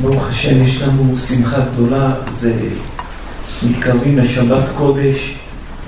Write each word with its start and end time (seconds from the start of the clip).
ברוך 0.00 0.28
השם, 0.28 0.62
יש 0.62 0.82
לנו 0.82 1.16
שמחה 1.16 1.60
גדולה, 1.72 2.14
זה 2.30 2.54
מתקרבים 3.62 4.18
לשבת 4.18 4.64
קודש, 4.76 5.34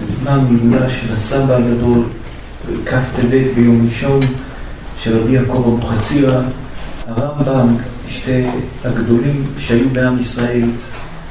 זמן 0.06 0.38
מילולה 0.50 0.90
של 0.90 1.12
הסבא 1.12 1.56
הגדול, 1.56 2.02
כ"ט 2.86 3.24
ביום 3.54 3.88
ראשון 3.88 4.20
של 5.02 5.18
רבי 5.18 5.32
יעקב 5.32 5.56
אבוחצירא, 5.56 6.42
הרמב"ם, 7.06 7.76
שתי 8.08 8.46
הגדולים 8.84 9.44
שהיו 9.58 9.88
בעם 9.92 10.18
ישראל. 10.18 10.68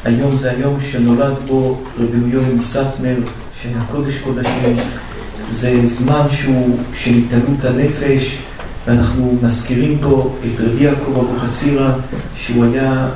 היום 0.05 0.37
זה 0.37 0.51
היום 0.51 0.77
שנולד 0.91 1.33
בו 1.47 1.81
רבי 1.99 2.17
יואל 2.31 2.53
מסטמר, 2.53 3.15
שהקודש 3.61 4.13
קודשים, 4.23 4.75
זה 5.49 5.87
זמן 5.87 6.25
שהוא 6.31 6.77
של 6.95 7.11
התעלות 7.15 7.65
הנפש, 7.65 8.37
ואנחנו 8.87 9.37
מזכירים 9.43 9.97
פה 10.01 10.35
את 10.45 10.61
רבי 10.61 10.83
יעקב 10.83 11.19
אבוחצירא, 11.19 11.91
שהוא 12.35 12.65
היה 12.65 13.09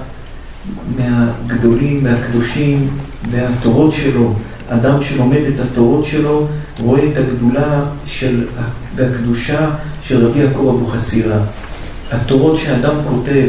מהגדולים, 0.97 2.03
מהקדושים, 2.03 2.89
והתורות 3.31 3.93
שלו, 3.93 4.33
אדם 4.69 5.03
שלומד 5.03 5.41
את 5.55 5.59
התורות 5.59 6.05
שלו, 6.05 6.47
רואה 6.79 7.01
את 7.11 7.17
הגדולה 7.17 7.85
של, 8.05 8.47
והקדושה 8.95 9.69
של 10.03 10.27
רבי 10.27 10.39
יעקב 10.39 10.67
אבוחצירא. 10.67 11.37
התורות 12.11 12.57
שאדם 12.57 12.95
כותב, 13.09 13.47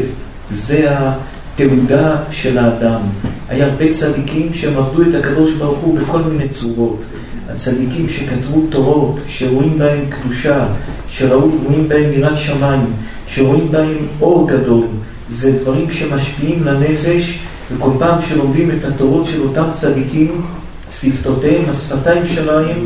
זה 0.51 0.87
התעודה 0.89 2.15
של 2.31 2.57
האדם. 2.57 3.01
היה 3.49 3.65
הרבה 3.65 3.93
צדיקים 3.93 4.53
שהם 4.53 4.77
עבדו 4.77 5.01
את 5.01 5.15
הקדוש 5.15 5.53
ברוך 5.53 5.79
הוא 5.79 5.99
בכל 5.99 6.19
מיני 6.19 6.49
צורות. 6.49 7.01
הצדיקים 7.49 8.09
שכתבו 8.09 8.61
תורות, 8.69 9.19
שרואים 9.27 9.77
בהם 9.77 9.99
קדושה, 10.09 10.65
שרואים 11.09 11.87
בהם 11.87 12.13
יראת 12.13 12.37
שמיים, 12.37 12.93
שרואים 13.27 13.71
בהם 13.71 13.97
אור 14.21 14.47
גדול, 14.47 14.85
זה 15.29 15.59
דברים 15.61 15.91
שמשפיעים 15.91 16.63
לנפש, 16.63 17.39
וכל 17.71 17.91
פעם 17.99 18.19
שלומדים 18.29 18.71
את 18.71 18.85
התורות 18.85 19.25
של 19.25 19.41
אותם 19.41 19.65
צדיקים, 19.73 20.41
שפתותיהם, 20.91 21.63
השפתיים 21.69 22.25
שלהם 22.25 22.77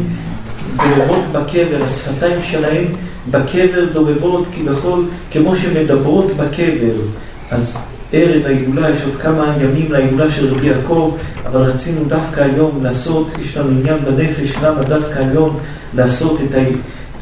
דובבות 0.78 1.24
בקבר, 1.32 1.84
השפתיים 1.84 2.40
שלהם 2.44 2.86
בקבר 3.32 3.86
דובבות 3.94 4.48
כביכול 4.56 5.06
כמו 5.32 5.56
שמדברות 5.56 6.32
בקבר. 6.38 6.94
אז 7.52 7.88
ערב 8.14 8.46
ההילולה, 8.46 8.90
יש 8.90 9.02
עוד 9.02 9.16
כמה 9.22 9.56
ימים 9.62 9.92
להילולה 9.92 10.32
של 10.32 10.54
רבי 10.54 10.68
יעקב, 10.68 11.18
אבל 11.46 11.62
רצינו 11.62 12.04
דווקא 12.08 12.42
היום 12.42 12.80
לעשות, 12.84 13.28
יש 13.42 13.58
לנו 13.58 13.70
עניין 13.70 13.98
בנפש, 14.06 14.54
למה 14.64 14.82
דווקא 14.82 15.20
היום 15.20 15.58
לעשות 15.94 16.40
את 16.42 16.56
ה... 16.56 16.60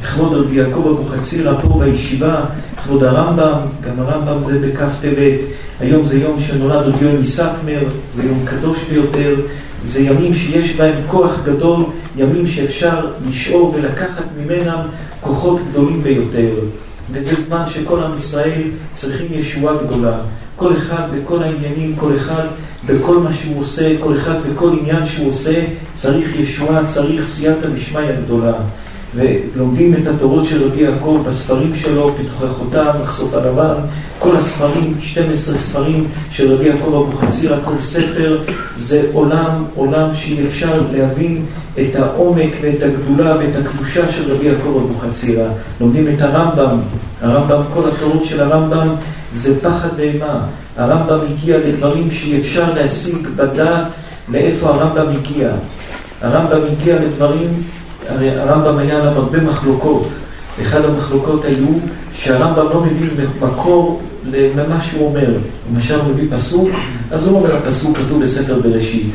לכבוד 0.02 0.32
רבי 0.32 0.56
יעקב 0.56 0.86
אבוחצירא 0.86 1.60
פה 1.62 1.80
בישיבה, 1.84 2.44
כבוד 2.82 3.04
הרמב"ם, 3.04 3.58
גם 3.80 4.00
הרמב"ם 4.00 4.42
זה 4.42 4.66
בכ"ט 4.66 4.92
טבת, 5.00 5.40
היום 5.80 6.04
זה 6.04 6.20
יום 6.20 6.40
שנולד 6.40 6.86
רבי 6.86 7.04
יואל 7.04 7.18
מסטמר, 7.18 7.80
זה 8.14 8.22
יום 8.22 8.40
קדוש 8.44 8.78
ביותר, 8.90 9.34
זה 9.84 10.02
ימים 10.02 10.34
שיש 10.34 10.76
בהם 10.76 10.94
כוח 11.06 11.40
גדול, 11.44 11.84
ימים 12.16 12.46
שאפשר 12.46 13.06
לשאוב 13.28 13.74
ולקחת 13.74 14.24
ממנם 14.38 14.78
כוחות 15.20 15.60
גדולים 15.70 16.02
ביותר. 16.02 16.50
וזה 17.12 17.42
זמן 17.42 17.62
שכל 17.66 18.02
עם 18.02 18.14
ישראל 18.14 18.62
צריכים 18.92 19.26
ישועה 19.30 19.76
גדולה. 19.84 20.18
כל 20.56 20.76
אחד 20.76 21.02
בכל 21.14 21.42
העניינים, 21.42 21.96
כל 21.96 22.16
אחד 22.16 22.46
בכל 22.86 23.18
מה 23.18 23.32
שהוא 23.32 23.60
עושה, 23.60 23.98
כל 24.00 24.16
אחד 24.16 24.34
בכל 24.50 24.70
עניין 24.80 25.06
שהוא 25.06 25.26
עושה, 25.28 25.64
צריך 25.94 26.36
ישועה, 26.36 26.86
צריך 26.86 27.24
סייעתא 27.24 27.68
דשמיא 27.68 28.12
גדולה. 28.24 28.52
ולומדים 29.14 29.94
את 29.94 30.06
התורות 30.06 30.44
של 30.44 30.64
רבי 30.64 30.82
יעקב 30.82 31.22
בספרים 31.26 31.72
שלו, 31.76 32.14
פתוחי 32.14 32.54
חותם, 32.54 32.86
מחשוף 33.02 33.34
הלבן, 33.34 33.74
כל 34.18 34.36
הספרים, 34.36 34.94
12 35.00 35.56
ספרים 35.56 36.08
של 36.30 36.54
רבי 36.54 36.64
יעקב 36.64 36.94
אבוחצירא, 36.94 37.56
כל 37.64 37.78
ספר 37.78 38.38
זה 38.76 39.10
עולם, 39.12 39.64
עולם 39.74 40.14
שאי 40.14 40.46
אפשר 40.46 40.82
להבין 40.92 41.44
את 41.80 41.96
העומק 41.96 42.50
ואת 42.60 42.82
הגדולה 42.82 43.36
ואת 43.36 43.66
הקדושה 43.66 44.12
של 44.12 44.32
רבי 44.32 44.46
יעקב 44.46 44.82
אבוחצירא. 44.84 45.48
לומדים 45.80 46.08
את 46.08 46.22
הרמב"ם, 46.22 46.78
הרמב"ם, 47.22 47.62
כל 47.74 47.88
התורות 47.88 48.24
של 48.24 48.40
הרמב"ם 48.40 48.88
זה 49.32 49.60
פחד 49.60 49.88
ואימה. 49.96 50.40
הרמב"ם 50.76 51.18
הגיע 51.30 51.58
לדברים 51.58 52.10
שאי 52.10 52.40
אפשר 52.40 52.74
להשיג 52.74 53.28
בדעת 53.36 53.86
לאיפה 54.28 54.68
הרמב"ם 54.68 55.12
הגיע. 55.16 55.48
הרמב"ם 56.22 56.58
הגיע 56.72 56.96
לדברים 57.00 57.62
הרי 58.08 58.30
הרמב"ם 58.30 58.78
היה 58.78 59.00
עליו 59.00 59.12
הרבה 59.12 59.40
מחלוקות. 59.40 60.08
אחד 60.62 60.84
המחלוקות 60.84 61.44
היו 61.44 61.66
שהרמב"ם 62.12 62.66
לא 62.70 62.84
מביא 62.84 63.08
מקור 63.40 64.00
למה 64.32 64.80
שהוא 64.80 65.06
אומר. 65.08 65.34
למשל 65.72 66.00
הוא 66.00 66.10
מביא 66.14 66.28
פסוק, 66.30 66.68
אז 67.10 67.28
הוא 67.28 67.38
אומר 67.38 67.56
הפסוק 67.56 67.96
כתוב 67.96 68.22
בספר 68.22 68.60
בראשית. 68.60 69.10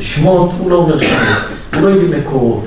שמות, 0.00 0.50
הוא 0.58 0.70
לא 0.70 0.76
אומר 0.76 0.98
שמות, 0.98 1.38
הוא 1.74 1.82
לא 1.82 1.94
הביא 1.94 2.18
מקורות. 2.18 2.64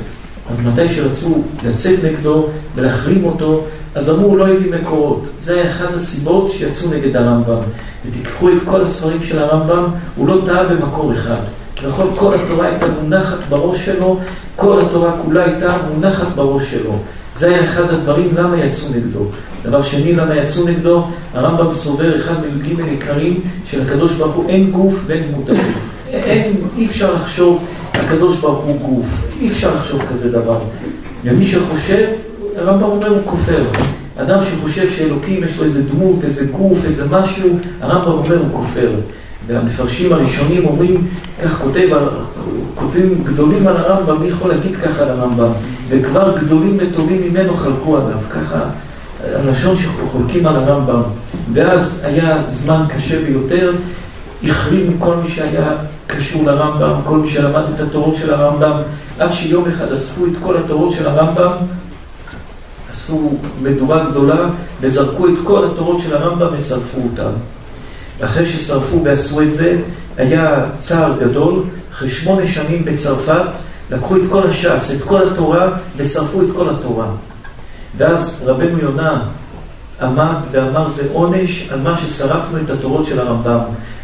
אז 0.50 0.68
מתי 0.68 0.90
שרצו 0.90 1.44
לצאת 1.66 2.04
נגדו 2.04 2.48
ולהחרים 2.76 3.26
אותו, 3.26 3.64
אז 3.96 4.10
אמרו 4.10 4.26
הוא 4.26 4.38
לא 4.38 4.48
הביא 4.48 4.72
מקורות. 4.82 5.26
זה 5.40 5.54
היה 5.54 5.72
אחת 5.72 5.94
הסיבות 5.96 6.52
שיצאו 6.52 6.90
נגד 6.90 7.16
הרמב"ם. 7.16 7.60
ותיקחו 8.06 8.50
את 8.50 8.58
כל 8.66 8.82
הספרים 8.82 9.24
של 9.24 9.40
הרמב"ם, 9.40 9.84
הוא 10.16 10.28
לא 10.28 10.42
טעה 10.46 10.64
במקור 10.64 11.14
אחד. 11.14 11.42
נכון, 11.88 12.12
כל 12.16 12.36
התורה 12.36 12.68
הייתה 12.68 12.86
מונחת 13.02 13.38
בראש 13.50 13.86
שלו, 13.86 14.20
כל 14.56 14.82
התורה 14.82 15.12
כולה 15.26 15.46
הייתה 15.46 15.78
מונחת 15.94 16.28
בראש 16.36 16.72
שלו. 16.72 16.96
זה 17.36 17.48
היה 17.48 17.66
אחד 17.66 17.94
הדברים 17.94 18.30
למה 18.36 18.66
יצאו 18.66 18.90
נגדו. 18.96 19.26
דבר 19.64 19.82
שני, 19.82 20.14
למה 20.14 20.36
יצאו 20.36 20.68
נגדו, 20.68 21.04
הרמב"ם 21.34 21.74
סובר 21.74 22.18
אחד 22.20 22.34
מי"ג 22.46 22.80
עיקרים 22.90 23.40
של 23.66 23.82
הקדוש 23.82 24.12
ברוך 24.12 24.36
הוא 24.36 24.50
אין 24.50 24.72
גוף 24.72 24.96
ואין 25.06 25.24
הגוף. 25.30 25.60
אין, 26.08 26.54
אי 26.78 26.86
אפשר 26.86 27.14
לחשוב, 27.14 27.64
הקדוש 27.94 28.38
ברוך 28.38 28.64
הוא 28.64 28.80
גוף. 28.80 29.06
אי 29.42 29.48
אפשר 29.48 29.76
לחשוב 29.76 30.02
כזה 30.12 30.32
דבר. 30.32 30.60
ומי 31.24 31.46
שחושב, 31.46 32.08
הרמב"ם 32.58 32.84
אומר 32.84 33.08
הוא 33.08 33.22
כופר. 33.26 33.64
אדם 34.18 34.40
שחושב 34.44 34.92
שאלוקים 34.98 35.44
יש 35.44 35.58
לו 35.58 35.64
איזה 35.64 35.90
דמות, 35.90 36.24
איזה 36.24 36.46
גוף, 36.46 36.78
איזה 36.86 37.06
משהו, 37.10 37.50
הרמב"ם 37.82 38.12
אומר 38.12 38.38
הוא 38.38 38.48
כופר. 38.54 38.90
והמפרשים 39.48 40.14
הראשונים 40.14 40.66
אומרים, 40.66 41.08
כך 41.44 41.58
כותב, 41.58 41.90
כותבים 42.76 43.24
גדולים 43.24 43.68
על 43.68 43.78
הרמב"ם, 43.78 44.22
מי 44.22 44.28
יכול 44.28 44.50
להגיד 44.50 44.76
ככה 44.76 45.02
על 45.02 45.10
הרמב"ם? 45.10 45.52
וכבר 45.90 46.38
גדולים 46.38 46.78
וטובים 46.80 47.22
ממנו 47.30 47.54
חלקו 47.54 47.98
עליו, 47.98 48.18
ככה 48.30 48.60
הלשון 49.24 49.76
שחולקים 49.78 50.46
על 50.48 50.56
הרמב"ם. 50.56 51.02
ואז 51.54 52.02
היה 52.06 52.44
זמן 52.50 52.86
קשה 52.90 53.26
ביותר, 53.26 53.72
החרימו 54.44 54.92
כל 55.00 55.16
מי 55.16 55.30
שהיה 55.30 55.72
קשור 56.08 56.44
לרמב"ם, 56.44 56.94
כל 57.06 57.18
מי 57.18 57.30
שלמד 57.30 57.64
את 57.76 57.80
התורות 57.80 58.16
של 58.16 58.34
הרמב"ם, 58.34 58.82
עד 59.20 59.32
שיום 59.32 59.66
אחד 59.68 59.92
אספו 59.92 60.26
את 60.26 60.32
כל 60.40 60.58
התורות 60.58 60.94
של 60.94 61.08
הרמב"ם, 61.08 61.52
עשו 62.90 63.32
מדורה 63.62 64.06
גדולה 64.10 64.50
וזרקו 64.82 65.28
את 65.28 65.34
כל 65.44 65.66
התורות 65.66 66.00
של 66.00 66.16
הרמב"ם 66.16 66.48
ושרפו 66.54 67.02
אותם. 67.04 67.32
אחרי 68.22 68.46
ששרפו 68.46 69.04
ועשו 69.04 69.42
את 69.42 69.52
זה, 69.52 69.78
היה 70.18 70.66
צער 70.78 71.14
גדול. 71.20 71.64
אחרי 71.94 72.10
שמונה 72.10 72.48
שנים 72.48 72.86
בצרפת, 72.86 73.46
לקחו 73.92 74.16
את 74.16 74.22
כל 74.30 74.48
הש"ס, 74.48 74.98
את 74.98 75.04
כל 75.04 75.28
התורה, 75.28 75.70
ושרפו 75.98 76.42
את 76.42 76.48
כל 76.56 76.70
התורה. 76.70 77.08
ואז 77.98 78.44
רבנו 78.46 78.80
יונה 78.80 79.22
עמד 80.02 80.36
ואמר 80.52 80.90
זה 80.90 81.10
עונש 81.14 81.70
על 81.72 81.82
מה 81.82 81.98
ששרפנו 81.98 82.58
את 82.66 82.70
התורות 82.70 83.06
של 83.06 83.20
הרמב"ם. 83.20 83.60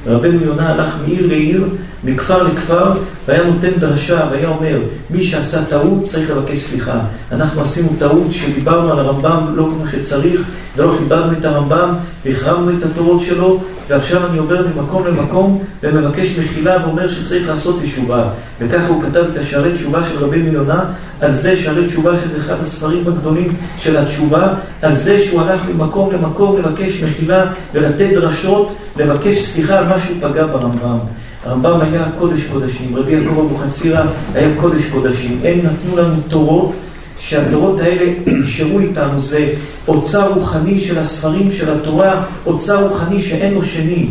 רבנו 0.08 0.46
יונה 0.46 0.70
הלך 0.70 0.94
מעיר 1.02 1.28
לעיר, 1.28 1.66
מכפר 2.04 2.44
לכפר, 2.44 2.92
והיה 3.28 3.44
נותן 3.44 3.72
דרשה, 3.80 4.28
והיה 4.32 4.48
אומר, 4.48 4.80
מי 5.10 5.24
שעשה 5.24 5.66
טעות 5.66 6.04
צריך 6.04 6.30
לבקש 6.30 6.60
סליחה. 6.60 7.00
אנחנו 7.32 7.62
עשינו 7.62 7.90
טעות 8.00 8.28
שדיברנו 8.32 8.92
על 8.92 9.00
הרמב"ם 9.00 9.56
לא 9.56 9.64
כמו 9.64 9.84
שצריך, 9.92 10.42
ולא 10.78 10.96
חיברנו 11.00 11.32
את 11.32 11.46
הרמב"ם, 11.46 11.94
והחרמנו 12.26 12.78
את 12.78 12.84
התורות 12.84 13.22
שלו, 13.22 13.60
ועכשיו 13.90 14.28
אני 14.30 14.38
עובר 14.38 14.66
ממקום 14.76 15.08
למקום 15.08 15.64
ומבקש 15.84 16.40
מחילה 16.40 16.78
ואומר 16.86 17.08
שצריך 17.08 17.48
לעשות 17.48 17.82
תשובה. 17.84 18.30
וככה 18.60 18.88
הוא 18.88 19.04
כתב 19.04 19.24
את 19.32 19.38
השערי 19.38 19.74
תשובה 19.74 20.04
של 20.04 20.24
רבי 20.26 20.42
מיונה, 20.42 20.84
על 21.22 21.34
זה 21.34 21.58
שערי 21.58 21.88
תשובה 21.88 22.12
שזה 22.18 22.38
אחד 22.38 22.56
הספרים 22.62 23.08
הגדולים 23.08 23.48
של 23.78 23.98
התשובה, 23.98 24.54
על 24.82 24.94
זה 24.94 25.24
שהוא 25.26 25.42
הלך 25.42 25.62
ממקום 25.76 26.12
למקום 26.14 26.58
לבקש 26.58 27.04
מחילה 27.04 27.46
ולתת 27.74 28.10
דרשות, 28.14 28.78
לבקש 28.98 29.44
סליחה 29.44 29.80
על 29.80 29.88
מה 29.88 30.00
שהוא 30.00 30.18
פגע 30.22 30.46
ברמב"ם. 30.46 30.98
הרמב"ם 31.46 31.82
היה 31.82 32.06
קודש 32.20 32.42
קודשים, 32.52 32.96
רבי 32.96 33.12
יעקב 33.12 33.40
אבוחצירא 33.40 34.06
היה 34.34 34.50
קודש 34.62 34.82
קודשים. 34.92 35.40
הם 35.44 35.58
נתנו 35.58 35.98
לנו 35.98 36.16
תורות 36.28 36.76
שהתורות 37.20 37.80
האלה 37.80 38.14
נשארו 38.26 38.80
איתנו, 38.80 39.22
זה 39.22 39.54
אוצר 39.88 40.34
רוחני 40.34 40.80
של 40.80 41.00
הספרים 41.00 41.52
של 41.52 41.72
התורה, 41.72 42.26
אוצר 42.46 42.88
רוחני 42.88 43.22
שאין 43.22 43.54
לו 43.54 43.64
שני. 43.64 44.08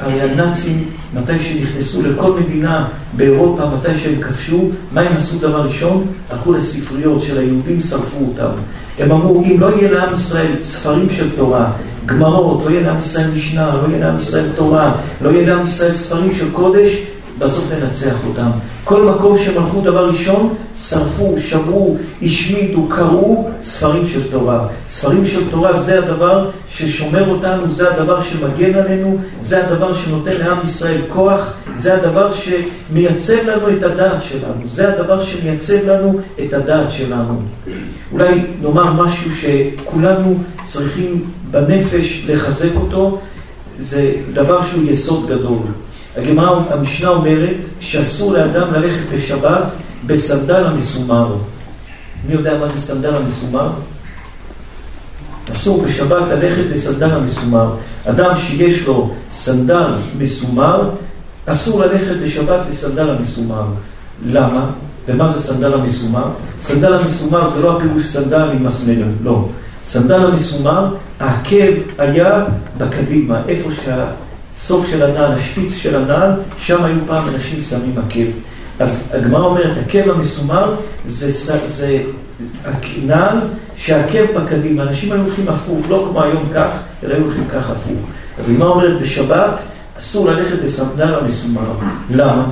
הרי 0.00 0.20
הנאצים, 0.20 0.84
מתי 1.14 1.32
שנכנסו 1.38 2.02
לכל 2.02 2.32
מדינה 2.40 2.88
באירופה, 3.16 3.66
מתי 3.66 3.98
שהם 3.98 4.20
כבשו, 4.22 4.70
מה 4.92 5.00
הם 5.00 5.16
עשו 5.16 5.38
דבר 5.38 5.66
ראשון? 5.66 6.06
הלכו 6.30 6.52
לספריות 6.52 7.22
של 7.22 7.38
היהודים, 7.38 7.80
שרפו 7.80 8.24
אותם. 8.28 8.50
הם 8.98 9.12
אמרו, 9.12 9.44
אם 9.44 9.60
לא 9.60 9.66
יהיה 9.66 9.92
לעם 9.92 10.14
ישראל 10.14 10.62
ספרים 10.62 11.10
של 11.10 11.36
תורה, 11.36 11.72
גמרות, 12.06 12.62
לא 12.64 12.70
יהיה 12.70 12.82
לעם 12.82 12.98
ישראל 12.98 13.30
משנה, 13.36 13.74
לא 13.74 13.88
יהיה 13.88 14.06
לעם 14.06 14.18
ישראל 14.18 14.48
תורה, 14.56 14.94
לא 15.20 15.30
יהיה 15.30 15.46
לעם 15.46 15.64
ישראל 15.64 15.92
ספרים 15.92 16.34
של 16.34 16.50
קודש, 16.52 16.92
בסוף 17.38 17.72
ננצח 17.72 18.14
אותם. 18.28 18.50
כל 18.84 19.02
מקום 19.02 19.38
שהם 19.38 19.62
הלכו 19.62 19.80
דבר 19.80 20.08
ראשון, 20.08 20.54
שרפו, 20.76 21.34
שברו, 21.38 21.96
השמידו, 22.22 22.86
קראו 22.88 23.48
ספרים 23.60 24.08
של 24.08 24.30
תורה. 24.30 24.66
ספרים 24.88 25.26
של 25.26 25.50
תורה 25.50 25.80
זה 25.80 25.98
הדבר 25.98 26.50
ששומר 26.68 27.28
אותנו, 27.30 27.68
זה 27.68 27.94
הדבר 27.94 28.22
שמגן 28.22 28.74
עלינו, 28.78 29.18
זה 29.40 29.66
הדבר 29.66 29.94
שנותן 29.94 30.36
לעם 30.38 30.58
ישראל 30.62 31.00
כוח, 31.08 31.52
זה 31.74 31.94
הדבר 31.94 32.30
שמייצב 32.32 33.46
לנו 33.46 33.68
את 33.76 33.82
הדעת 33.82 34.22
שלנו, 34.22 34.68
זה 34.68 34.92
הדבר 34.92 35.20
שמייצב 35.22 35.88
לנו 35.88 36.20
את 36.46 36.52
הדעת 36.52 36.90
שלנו. 36.90 37.40
אולי 38.12 38.42
נאמר 38.62 38.92
משהו 38.92 39.30
שכולנו 39.36 40.38
צריכים 40.62 41.24
בנפש 41.50 42.24
לחזק 42.28 42.74
אותו, 42.76 43.18
זה 43.78 44.12
דבר 44.32 44.62
שהוא 44.62 44.82
יסוד 44.90 45.26
גדול. 45.26 45.58
הגמרא, 46.16 46.60
המשנה 46.70 47.08
אומרת 47.08 47.56
שאסור 47.80 48.32
לאדם 48.32 48.74
ללכת 48.74 49.02
בשבת 49.14 49.72
בסנדל 50.06 50.64
המסומר. 50.64 51.36
מי 52.26 52.34
יודע 52.34 52.58
מה 52.58 52.66
זה 52.66 52.76
סנדל 52.76 53.14
המסומר? 53.14 53.70
אסור 55.50 55.84
בשבת 55.84 56.22
ללכת 56.28 56.64
בסנדל 56.72 57.10
המסומר. 57.10 57.74
אדם 58.04 58.34
שיש 58.36 58.86
לו 58.86 59.14
סנדל 59.30 59.86
מסומר, 60.18 60.90
אסור 61.46 61.80
ללכת 61.80 62.16
בשבת 62.22 62.60
בסנדל 62.68 63.10
המסומר. 63.10 63.64
למה? 64.26 64.70
ומה 65.08 65.28
זה 65.28 65.40
סנדל 65.40 65.74
המסומר? 65.74 66.24
סנדל 66.60 66.94
המסומר 66.94 67.50
זה 67.50 67.62
לא 67.62 67.76
הפירוש 67.76 68.06
סנדל 68.06 68.50
עם 68.52 68.64
מסמר, 68.64 69.04
לא. 69.22 69.48
סנדל 69.84 70.26
המסומר, 70.26 70.94
העקב 71.20 71.72
היה 71.98 72.44
בקדימה, 72.78 73.40
איפה 73.48 73.70
שה... 73.84 74.06
סוף 74.62 74.86
של 74.90 75.02
הנעל, 75.02 75.32
השפיץ 75.32 75.76
של 75.76 75.96
הנעל, 75.96 76.30
שם 76.58 76.84
היו 76.84 76.96
פעם 77.06 77.28
אנשים 77.28 77.60
שמים 77.60 77.94
עקב. 77.98 78.30
אז 78.78 79.12
הגמרא 79.14 79.44
אומרת, 79.44 79.76
עקב 79.86 80.10
המסומר 80.10 80.74
זה, 81.06 81.52
זה 81.66 82.02
נעל 83.06 83.38
שהעקב 83.76 84.24
בקדימה. 84.36 84.82
אנשים 84.82 85.12
היו 85.12 85.22
הולכים 85.22 85.48
הפוך, 85.48 85.86
לא 85.88 86.06
כמו 86.10 86.22
היום 86.22 86.42
כך, 86.54 86.68
אלא 87.02 87.14
היו 87.14 87.24
הולכים 87.24 87.44
כך 87.48 87.70
הפוך. 87.70 87.98
אז 88.38 88.50
הגמרא 88.50 88.68
אומרת, 88.68 89.00
בשבת 89.00 89.60
אסור 89.98 90.30
ללכת 90.30 90.62
בסנדל 90.64 91.14
המסומר. 91.14 91.72
למה? 92.10 92.46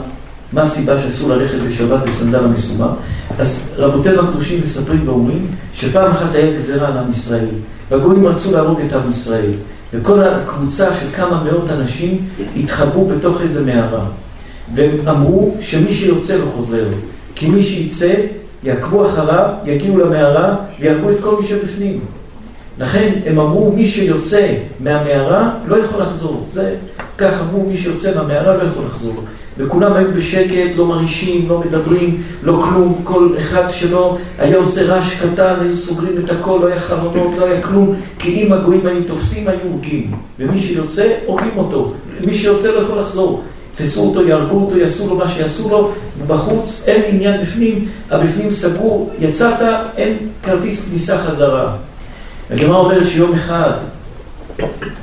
מה 0.52 0.62
הסיבה 0.62 1.02
שאסור 1.02 1.30
ללכת 1.30 1.58
בשבת 1.68 2.02
בסנדל 2.02 2.44
המסומר? 2.44 2.90
אז 3.38 3.74
רבותינו 3.76 4.28
הקדושים 4.28 4.60
מספרים 4.62 5.08
ואומרים 5.08 5.46
שפעם 5.74 6.10
אחת 6.10 6.34
היה 6.34 6.56
גזירה 6.56 6.88
על 6.88 6.98
עם 6.98 7.10
ישראל, 7.10 7.48
והגויים 7.90 8.26
רצו 8.26 8.52
להרוג 8.52 8.80
את 8.80 8.92
עם 8.92 9.08
ישראל. 9.08 9.52
וכל 9.92 10.22
הקבוצה 10.22 10.96
של 11.00 11.06
כמה 11.16 11.44
מאות 11.44 11.70
אנשים 11.70 12.28
התחבאו 12.56 13.06
בתוך 13.06 13.40
איזה 13.40 13.66
מערה. 13.66 14.04
והם 14.74 15.08
אמרו 15.08 15.56
שמי 15.60 15.92
שיוצא 15.92 16.36
לא 16.36 16.44
חוזר. 16.56 16.84
כי 17.34 17.48
מי 17.48 17.62
שיצא, 17.62 18.14
יעקבו 18.62 19.08
אחריו, 19.08 19.48
יגיעו 19.64 19.98
למערה 19.98 20.56
ויהרגו 20.80 21.10
את 21.10 21.16
כל 21.20 21.36
מי 21.40 21.46
שבפנים. 21.46 22.00
לכן 22.78 23.12
הם 23.26 23.38
אמרו, 23.38 23.72
מי 23.72 23.86
שיוצא 23.86 24.54
מהמערה 24.80 25.50
לא 25.66 25.76
יכול 25.76 26.02
לחזור. 26.02 26.46
זה, 26.50 26.74
כך 27.18 27.40
אמרו, 27.40 27.66
מי 27.68 27.76
שיוצא 27.76 28.14
מהמערה 28.16 28.56
לא 28.56 28.62
יכול 28.62 28.84
לחזור. 28.84 29.14
וכולם 29.58 29.92
היו 29.92 30.08
בשקט, 30.16 30.76
לא 30.76 30.86
מרעישים, 30.86 31.48
לא 31.48 31.62
מדברים, 31.66 32.22
לא 32.42 32.52
כלום, 32.52 33.00
כל 33.04 33.28
אחד 33.38 33.70
שלו 33.70 34.18
היה 34.38 34.56
עושה 34.56 34.82
רעש 34.82 35.14
קטן, 35.14 35.54
היו 35.60 35.76
סוגרים 35.76 36.24
את 36.24 36.30
הכל, 36.30 36.58
לא 36.62 36.66
היה 36.66 36.80
חלונות, 36.80 37.38
לא 37.38 37.44
היה 37.44 37.62
כלום, 37.62 37.94
כי 38.18 38.42
אם 38.42 38.52
הגויים 38.52 38.86
היו 38.86 39.04
תופסים, 39.06 39.48
היו 39.48 39.58
הורגים. 39.72 40.10
ומי 40.38 40.58
שיוצא, 40.58 41.08
הורגים 41.26 41.52
אותו. 41.56 41.92
מי 42.26 42.34
שיוצא 42.34 42.72
לא 42.72 42.78
יכול 42.78 42.98
לחזור. 42.98 43.42
תפסו 43.76 44.08
אותו, 44.08 44.26
יהרגו 44.26 44.64
אותו, 44.64 44.78
יעשו 44.78 45.08
לו 45.08 45.16
מה 45.16 45.28
שיעשו 45.28 45.70
לו, 45.70 45.92
בחוץ 46.26 46.84
אין 46.88 47.02
עניין 47.08 47.42
בפנים, 47.42 47.88
הבפנים 48.10 48.50
סגור, 48.50 49.10
יצאת, 49.18 49.60
אין 49.96 50.16
כרטיס 50.42 50.90
כניסה 50.90 51.18
חזרה. 51.18 51.76
הגמרא 52.50 52.76
אומרת 52.76 53.06
שיום 53.06 53.34
אחד 53.34 53.72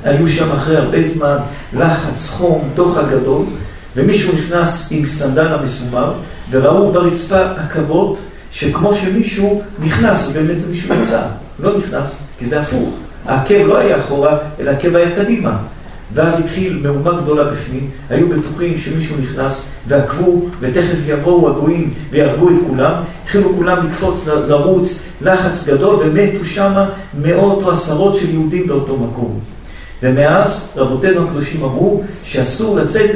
היו 0.04 0.28
שם 0.28 0.52
אחרי 0.52 0.76
הרבה 0.76 1.08
זמן 1.08 1.36
לחץ, 1.72 2.30
חום, 2.30 2.68
דוחק 2.74 3.04
גדול, 3.10 3.42
ומישהו 3.98 4.32
נכנס 4.38 4.88
עם 4.92 5.06
סנדל 5.06 5.46
המסומר, 5.46 6.12
וראו 6.50 6.92
ברצפה 6.92 7.40
עכבות, 7.40 8.18
שכמו 8.52 8.94
שמישהו 8.94 9.62
נכנס, 9.84 10.30
ובאמת 10.30 10.60
זה 10.60 10.70
מישהו 10.70 10.94
יצא, 10.94 11.22
לא 11.60 11.78
נכנס, 11.78 12.22
כי 12.38 12.46
זה 12.46 12.60
הפוך. 12.60 12.88
העקב 13.24 13.54
לא 13.54 13.78
היה 13.78 14.00
אחורה, 14.00 14.38
אלא 14.60 14.70
העקב 14.70 14.96
היה 14.96 15.16
קדימה. 15.16 15.56
ואז 16.14 16.44
התחיל 16.44 16.80
מהומה 16.82 17.20
גדולה 17.20 17.44
בפנים, 17.44 17.90
היו 18.10 18.28
בטוחים 18.28 18.78
שמישהו 18.78 19.16
נכנס 19.22 19.72
ועקבו, 19.88 20.46
ותכף 20.60 20.98
יבואו 21.06 21.48
הגויים 21.50 21.94
ויהרגו 22.10 22.48
את 22.48 22.54
כולם. 22.68 22.92
התחילו 23.22 23.54
כולם 23.56 23.86
לקפוץ, 23.86 24.26
לרוץ, 24.26 25.02
לחץ 25.22 25.68
גדול, 25.68 25.96
ומתו 26.00 26.44
שמה 26.44 26.90
מאות 27.22 27.62
או 27.62 27.70
עשרות 27.70 28.16
של 28.16 28.30
יהודים 28.30 28.66
באותו 28.66 28.96
מקום. 28.96 29.40
ומאז 30.02 30.72
רבותינו 30.76 31.24
הקדושים 31.24 31.64
אמרו 31.64 32.02
שאסור 32.24 32.78
לצאת 32.78 33.10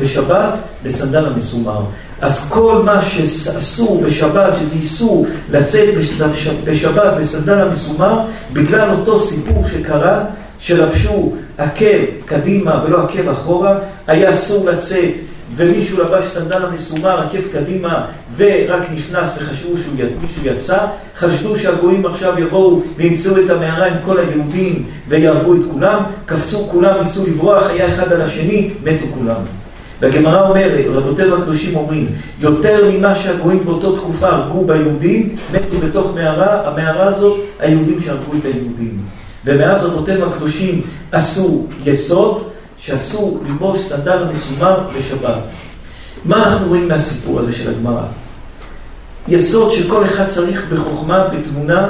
בשבת 0.00 0.58
בסנדל 0.82 1.26
המסומר. 1.26 1.80
אז 2.20 2.50
כל 2.52 2.82
מה 2.84 3.02
שאסור 3.02 4.02
בשבת, 4.06 4.52
שזה 4.60 4.74
איסור 4.74 5.26
לצאת 5.50 5.88
בשבת 6.64 7.12
בסנדל 7.20 7.60
המסומר, 7.60 8.20
בגלל 8.52 8.90
אותו 8.90 9.20
סיפור 9.20 9.64
שקרה, 9.68 10.24
שלבשו 10.60 11.32
עקב 11.58 11.98
קדימה 12.24 12.84
ולא 12.84 13.04
עקב 13.04 13.28
אחורה, 13.28 13.78
היה 14.06 14.30
אסור 14.30 14.70
לצאת 14.70 15.12
ומישהו 15.56 16.02
לבש 16.02 16.26
סנדל 16.26 16.62
המסומר, 16.64 17.20
עקב 17.20 17.48
קדימה, 17.52 18.06
ורק 18.36 18.90
נכנס 18.94 19.38
וחשבו 19.38 19.72
שמישהו 19.78 20.42
יצא, 20.44 20.86
חשדו 21.18 21.58
שהגויים 21.58 22.06
עכשיו 22.06 22.34
יבואו 22.38 22.82
וימצאו 22.96 23.36
את 23.44 23.50
המערה 23.50 23.86
עם 23.86 23.94
כל 24.04 24.18
היהודים 24.18 24.86
ויהרגו 25.08 25.54
את 25.54 25.60
כולם, 25.72 26.02
קפצו 26.26 26.58
כולם, 26.58 26.98
ניסו 26.98 27.26
לברוח, 27.26 27.62
היה 27.66 27.88
אחד 27.88 28.12
על 28.12 28.22
השני, 28.22 28.70
מתו 28.84 29.06
כולם. 29.14 29.40
והגמרא 30.00 30.48
אומרת, 30.48 30.84
רבותינו 30.88 31.36
הקדושים 31.36 31.76
אומרים, 31.76 32.06
יותר 32.40 32.90
ממה 32.90 33.14
שהגויים 33.14 33.64
באותו 33.64 33.96
תקופה 33.96 34.28
הרגו 34.28 34.64
ביהודים, 34.64 35.36
מתו 35.52 35.86
בתוך 35.86 36.14
מערה, 36.14 36.68
המערה 36.68 37.06
הזאת, 37.06 37.40
היהודים 37.58 38.00
שהרגו 38.00 38.32
את 38.40 38.44
היהודים. 38.44 38.98
ומאז 39.44 39.84
רבותינו 39.84 40.26
הקדושים 40.26 40.80
עשו 41.12 41.66
יסוד, 41.84 42.42
שאסור 42.86 43.42
ללבוש 43.46 43.80
סנדל 43.80 44.22
המסומר 44.22 44.80
בשבת. 44.98 45.42
מה 46.24 46.46
אנחנו 46.46 46.66
רואים 46.68 46.88
מהסיפור 46.88 47.40
הזה 47.40 47.52
של 47.52 47.70
הגמרא? 47.70 48.02
יסוד 49.28 49.72
שכל 49.72 50.04
אחד 50.04 50.26
צריך 50.26 50.66
בחוכמה, 50.72 51.28
בתמונה, 51.28 51.88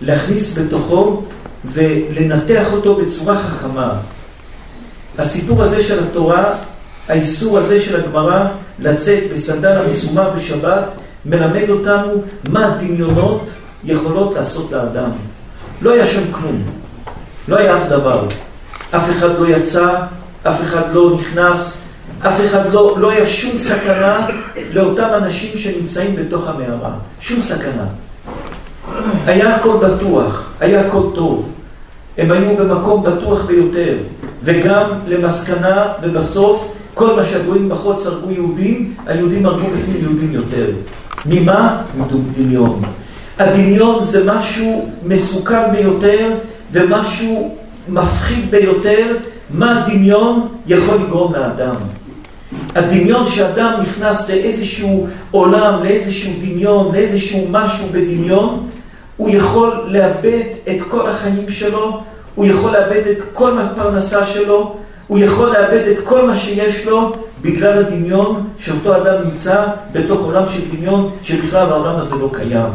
להכניס 0.00 0.58
בתוכו 0.58 1.22
ולנתח 1.64 2.66
אותו 2.72 2.94
בצורה 2.94 3.38
חכמה. 3.38 3.94
הסיפור 5.18 5.62
הזה 5.62 5.84
של 5.84 6.04
התורה, 6.04 6.54
האיסור 7.08 7.58
הזה 7.58 7.80
של 7.80 8.04
הגמרא 8.04 8.46
לצאת 8.78 9.22
בסנדל 9.32 9.78
המסומר 9.78 10.30
בשבת, 10.30 10.92
מלמד 11.24 11.70
אותנו 11.70 12.22
מה 12.48 12.76
דמיונות 12.80 13.50
יכולות 13.84 14.34
לעשות 14.34 14.72
לאדם. 14.72 15.10
לא 15.82 15.92
היה 15.92 16.06
שם 16.06 16.32
כלום, 16.32 16.62
לא 17.48 17.56
היה 17.56 17.76
אף 17.76 17.88
דבר. 17.88 18.26
אף 18.90 19.10
אחד 19.10 19.28
לא 19.38 19.48
יצא, 19.48 19.96
אף 20.42 20.62
אחד 20.62 20.82
לא 20.92 21.12
נכנס, 21.20 21.88
אף 22.20 22.40
אחד 22.46 22.74
לא, 22.74 22.96
לא 22.98 23.10
היה 23.10 23.26
שום 23.26 23.58
סכנה 23.58 24.26
לאותם 24.72 25.08
אנשים 25.14 25.58
שנמצאים 25.58 26.16
בתוך 26.16 26.48
המערה. 26.48 26.90
שום 27.20 27.40
סכנה. 27.40 27.84
היה 29.26 29.56
הכל 29.56 29.76
בטוח, 29.82 30.50
היה 30.60 30.80
הכל 30.80 31.02
טוב. 31.14 31.48
הם 32.18 32.32
היו 32.32 32.56
במקום 32.56 33.02
בטוח 33.02 33.44
ביותר. 33.44 33.96
וגם 34.44 34.90
למסקנה, 35.06 35.92
ובסוף, 36.02 36.72
כל 36.94 37.16
מה 37.16 37.24
שהגויים 37.24 37.68
בחוץ 37.68 38.06
הרגו 38.06 38.30
יהודים, 38.30 38.94
היהודים 39.06 39.46
הרגו 39.46 39.66
בפנים 39.66 40.02
יהודים 40.02 40.32
יותר. 40.32 40.66
ממה? 41.26 41.82
מדמיון. 41.98 42.82
הדמיון 43.38 44.04
זה 44.04 44.32
משהו 44.32 44.90
מסוכן 45.04 45.72
ביותר, 45.72 46.30
ומשהו 46.72 47.56
מפחיד 47.88 48.50
ביותר, 48.50 49.16
מה 49.50 49.84
הדמיון 49.84 50.48
יכול 50.66 50.98
לגרום 50.98 51.32
לאדם. 51.32 51.74
הדמיון 52.74 53.26
שאדם 53.26 53.72
נכנס 53.82 54.30
לאיזשהו 54.30 55.06
עולם, 55.30 55.84
לאיזשהו 55.84 56.32
דמיון, 56.42 56.94
לאיזשהו 56.94 57.46
משהו 57.50 57.86
בדמיון, 57.92 58.68
הוא 59.16 59.30
יכול 59.30 59.72
לאבד 59.86 60.42
את 60.68 60.82
כל 60.90 61.10
החיים 61.10 61.50
שלו, 61.50 62.00
הוא 62.34 62.46
יכול 62.46 62.72
לאבד 62.72 63.06
את 63.06 63.22
כל 63.32 63.58
הפרנסה 63.58 64.26
שלו, 64.26 64.76
הוא 65.06 65.18
יכול 65.18 65.48
לאבד 65.48 65.88
את 65.88 66.04
כל 66.04 66.26
מה 66.26 66.36
שיש 66.36 66.86
לו 66.86 67.12
בגלל 67.42 67.78
הדמיון 67.78 68.48
שאותו 68.58 68.96
אדם 68.96 69.22
נמצא 69.24 69.64
בתוך 69.92 70.20
עולם 70.20 70.42
של 70.48 70.76
דמיון 70.76 71.10
שבכלל 71.22 71.70
העולם 71.70 71.96
הזה 71.96 72.16
לא 72.16 72.30
קיים. 72.32 72.70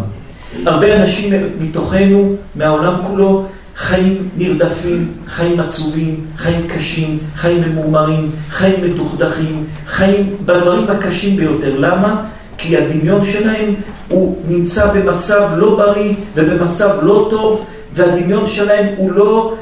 הרבה 0.66 1.02
אנשים 1.02 1.34
מתוכנו, 1.60 2.36
מהעולם 2.56 2.94
כולו, 3.08 3.46
חיים 3.76 4.30
נרדפים, 4.38 5.12
חיים 5.28 5.60
עצובים, 5.60 6.26
חיים 6.38 6.68
קשים, 6.68 7.18
חיים 7.36 7.62
ממורמרים, 7.62 8.32
חיים 8.50 8.84
מדוכדכים, 8.84 9.66
חיים 9.88 10.38
בדברים 10.46 10.84
הקשים 10.90 11.36
ביותר. 11.36 11.76
למה? 11.78 12.24
כי 12.58 12.78
הדמיון 12.78 13.26
שלהם 13.26 13.74
הוא 14.10 14.38
נמצא 14.48 14.94
במצב 14.94 15.50
לא 15.56 15.76
בריא 15.76 16.14
ובמצב 16.36 16.90
לא 17.02 17.28
טוב, 17.30 17.66
והדמיון 17.94 18.48
שלהם 18.48 18.86
הוא 18.98 19.12
לא 19.12 19.54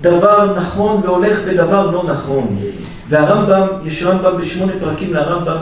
דבר 0.00 0.54
נכון 0.56 1.00
והולך 1.04 1.38
בדבר 1.48 1.90
לא 1.90 2.04
נכון. 2.08 2.56
והרמב"ם, 3.08 3.66
יש 3.84 4.02
רמב"ם 4.02 4.40
בשמונה 4.40 4.72
פרקים 4.80 5.14
לרמב"ם, 5.14 5.56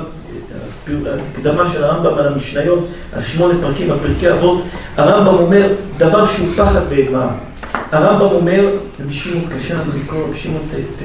הקדמה 1.33 1.71
של 1.73 1.85
הרמב"ם 1.85 2.19
על 2.19 2.27
המשניות, 2.27 2.89
על 3.13 3.23
שמונה 3.23 3.55
פרקים, 3.61 3.91
על 3.91 3.99
פרקי 3.99 4.31
אבות, 4.31 4.63
הרמב"ם 4.97 5.35
אומר 5.35 5.67
דבר 5.99 6.27
שהוא 6.27 6.49
פחד 6.57 6.81
בהמה. 6.89 7.29
הרמב"ם 7.93 8.35
אומר, 8.35 8.69
רבי 9.01 9.15
שמעון 9.15 9.45
קשה 9.57 9.75
לנו 9.75 9.93
לקרוא, 10.05 10.23
רבי 10.23 10.39
שמעון 10.39 10.63
ת... 10.71 11.03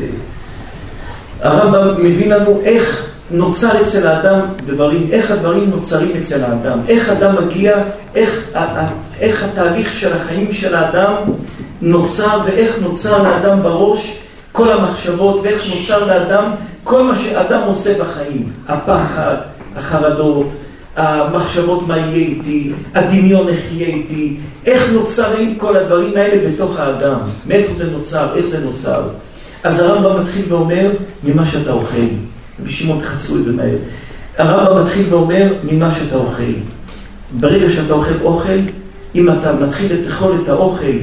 הרמב"ם 1.41 2.05
מביא 2.05 2.33
לנו 2.33 2.61
איך 2.63 3.05
נוצר 3.31 3.81
אצל 3.81 4.07
האדם 4.07 4.39
דברים, 4.65 5.07
איך 5.11 5.31
הדברים 5.31 5.69
נוצרים 5.69 6.11
אצל 6.21 6.43
האדם, 6.43 6.79
איך 6.88 7.09
אדם 7.09 7.35
מגיע, 7.45 7.77
איך, 8.15 8.55
איך 9.19 9.43
התהליך 9.43 9.93
של 9.93 10.13
החיים 10.13 10.51
של 10.51 10.75
האדם 10.75 11.13
נוצר 11.81 12.39
ואיך 12.45 12.75
נוצר 12.81 13.23
לאדם 13.23 13.63
בראש 13.63 14.19
כל 14.51 14.71
המחשבות 14.71 15.39
ואיך 15.43 15.63
נוצר 15.75 16.07
לאדם 16.07 16.51
כל 16.83 17.03
מה 17.03 17.15
שאדם 17.15 17.61
עושה 17.65 18.03
בחיים, 18.03 18.45
הפחד, 18.67 19.35
החרדות, 19.75 20.47
המחשבות 21.00 21.88
מה 21.88 21.98
יהיה 21.98 22.27
איתי, 22.27 22.72
הדמיון 22.96 23.48
איך 23.48 23.60
יהיה 23.72 23.88
איתי, 23.88 24.38
איך 24.65 24.84
נוצרים 24.94 25.56
כל 25.56 25.77
הדברים 25.77 26.18
האלה 26.18 26.50
בתוך 26.50 26.79
האדם, 26.79 27.20
מאיפה 27.48 27.74
זה 27.74 27.91
נוצר, 27.91 28.27
איך 28.36 28.46
זה 28.46 28.65
נוצר. 28.65 29.01
אז 29.63 29.82
הרמב"ם 29.82 30.22
מתחיל 30.22 30.46
ואומר, 30.50 30.91
ממה 31.24 31.46
שאתה 31.46 31.72
אוכל. 31.72 32.06
רבי 32.62 32.72
שמעון 32.72 33.01
תחפשו 33.01 33.36
את 33.36 33.44
זה 33.44 33.51
מהר. 33.53 33.75
הרמב"ם 34.38 34.84
מתחיל 34.84 35.06
ואומר, 35.10 35.53
ממה 35.63 35.91
שאתה 35.96 36.15
אוכל. 36.15 36.53
ברגע 37.39 37.70
שאתה 37.70 37.94
אוכל 37.94 38.13
אוכל, 38.22 38.60
אם 39.15 39.29
אתה 39.29 39.53
מתחיל 39.53 39.91
לאכול 40.06 40.36
את 40.44 40.50
האוכל, 40.50 40.98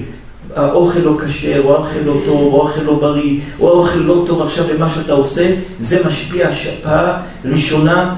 האוכל 0.57 0.99
לא 0.99 1.17
כשר, 1.27 1.61
או 1.65 1.75
האוכל 1.75 1.99
לא 2.05 2.15
טוב, 2.27 2.55
או 2.55 2.69
האוכל 2.69 2.83
לא 2.83 2.95
בריא, 2.95 3.41
או 3.61 3.69
האוכל 3.69 3.99
לא 3.99 4.25
טוב 4.27 4.43
עכשיו 4.43 4.65
במה 4.75 4.89
שאתה 4.89 5.13
עושה, 5.13 5.55
זה 5.81 6.07
משפיע 6.09 6.49
השפעה 6.49 7.21
ראשונה 7.45 8.15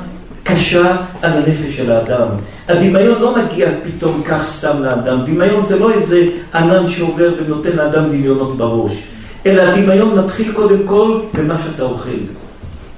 קשה 0.48 0.96
על 1.22 1.32
הנפש 1.32 1.76
של 1.76 1.92
האדם. 1.92 2.26
הדמיון 2.68 3.20
לא 3.20 3.36
מגיע 3.36 3.68
פתאום 3.84 4.22
כך 4.22 4.46
סתם 4.46 4.82
לאדם, 4.82 5.24
דמיון 5.24 5.64
זה 5.64 5.78
לא 5.78 5.92
איזה 5.92 6.24
ענן 6.54 6.86
שעובר 6.86 7.32
ונותן 7.38 7.76
לאדם 7.76 8.08
דמיונות 8.08 8.56
בראש, 8.56 8.92
אלא 9.46 9.62
הדמיון 9.62 10.18
מתחיל 10.18 10.52
קודם 10.52 10.78
כל 10.84 11.20
במה 11.34 11.54
שאתה 11.64 11.82
אוכל. 11.82 12.10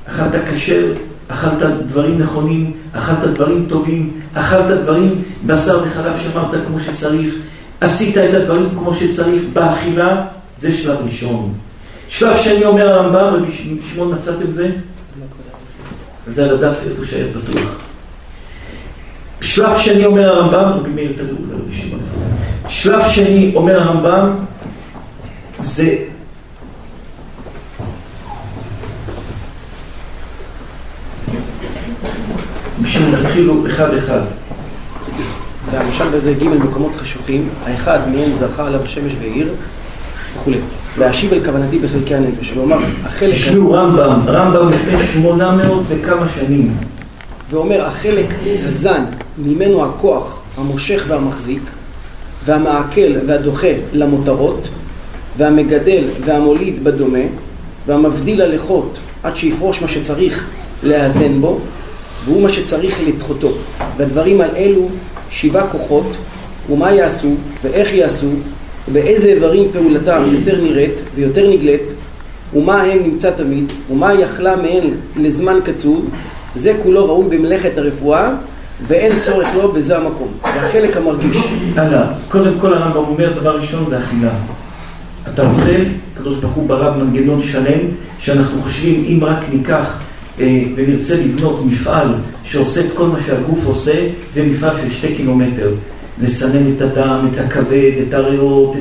אכלת 0.09 0.33
כשר, 0.53 0.93
אכלת 1.29 1.87
דברים 1.87 2.19
נכונים, 2.19 2.73
אכלת 2.93 3.35
דברים 3.35 3.67
טובים, 3.69 4.21
אכלת 4.35 4.81
דברים, 4.83 5.23
בשר 5.47 5.83
וחלב 5.87 6.13
שמרת 6.19 6.67
כמו 6.67 6.81
שצריך, 6.81 7.35
עשית 7.81 8.19
את 8.19 8.35
הדברים 8.35 8.69
כמו 8.79 8.95
שצריך 8.95 9.43
באכילה, 9.53 10.25
זה 10.59 10.75
שלב 10.75 10.97
ראשון. 11.05 11.53
שלב 12.09 12.37
שני 12.37 12.65
אומר 12.65 12.93
הרמב"ם, 12.93 13.35
רבי 13.35 13.81
שמעון 13.93 14.15
מצאתם 14.15 14.51
זה? 14.51 14.71
זה 16.31 16.45
על 16.45 16.55
הדף 16.55 16.77
איפה 16.91 17.05
שהיה 17.05 17.27
פתוח. 17.33 17.71
שלב 19.41 19.79
שני 19.79 20.07
אומר 20.07 20.29
הרמב"ם, 20.29 20.79
רבי 20.79 20.91
מאיר 20.91 21.13
תראו, 21.17 21.29
לא 21.29 21.55
יודע 21.55 21.75
שמעון 21.77 22.01
איפה 22.01 22.21
זה. 22.21 22.35
שלב 22.69 23.09
שני 23.09 23.53
אומר 23.55 23.83
הרמב"ם, 23.83 24.31
זה 25.61 25.97
בשביל 32.83 33.17
תתחילו 33.17 33.67
אחד 33.67 33.95
אחד. 33.95 34.21
והמשל 35.71 36.09
בזה 36.09 36.35
ג' 36.35 36.45
מקומות 36.45 36.97
חשוכים, 36.97 37.49
האחד 37.65 37.99
מהם 38.09 38.31
זרחה 38.39 38.67
עליו 38.67 38.83
השמש 38.83 39.13
והעיר 39.21 39.55
וכולי. 40.37 40.59
להשיב 40.99 41.33
אל 41.33 41.45
כוונתי 41.45 41.79
בחלקי 41.79 42.15
הנפש, 42.15 42.53
ואומר, 42.57 42.79
החלק... 43.05 43.35
תשמעו 43.35 43.73
רמב"ם, 43.73 44.21
רמב"ם 44.27 44.69
לפני 44.69 45.07
שמונה 45.07 45.51
מאות 45.57 45.83
וכמה 45.89 46.27
שנים. 46.29 46.77
ואומר, 47.51 47.87
החלק 47.87 48.27
הזן, 48.67 49.05
ממנו 49.39 49.85
הכוח 49.85 50.39
המושך 50.57 51.05
והמחזיק, 51.09 51.63
והמעכל 52.45 53.27
והדוחה 53.27 53.73
למותרות, 53.93 54.69
והמגדל 55.37 56.05
והמוליד 56.25 56.85
בדומה, 56.85 57.19
והמבדיל 57.87 58.43
הלכות 58.43 58.99
עד 59.23 59.37
שיפרוש 59.37 59.83
מה 59.83 59.89
שצריך 59.89 60.47
לאזן 60.83 61.41
בו, 61.41 61.59
והוא 62.25 62.43
מה 62.43 62.49
שצריך 62.49 62.99
לדחותו. 63.07 63.49
והדברים 63.97 64.41
על 64.41 64.51
אלו 64.57 64.89
שבעה 65.31 65.67
כוחות, 65.67 66.07
ומה 66.71 66.93
יעשו, 66.93 67.35
ואיך 67.63 67.93
יעשו, 67.93 68.29
ובאיזה 68.89 69.29
איברים 69.29 69.69
פעולתם 69.73 70.23
יותר 70.33 70.61
נראית 70.63 71.01
ויותר 71.15 71.51
נגלית, 71.51 71.83
ומה 72.55 72.83
הם 72.83 72.99
נמצא 73.03 73.31
תמיד, 73.31 73.73
ומה 73.91 74.15
יכלה 74.15 74.57
מהן 74.57 74.91
לזמן 75.17 75.59
קצוב, 75.65 76.11
זה 76.57 76.73
כולו 76.83 77.05
ראוי 77.05 77.39
במלאכת 77.39 77.79
הרפואה, 77.79 78.31
ואין 78.87 79.13
צורך 79.21 79.49
לו 79.55 79.73
בזה 79.73 79.99
המקום. 79.99 80.29
זה 80.43 80.67
החלק 80.67 80.97
המרגיש. 80.97 81.37
הלאה, 81.77 82.13
קודם 82.29 82.59
כל 82.61 82.75
הרמב"ם 82.75 82.97
אומר, 82.97 83.33
דבר 83.41 83.57
ראשון 83.57 83.87
זה 83.89 83.99
אכילה. 83.99 84.33
אתה 85.35 85.43
אוכל, 85.43 85.85
הקדוש 86.15 86.39
ברוך 86.39 86.53
הוא 86.53 86.69
ברא 86.69 86.97
מנגנון 86.97 87.43
שלם, 87.43 87.81
שאנחנו 88.19 88.63
חושבים, 88.63 89.05
אם 89.09 89.25
רק 89.25 89.39
ניקח 89.53 89.99
אה, 90.41 90.63
ונרצה 90.77 91.17
לבנות 91.17 91.67
מפעל 91.67 92.09
שעושה 92.45 92.81
את 92.81 92.93
כל 92.95 93.07
מה 93.07 93.19
שהגוף 93.27 93.59
עושה, 93.67 94.09
זה 94.31 94.47
מפעל 94.47 94.77
של 94.83 94.91
שתי 94.91 95.15
קילומטר. 95.15 95.71
לסנן 96.23 96.73
את 96.77 96.83
הדם, 96.83 97.29
את 97.35 97.39
הכבד, 97.39 97.93
את 98.09 98.15
הריאות, 98.15 98.77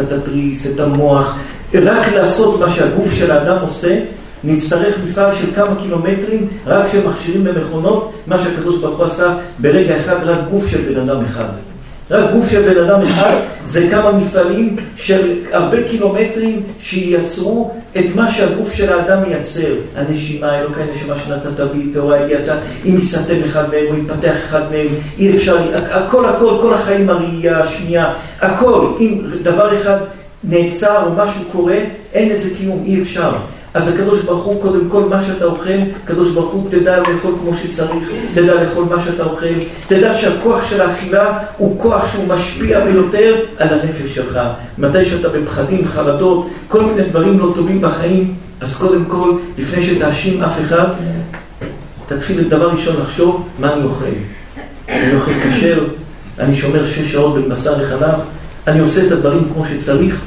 את 0.00 0.12
התריס, 0.12 0.74
את 0.74 0.80
המוח. 0.80 1.36
רק 1.74 2.12
לעשות 2.12 2.60
מה 2.60 2.70
שהגוף 2.70 3.12
של 3.12 3.30
האדם 3.30 3.56
עושה, 3.62 4.00
נצטרך 4.44 4.94
מפעל 5.04 5.34
של 5.34 5.46
כמה 5.54 5.76
קילומטרים, 5.82 6.48
רק 6.66 6.86
כשמכשירים 6.88 7.44
במכונות, 7.44 8.12
מה 8.26 8.38
שהקדוש 8.38 8.80
ברוך 8.80 8.98
הוא 8.98 9.06
עשה 9.06 9.34
ברגע 9.58 10.00
אחד, 10.00 10.16
רק 10.24 10.38
גוף 10.50 10.66
של 10.66 10.80
בן 10.92 11.00
אדם 11.00 11.24
אחד. 11.24 11.69
רק 12.10 12.32
גוף 12.32 12.50
של 12.50 12.62
בן 12.62 12.84
אדם 12.84 13.00
אחד 13.02 13.34
זה 13.64 13.88
כמה 13.90 14.12
מפעלים 14.12 14.76
של 14.96 15.38
הרבה 15.52 15.82
קילומטרים 15.88 16.62
שייצרו 16.80 17.70
את 17.96 18.04
מה 18.16 18.30
שהגוף 18.30 18.72
של 18.72 18.92
האדם 18.92 19.22
מייצר. 19.22 19.72
הנשימה, 19.96 20.58
אלוקי 20.58 20.80
הנשימה 20.82 21.14
שנתת 21.18 21.60
בי, 21.60 21.86
תאורה 21.92 22.20
הגיעת, 22.20 22.48
אם 22.88 22.96
יסתם 22.96 23.34
אחד 23.46 23.64
מהם 23.70 23.84
או 23.90 23.96
יתפתח 23.96 24.34
אחד 24.48 24.62
מהם, 24.70 24.86
אי 25.18 25.36
אפשר, 25.36 25.56
הכל 25.90 26.28
הכל, 26.28 26.58
כל 26.60 26.74
החיים 26.74 27.10
הראייה, 27.10 27.60
השנייה, 27.60 28.12
הכל, 28.40 28.86
אם 29.00 29.20
דבר 29.42 29.80
אחד 29.82 29.96
נעצר 30.44 31.06
או 31.06 31.10
משהו 31.16 31.44
קורה, 31.52 31.78
אין 32.12 32.28
לזה 32.28 32.54
קיום, 32.56 32.84
אי 32.86 33.02
אפשר. 33.02 33.32
אז 33.74 33.94
הקדוש 33.94 34.20
ברוך 34.22 34.44
הוא, 34.44 34.62
קודם 34.62 34.88
כל, 34.88 35.02
מה 35.02 35.22
שאתה 35.22 35.44
אוכל, 35.44 35.78
הקדוש 36.04 36.30
ברוך 36.30 36.52
הוא 36.52 36.70
תדע 36.70 36.98
לאכול 36.98 37.34
כמו 37.40 37.54
שצריך, 37.54 38.10
תדע 38.34 38.54
לאכול 38.54 38.84
מה 38.84 39.02
שאתה 39.04 39.24
אוכל, 39.24 39.46
תדע 39.86 40.14
שהכוח 40.14 40.70
של 40.70 40.80
האכילה 40.80 41.38
הוא 41.56 41.80
כוח 41.80 42.12
שהוא 42.12 42.28
משפיע 42.28 42.84
ביותר 42.84 43.34
על 43.56 43.68
הנפש 43.68 44.14
שלך. 44.14 44.40
מתי 44.78 45.04
שאתה 45.04 45.28
בפחדים, 45.28 45.88
חרדות, 45.88 46.48
כל 46.68 46.84
מיני 46.84 47.02
דברים 47.08 47.38
לא 47.38 47.52
טובים 47.56 47.80
בחיים, 47.80 48.34
אז 48.60 48.78
קודם 48.78 49.04
כל, 49.04 49.32
לפני 49.58 49.82
שתאשים 49.82 50.42
אף 50.42 50.60
אחד, 50.60 50.86
תתחיל 52.06 52.48
דבר 52.48 52.70
ראשון 52.70 52.96
לחשוב 53.02 53.48
מה 53.58 53.72
אני 53.72 53.82
אוכל. 53.84 54.04
אני 54.88 55.14
אוכל 55.14 55.32
כשר, 55.44 55.84
אני 56.38 56.54
שומר 56.54 56.86
שש 56.86 57.12
שעות 57.12 57.34
בין 57.34 57.48
בשר 57.48 57.82
לחלב, 57.82 58.14
אני 58.66 58.80
עושה 58.80 59.06
את 59.06 59.12
הדברים 59.12 59.48
כמו 59.54 59.64
שצריך, 59.66 60.20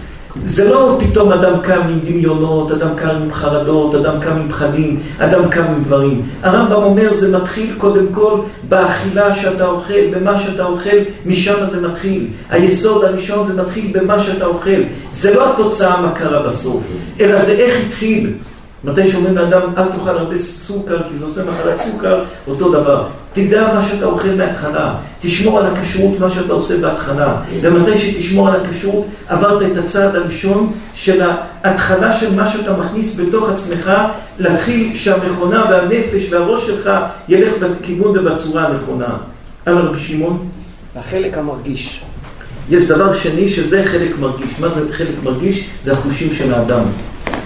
זה 0.45 0.69
לא 0.69 0.99
פתאום 0.99 1.31
אדם 1.31 1.61
קם 1.61 1.81
עם 1.89 1.99
דמיונות, 2.03 2.71
אדם 2.71 2.95
קם 2.95 3.09
עם 3.09 3.33
חרדות, 3.33 3.95
אדם 3.95 4.19
קם 4.19 4.31
עם 4.31 4.49
פחדים, 4.49 4.99
אדם 5.19 5.49
קם 5.49 5.63
עם 5.63 5.83
דברים. 5.83 6.21
הרמב"ם 6.43 6.83
אומר 6.83 7.13
זה 7.13 7.37
מתחיל 7.37 7.73
קודם 7.77 8.07
כל 8.11 8.39
באכילה 8.69 9.35
שאתה 9.35 9.65
אוכל, 9.65 10.07
במה 10.11 10.39
שאתה 10.39 10.65
אוכל, 10.65 10.97
משם 11.25 11.65
זה 11.65 11.87
מתחיל. 11.87 12.27
היסוד 12.49 13.03
הראשון 13.03 13.47
זה 13.47 13.61
מתחיל 13.61 13.91
במה 13.93 14.19
שאתה 14.19 14.45
אוכל. 14.45 14.81
זה 15.13 15.35
לא 15.35 15.53
התוצאה 15.53 16.01
מה 16.01 16.11
קרה 16.11 16.47
בסוף, 16.47 16.83
אלא 17.19 17.37
זה 17.37 17.51
איך 17.51 17.85
התחיל. 17.87 18.33
מתי 18.83 19.07
שאומרים 19.07 19.37
לאדם, 19.37 19.61
אל 19.77 19.85
תאכל 19.85 20.17
הרבה 20.17 20.37
סוכר, 20.37 20.97
כי 21.09 21.15
זה 21.15 21.25
עושה 21.25 21.41
מחלת 21.45 21.77
סוכר, 21.77 22.23
אותו 22.47 22.71
דבר. 22.71 23.05
תדע 23.33 23.73
מה 23.73 23.81
שאתה 23.81 24.05
אוכל 24.05 24.27
מההתחלה, 24.37 24.95
תשמור 25.19 25.59
על 25.59 25.65
הכשרות, 25.65 26.19
מה 26.19 26.29
שאתה 26.29 26.53
עושה 26.53 26.77
בהתחלה. 26.81 27.35
ומתי 27.61 27.97
שתשמור 27.97 28.49
על 28.49 28.61
הכשרות, 28.61 29.05
עברת 29.27 29.61
את 29.71 29.77
הצעד 29.77 30.15
הראשון 30.15 30.73
של 30.93 31.21
ההתחלה 31.63 32.13
של 32.13 32.35
מה 32.35 32.47
שאתה 32.47 32.77
מכניס 32.77 33.19
בתוך 33.19 33.49
עצמך, 33.49 33.91
להתחיל 34.39 34.95
שהמכונה 34.95 35.65
והנפש 35.69 36.33
והראש 36.33 36.67
שלך 36.67 36.89
ילך 37.29 37.53
בכיוון 37.57 38.17
ובצורה 38.17 38.67
הנכונה. 38.67 39.17
על 39.65 39.77
רבי 39.77 39.99
שמעון? 39.99 40.47
החלק 40.95 41.37
המרגיש. 41.37 42.01
יש 42.69 42.85
דבר 42.85 43.13
שני 43.13 43.49
שזה 43.49 43.83
חלק 43.85 44.19
מרגיש. 44.19 44.59
מה 44.59 44.69
זה 44.69 44.93
חלק 44.93 45.15
מרגיש? 45.23 45.69
זה 45.83 45.93
החושים 45.93 46.33
של 46.33 46.53
האדם. 46.53 46.83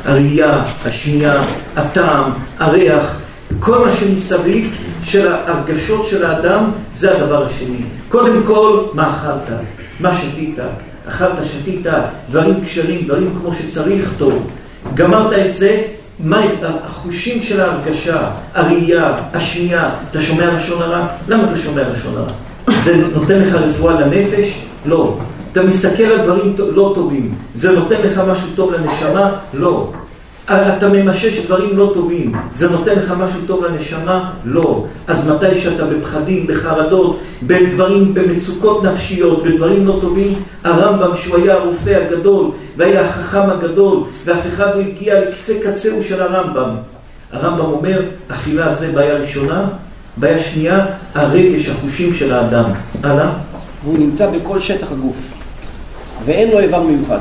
הראייה, 0.06 0.64
השנייה, 0.86 1.42
הטעם, 1.76 2.32
הריח, 2.60 3.20
כל 3.60 3.86
מה 3.86 3.92
שמסביב 3.92 4.76
של 5.04 5.34
ההרגשות 5.34 6.06
של 6.06 6.26
האדם, 6.26 6.72
זה 6.96 7.18
הדבר 7.18 7.46
השני. 7.46 7.78
קודם 8.10 8.44
כל, 8.46 8.80
מה 8.94 9.18
אכלת? 9.18 9.58
מה 10.00 10.12
שתית? 10.18 10.60
אכלת, 11.08 11.46
שתית, 11.46 11.86
דברים 12.30 12.64
כשרים, 12.64 13.06
דברים 13.06 13.34
כמו 13.42 13.54
שצריך, 13.54 14.10
טוב. 14.18 14.50
גמרת 14.94 15.34
את 15.34 15.54
זה, 15.54 15.82
מה 16.20 16.42
החושים 16.86 17.44
של 17.44 17.62
ההרגשה, 17.62 18.30
הראייה, 18.54 19.14
השנייה, 19.34 19.90
אתה 20.12 20.22
שומע 20.22 20.54
לשון 20.54 20.82
הרע? 20.82 21.08
למה 21.28 21.44
אתה 21.44 21.58
שומע 21.58 21.82
לשון 21.90 22.14
הרע? 22.18 22.32
זה 22.84 23.08
נותן 23.16 23.40
לך 23.40 23.54
רפואה 23.54 24.02
לנפש? 24.02 24.62
לא. 24.86 25.18
אתה 25.52 25.64
מסתכל 25.64 26.04
על 26.04 26.22
דברים 26.22 26.56
לא 26.60 26.92
טובים, 26.96 27.36
זה 27.54 27.72
נותן 27.72 27.96
לך 28.04 28.22
משהו 28.28 28.48
טוב 28.56 28.74
לנשמה? 28.74 29.32
לא. 29.54 29.92
אתה 30.52 30.90
ממשש 30.90 31.46
דברים 31.46 31.78
לא 31.78 31.92
טובים, 31.94 32.32
זה 32.54 32.70
נותן 32.70 32.96
לך 32.96 33.14
משהו 33.18 33.40
טוב 33.48 33.66
לנשמה? 33.66 34.32
לא. 34.46 34.86
אז 35.08 35.30
מתי 35.30 35.60
שאתה 35.60 35.86
בפחדים, 35.86 36.48
בחרדות, 36.48 37.20
בדברים, 37.44 38.14
במצוקות 38.14 38.84
נפשיות, 38.84 39.44
בדברים 39.44 39.88
לא 39.88 39.98
טובים, 40.02 40.34
הרמב"ם, 40.64 41.16
שהוא 41.16 41.38
היה 41.38 41.54
הרופא 41.54 41.90
הגדול, 41.90 42.52
והיה 42.78 43.02
החכם 43.02 43.50
הגדול, 43.50 44.04
ואף 44.26 44.48
אחד 44.48 44.76
לא 44.76 44.82
הגיע 44.82 45.20
לקצה 45.20 45.54
קצהו 45.64 46.04
של 46.04 46.22
הרמב"ם. 46.22 46.70
הרמב"ם 47.32 47.66
אומר, 47.66 48.02
אכילה 48.28 48.74
זה 48.74 48.92
בעיה 48.92 49.14
ראשונה, 49.14 49.66
בעיה 50.18 50.40
שנייה, 50.40 50.86
הרגש, 51.16 51.70
החושים 51.70 52.14
של 52.14 52.34
האדם. 52.34 52.66
הלאה. 53.04 53.30
והוא 53.84 53.98
נמצא 54.00 54.32
בכל 54.32 54.60
שטח 54.60 54.92
הגוף, 54.92 55.34
ואין 56.26 56.52
לו 56.52 56.60
איבר 56.60 56.84
מיוחד. 56.84 57.20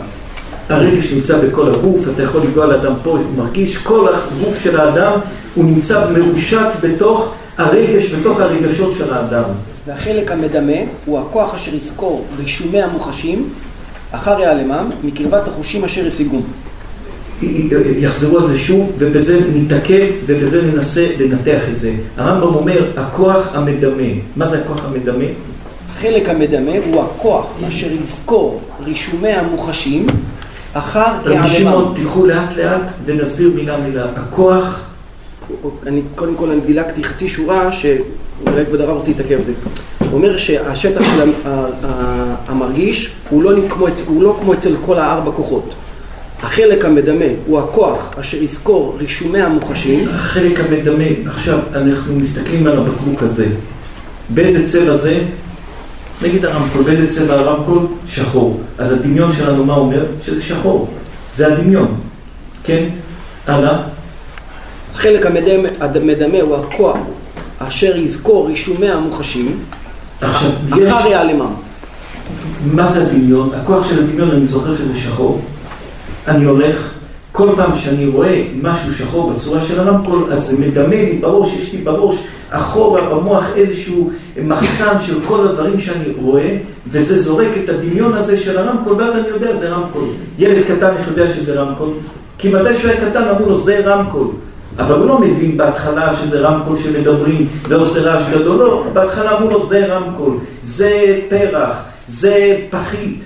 הרגש 0.69 1.13
נמצא 1.13 1.39
בכל 1.39 1.75
הגוף, 1.75 2.01
אתה 2.15 2.23
יכול 2.23 2.41
לגוע 2.43 2.67
לאדם 2.67 2.93
פה, 3.03 3.11
הוא 3.11 3.21
מרגיש, 3.37 3.77
כל 3.77 4.09
הגוף 4.09 4.61
של 4.65 4.81
האדם 4.81 5.13
הוא 5.55 5.65
נמצא 5.65 6.11
מרושת 6.19 6.69
בתוך 6.83 7.35
הרגש, 7.59 8.13
בתוך 8.13 8.41
הרגשות 8.41 8.93
של 8.99 9.15
האדם. 9.15 9.45
והחלק 9.87 10.31
המדמה 10.31 10.73
הוא 11.05 11.19
הכוח 11.19 11.55
אשר 11.55 11.75
יזכור 11.75 12.25
רישומי 12.39 12.83
המוחשים 12.83 13.49
אחר 14.13 14.41
יעלמם 14.41 14.89
מקרבת 15.05 15.49
החושים 15.49 15.85
אשר 15.85 16.07
השיגום. 16.07 16.43
יחזרו 17.99 18.39
על 18.39 18.47
זה 18.47 18.59
שוב, 18.59 18.93
ובזה 18.99 19.41
נתעכב, 19.55 20.07
ובזה 20.27 20.63
ננסה 20.63 21.07
לנתח 21.19 21.61
את 21.73 21.79
זה. 21.79 21.93
הרמב"ם 22.17 22.55
אומר, 22.55 22.91
הכוח 22.97 23.49
המדמה. 23.55 24.13
מה 24.37 24.47
זה 24.47 24.59
הכוח 24.59 24.85
המדמה? 24.85 25.25
החלק 25.91 26.29
המדמה 26.29 26.73
הוא 26.87 27.03
הכוח 27.03 27.47
אשר 27.69 27.93
יזכור 27.93 28.61
רישומי 28.85 29.29
המוחשים 29.29 30.07
אחר 30.79 31.49
שמעון, 31.49 31.93
תלכו 31.97 32.27
לאט 32.27 32.57
לאט 32.57 32.93
ונסביר 33.05 33.51
מילה 33.55 33.77
מילה. 33.77 34.05
הכוח... 34.17 34.81
אני, 35.87 36.03
קודם 36.15 36.35
כל 36.35 36.51
אני 36.51 36.61
דילגתי 36.61 37.05
חצי 37.05 37.29
שורה 37.29 37.73
שאולי 37.73 38.67
כבוד 38.67 38.81
הרב 38.81 38.97
רוצה 38.97 39.09
להתעכב 39.09 39.35
על 39.35 39.45
זה. 39.45 39.53
הוא 39.99 40.09
אומר 40.13 40.37
שהשטח 40.37 41.05
של 41.05 41.31
המרגיש 42.49 43.13
הוא 43.31 43.43
לא, 43.43 43.51
כמו, 43.69 43.87
הוא 44.07 44.23
לא 44.23 44.37
כמו 44.41 44.55
אצל 44.55 44.75
כל 44.87 44.99
הארבע 44.99 45.31
כוחות. 45.31 45.75
החלק 46.43 46.85
המדמה 46.85 47.25
הוא 47.47 47.59
הכוח 47.59 48.11
אשר 48.21 48.43
יזכור 48.43 48.97
רישומי 48.99 49.41
המוחשים. 49.41 50.09
החלק 50.09 50.61
המדמה, 50.61 51.05
עכשיו 51.27 51.59
אנחנו 51.75 52.15
מסתכלים 52.15 52.67
על 52.67 52.79
הבקבוק 52.79 53.23
הזה. 53.23 53.47
באיזה 54.29 54.69
צבע 54.69 54.95
זה? 54.95 55.21
נגיד 56.23 56.45
הרמקול, 56.45 56.83
באיזה 56.83 57.13
צבע 57.13 57.35
הרמקול? 57.35 57.87
שחור. 58.07 58.61
אז 58.79 58.93
הדמיון 58.93 59.33
שלנו 59.33 59.65
מה 59.65 59.75
אומר? 59.75 60.05
שזה 60.23 60.43
שחור. 60.43 60.89
זה 61.35 61.47
הדמיון. 61.47 61.95
כן? 62.65 62.89
הלאה. 63.47 63.83
החלק 64.95 65.27
המדמה, 65.27 65.69
המדמה 65.81 66.41
הוא 66.41 66.57
הכוח 66.57 66.97
אשר 67.59 67.97
יזכור 67.97 68.49
רישומי 68.49 68.91
המוחשים. 68.91 69.59
עכשיו, 70.21 70.51
יש... 70.77 70.93
אחר 70.93 71.07
יעלמם. 71.07 71.53
מה 72.73 72.87
זה 72.87 73.03
הדמיון? 73.03 73.51
הכוח 73.55 73.89
של 73.89 73.99
הדמיון, 73.99 74.31
אני 74.31 74.47
זוכר 74.47 74.77
שזה 74.77 75.01
שחור. 75.01 75.41
אני 76.29 76.45
הולך, 76.45 76.91
כל 77.37 77.49
פעם 77.57 77.75
שאני 77.75 78.07
רואה 78.07 78.45
משהו 78.63 78.95
שחור 78.95 79.33
בצורה 79.33 79.61
של 79.69 79.81
הרמקול, 79.81 80.33
אז 80.33 80.43
זה 80.43 80.67
מדמה 80.67 80.89
לי 80.89 81.19
בראש, 81.21 81.53
יש 81.57 81.73
לי 81.73 81.79
בראש 81.79 82.17
אחורה 82.51 83.01
במוח 83.03 83.45
איזשהו 83.57 84.11
מחסן 84.45 84.97
של 85.07 85.19
כל 85.27 85.49
הדברים 85.49 85.81
שאני 85.81 86.05
רואה, 86.21 86.59
וזה 86.89 87.19
זורק 87.23 87.49
את 87.65 87.69
הדמיון 87.69 88.13
הזה 88.15 88.41
של 88.41 88.59
הרמקול, 88.59 88.93
ואז 88.93 89.17
אני 89.17 89.29
יודע 89.29 89.57
זה 89.57 89.69
רמקול. 89.69 90.09
ילד 90.39 90.65
קטן, 90.65 90.97
איך 90.99 91.09
יודע 91.09 91.29
שזה 91.29 91.61
רמקול? 91.61 91.89
כי 92.39 92.49
מתי 92.49 92.75
שהוא 92.75 92.91
היה 92.91 93.11
קטן 93.11 93.29
אמרו 93.29 93.47
לו 93.47 93.57
זה 93.57 93.81
רמקול. 93.85 94.27
אבל 94.79 94.95
הוא 94.95 95.07
לא 95.07 95.19
מבין 95.19 95.57
בהתחלה 95.57 96.17
שזה 96.17 96.41
רמקול 96.41 96.79
שמדברים 96.79 97.49
ועושה 97.69 98.01
רעש 98.01 98.23
גדול, 98.31 98.59
לא, 98.59 98.85
בהתחלה 98.93 99.39
אמרו 99.39 99.51
לו 99.51 99.67
זה 99.67 99.97
רמקול, 99.97 100.37
זה 100.63 101.21
פרח, 101.29 101.85
זה 102.09 102.57
פחית. 102.71 103.25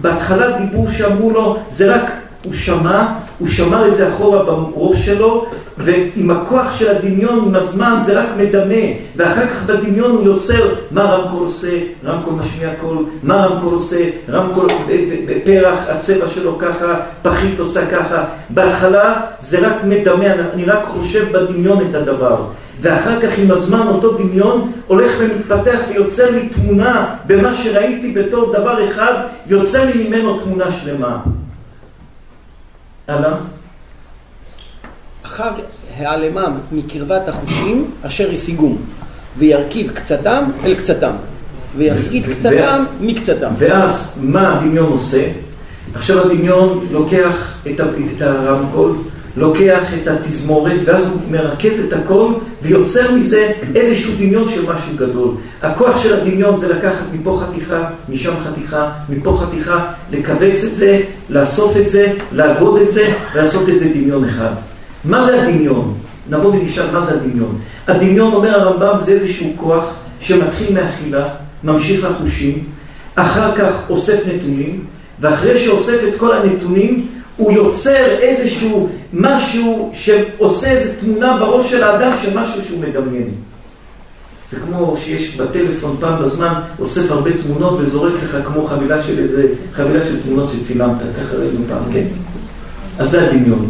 בהתחלה 0.00 0.58
דיברו 0.58 0.86
שאמרו 0.90 1.30
לו, 1.30 1.56
זה 1.70 1.94
רק 1.94 2.10
הוא 2.44 2.54
שמע, 2.54 3.06
הוא 3.38 3.48
שמר 3.48 3.88
את 3.88 3.96
זה 3.96 4.08
אחורה 4.08 4.42
בראש 4.42 5.06
שלו, 5.06 5.46
ועם 5.78 6.30
הכוח 6.30 6.78
של 6.78 6.96
הדמיון, 6.96 7.44
עם 7.46 7.54
הזמן, 7.54 7.96
זה 8.00 8.20
רק 8.20 8.28
מדמה. 8.36 8.84
ואחר 9.16 9.46
כך 9.46 9.66
בדמיון 9.66 10.10
הוא 10.10 10.24
יוצר 10.24 10.74
מה 10.90 11.02
רמקול 11.02 11.42
עושה, 11.42 11.78
רמקול 12.04 12.34
משמיע 12.34 12.70
קול, 12.80 13.04
מה 13.22 13.46
רמקול 13.46 13.74
עושה, 13.74 14.10
רמקול 14.28 14.66
פרח, 15.44 15.80
הצבע 15.88 16.28
שלו 16.28 16.58
ככה, 16.58 16.94
פחית 17.22 17.60
עושה 17.60 17.86
ככה. 17.86 18.24
בהתחלה 18.50 19.20
זה 19.40 19.68
רק 19.68 19.84
מדמה, 19.84 20.32
אני 20.54 20.64
רק 20.64 20.84
חושב 20.84 21.32
בדמיון 21.32 21.78
את 21.90 21.94
הדבר. 21.94 22.36
ואחר 22.80 23.20
כך 23.20 23.38
עם 23.38 23.50
הזמן 23.50 23.86
אותו 23.86 24.12
דמיון 24.12 24.72
הולך 24.86 25.12
ומתפתח 25.18 25.80
ויוצר 25.88 26.30
לי 26.30 26.48
תמונה 26.48 27.14
במה 27.26 27.54
שראיתי 27.54 28.12
בתור 28.12 28.52
דבר 28.52 28.90
אחד, 28.90 29.14
יוצר 29.46 29.84
לי 29.84 30.08
ממנו 30.08 30.40
תמונה 30.40 30.72
שלמה. 30.72 31.18
הלאה. 33.08 33.34
אחר 35.26 35.50
העלמם 35.98 36.52
מקרבת 36.72 37.28
החושים 37.28 37.90
אשר 38.02 38.30
השיגום, 38.30 38.78
וירכיב 39.38 39.90
קצתם 39.92 40.44
אל 40.64 40.74
קצתם, 40.74 41.12
ויפריד 41.76 42.26
קצתם 42.26 42.84
מקצתם. 43.00 43.48
ואז 43.58 44.20
מה 44.22 44.56
הדמיון 44.56 44.92
עושה? 44.92 45.32
עכשיו 45.94 46.26
הדמיון 46.26 46.86
לוקח 46.90 47.54
את 47.70 48.22
הרמקול, 48.22 48.96
לוקח 49.36 49.94
את 50.02 50.08
התזמורת, 50.08 50.80
ואז 50.84 51.08
הוא 51.08 51.20
מרכז 51.30 51.84
את 51.84 51.92
הכל, 51.92 52.32
ויוצר 52.62 53.14
מזה 53.14 53.52
איזשהו 53.74 54.12
דמיון 54.18 54.48
של 54.48 54.62
משהו 54.62 54.96
גדול. 54.96 55.34
הכוח 55.62 56.02
של 56.02 56.14
הדמיון 56.14 56.56
זה 56.56 56.74
לקחת 56.74 57.04
מפה 57.12 57.42
חתיכה, 57.44 57.84
משם 58.08 58.32
חתיכה, 58.44 58.90
מפה 59.08 59.42
חתיכה, 59.42 59.92
לכווץ 60.10 60.64
את 60.64 60.74
זה, 60.74 61.00
לאסוף 61.30 61.76
את 61.76 61.88
זה, 61.88 62.12
לאגוד 62.32 62.80
את 62.80 62.88
זה, 62.88 63.12
ולעשות 63.34 63.68
את 63.68 63.78
זה 63.78 63.88
דמיון 63.94 64.24
אחד. 64.24 64.52
מה 65.04 65.24
זה 65.24 65.42
הדמיון? 65.42 65.94
נבוא 66.30 66.52
ונשאל 66.54 66.90
מה 66.92 67.00
זה 67.00 67.14
הדמיון. 67.14 67.58
הדמיון, 67.88 68.32
אומר 68.32 68.60
הרמב"ם, 68.60 68.98
זה 69.00 69.12
איזשהו 69.12 69.52
כוח 69.56 69.84
שמתחיל 70.20 70.74
מאכילה, 70.74 71.28
ממשיך 71.64 72.04
לחושים, 72.04 72.64
אחר 73.14 73.56
כך 73.56 73.72
אוסף 73.90 74.22
נתונים, 74.34 74.84
ואחרי 75.20 75.56
שאוסף 75.56 76.00
את 76.08 76.18
כל 76.18 76.32
הנתונים, 76.32 77.06
הוא 77.36 77.52
יוצר 77.52 78.06
איזשהו 78.20 78.88
משהו 79.12 79.90
שעושה 79.92 80.70
איזו 80.70 80.92
תמונה 81.00 81.36
בראש 81.36 81.70
של 81.70 81.84
האדם 81.84 82.12
של 82.22 82.38
משהו 82.38 82.64
שהוא 82.64 82.80
מדמיין. 82.80 83.30
זה 84.50 84.60
כמו 84.60 84.96
שיש 85.04 85.36
בטלפון 85.36 85.96
פעם 86.00 86.22
בזמן, 86.22 86.54
אוסף 86.80 87.10
הרבה 87.10 87.30
תמונות 87.42 87.78
וזורק 87.80 88.12
לך 88.24 88.36
כמו 88.44 88.66
חבילה 88.66 89.02
של 89.02 89.18
איזה, 89.18 89.46
חבילה 89.72 90.04
של 90.04 90.22
תמונות 90.22 90.50
שצילמת, 90.50 90.98
ככה 90.98 91.36
ראינו 91.36 91.58
פעם, 91.68 91.92
כן? 91.92 92.04
אז 92.98 93.10
זה 93.10 93.28
הדמיון. 93.28 93.68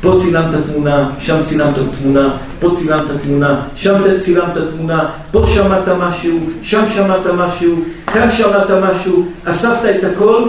פה 0.00 0.14
צילמת 0.16 0.54
תמונה, 0.72 1.10
שם 1.18 1.42
צילמת 1.42 1.74
תמונה, 2.00 2.36
פה 2.60 2.70
צילמת 2.74 3.04
תמונה, 3.22 3.62
שם 3.74 3.94
צילמת 4.18 4.58
תמונה, 4.76 5.08
פה 5.30 5.42
שמעת 5.46 5.88
משהו, 5.98 6.38
שם 6.62 6.84
שמעת 6.94 7.26
משהו, 7.36 7.74
כאן 8.06 8.30
שמעת 8.30 8.70
משהו, 8.70 9.26
אספת 9.44 9.94
את 9.98 10.04
הכל 10.04 10.42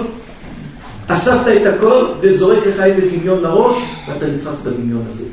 אספת 1.07 1.47
את 1.61 1.73
הכל 1.73 2.05
וזורק 2.21 2.67
לך 2.67 2.79
איזה 2.79 3.17
דמיון 3.17 3.43
לראש 3.43 3.75
ואתה 4.07 4.25
נתפס 4.25 4.65
בדמיון 4.65 5.03
הזה. 5.07 5.25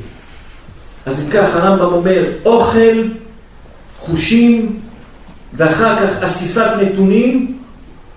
אז 1.05 1.27
אם 1.27 1.31
כך 1.31 1.55
הרמב"ם 1.55 1.93
אומר, 1.93 2.23
אוכל, 2.45 3.03
חושים, 3.99 4.79
ואחר 5.53 5.95
כך 5.95 6.23
אסיפת 6.23 6.71
נתונים 6.81 7.57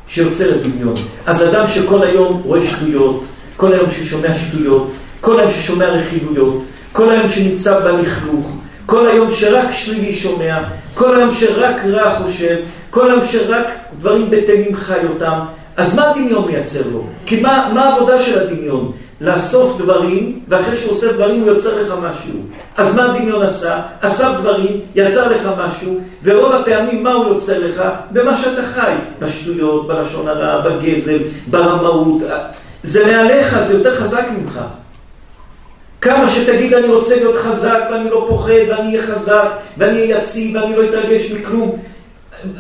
שיוצרת 0.09 0.63
דמיון. 0.63 0.95
אז 1.27 1.49
אדם 1.49 1.69
שכל 1.69 2.03
היום 2.03 2.43
רואה 2.45 2.67
שטויות, 2.67 3.25
כל 3.57 3.73
היום 3.73 3.91
ששומע 3.91 4.35
שטויות, 4.35 4.93
כל 5.21 5.41
היום 5.41 5.51
ששומע 5.53 5.87
רכילויות, 5.87 6.65
כל 6.93 7.11
היום 7.11 7.29
שנמצא 7.29 7.81
בלכלוך, 7.81 8.57
כל 8.87 9.09
היום 9.09 9.31
שרק 9.31 9.71
שלילי 9.71 10.13
שומע, 10.13 10.59
כל 10.95 11.17
היום 11.17 11.35
שרק 11.35 11.85
רע 11.85 12.19
חושב, 12.19 12.57
כל 12.91 13.11
היום 13.11 13.25
שרק 13.25 13.67
דברים 13.99 14.31
בטלים 14.31 14.77
חי 14.77 15.07
אותם, 15.09 15.39
אז 15.79 15.97
מה 15.97 16.11
הדמיון 16.11 16.45
מייצר 16.47 16.81
לו? 16.93 17.05
כי 17.27 17.41
מה, 17.41 17.71
מה 17.75 17.85
העבודה 17.85 18.19
של 18.19 18.39
הדמיון? 18.39 18.93
לאסוף 19.21 19.79
דברים, 19.79 20.41
ואחרי 20.49 20.77
שהוא 20.77 20.93
עושה 20.93 21.13
דברים 21.13 21.41
הוא 21.41 21.49
יוצר 21.49 21.83
לך 21.83 21.95
משהו. 22.03 22.35
אז 22.77 22.97
מה 22.97 23.05
הדמיון 23.05 23.43
עשה? 23.43 23.81
אסף 24.01 24.29
דברים, 24.41 24.81
יצר 24.95 25.33
לך 25.33 25.51
משהו, 25.59 26.01
ורוב 26.25 26.53
הפעמים 26.53 27.03
מה 27.03 27.13
הוא 27.13 27.29
יוצר 27.29 27.67
לך? 27.67 27.83
במה 28.11 28.37
שאתה 28.37 28.63
חי. 28.63 28.95
בשטויות, 29.21 29.89
בלשון 29.89 30.29
הרע, 30.29 30.61
בגזל, 30.61 31.19
ברמאות. 31.47 32.23
זה 32.83 33.07
מעליך, 33.07 33.61
זה 33.61 33.79
יותר 33.79 33.97
חזק 33.97 34.25
ממך. 34.39 34.61
כמה 36.01 36.27
שתגיד 36.27 36.75
אני 36.75 36.87
רוצה 36.89 37.17
להיות 37.17 37.37
חזק 37.37 37.81
ואני 37.91 38.11
לא 38.11 38.27
פוחד 38.29 38.53
ואני 38.69 38.97
אהיה 38.97 39.03
חזק 39.03 39.49
ואני 39.79 40.01
אהיה 40.01 40.19
יציב 40.19 40.57
ואני 40.57 40.77
לא 40.77 40.85
אתרגש 40.85 41.33
מכלום 41.33 41.79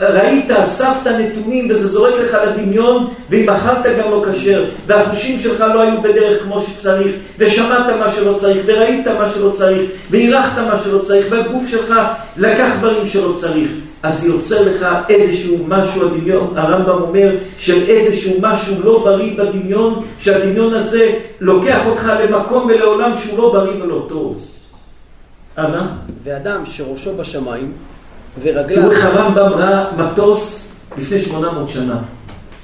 ראית, 0.00 0.50
אספת 0.50 1.06
נתונים 1.06 1.70
וזה 1.70 1.88
זורק 1.88 2.14
לך 2.14 2.36
לדמיון 2.46 3.14
ואם 3.30 3.50
אכלת 3.50 3.86
גם 3.98 4.10
לא 4.10 4.24
כשר 4.30 4.64
והחושים 4.86 5.38
שלך 5.38 5.60
לא 5.60 5.80
היו 5.80 6.02
בדרך 6.02 6.42
כמו 6.42 6.60
שצריך 6.60 7.16
ושמעת 7.38 7.86
מה 8.00 8.10
שלא 8.12 8.34
צריך 8.34 8.58
וראית 8.66 9.08
מה 9.08 9.26
שלא 9.26 9.50
צריך 9.50 9.90
והירחת 10.10 10.58
מה 10.58 10.76
שלא 10.84 10.98
צריך 10.98 11.26
והגוף 11.30 11.68
שלך 11.68 11.94
לקח 12.36 12.68
דברים 12.78 13.06
שלא 13.06 13.32
צריך 13.32 13.70
אז 14.02 14.26
יוצר 14.26 14.68
לך 14.68 14.86
איזשהו 15.08 15.58
משהו, 15.68 16.06
הדמיון, 16.06 16.58
הרמב"ם 16.58 17.02
אומר, 17.02 17.36
של 17.58 17.82
איזשהו 17.88 18.32
משהו 18.40 18.74
לא 18.84 19.04
בריא 19.04 19.38
בדמיון, 19.38 20.04
שהדמיון 20.18 20.74
הזה 20.74 21.12
לוקח 21.40 21.86
אותך 21.86 22.12
למקום 22.20 22.66
ולעולם 22.66 23.12
שהוא 23.14 23.38
לא 23.38 23.52
בריא 23.52 23.82
ולא 23.82 24.06
טוב. 24.08 24.46
הלאה. 25.56 25.86
ואדם 26.24 26.66
שראשו 26.66 27.16
בשמיים 27.16 27.72
ורגליו... 28.42 28.82
תראו 28.82 28.90
איך 28.90 29.04
הרמב"ם 29.04 29.52
ראה 29.52 29.84
מטוס 29.96 30.72
לפני 30.98 31.18
800 31.18 31.68
שנה. 31.68 31.96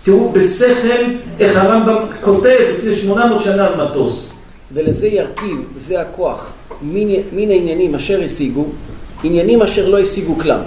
תראו 0.03 0.33
בשכל 0.33 1.05
איך 1.41 1.57
הרמב"ם 1.57 1.97
כותב 2.21 2.59
לפני 2.75 2.95
800 2.95 3.41
שנה 3.41 3.67
על 3.67 3.85
מטוס. 3.85 4.35
ולזה 4.73 5.07
ירכיב, 5.07 5.57
זה 5.77 6.01
הכוח, 6.01 6.51
מן 7.33 7.51
העניינים 7.51 7.95
אשר 7.95 8.23
השיגו, 8.25 8.65
עניינים 9.25 9.63
אשר 9.63 9.89
לא 9.89 9.99
השיגו 9.99 10.39
כלל. 10.39 10.61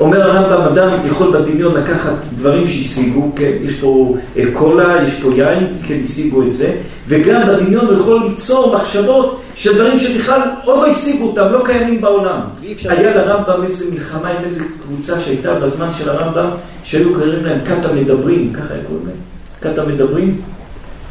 אומר 0.00 0.22
הרמב"ם, 0.22 0.62
אדם 0.62 0.88
יכול 1.06 1.38
בדמיון 1.38 1.74
לקחת 1.74 2.24
דברים 2.36 2.66
שהשיגו, 2.66 3.30
כן, 3.36 3.52
יש 3.62 3.80
פה 3.80 4.16
אה, 4.36 4.44
קולה, 4.52 5.04
יש 5.06 5.14
פה 5.14 5.28
יין, 5.36 5.66
כן, 5.88 5.98
השיגו 6.04 6.42
את 6.42 6.52
זה, 6.52 6.72
וגם 7.08 7.48
בדמיון 7.48 7.86
הוא 7.86 7.94
יכול 7.94 8.22
ליצור 8.28 8.76
מחשבות 8.76 9.40
של 9.54 9.74
דברים 9.74 9.98
שבכלל 9.98 10.40
עוד 10.64 10.76
לא 10.76 10.86
השיגו 10.86 11.26
אותם, 11.26 11.52
לא 11.52 11.62
קיימים 11.64 12.00
בעולם. 12.00 12.40
היה 12.84 13.14
לרמב"ם 13.14 13.64
איזה 13.64 13.94
מלחמה 13.94 14.28
עם 14.28 14.44
איזה 14.44 14.64
קבוצה 14.82 15.20
שהייתה 15.20 15.54
בזמן 15.54 15.88
של 15.98 16.08
הרמב"ם, 16.10 16.48
שהיו 16.84 17.14
קוראים 17.14 17.44
להם 17.44 17.58
כת 17.64 17.84
המדברים, 17.84 18.52
ככה 18.52 18.74
היו 18.74 18.82
קוראים 18.88 19.06
להם, 19.06 19.16
כת 19.60 19.78
המדברים, 19.78 20.40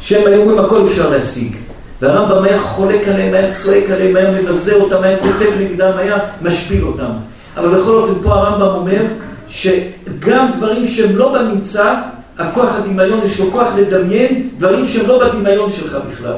שהם 0.00 0.26
היו 0.26 0.40
אומרים 0.40 0.58
הכל 0.58 0.86
אפשר 0.86 1.10
להשיג. 1.10 1.56
והרמב"ם 2.00 2.44
היה 2.44 2.60
חולק 2.60 3.08
עליהם, 3.08 3.34
היה 3.34 3.54
צועק 3.54 3.90
עליהם, 3.90 4.16
היה 4.16 4.30
מבזה 4.30 4.74
אותם, 4.74 5.02
היה 5.02 5.18
כותב 5.18 5.50
נגדם, 5.60 5.92
היה 5.96 6.18
משפיל 6.42 6.84
אותם. 6.84 7.10
אבל 7.56 7.80
בכל 7.80 7.96
אופן 7.96 8.22
פה 8.22 8.34
הרמב"ם 8.34 8.74
אומר 8.74 9.02
שגם 9.48 10.50
דברים 10.56 10.86
שהם 10.86 11.16
לא 11.16 11.32
בנמצא, 11.32 11.94
הכוח 12.38 12.74
הדמיון, 12.74 13.20
יש 13.24 13.40
לו 13.40 13.50
כוח 13.50 13.68
לדמיין 13.76 14.48
דברים 14.58 14.86
שהם 14.86 15.08
לא 15.08 15.28
בדמיון 15.28 15.70
שלך 15.70 15.98
בכלל. 16.10 16.36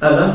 הלאה. 0.00 0.28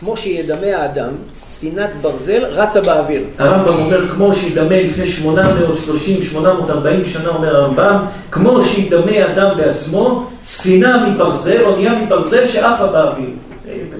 כמו 0.00 0.16
שידמה 0.16 0.76
האדם, 0.76 1.08
ספינת 1.34 1.90
ברזל 2.02 2.44
רצה 2.44 2.80
באוויר. 2.80 3.22
הרמב"ם 3.38 3.74
אומר, 3.74 4.08
כמו 4.08 4.34
שידמה 4.34 4.82
לפני 4.82 5.06
830, 5.06 6.22
840 6.22 7.04
שנה, 7.04 7.28
אומר 7.28 7.56
הרמב"ם, 7.56 8.04
כמו 8.30 8.64
שידמה 8.64 9.26
אדם 9.32 9.56
בעצמו, 9.56 10.26
ספינה 10.42 11.06
מברזל, 11.06 11.64
אונייה 11.64 11.98
מברזל 11.98 12.46
שעפה 12.46 12.86
באוויר. 12.86 13.30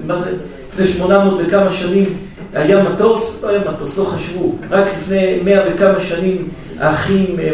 מה 0.05 0.15
זה? 0.15 0.35
לפני 0.73 0.87
800 0.87 1.39
וכמה 1.39 1.71
שנים 1.71 2.05
היה 2.53 2.83
מטוס, 2.83 3.43
לא 3.43 3.49
היה 3.49 3.59
מטוס, 3.71 3.97
לא 3.97 4.03
חשבו. 4.03 4.55
רק 4.71 4.85
לפני 4.97 5.39
מאה 5.43 5.63
וכמה 5.73 5.99
שנים 5.99 6.49
האחים 6.79 7.39
אה, 7.39 7.51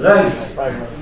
רייטס, 0.00 0.58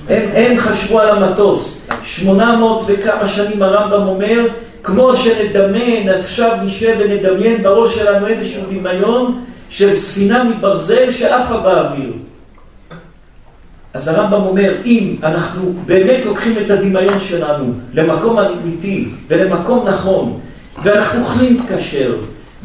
הם, 0.09 0.23
הם 0.35 0.59
חשבו 0.61 1.01
על 1.01 1.09
המטוס. 1.09 1.89
שמונה 2.03 2.57
מאות 2.57 2.83
וכמה 2.87 3.27
שנים 3.29 3.63
הרמב"ם 3.63 4.09
אומר, 4.09 4.47
כמו 4.83 5.15
שנדמיין, 5.15 6.09
עכשיו 6.09 6.57
נשב 6.63 6.97
ונדמיין 6.99 7.63
בראש 7.63 7.95
שלנו 7.95 8.27
איזשהו 8.27 8.63
דמיון 8.71 9.45
של 9.71 9.93
ספינה 9.93 10.45
מברזל 10.45 11.11
שעפה 11.11 11.57
באוויר. 11.57 12.13
אז 13.95 14.09
הרמב"ם 14.09 14.43
אומר, 14.43 14.75
אם 14.85 15.17
אנחנו 15.23 15.73
באמת 15.87 16.27
לוקחים 16.27 16.55
את 16.67 16.71
הדמיון 16.71 17.19
שלנו 17.19 17.73
למקום 17.95 18.39
אמיתי 18.39 19.09
ולמקום 19.29 19.89
נכון, 19.89 20.41
ואנחנו 20.83 21.21
אוכלים 21.21 21.67
כשר, 21.69 22.15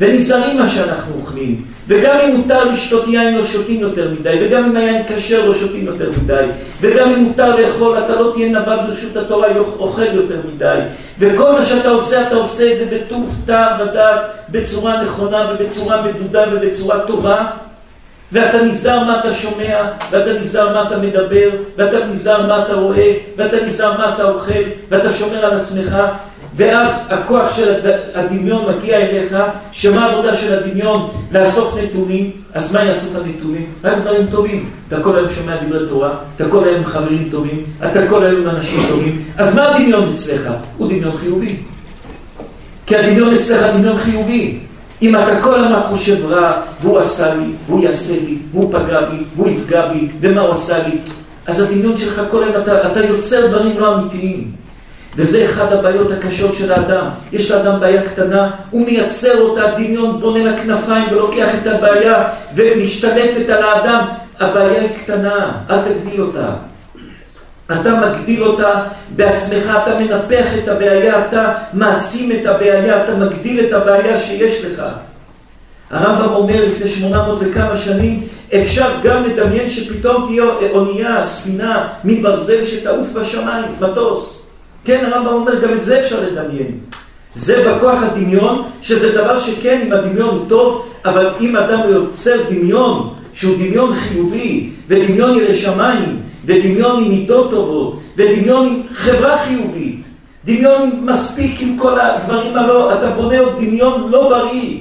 ונזהרים 0.04 0.58
מה 0.58 0.70
שאנחנו 0.70 1.16
אוכלים. 1.16 1.62
וגם 1.88 2.20
אם 2.20 2.36
מותר 2.36 2.64
לשתות 2.64 3.08
יין 3.08 3.38
לא 3.38 3.44
שותים 3.44 3.80
יותר 3.80 4.12
מדי, 4.20 4.38
וגם 4.42 4.64
אם 4.64 4.76
היין 4.76 5.04
כשר 5.08 5.46
לא 5.46 5.54
שותים 5.54 5.86
יותר 5.86 6.12
מדי, 6.24 6.46
וגם 6.82 7.10
אם 7.10 7.20
מותר 7.20 7.56
לאכול, 7.56 7.98
אתה 7.98 8.22
לא 8.22 8.32
תהיה 8.34 8.50
נבל 8.50 8.78
ברשות 8.88 9.18
התורה 9.18 9.48
אוכל 9.80 10.14
יותר 10.14 10.38
מדי. 10.56 10.80
וכל 11.20 11.52
מה 11.52 11.66
שאתה 11.66 11.90
עושה, 11.90 12.28
אתה 12.28 12.36
עושה 12.36 12.74
את 12.74 12.78
זה 12.78 12.86
בטוב 12.96 13.36
טעם 13.46 13.82
ודעת, 13.82 14.22
בצורה 14.50 15.04
נכונה 15.04 15.52
ובצורה 15.52 16.02
מדודה 16.02 16.44
ובצורה 16.52 17.00
טובה. 17.00 17.46
ואתה 18.32 18.62
נזהר 18.62 19.04
מה 19.04 19.20
אתה 19.20 19.34
שומע, 19.34 19.84
ואתה 20.12 20.34
נזהר 20.34 20.74
מה 20.74 20.88
אתה 20.88 20.98
מדבר, 20.98 21.50
ואתה 21.78 22.06
נזהר 22.06 22.48
מה 22.48 22.64
אתה 22.66 22.74
רואה, 22.74 23.14
ואתה 23.38 23.58
נזהר 23.66 23.98
מה 23.98 24.14
אתה 24.16 24.24
אוכל, 24.24 24.64
ואתה 24.90 25.12
שומר 25.12 25.46
על 25.46 25.60
עצמך, 25.60 25.98
ואז 26.56 27.08
הכוח 27.12 27.56
של 27.56 27.74
הדמיון 28.14 28.66
מגיע 28.76 28.98
אליך, 28.98 29.38
שמה 29.72 30.06
העבודה 30.06 30.36
של 30.36 30.54
הדמיון? 30.54 31.10
לאסוף 31.32 31.78
נתונים, 31.84 32.32
אז 32.54 32.76
מה 32.76 32.84
יעשו 32.84 33.18
את 33.18 33.26
הנתונים? 33.26 33.66
רק 33.84 33.98
דברים 33.98 34.28
טובים. 34.32 34.70
אתה 34.88 35.04
כל 35.04 35.16
היום 35.16 35.30
שומע 35.30 35.56
דברי 35.56 35.90
תורה, 35.90 36.14
אתה 36.36 36.50
כל 36.50 36.64
היום 36.64 36.86
חברים 36.86 37.28
טובים, 37.32 37.64
אתה 37.86 38.08
כל 38.08 38.24
היום 38.24 38.48
אנשים 38.48 38.80
טובים, 38.90 39.24
אז 39.38 39.58
מה 39.58 39.70
הדמיון 39.70 40.10
אצלך? 40.10 40.52
הוא 40.78 40.88
דמיון 40.88 41.18
חיובי. 41.18 41.56
כי 42.86 42.96
הדמיון 42.96 43.36
אצלך 43.36 43.66
דמיון 43.76 43.98
חיובי. 43.98 44.60
אם 45.02 45.16
אתה 45.16 45.42
כל 45.42 45.56
הזמן 45.56 45.80
חושב 45.84 46.26
רע, 46.26 46.52
והוא 46.82 47.00
עשה 47.00 47.36
לי, 47.36 47.52
והוא 47.68 47.84
יעשה 47.84 48.14
לי, 48.14 48.38
והוא 48.52 48.74
פגע 48.74 49.02
בי, 49.02 49.24
והוא 49.36 49.50
יפגע 49.50 49.88
בי, 49.88 50.08
ומה 50.22 50.42
הוא 50.42 50.52
עשה 50.52 50.88
לי, 50.88 50.98
אז 51.48 51.60
הדמיון 51.60 51.98
שלך 51.98 52.22
כל 52.32 52.44
הזמן, 52.44 52.62
אתה, 52.62 52.92
אתה 52.92 53.00
יוצר 53.00 53.48
דברים 53.48 53.80
לא 53.80 53.96
אמיתיים. 53.96 54.63
וזה 55.16 55.46
אחד 55.46 55.74
הבעיות 55.74 56.12
הקשות 56.12 56.54
של 56.54 56.74
האדם. 56.74 57.06
יש 57.32 57.52
לאדם 57.52 57.80
בעיה 57.80 58.02
קטנה, 58.02 58.52
הוא 58.70 58.86
מייצר 58.86 59.42
אותה, 59.42 59.72
דמיון 59.76 60.20
בונה 60.20 60.44
לה 60.44 60.58
כנפיים 60.58 61.06
ולוקח 61.12 61.50
את 61.62 61.68
הבעיה 61.68 62.24
ומשתלטת 62.56 63.50
על 63.50 63.64
האדם. 63.64 64.06
הבעיה 64.40 64.82
היא 64.82 64.90
קטנה, 65.04 65.52
אל 65.70 65.80
תגדיל 65.80 66.22
אותה. 66.22 66.50
אתה 67.72 67.96
מגדיל 67.96 68.44
אותה 68.44 68.84
בעצמך, 69.16 69.78
אתה 69.84 70.00
מנפח 70.00 70.46
את 70.64 70.68
הבעיה, 70.68 71.28
אתה 71.28 71.54
מעצים 71.74 72.32
את 72.32 72.46
הבעיה, 72.46 73.04
אתה 73.04 73.16
מגדיל 73.16 73.66
את 73.66 73.74
הבעיה 73.74 74.18
שיש 74.20 74.66
לך. 74.66 74.82
הרמב"ם 75.92 76.34
אומר 76.34 76.66
לפני 76.66 76.88
800 76.88 77.38
וכמה 77.42 77.78
שנים, 77.78 78.24
אפשר 78.56 78.90
גם 79.04 79.24
לדמיין 79.24 79.70
שפתאום 79.70 80.26
תהיה 80.28 80.44
אונייה, 80.72 81.24
ספינה 81.24 81.88
מברזל 82.04 82.66
שתעוף 82.66 83.08
בשמיים, 83.14 83.66
מטוס. 83.82 84.43
כן, 84.86 85.06
הרמב"ם 85.06 85.34
אומר, 85.34 85.60
גם 85.60 85.74
את 85.74 85.84
זה 85.84 86.00
אפשר 86.00 86.24
לדמיין. 86.24 86.78
זה 87.36 87.70
בכוח 87.70 88.04
הדמיון, 88.04 88.64
שזה 88.82 89.22
דבר 89.22 89.40
שכן, 89.40 89.82
אם 89.86 89.92
הדמיון 89.92 90.30
הוא 90.30 90.46
טוב, 90.50 90.86
אבל 91.06 91.30
אם 91.42 91.58
אדם 91.58 91.80
יוצר 91.90 92.50
דמיון, 92.50 93.14
שהוא 93.34 93.56
דמיון 93.56 93.96
חיובי, 93.96 94.70
ודמיון 94.88 95.38
ירא 95.38 95.54
שמיים, 95.54 96.22
ודמיון 96.46 97.04
עם 97.04 97.10
מידות 97.10 97.52
טובות, 97.52 98.00
ודמיון 98.18 98.68
עם 98.68 98.82
חברה 98.92 99.38
חיובית, 99.38 100.06
דמיון 100.46 100.82
עם 100.82 101.06
מספיק 101.06 101.62
עם 101.62 101.78
כל 101.80 102.00
הדברים 102.00 102.58
הלא, 102.58 102.94
אתה 102.94 103.10
בונה 103.10 103.40
עוד 103.40 103.56
דמיון 103.58 104.12
לא 104.12 104.30
בריא. 104.30 104.80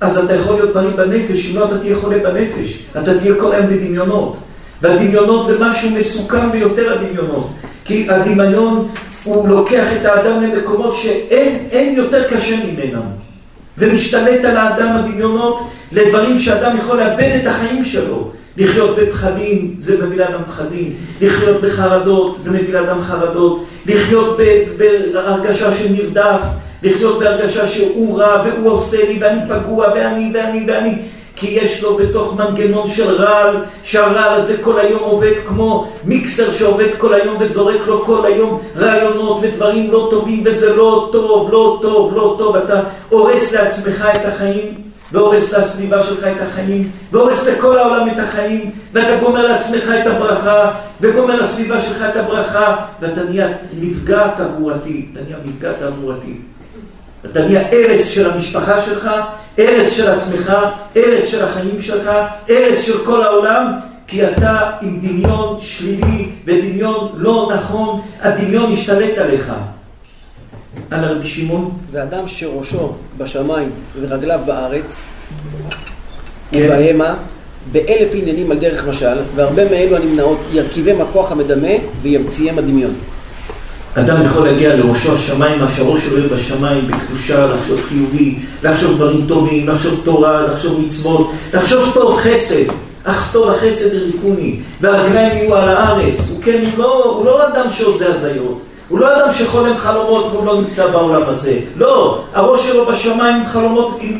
אז 0.00 0.24
אתה 0.24 0.34
יכול 0.34 0.54
להיות 0.54 0.72
בריא 0.72 0.96
בנפש, 0.96 1.50
אם 1.50 1.56
לא 1.58 1.64
אתה 1.64 1.78
תהיה 1.78 1.96
חולה 1.96 2.18
בנפש, 2.18 2.78
אתה 2.90 3.18
תהיה 3.18 3.34
כל 3.40 3.52
היום 3.52 3.66
בדמיונות. 3.66 4.36
והדמיונות 4.82 5.46
זה 5.46 5.64
משהו 5.64 5.90
מסוכן 5.90 6.50
ביותר, 6.50 6.92
הדמיונות. 6.92 7.50
כי 7.86 8.06
הדמיון 8.10 8.88
הוא 9.24 9.48
לוקח 9.48 9.86
את 10.00 10.04
האדם 10.04 10.42
למקומות 10.42 10.94
שאין 10.94 11.94
יותר 11.94 12.24
קשה 12.28 12.56
ממנם. 12.56 13.02
זה 13.76 13.92
משתלט 13.92 14.44
על 14.44 14.56
האדם 14.56 14.96
הדמיונות 14.96 15.68
לדברים 15.92 16.38
שאדם 16.38 16.76
יכול 16.76 16.96
לאבד 16.96 17.38
את 17.42 17.46
החיים 17.46 17.84
שלו. 17.84 18.30
לחיות 18.56 18.96
בפחדים, 18.96 19.74
זה 19.78 20.06
מביא 20.06 20.18
לאדם 20.18 20.40
פחדים. 20.46 20.92
לחיות 21.20 21.60
בחרדות, 21.60 22.40
זה 22.40 22.50
מביא 22.50 22.74
לאדם 22.74 23.02
חרדות. 23.02 23.64
לחיות 23.86 24.38
בהרגשה 24.78 25.74
של 25.74 25.92
נרדף, 25.92 26.42
לחיות 26.82 27.18
בהרגשה 27.18 27.66
שהוא 27.66 28.18
רע 28.18 28.44
והוא 28.44 28.70
עושה 28.70 29.08
לי 29.08 29.18
ואני 29.20 29.40
פגוע 29.48 29.88
ואני 29.94 30.30
ואני 30.34 30.64
ואני. 30.66 30.94
כי 31.36 31.46
יש 31.46 31.82
לו 31.82 31.96
בתוך 31.96 32.34
מנגנון 32.36 32.88
של 32.88 33.14
רעל, 33.14 33.56
שהרעל 33.82 34.34
הזה 34.34 34.62
כל 34.62 34.80
היום 34.80 35.02
עובד 35.02 35.32
כמו 35.46 35.88
מיקסר 36.04 36.52
שעובד 36.52 36.94
כל 36.98 37.14
היום 37.14 37.36
וזורק 37.40 37.80
לו 37.86 38.04
כל 38.04 38.26
היום 38.26 38.60
רעיונות 38.76 39.38
ודברים 39.42 39.90
לא 39.90 40.08
טובים 40.10 40.42
וזה 40.46 40.76
לא 40.76 41.08
טוב, 41.12 41.52
לא 41.52 41.78
טוב, 41.82 42.14
לא 42.14 42.34
טוב, 42.38 42.56
אתה 42.56 42.80
הורס 43.08 43.54
לעצמך 43.54 44.08
את 44.14 44.24
החיים 44.24 44.74
והורס 45.12 45.54
לסביבה 45.54 46.02
שלך 46.02 46.24
את 46.24 46.42
החיים 46.42 46.90
והורס 47.12 47.48
לכל 47.48 47.78
העולם 47.78 48.08
את 48.10 48.18
החיים 48.18 48.70
ואתה 48.92 49.16
גומר 49.20 49.48
לעצמך 49.48 49.92
את 50.02 50.06
הברכה 50.06 50.70
וגומר 51.00 51.40
לסביבה 51.40 51.80
שלך 51.80 52.04
את 52.08 52.16
הברכה 52.16 52.76
ואתה 53.00 53.22
נהיה 53.22 53.48
מפגע 53.80 54.28
תעבורתי, 54.36 55.06
אתה 55.12 55.20
נהיה 55.24 55.36
מפגע 55.44 55.72
תעבורתי 55.72 56.40
אתה 57.30 57.44
נהיה 57.44 57.62
הרס 57.72 58.08
של 58.08 58.30
המשפחה 58.30 58.82
שלך, 58.82 59.10
הרס 59.58 59.92
של 59.92 60.10
עצמך, 60.10 60.52
הרס 60.96 61.28
של 61.28 61.44
החיים 61.44 61.82
שלך, 61.82 62.10
הרס 62.48 62.82
של 62.82 63.04
כל 63.04 63.22
העולם, 63.22 63.72
כי 64.06 64.26
אתה 64.26 64.70
עם 64.82 65.00
דמיון 65.00 65.56
שלילי 65.60 66.28
ודמיון 66.44 67.12
לא 67.16 67.52
נכון, 67.54 68.00
הדמיון 68.20 68.72
השתלט 68.72 69.18
עליך. 69.18 69.52
על 70.90 71.04
רבי 71.04 71.28
שמעון. 71.28 71.70
ואדם 71.92 72.28
שראשו 72.28 72.92
בשמיים 73.18 73.70
ורגליו 74.00 74.40
בארץ, 74.46 75.02
כן. 76.50 76.58
ובהמה, 76.64 77.14
באלף 77.72 78.08
עניינים 78.14 78.50
על 78.50 78.58
דרך 78.58 78.86
משל, 78.88 79.18
והרבה 79.34 79.70
מאלו 79.70 79.96
הנמנעות 79.96 80.38
ירכיבם 80.52 81.00
הכוח 81.00 81.32
המדמה 81.32 81.72
וימציאם 82.02 82.58
הדמיון. 82.58 82.94
אדם 83.98 84.26
יכול 84.26 84.48
להגיע 84.48 84.76
לראשו 84.76 85.14
השמיים, 85.14 85.60
מה 85.60 85.66
שהראש 85.76 86.04
שלו 86.04 86.18
יהיה 86.18 86.28
בשמיים, 86.28 86.86
בקדושה, 86.86 87.46
לחשוב 87.46 87.80
חיובי, 87.88 88.38
לחשוב 88.62 88.96
דברים 88.96 89.26
טובים, 89.28 89.68
לחשוב 89.68 90.00
תורה, 90.04 90.42
לחשוב 90.42 90.80
מצוות, 90.80 91.30
לחשוב 91.54 91.90
טוב 91.94 92.16
חסד. 92.16 92.64
אך 93.04 93.32
טוב 93.32 93.50
החסד 93.50 93.96
הריפוני, 93.96 94.56
והרגליים 94.80 95.38
יהיו 95.38 95.54
על 95.54 95.68
הארץ. 95.68 96.30
הוא 96.30 96.42
כן, 96.42 96.60
הוא 96.60 96.78
לא, 96.84 97.04
הוא 97.04 97.24
לא 97.24 97.48
אדם 97.48 97.70
שעושה 97.70 98.14
הזיות. 98.14 98.60
הוא 98.88 98.98
לא 98.98 99.16
אדם 99.16 99.32
שחולם 99.32 99.76
חלומות 99.76 100.28
והוא 100.32 100.46
לא 100.46 100.60
נמצא 100.60 100.86
בעולם 100.86 101.22
הזה. 101.26 101.58
לא, 101.76 102.22
הראש 102.34 102.68
שלו 102.68 102.86
בשמיים 102.86 103.46
חלומות, 103.52 103.98
עם 104.00 104.18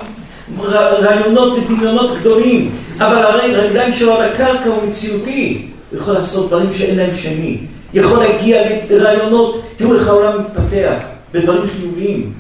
רעיונות 1.03 1.59
ודמיונות 1.59 2.19
גדולים, 2.21 2.71
אבל 2.99 3.17
הרגליים 3.17 3.93
שלו 3.93 4.13
על 4.13 4.23
הקרקע 4.23 4.67
הוא 4.67 4.89
מציאותי. 4.89 5.67
הוא 5.91 6.01
יכול 6.01 6.15
לעשות 6.15 6.49
דברים 6.49 6.73
שאין 6.73 6.97
להם 6.97 7.17
שני. 7.17 7.59
יכול 7.95 8.19
להגיע 8.19 8.63
לרעיונות, 8.91 9.63
תראו 9.77 9.95
איך 9.95 10.09
העולם 10.09 10.41
מתפתח, 10.41 10.95
בדברים 11.33 11.63
חיוביים. 11.77 12.33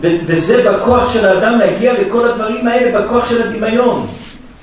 וזה 0.00 0.70
בכוח 0.70 1.12
של 1.12 1.26
האדם 1.26 1.58
להגיע 1.58 1.92
לכל 2.00 2.28
הדברים 2.28 2.68
האלה, 2.68 3.00
בכוח 3.00 3.30
של 3.30 3.42
הדמיון. 3.42 4.06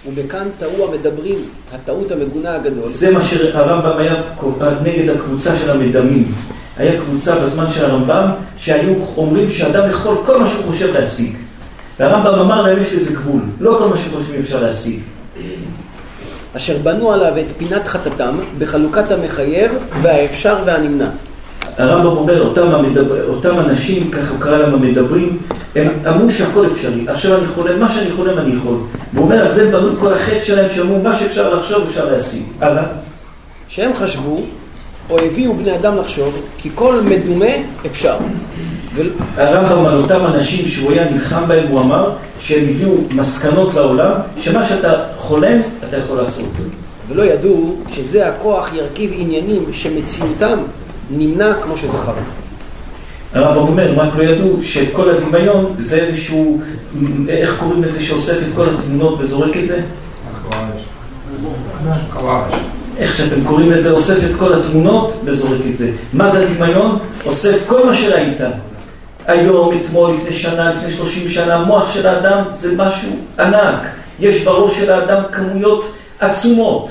ובכאן 0.07 0.47
טעו 0.59 0.87
המדברים, 0.87 1.35
הטעות 1.73 2.11
המגונה 2.11 2.55
הגדול. 2.55 2.87
זה 2.87 3.11
מה 3.11 3.23
שהרמב"ם 3.25 3.97
היה 3.97 4.15
נגד 4.83 5.09
הקבוצה 5.09 5.57
של 5.57 5.71
המדמים. 5.71 6.31
היה 6.77 6.99
קבוצה 7.01 7.35
בזמן 7.35 7.65
של 7.69 7.85
הרמב"ם, 7.85 8.25
שהיו 8.57 8.93
אומרים 9.17 9.49
שאדם 9.49 9.89
יכול 9.89 10.15
כל 10.25 10.39
מה 10.39 10.47
שהוא 10.47 10.63
חושב 10.65 10.93
להשיג. 10.93 11.35
והרמב"ם 11.99 12.39
אמר 12.39 12.61
להם 12.61 12.81
יש 12.81 12.93
לזה 12.93 13.15
גבול, 13.15 13.41
לא 13.59 13.75
כל 13.79 13.87
מה 13.87 13.97
שחושבים 13.97 14.39
אפשר 14.39 14.61
להשיג. 14.61 14.99
אשר 16.57 16.77
בנו 16.83 17.11
עליו 17.11 17.33
את 17.37 17.45
פינת 17.57 17.87
חטאתם 17.87 18.35
בחלוקת 18.59 19.11
המחייב 19.11 19.71
והאפשר 20.01 20.55
והנמנע. 20.65 21.09
הרמב"ם 21.77 22.17
אומר, 22.17 22.41
אותם, 22.41 22.67
המדבר, 22.67 23.27
אותם 23.27 23.59
אנשים, 23.59 24.11
ככה 24.11 24.29
הוא 24.31 24.39
קרא 24.39 24.57
להם 24.57 24.73
המדברים, 24.73 25.37
הם 25.75 25.87
אמרו 26.07 26.31
שהכל 26.31 26.67
אפשרי. 26.67 27.05
עכשיו 27.07 27.37
אני 27.37 27.47
חולם, 27.47 27.79
מה 27.79 27.91
שאני 27.91 28.11
חולם 28.11 28.37
אני 28.37 28.55
יכול. 28.55 28.77
והוא 29.13 29.25
אומר, 29.25 29.41
על 29.41 29.51
זה 29.51 29.71
בנו 29.71 29.99
כל 29.99 30.13
החטא 30.13 30.43
שלהם, 30.43 30.69
שאמרו, 30.75 30.99
מה 30.99 31.15
שאפשר 31.15 31.53
לחשוב 31.53 31.83
אפשר 31.89 32.11
להשיג. 32.11 32.43
הלאה. 32.61 32.83
שהם 33.67 33.93
חשבו, 33.93 34.41
או 35.09 35.19
הביאו 35.19 35.53
בני 35.53 35.75
אדם 35.75 35.97
לחשוב, 35.97 36.41
כי 36.57 36.69
כל 36.75 37.01
מדומה 37.05 37.55
אפשר. 37.85 38.15
הרמב"ם 39.37 39.85
על 39.85 39.97
אותם 39.97 40.25
אנשים 40.25 40.65
שהוא 40.65 40.91
היה 40.91 41.09
נלחם 41.11 41.43
בהם, 41.47 41.67
הוא 41.67 41.79
אמר 41.79 42.11
שהם 42.39 42.65
הביאו 42.69 42.91
מסקנות 43.11 43.73
לעולם, 43.73 44.11
שמה 44.37 44.67
שאתה 44.67 44.93
חולם, 45.17 45.57
אתה 45.87 45.97
יכול 45.97 46.17
לעשות. 46.17 46.49
ולא 47.09 47.23
ידעו 47.23 47.75
שזה 47.93 48.27
הכוח 48.27 48.73
ירכיב 48.73 49.11
עניינים 49.13 49.63
שמציאותם 49.71 50.57
נמנע 51.11 51.53
כמו 51.63 51.77
שזכר. 51.77 52.13
הרמב"ם 53.33 53.67
אומר, 53.67 53.93
רק 53.95 54.15
לא 54.17 54.23
ידעו 54.23 54.57
שכל 54.63 55.09
הדמיון 55.09 55.73
זה 55.77 55.95
איזשהו, 55.95 56.61
איך 57.29 57.55
קוראים 57.59 57.83
לזה 57.83 58.03
שאוסף 58.03 58.37
את 58.37 58.55
כל 58.55 58.65
התמונות 58.69 59.19
וזורק 59.19 59.57
את 59.57 59.67
זה? 59.67 59.79
איך 62.97 63.17
שאתם 63.17 63.43
קוראים 63.45 63.71
לזה, 63.71 63.91
אוסף 63.91 64.17
את 64.23 64.35
כל 64.39 64.53
התמונות 64.53 65.13
וזורק 65.25 65.61
את 65.71 65.77
זה. 65.77 65.91
מה 66.13 66.29
זה 66.29 66.47
הדמיון? 66.47 66.97
אוסף 67.25 67.67
כל 67.67 67.85
מה 67.85 67.95
שראית. 67.95 68.41
היום, 69.27 69.77
אתמול, 69.77 70.15
לפני 70.15 70.33
שנה, 70.33 70.73
לפני 70.73 70.91
שלושים 70.91 71.29
שנה, 71.29 71.55
המוח 71.55 71.93
של 71.93 72.07
האדם 72.07 72.43
זה 72.53 72.77
משהו 72.77 73.09
ענק. 73.39 73.79
יש 74.19 74.43
בראש 74.43 74.77
של 74.77 74.91
האדם 74.91 75.23
כמויות 75.31 75.93
עצומות. 76.19 76.89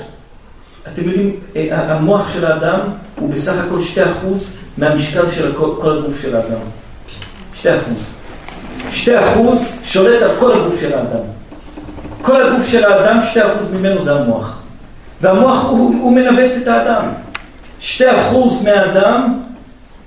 אתם 0.93 1.01
יודעים, 1.01 1.39
אה, 1.55 1.93
המוח 1.93 2.33
של 2.33 2.45
האדם 2.45 2.79
הוא 3.19 3.29
בסך 3.29 3.65
הכל 3.65 3.81
שתי 3.81 4.05
אחוז 4.05 4.57
מהמשקל 4.77 5.31
של 5.31 5.51
כל, 5.57 5.69
כל 5.81 5.97
הגוף 5.97 6.21
של 6.21 6.35
האדם. 6.35 6.59
שתי 7.53 7.69
אחוז. 7.69 8.15
שתי 8.91 9.19
אחוז 9.19 9.79
שולט 9.83 10.21
על 10.21 10.31
כל 10.39 10.51
הגוף 10.51 10.81
של 10.81 10.93
האדם. 10.93 11.23
כל 12.21 12.45
הגוף 12.45 12.67
של 12.67 12.83
האדם, 12.85 13.19
שתי 13.29 13.41
אחוז 13.41 13.73
ממנו 13.73 14.01
זה 14.01 14.11
המוח. 14.19 14.59
והמוח 15.21 15.63
הוא, 15.63 15.95
הוא 16.01 16.11
מנווט 16.11 16.51
את 16.61 16.67
האדם. 16.67 17.05
שתי 17.79 18.11
אחוז 18.11 18.65
מהאדם 18.65 19.39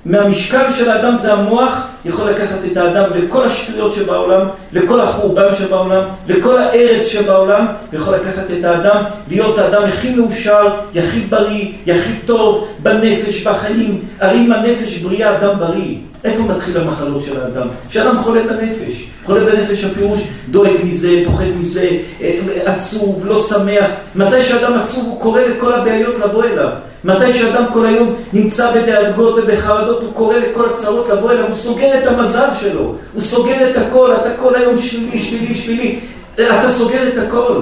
מהמשקל 0.07 0.73
של 0.77 0.91
האדם 0.91 1.17
זה 1.17 1.33
המוח, 1.33 1.87
יכול 2.05 2.31
לקחת 2.31 2.59
את 2.73 2.77
האדם 2.77 3.05
לכל 3.15 3.45
השטויות 3.45 3.93
שבעולם, 3.93 4.49
לכל 4.73 5.01
החורבן 5.01 5.55
שבעולם, 5.59 6.01
לכל 6.29 6.59
ההרס 6.59 7.07
שבעולם, 7.07 7.67
ויכול 7.93 8.15
לקחת 8.15 8.51
את 8.59 8.65
האדם, 8.65 9.03
להיות 9.29 9.59
האדם 9.59 9.83
הכי 9.83 10.15
מאושר, 10.15 10.69
הכי 10.97 11.21
בריא, 11.21 11.69
הכי 11.87 12.13
טוב, 12.27 12.69
בנפש, 12.83 13.47
בחיים. 13.47 14.01
הרי 14.21 14.39
אם 14.39 14.53
הנפש 14.53 14.99
בריאה, 14.99 15.37
אדם 15.37 15.59
בריא. 15.59 15.95
איפה 16.27 16.43
מתחיל 16.43 16.79
המחלות 16.79 17.23
של 17.23 17.41
האדם? 17.41 17.67
כשאדם 17.89 18.23
חולה 18.23 18.43
בנפש. 18.43 19.07
חולה 19.25 19.45
בנפש 19.45 19.85
הפירוש 19.85 20.21
דואג 20.51 20.77
מזה, 20.85 21.23
פוחד 21.27 21.49
מזה, 21.59 21.89
אה, 22.21 22.39
עצוב, 22.65 23.27
לא 23.27 23.39
שמח. 23.39 23.87
מתי 24.15 24.43
שאדם 24.43 24.79
עצוב 24.79 25.05
הוא 25.07 25.21
קורא 25.21 25.41
לכל 25.41 25.73
הבעיות 25.73 26.15
לבוא 26.25 26.45
אליו. 26.45 26.69
מתי 27.05 27.33
שאדם 27.33 27.65
כל 27.73 27.87
היום 27.87 28.15
נמצא 28.33 28.75
בדאגות 28.75 29.39
ובחרדות, 29.39 30.03
הוא 30.03 30.13
קורא 30.13 30.37
לכל 30.37 30.69
הצרות 30.73 31.09
לבוא 31.09 31.33
אליו, 31.33 31.47
הוא 31.47 31.55
סוגר 31.55 31.99
את 31.99 32.07
המזל 32.07 32.49
שלו, 32.61 32.95
הוא 33.13 33.23
סוגר 33.23 33.71
את 33.71 33.77
הכל, 33.77 34.15
אתה 34.15 34.31
כל 34.37 34.55
היום 34.55 34.79
שלילי, 34.79 35.19
שלילי, 35.19 35.55
שלילי, 35.55 35.99
אתה 36.35 36.69
סוגר 36.69 37.09
את 37.09 37.29
הכל. 37.29 37.61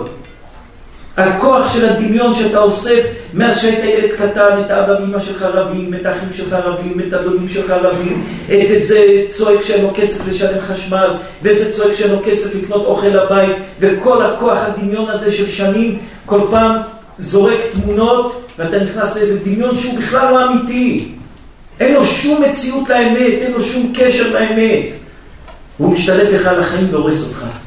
הכוח 1.16 1.74
של 1.74 1.88
הדמיון 1.88 2.35
שאתה 2.35 2.59
אוסף 2.59 3.05
מאז 3.35 3.61
שהיית 3.61 3.85
ילד 3.85 4.12
קטן, 4.12 4.61
את 4.66 4.70
האבא 4.70 4.92
ואמא 4.92 5.18
שלך 5.18 5.42
רבים, 5.42 5.94
את 5.94 6.07
האחים 6.07 6.29
שלך 6.37 6.53
רבים, 6.53 7.00
את 7.09 7.12
הדודים 7.12 7.48
שלך 7.48 7.70
רבים, 7.70 8.24
את 8.48 8.83
זה 8.83 9.24
צועק 9.29 9.61
שאין 9.62 9.85
לו 9.85 9.90
כסף 9.94 10.29
לשלם 10.29 10.61
חשמל, 10.61 11.09
וזה 11.42 11.72
צועק 11.72 11.94
שאין 11.94 12.11
לו 12.11 12.18
כסף 12.24 12.55
לקנות 12.55 12.87
אוכל 12.87 13.07
לבית, 13.07 13.57
וכל 13.81 14.22
הכוח 14.22 14.59
הדמיון 14.62 15.11
הזה 15.11 15.33
של 15.33 15.48
שנים, 15.48 15.98
כל 16.27 16.40
פעם 16.50 16.77
זורק 17.18 17.59
תמונות 17.72 18.50
ואתה 18.59 18.85
נכנס 18.85 19.16
לאיזה 19.16 19.44
דמיון 19.44 19.74
שהוא 19.74 19.98
בכלל 19.98 20.31
לא 20.31 20.46
אמיתי. 20.46 21.09
אין 21.81 21.94
לו 21.94 22.05
שום 22.05 22.42
מציאות 22.42 22.88
לאמת, 22.88 23.35
אין 23.40 23.53
לו 23.53 23.62
שום 23.62 23.92
קשר 23.96 24.33
לאמת. 24.33 24.92
והוא 25.81 25.92
משתלט 25.92 26.33
לך 26.33 26.46
על 26.46 26.61
החיים 26.61 26.88
והורס 26.90 27.29
אותך. 27.29 27.63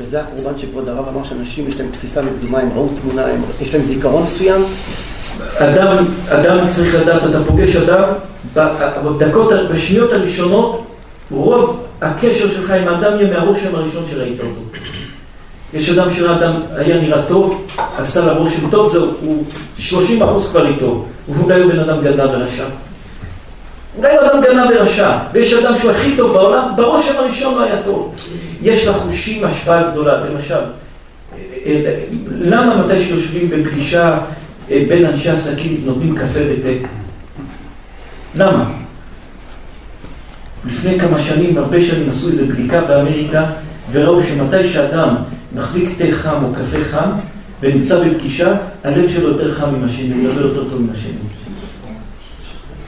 וזה 0.00 0.20
החורבן 0.20 0.58
שכבוד 0.58 0.88
הרב 0.88 1.08
אמר 1.08 1.24
שאנשים 1.24 1.68
יש 1.68 1.80
להם 1.80 1.88
תפיסה 1.92 2.20
מקדומה, 2.22 2.58
הם 2.58 2.68
ראו 2.74 2.88
תמונה, 3.02 3.26
הם, 3.26 3.42
יש 3.60 3.74
להם 3.74 3.82
זיכרון 3.82 4.22
מסוים. 4.22 4.64
אדם, 5.58 6.04
אדם 6.28 6.68
צריך 6.70 6.94
לדעת, 6.94 7.22
אתה 7.30 7.44
פוגש 7.44 7.76
אדם, 7.76 8.02
בדקות, 9.04 9.52
בשניות 9.72 10.12
הראשונות, 10.12 10.86
רוב 11.30 11.82
הקשר 12.00 12.50
שלך 12.50 12.70
עם 12.70 12.88
האדם 12.88 13.20
יהיה 13.20 13.38
מהרושם 13.38 13.74
הראשון 13.74 14.04
שראית 14.10 14.40
אותו. 14.40 14.60
יש 15.74 15.88
אדם 15.90 16.14
שהאדם 16.14 16.52
היה 16.76 17.00
נראה 17.00 17.22
טוב, 17.22 17.66
עשה 17.98 18.26
לה 18.26 18.32
רושם 18.32 18.70
טוב, 18.70 18.92
זהו, 18.92 19.06
הוא 19.20 19.44
30 19.78 20.22
אחוז 20.22 20.50
כבר 20.50 20.66
איתו, 20.66 21.04
הוא 21.26 21.36
אולי 21.44 21.62
הוא 21.62 21.72
בן 21.72 21.78
אדם 21.78 22.00
גדל 22.04 22.28
ורשע. 22.32 22.64
אולי 23.98 24.18
אדם 24.18 24.40
גנב 24.42 24.66
ורשע, 24.70 25.18
ויש 25.32 25.52
אדם 25.52 25.78
שהוא 25.78 25.90
הכי 25.90 26.16
טוב 26.16 26.32
בעולם, 26.32 26.68
ברושם 26.76 27.12
הראשון 27.16 27.54
לא 27.54 27.62
היה 27.62 27.82
טוב. 27.82 28.14
יש 28.62 28.88
לחושים 28.88 29.44
השפעה 29.44 29.90
גדולה, 29.90 30.24
למשל, 30.24 30.54
אה, 30.54 30.60
אה, 31.66 32.04
למה 32.30 32.76
מתי 32.76 33.04
שיושבים 33.04 33.50
בפגישה 33.50 34.18
אה, 34.70 34.84
בין 34.88 35.06
אנשי 35.06 35.30
עסקים 35.30 35.80
נותנים 35.84 36.14
קפה 36.14 36.40
ותה? 36.50 36.86
למה? 38.34 38.64
לפני 40.66 41.00
כמה 41.00 41.18
שנים, 41.18 41.58
הרבה 41.58 41.80
שנים 41.80 42.08
עשו 42.08 42.28
איזו 42.28 42.46
בדיקה 42.46 42.80
באמריקה 42.80 43.44
וראו 43.92 44.22
שמתי 44.22 44.68
שאדם 44.68 45.16
מחזיק 45.54 45.88
תה 45.98 46.04
חם 46.10 46.44
או 46.44 46.52
קפה 46.52 46.84
חם 46.90 47.10
ונמצא 47.60 48.04
בפגישה, 48.04 48.54
הלב 48.84 49.10
שלו 49.10 49.28
יותר 49.28 49.54
חם 49.54 49.74
עם 49.74 49.84
השני, 49.84 50.24
הוא 50.24 50.40
יותר 50.40 50.70
טוב 50.70 50.80
עם 50.80 50.88
השני. 50.92 51.12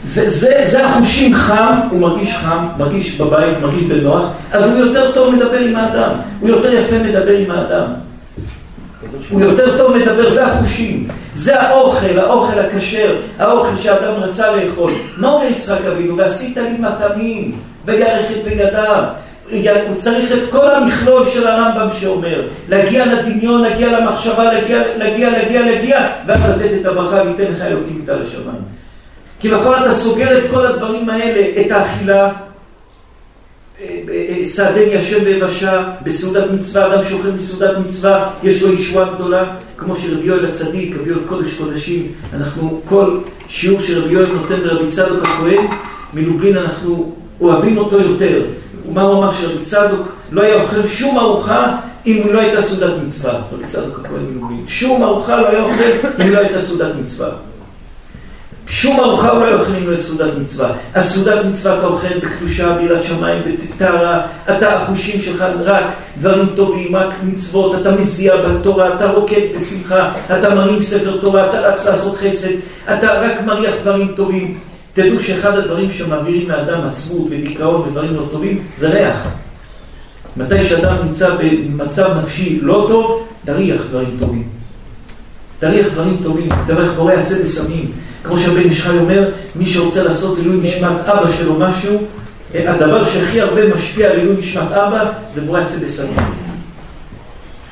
זה, 0.05 0.31
זה, 0.31 0.61
זה 0.65 0.87
החושים 0.87 1.35
חם, 1.35 1.79
הוא 1.91 2.01
מרגיש 2.01 2.35
חם, 2.35 2.67
מרגיש 2.79 3.21
בבית, 3.21 3.61
מרגיש 3.63 3.83
בנוח, 3.83 4.23
אז 4.53 4.71
הוא 4.71 4.87
יותר 4.87 5.13
טוב 5.13 5.35
מדבר 5.35 5.59
עם 5.59 5.77
האדם, 5.77 6.11
הוא 6.41 6.49
יותר 6.49 6.75
יפה 6.75 6.99
מדבר 6.99 7.37
עם 7.39 7.51
האדם. 7.51 7.85
הוא 9.31 9.41
יותר 9.41 9.79
טוב 9.79 9.97
מדבר, 9.97 10.31
זה 10.31 10.47
החושים, 10.47 11.09
זה 11.35 11.61
האוכל, 11.61 12.19
האוכל 12.19 12.59
הכשר, 12.59 13.17
האוכל 13.39 13.77
שאדם 13.77 14.15
רצה 14.15 14.57
לאכול. 14.57 14.93
מה 15.17 15.29
אומר 15.29 15.47
יצחק 15.47 15.85
אבינו? 15.85 16.17
ועשית 16.17 16.57
לי 16.57 16.79
מטעמים, 16.79 17.59
וירך 17.85 18.27
את 18.31 18.45
בגדיו. 18.45 19.05
הוא 19.89 19.97
צריך 19.97 20.33
את 20.33 20.51
כל 20.51 20.75
המכלול 20.75 21.25
של 21.27 21.47
הרמב"ם 21.47 21.89
שאומר, 22.01 22.43
להגיע 22.69 23.07
לדמיון, 23.07 23.63
להגיע 23.63 24.01
למחשבה, 24.01 24.45
להגיע, 24.45 24.83
להגיע, 24.97 25.31
להגיע, 25.31 25.63
להגיע, 25.63 26.09
ואז 26.27 26.51
לתת 26.51 26.81
את 26.81 26.87
הברכה 26.87 27.23
וייתן 27.23 27.53
לך 27.53 27.63
אלוקים 27.63 27.99
איתה 28.01 28.17
לשמיים. 28.17 28.63
כביכול 29.40 29.77
אתה 29.77 29.92
סוגר 29.92 30.38
את 30.38 30.51
כל 30.51 30.66
הדברים 30.66 31.11
האלה, 31.11 31.61
את 31.61 31.70
האכילה, 31.72 32.33
סעדני 34.42 34.96
השם 34.96 35.24
ביבשה, 35.24 35.85
בסעודת 36.03 36.51
מצווה, 36.51 36.87
אדם 36.87 37.05
שאוכל 37.09 37.29
מסעודת 37.29 37.79
מצווה, 37.87 38.31
יש 38.42 38.62
לו 38.62 38.72
ישועה 38.72 39.14
גדולה, 39.14 39.44
כמו 39.77 39.96
שרבי 39.96 40.27
יואל 40.27 40.46
הצדיק, 40.46 40.96
רבי 41.01 41.11
יואל 41.11 41.20
קודש 41.29 41.55
קודשים, 41.55 42.12
אנחנו, 42.35 42.81
כל 42.85 43.18
שיעור 43.48 43.81
שרבי 43.81 44.14
יואל 44.14 44.27
נותן 44.27 44.61
לרבי 44.61 44.90
צדוק 44.90 45.22
הכהן, 45.22 45.66
מלובלין 46.14 46.57
אנחנו 46.57 47.12
אוהבים 47.40 47.79
אותו 47.79 48.01
יותר. 48.01 48.42
ומה 48.88 49.03
הוא 49.03 49.18
אמר 49.18 49.33
שרבי 49.33 49.64
צדוק 49.64 50.12
לא 50.33 50.42
היה 50.42 50.62
אוכל 50.62 50.87
שום 50.87 51.18
ארוחה 51.18 51.77
אם 52.07 52.22
הוא 52.22 52.33
לא 52.33 52.40
הייתה 52.40 52.62
סעודת 52.62 52.92
מצווה. 53.07 53.40
רבי 53.53 53.64
צדוק 53.66 54.01
הכהן 54.05 54.20
מלובלין. 54.31 54.64
שום 54.68 55.03
ארוחה 55.03 55.40
לא 55.40 55.48
היה 55.48 55.62
אוכל 55.62 56.09
אם 56.22 56.31
לא 56.31 56.38
הייתה 56.38 56.59
סעודת 56.59 56.94
מצווה. 57.03 57.31
שום 58.70 59.00
ארוחה 59.00 59.35
לא 59.35 59.50
יאכל 59.50 59.76
אם 59.76 59.90
לא 59.90 59.96
סעודת 59.96 60.35
מצווה. 60.40 60.72
אז 60.94 61.14
סעודת 61.14 61.44
מצווה 61.44 61.78
אתה 61.78 61.87
אוכל 61.87 62.18
בקדושה, 62.18 62.76
בירת 62.78 63.02
שמיים, 63.02 63.42
בטהרה, 63.74 64.26
אתה 64.44 64.74
החושים 64.74 65.22
שלך 65.22 65.44
רק 65.64 65.85
דברים 66.20 66.46
טובים, 66.57 66.96
רק 66.96 67.14
מצוות, 67.22 67.81
אתה 67.81 67.90
מזיע 67.90 68.37
בתורה, 68.37 68.94
אתה 68.94 69.11
רוקד 69.11 69.40
בשמחה, 69.57 70.12
אתה 70.38 70.54
מרים 70.54 70.81
ספר 70.81 71.16
תורה, 71.16 71.50
אתה 71.50 71.61
רץ 71.61 71.88
לעשות 71.88 72.16
חסד, 72.16 72.52
אתה 72.85 73.12
רק 73.12 73.42
מריח 73.42 73.74
דברים 73.83 74.12
טובים. 74.16 74.59
תדעו 74.92 75.20
שאחד 75.20 75.59
הדברים 75.59 75.90
שמעבירים 75.90 76.48
לאדם 76.48 76.81
עצמות 76.81 77.26
ודיכאון 77.31 77.88
ודברים 77.88 78.16
לא 78.16 78.22
טובים, 78.31 78.62
זה 78.76 78.88
ריח. 78.88 79.28
מתי 80.37 80.64
שאדם 80.64 80.96
נמצא 81.04 81.35
במצב 81.35 82.18
נפשי 82.22 82.59
לא 82.62 82.87
טוב, 82.88 83.26
תריח 83.44 83.81
דברים 83.90 84.16
טובים. 84.18 84.48
תריח 85.59 85.87
דברים 85.92 86.16
טובים, 86.22 86.48
תריח 86.66 86.92
בורא 86.96 87.12
עצי 87.12 87.42
בסמים. 87.42 87.92
כמו 88.24 88.38
שהבן 88.38 88.66
ישחי 88.66 88.98
אומר, 88.98 89.31
מי 89.57 89.66
שרוצה 89.66 90.04
לעשות 90.04 90.38
עילוי 90.38 90.57
נשמת 90.62 91.00
אבא 91.07 91.33
שלו 91.33 91.54
משהו, 91.54 91.98
אה, 92.54 92.72
הדבר 92.72 93.04
שהכי 93.04 93.40
הרבה 93.40 93.74
משפיע 93.74 94.11
על 94.11 94.18
עילוי 94.18 94.37
נשמת 94.37 94.72
אבא 94.72 95.04
זה 95.35 95.40
בורא 95.40 95.61
עצי 95.61 95.85
בסמים. 95.85 96.16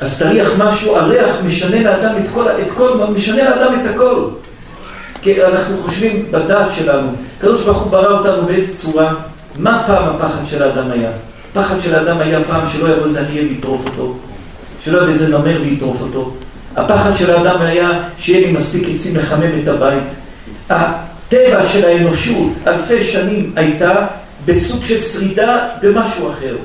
אז 0.00 0.22
תריח 0.22 0.48
משהו, 0.58 0.96
הריח 0.96 1.36
משנה 1.44 1.82
לאדם 1.82 2.14
את 2.16 2.30
כל, 2.34 2.48
את 2.48 2.70
כל, 2.74 2.98
משנה 3.14 3.50
לאדם 3.50 3.80
את 3.80 3.94
הכל. 3.94 4.28
כי 5.22 5.44
אנחנו 5.44 5.76
חושבים 5.82 6.26
בדעת 6.30 6.68
שלנו, 6.76 7.08
הקדוש 7.38 7.64
ברוך 7.64 7.78
הוא 7.78 7.90
ברא 7.90 8.18
אותנו 8.18 8.46
באיזה 8.46 8.76
צורה, 8.76 9.14
מה 9.58 9.82
פעם 9.86 10.08
הפחד 10.08 10.46
של 10.46 10.62
האדם 10.62 10.90
היה? 10.90 11.10
הפחד 11.50 11.80
של 11.80 11.94
האדם 11.94 12.18
היה 12.18 12.38
פעם 12.44 12.68
שלא 12.72 12.88
יבוא 12.88 13.04
איזה 13.04 13.20
ענייה 13.20 13.42
ויטרוף 13.42 13.80
אותו, 13.86 14.14
שלא 14.80 14.98
יבוא 14.98 15.08
איזה 15.08 15.38
נמר 15.38 15.60
ויטרוף 15.62 16.00
אותו. 16.00 16.34
הפחד 16.76 17.14
של 17.14 17.30
האדם 17.30 17.60
היה 17.60 17.90
שיהיה 18.18 18.46
לי 18.46 18.52
מספיק 18.52 18.88
עצים 18.94 19.16
לחמם 19.16 19.60
את 19.62 19.68
הבית. 19.68 20.25
הטבע 20.70 21.62
של 21.72 21.84
האנושות 21.84 22.52
אלפי 22.66 23.04
שנים 23.04 23.52
הייתה 23.56 24.06
בסוג 24.44 24.82
של 24.82 25.00
שרידה 25.00 25.68
במשהו 25.82 26.30
אחר. 26.30 26.56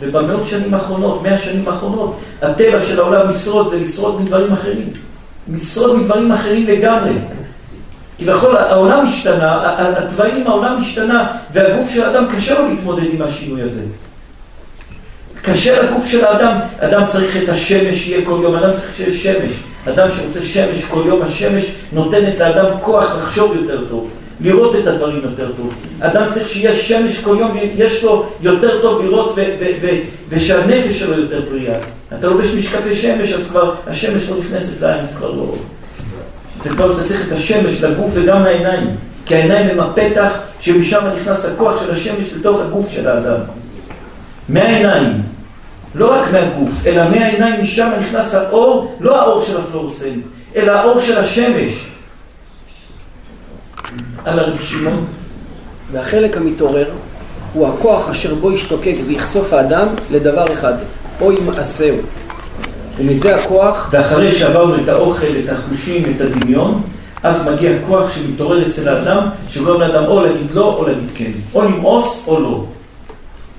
ובמאות 0.00 0.46
שנים 0.46 0.74
האחרונות, 0.74 1.22
מאה 1.22 1.38
שנים 1.38 1.68
האחרונות, 1.68 2.20
הטבע 2.42 2.80
של 2.80 3.00
העולם 3.00 3.28
לשרוד 3.28 3.68
זה 3.68 3.80
לשרוד 3.80 4.22
מדברים 4.22 4.52
אחרים. 4.52 4.88
לשרוד 5.52 5.96
מדברים 5.96 6.32
אחרים 6.32 6.66
לגמרי. 6.66 7.12
כביכול 8.18 8.56
העולם 8.56 9.06
השתנה, 9.06 9.74
התוואים 9.98 10.46
העולם 10.46 10.78
השתנה, 10.80 11.26
והגוף 11.52 11.90
של 11.94 12.02
האדם 12.02 12.26
קשה 12.36 12.58
לו 12.58 12.68
להתמודד 12.68 13.14
עם 13.14 13.22
השינוי 13.22 13.62
הזה. 13.62 13.84
קשה 15.42 15.82
לגוף 15.82 16.06
של 16.06 16.24
האדם, 16.24 16.60
אדם 16.80 17.06
צריך 17.06 17.36
את 17.36 17.48
השמש 17.48 17.96
שיהיה 17.96 18.24
כל 18.24 18.40
יום, 18.42 18.54
אדם 18.54 18.72
צריך 18.72 18.94
שיהיה 18.96 19.14
שמש. 19.14 19.52
אדם 19.88 20.08
שרוצה 20.16 20.40
שמש 20.40 20.84
כל 20.84 21.02
יום, 21.06 21.22
השמש 21.22 21.72
נותנת 21.92 22.38
לאדם 22.38 22.66
כוח 22.80 23.16
לחשוב 23.16 23.56
יותר 23.56 23.84
טוב, 23.88 24.08
לראות 24.40 24.76
את 24.76 24.86
הדברים 24.86 25.20
יותר 25.22 25.52
טוב. 25.56 25.74
אדם 26.00 26.26
צריך 26.30 26.48
שיהיה 26.48 26.74
שמש 26.74 27.24
כל 27.24 27.36
יום, 27.40 27.56
יש 27.74 28.04
לו 28.04 28.26
יותר 28.40 28.82
טוב 28.82 29.04
לראות 29.04 29.38
ושהנפש 30.28 30.98
שלו 30.98 31.20
יותר 31.20 31.40
בריאה. 31.50 31.74
אתה 32.18 32.26
לובש 32.26 32.46
משקפי 32.54 32.94
שמש, 32.96 33.32
אז 33.32 33.50
כבר 33.50 33.74
השמש 33.86 34.30
לא 34.30 34.36
נכנסת 34.38 34.82
לעין, 34.82 35.04
זה 35.04 35.14
כבר 35.14 35.30
לא... 35.30 35.54
זה 36.60 36.70
כבר, 36.70 36.92
אתה 36.92 37.04
צריך 37.04 37.26
את 37.28 37.32
השמש 37.32 37.84
לגוף 37.84 38.10
וגם 38.14 38.44
לעיניים. 38.44 38.86
כי 39.26 39.34
העיניים 39.34 39.68
הם 39.68 39.80
הפתח 39.80 40.30
שמשם 40.60 41.00
נכנס 41.20 41.44
הכוח 41.44 41.84
של 41.84 41.90
השמש 41.90 42.32
לתוך 42.36 42.60
הגוף 42.60 42.90
של 42.90 43.08
האדם. 43.08 43.40
מהעיניים. 44.48 45.22
לא 45.94 46.12
רק 46.12 46.32
מהגוף, 46.32 46.86
אלא 46.86 47.08
מהעיניים 47.08 47.62
משם 47.62 47.90
נכנס 48.00 48.34
האור, 48.34 48.96
לא 49.00 49.20
האור 49.20 49.40
של 49.40 49.56
הפלורסנט, 49.60 50.24
אלא 50.56 50.72
האור 50.72 51.00
של 51.00 51.18
השמש. 51.18 51.92
על 54.24 54.38
הרב 54.38 54.58
שמעון. 54.60 55.04
והחלק 55.92 56.36
המתעורר 56.36 56.90
הוא 57.52 57.68
הכוח 57.68 58.08
אשר 58.10 58.34
בו 58.34 58.52
ישתוקק 58.52 58.94
ויחשוף 59.06 59.52
האדם 59.52 59.86
לדבר 60.10 60.44
אחד, 60.52 60.74
או 61.20 61.32
ימעשהו. 61.32 61.96
ומזה 62.96 63.36
הכוח... 63.36 63.88
ואחרי 63.92 64.32
שעברנו 64.32 64.82
את 64.82 64.88
האוכל, 64.88 65.26
את 65.26 65.48
החושים, 65.48 66.12
את 66.16 66.20
הדמיון, 66.20 66.82
אז 67.22 67.48
מגיע 67.48 67.70
כוח 67.86 68.14
שמתעורר 68.14 68.66
אצל 68.66 68.88
האדם, 68.88 69.28
שגורם 69.48 69.80
לאדם 69.80 70.04
או 70.04 70.22
להגיד 70.22 70.50
לא 70.50 70.74
או 70.78 70.86
להגיד 70.86 71.10
כן, 71.14 71.30
או 71.54 71.62
למאוס 71.62 72.28
או 72.28 72.40
לא. 72.40 72.64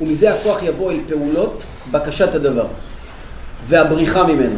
ומזה 0.02 0.34
הכוח 0.34 0.64
יבוא 0.64 0.92
אל 0.92 0.98
פעולות 1.10 1.64
בקשת 1.92 2.36
הדבר 2.36 2.66
והבריחה 3.68 4.24
ממנו. 4.24 4.56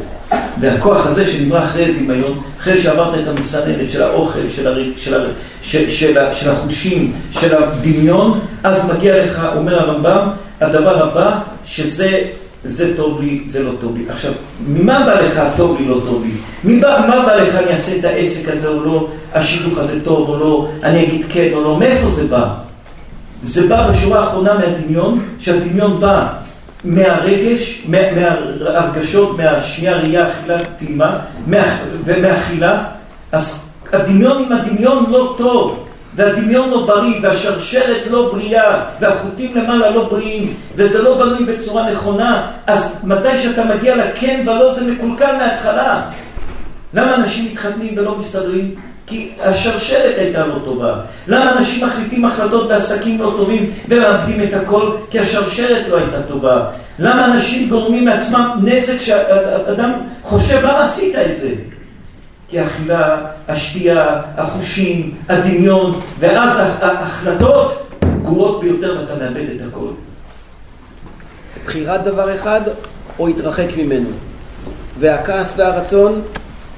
והכוח 0.60 1.08
הזה 1.08 1.32
שנברא 1.34 1.64
אחרי 1.66 1.86
הדמיון, 1.86 2.42
אחרי 2.60 2.82
שעברת 2.82 3.20
את 3.20 3.28
המסננת 3.28 3.90
של 3.90 4.04
האוכל, 4.04 4.40
של, 4.56 4.68
הר... 4.68 4.78
של, 4.98 5.14
הר... 5.14 5.28
של, 5.62 5.90
של, 5.90 6.18
של 6.34 6.50
החושים, 6.50 7.14
של 7.32 7.64
הדמיון, 7.64 8.40
אז 8.64 8.92
מגיע 8.92 9.26
לך, 9.26 9.48
אומר 9.56 9.80
הרמב"ם, 9.80 10.30
הדבר 10.62 11.04
הבא, 11.04 11.40
שזה 11.66 12.22
זה 12.66 12.98
טוב 12.98 13.22
לי, 13.22 13.44
זה 13.48 13.64
לא 13.64 13.72
טוב 13.82 13.98
לי. 13.98 14.06
עכשיו, 14.10 14.32
ממה 14.68 15.06
בא 15.06 15.22
לך 15.22 15.42
טוב 15.58 15.78
לי, 15.80 15.88
לא 15.88 16.02
טוב 16.06 16.24
לי? 16.26 16.32
ממה 16.64 17.26
בא 17.26 17.36
לך 17.36 17.56
אני 17.56 17.72
אעשה 17.72 18.00
את 18.00 18.06
העסק 18.06 18.50
הזה 18.50 18.68
או 18.68 18.86
לא, 18.86 19.08
השידוך 19.34 19.78
הזה 19.78 20.06
טוב 20.06 20.30
או 20.30 20.38
לא, 20.38 20.68
אני 20.84 21.04
אגיד 21.04 21.26
כן 21.30 21.50
או 21.54 21.64
לא, 21.64 21.80
מאיפה 21.80 22.08
זה 22.08 22.28
בא? 22.28 22.54
זה 23.44 23.68
בא 23.68 23.90
בשורה 23.90 24.20
האחרונה 24.20 24.54
מהדמיון, 24.54 25.24
שהדמיון 25.40 26.00
בא 26.00 26.28
מהרגש, 26.86 27.82
מה, 27.88 27.98
מהרגשות, 28.12 29.38
מהשנייה 29.38 29.98
ראייה, 29.98 30.28
אכילה, 30.32 30.58
טעימה, 30.78 31.20
מה, 31.48 31.78
ומאכילה, 32.06 32.84
אז 33.32 33.76
הדמיון 33.94 34.44
עם 34.44 34.52
הדמיון 34.52 35.06
לא 35.10 35.36
טוב, 35.38 35.86
והדמיון 36.16 36.70
לא 36.70 36.86
בריא, 36.86 37.20
והשרשרת 37.22 38.08
לא 38.12 38.30
בריאה, 38.32 38.86
והחוטים 39.00 39.58
למעלה 39.58 39.90
לא 39.90 40.10
בריאים, 40.10 40.54
וזה 40.76 41.04
לא 41.04 41.18
בנוי 41.18 41.46
בצורה 41.46 41.92
נכונה, 41.92 42.52
אז 42.68 43.06
מתי 43.08 43.38
שאתה 43.38 43.64
מגיע 43.64 43.96
לכן 43.96 44.44
ולא 44.46 44.74
זה 44.74 44.92
מקולקל 44.92 45.38
מההתחלה. 45.38 46.10
למה 46.94 47.16
אנשים 47.16 47.46
מתחתנים 47.52 47.94
ולא 47.98 48.18
מסתדרים? 48.18 48.76
כי 49.08 49.32
השרשרת 49.42 50.18
הייתה 50.18 50.48
לא 50.48 50.56
טובה. 50.66 50.96
למה 51.28 51.58
אנשים 51.58 51.86
מחליטים 51.86 52.26
החלטות 52.26 52.68
בעסקים 52.68 53.22
לא 53.22 53.34
טובים 53.38 53.72
ומאבדים 53.90 54.44
את 54.44 54.54
הכל? 54.54 54.92
כי 55.10 55.20
השרשרת 55.20 55.90
לא 55.90 55.98
הייתה 55.98 56.24
טובה. 56.24 56.66
למה 57.00 57.26
אנשים 57.26 57.70
גורמים 57.70 58.08
לעצמם 58.08 58.60
נזק 58.64 59.00
שאדם 59.00 59.92
חושב, 60.24 60.60
למה 60.64 60.82
עשית 60.82 61.16
את 61.16 61.38
זה? 61.38 61.50
כי 62.50 62.60
האכילה, 62.60 63.18
השתייה, 63.48 64.22
החושים, 64.38 65.16
הדמיון, 65.30 66.00
ואז 66.20 66.60
ההחלטות 66.82 67.92
גרועות 68.22 68.62
ביותר 68.62 68.98
ואתה 69.00 69.24
מאבד 69.24 69.46
את 69.56 69.68
הכל. 69.70 69.88
בחירת 71.66 72.04
דבר 72.04 72.36
אחד 72.36 72.62
או 73.20 73.28
התרחק 73.28 73.68
ממנו. 73.78 74.10
והכעס 75.00 75.54
והרצון 75.58 76.22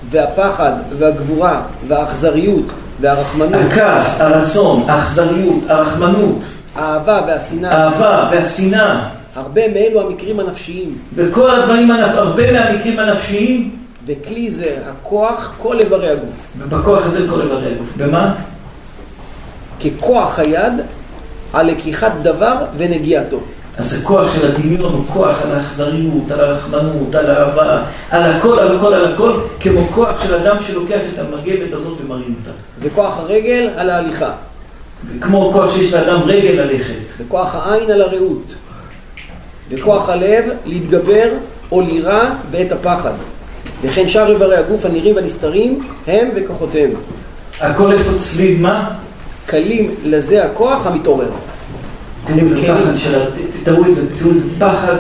והפחד 0.10 0.74
והגבורה 1.00 1.62
והאכזריות 1.88 2.66
והרחמנות. 3.02 3.62
הכעס, 3.72 4.22
הרצון, 4.22 4.90
האכזריות, 4.90 5.64
הרחמנות. 5.70 6.40
האהבה 6.76 7.22
והשנאה. 7.28 7.78
האהבה 7.78 8.30
והשנאה. 8.32 9.08
הרבה 9.36 9.68
מאלו 9.68 10.02
המקרים 10.02 10.40
הנפשיים. 10.40 10.98
וכל 11.16 11.50
הדברים, 11.52 11.92
הרבה 11.92 12.52
מהמקרים 12.52 13.00
הנפשיים. 13.00 13.76
וכלי 14.06 14.52
זה 14.52 14.76
הכוח 14.90 15.54
כל 15.58 15.80
איברי 15.80 16.10
הגוף. 16.10 16.52
ובכוח 16.58 17.06
הזה 17.06 17.28
כל 17.30 17.42
איברי 17.42 17.76
הגוף. 17.76 17.94
במה? 17.98 18.34
ככוח 19.82 20.40
היד 20.40 20.74
על 21.54 21.68
לקיחת 21.68 22.12
דבר 22.22 22.66
ונגיעתו. 22.78 23.40
אז 23.78 24.02
הכוח 24.02 24.36
של 24.36 24.52
הדמיון 24.52 24.94
הוא 24.94 25.06
כוח 25.14 25.42
על 25.42 25.52
האכזריות, 25.52 26.32
על 26.32 26.40
הרחמנות, 26.40 27.16
על 27.16 27.26
האהבה, 27.26 27.84
על 28.10 28.24
הכל, 28.24 28.60
על 28.60 28.78
הכל, 28.78 28.94
על 28.94 29.14
הכל, 29.14 29.40
כמו 29.60 29.88
כוח 29.88 30.24
של 30.24 30.36
אדם 30.36 30.58
שלוקח 30.68 31.00
את 31.14 31.20
המגבת 31.20 31.74
הזאת 31.74 31.98
ומרים 32.02 32.36
אותה. 32.40 32.58
וכוח 32.80 33.18
הרגל 33.18 33.70
על 33.76 33.90
ההליכה. 33.90 34.32
כמו 35.22 35.52
כוח 35.54 35.76
שיש 35.76 35.94
לאדם 35.94 36.22
רגל 36.22 36.62
ללכת. 36.62 36.94
וכוח 37.18 37.56
העין 37.56 37.92
על 37.92 38.02
הרעות. 38.02 38.56
וכוח 39.70 40.10
הלב 40.10 40.44
להתגבר 40.66 41.30
או 41.72 41.82
לירה 41.82 42.36
בעת 42.52 42.72
הפחד. 42.72 43.14
וכן 43.82 44.08
שאר 44.08 44.32
איברי 44.32 44.58
הגוף 44.58 44.86
הנראים 44.86 45.16
והנסתרים 45.16 45.80
הם 46.08 46.30
וכוחותיהם. 46.36 46.92
הכל 47.62 47.92
איפה 47.92 48.20
סביב 48.20 48.62
מה? 48.62 48.90
קלים 49.46 49.96
לזה 50.04 50.46
הכוח 50.46 50.86
המתעורר. 50.86 51.30
תראו 52.28 52.40
איזה 52.40 52.62
פחד 52.62 52.98
של... 52.98 53.20
תראו 53.64 53.86
איזה 53.86 54.60
פחד, 54.60 54.96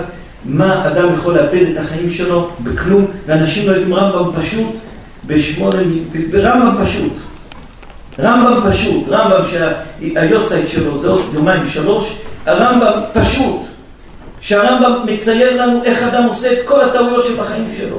מה 0.45 0.87
אדם 0.87 1.13
יכול 1.13 1.35
לאבד 1.35 1.65
את 1.71 1.77
החיים 1.77 2.09
שלו 2.09 2.49
בכלום, 2.59 3.05
ואנשים 3.25 3.67
לא 3.67 3.71
יודעים 3.71 3.93
רמב"ם 3.93 4.41
פשוט, 4.41 4.75
בשמונה, 5.27 5.79
ברמב"ם 6.31 6.85
פשוט. 6.85 7.13
רמב"ם 8.19 8.71
פשוט, 8.71 9.09
רמב"ם 9.09 9.41
שהיוצאית 9.49 10.69
שלו 10.69 10.97
זה 10.97 11.09
עוד 11.09 11.21
יומיים 11.33 11.67
שלוש, 11.67 12.17
הרמב"ם 12.45 13.01
פשוט, 13.13 13.61
שהרמב"ם 14.39 15.05
מצייר 15.05 15.63
לנו 15.63 15.83
איך 15.83 16.03
אדם 16.03 16.23
עושה 16.23 16.53
את 16.53 16.57
כל 16.65 16.81
הטעויות 16.81 17.25
שבחיים 17.25 17.69
שלו. 17.77 17.97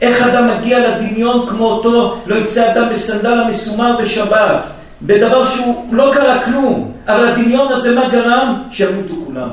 איך 0.00 0.22
אדם 0.22 0.48
מגיע 0.48 0.88
לדמיון 0.88 1.46
כמו 1.46 1.64
אותו, 1.64 2.16
לא 2.26 2.34
יצא 2.34 2.72
אדם 2.72 2.88
בסנדל 2.92 3.40
המסומר 3.40 3.96
בשבת. 4.02 4.66
בדבר 5.02 5.44
שהוא 5.44 5.94
לא 5.94 6.10
קרה 6.14 6.44
כלום, 6.44 6.92
אבל 7.06 7.26
הדמיון 7.26 7.72
הזה 7.72 7.94
מה 7.94 8.08
גרם? 8.08 8.62
שימותו 8.70 9.14
כולם. 9.26 9.48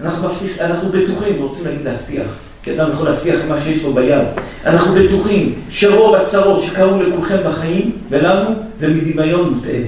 אנחנו, 0.00 0.28
מבטיח, 0.28 0.58
אנחנו 0.60 0.88
בטוחים, 0.88 1.42
רוצים 1.42 1.64
להגיד 1.64 1.84
להבטיח, 1.84 2.26
כי 2.62 2.72
אדם 2.72 2.90
יכול 2.92 3.08
להבטיח 3.08 3.40
מה 3.48 3.60
שיש 3.60 3.84
לו 3.84 3.92
ביד. 3.92 4.26
אנחנו 4.66 4.94
בטוחים 4.94 5.54
שרוב 5.70 6.14
הצרות 6.14 6.60
שקרו 6.60 7.02
לכולכם 7.02 7.36
בחיים, 7.46 7.90
ולנו, 8.10 8.50
זה 8.76 8.94
מדמיון 8.94 9.54
מוטעה. 9.54 9.80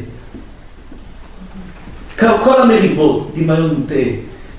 כל 2.41 2.63
המריבות, 2.63 3.31
דמיון 3.35 3.75
מוטעה. 3.75 4.05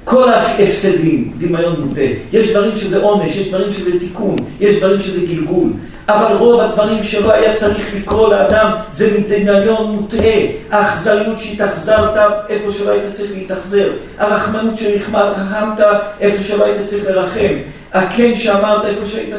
כל 0.04 0.30
ההפסדים, 0.30 1.34
דמיון 1.38 1.82
מוטעה. 1.82 2.08
יש 2.34 2.50
דברים 2.50 2.76
שזה 2.76 3.04
עונש, 3.04 3.36
יש 3.36 3.48
דברים 3.48 3.72
שזה 3.72 4.00
תיקון, 4.00 4.36
יש 4.60 4.76
דברים 4.76 5.00
שזה 5.00 5.26
גלגול. 5.28 5.70
אבל 6.10 6.36
רוב 6.38 6.60
הדברים 6.60 7.04
שלא 7.04 7.34
היה 7.34 7.54
צריך 7.54 7.96
לקרוא 7.96 8.34
לאדם 8.34 8.72
זה 8.92 9.20
מדמיון 9.20 9.92
מוטעה. 9.92 10.40
האכזריות 10.72 11.40
שהתאכזרת 11.40 12.18
איפה 12.50 12.72
שלא 12.72 12.92
היית 12.92 13.12
צריך 13.12 13.32
להתאכזר. 13.32 13.92
הרחמנות 14.18 14.78
שרחמת 14.78 15.80
איפה 16.20 16.44
שלא 16.44 16.66
היית 16.66 16.86
צריך 16.86 17.06
לרחם. 17.08 17.54
הכן 17.94 18.36
שאמרת 18.36 18.86
איפה 18.86 19.06
שהיית 19.06 19.36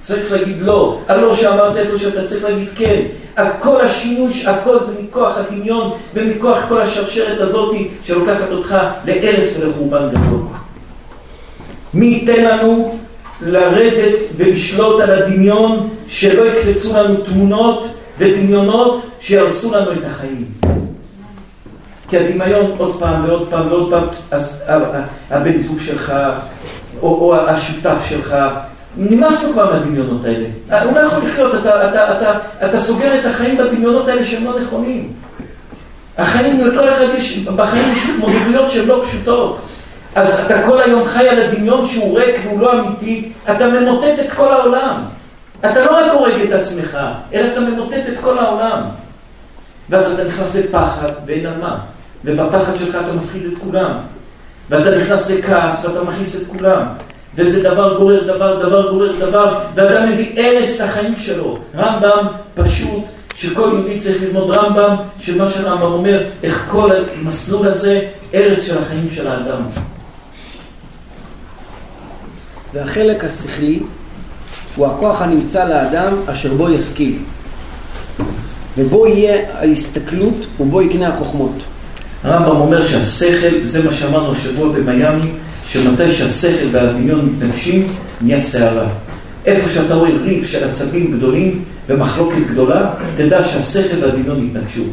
צריך 0.00 0.32
להגיד 0.32 0.56
לא. 0.60 0.98
הלא 1.08 1.34
שאמרת 1.34 1.76
איפה 1.76 1.98
שאתה 1.98 2.24
צריך 2.24 2.44
להגיד 2.44 2.68
כן. 2.76 3.02
כל 3.58 3.80
השינוי, 3.80 4.32
הכל 4.46 4.80
זה 4.80 4.94
מכוח 5.02 5.36
הדמיון 5.36 5.90
ומכוח 6.14 6.64
כל 6.68 6.82
השרשרת 6.82 7.40
הזאת 7.40 7.76
שלוקחת 8.02 8.52
אותך 8.52 8.76
להרס 9.04 9.58
ולחורבן 9.58 10.08
גדול. 10.10 10.40
מי 11.94 12.06
ייתן 12.06 12.44
לנו 12.44 12.98
לרדת 13.40 14.18
ולשלוט 14.36 15.00
על 15.00 15.10
הדמיון, 15.10 15.88
שלא 16.08 16.46
יקפצו 16.46 16.94
לנו 16.96 17.16
תמונות 17.16 17.86
ודמיונות 18.18 19.06
שיהרסו 19.20 19.74
לנו 19.74 19.92
את 19.92 20.04
החיים. 20.06 20.44
כי 22.08 22.18
הדמיון 22.18 22.70
עוד 22.78 22.98
פעם 22.98 23.24
ועוד 23.24 23.48
פעם 23.50 23.68
ועוד 23.68 23.90
פעם, 23.90 24.04
אז 24.30 24.64
הבן 25.30 25.58
זוג 25.58 25.78
שלך, 25.80 26.12
או, 27.02 27.08
או 27.08 27.34
השותף 27.34 27.96
שלך, 28.08 28.36
נמאס 28.96 29.44
לו 29.44 29.52
כבר 29.52 29.72
מהדמיונות 29.72 30.24
האלה. 30.24 30.46
הוא 30.84 30.92
לא 30.92 31.00
יכול 31.00 31.28
לחיות, 31.28 31.54
אתה, 31.54 31.90
אתה, 31.90 32.16
אתה, 32.16 32.38
אתה 32.66 32.78
סוגר 32.78 33.20
את 33.20 33.26
החיים 33.26 33.58
בדמיונות 33.58 34.08
האלה 34.08 34.24
שהם 34.24 34.44
לא 34.44 34.60
נכונים. 34.60 35.12
החיים, 36.18 36.66
לכל 36.66 36.88
אחד 36.88 37.04
יש 37.16 37.38
בחיים 37.38 37.92
יש 37.92 38.08
התמודדויות 38.08 38.68
שהן 38.68 38.86
לא 38.86 39.02
פשוטות. 39.06 39.58
אז 40.16 40.44
אתה 40.44 40.62
כל 40.62 40.80
היום 40.80 41.04
חי 41.04 41.28
על 41.28 41.40
הדמיון 41.40 41.86
שהוא 41.86 42.18
ריק 42.18 42.36
והוא 42.44 42.60
לא 42.60 42.80
אמיתי, 42.80 43.32
אתה 43.50 43.68
ממוטט 43.68 44.18
את 44.18 44.32
כל 44.32 44.52
העולם. 44.52 45.02
אתה 45.60 45.84
לא 45.84 45.96
רק 45.96 46.12
הורג 46.12 46.40
את 46.40 46.52
עצמך, 46.52 46.98
אלא 47.32 47.52
אתה 47.52 47.60
ממוטט 47.60 48.08
את 48.08 48.18
כל 48.20 48.38
העולם. 48.38 48.80
ואז 49.90 50.12
אתה 50.12 50.24
נכנס 50.24 50.56
לפחד 50.56 51.08
ואין 51.26 51.46
על 51.46 51.54
מה. 51.60 51.78
ובפחד 52.24 52.76
שלך 52.76 52.94
אתה 52.94 53.12
מפחיד 53.12 53.42
את 53.52 53.58
כולם. 53.58 53.90
ואתה 54.68 54.96
נכנס 54.98 55.30
לכעס 55.30 55.84
ואתה 55.84 56.04
מכניס 56.04 56.42
את 56.42 56.46
כולם. 56.46 56.82
וזה 57.34 57.70
דבר 57.70 57.98
גורר 57.98 58.34
דבר, 58.34 58.68
דבר 58.68 58.90
גורר 58.90 59.12
דבר, 59.18 59.54
ואדם 59.74 60.12
מביא 60.12 60.40
הרס 60.40 60.80
לחיים 60.80 61.14
שלו. 61.16 61.58
רמב"ם 61.76 62.26
פשוט, 62.54 63.04
שכל 63.34 63.70
יהודי 63.72 63.98
צריך 63.98 64.22
ללמוד 64.22 64.50
רמב"ם, 64.50 64.96
שמה 65.20 65.50
שרמב"ם 65.50 65.92
אומר, 65.92 66.24
איך 66.42 66.66
כל 66.70 66.90
המסלול 67.16 67.68
הזה, 67.68 68.00
הרס 68.32 68.62
של 68.62 68.78
החיים 68.78 69.08
של 69.10 69.26
האדם. 69.26 69.60
והחלק 72.76 73.24
השכלי 73.24 73.78
הוא 74.76 74.86
הכוח 74.86 75.22
הנמצא 75.22 75.68
לאדם 75.68 76.12
אשר 76.26 76.54
בו 76.54 76.70
ישכיל. 76.70 77.18
ובו 78.78 79.06
יהיה 79.06 79.42
ההסתכלות 79.54 80.46
ובו 80.60 80.82
יקנה 80.82 81.08
החוכמות. 81.08 81.52
הרמב"ם 82.24 82.56
אומר 82.56 82.82
שהשכל, 82.82 83.64
זה 83.64 83.84
מה 83.84 83.94
שאמרנו 83.94 84.32
השבוע 84.32 84.68
במיאמי, 84.68 85.30
שמתי 85.68 86.12
שהשכל 86.12 86.66
והדמיון 86.72 87.26
מתנגשים, 87.26 87.88
נהיה 88.20 88.38
סערה. 88.38 88.88
איפה 89.46 89.68
שאתה 89.70 89.94
רואה 89.94 90.10
ריב 90.10 90.46
של 90.46 90.68
עצבים 90.68 91.12
גדולים 91.16 91.64
ומחלוקת 91.88 92.46
גדולה, 92.50 92.90
תדע 93.16 93.44
שהשכל 93.44 94.04
והדמיון 94.04 94.46
יתנגשו. 94.46 94.84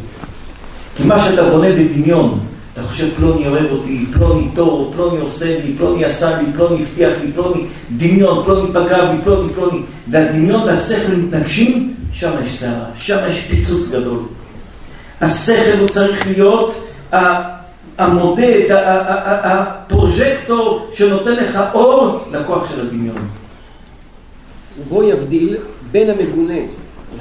כי 0.98 1.04
מה 1.04 1.20
שאתה 1.20 1.50
בונה 1.50 1.70
בדמיון, 1.70 2.40
אתה 2.74 2.84
חושב 2.84 3.08
פלוני 3.18 3.48
אוהב 3.48 3.72
אותי, 3.72 4.06
פלוני 4.14 4.48
טוב, 4.56 4.94
פלוני 4.96 5.20
עושה 5.20 5.60
לי, 5.66 5.74
פלוני 5.78 6.06
עשה 6.06 6.42
לי, 6.42 6.46
פלוני 6.56 6.82
הבטיח 6.82 7.14
לי, 7.24 7.32
פלוני 7.32 7.66
דמיון, 7.98 8.44
פלוני 8.46 8.74
פגע 8.74 9.12
בי, 9.12 9.18
פלוני 9.24 9.54
פלוני, 9.54 9.82
והדמיון 10.08 10.62
והשכל 10.62 11.12
מתנגשים, 11.12 11.94
שם 12.12 12.32
יש 12.44 12.60
סערה, 12.60 12.86
שם 12.96 13.18
יש 13.30 13.40
פיצוץ 13.40 13.92
גדול. 13.92 14.20
השכל 15.22 15.78
הוא 15.80 15.88
צריך 15.88 16.28
להיות 16.28 16.88
המודד, 17.98 18.62
הפרוז'קטור 19.44 20.88
שנותן 20.94 21.32
לך 21.32 21.60
אור 21.74 22.20
לכוח 22.32 22.72
של 22.72 22.80
הדמיון. 22.82 23.28
ובו 24.80 25.04
יבדיל 25.04 25.58
בין 25.92 26.10
המגונה 26.10 26.60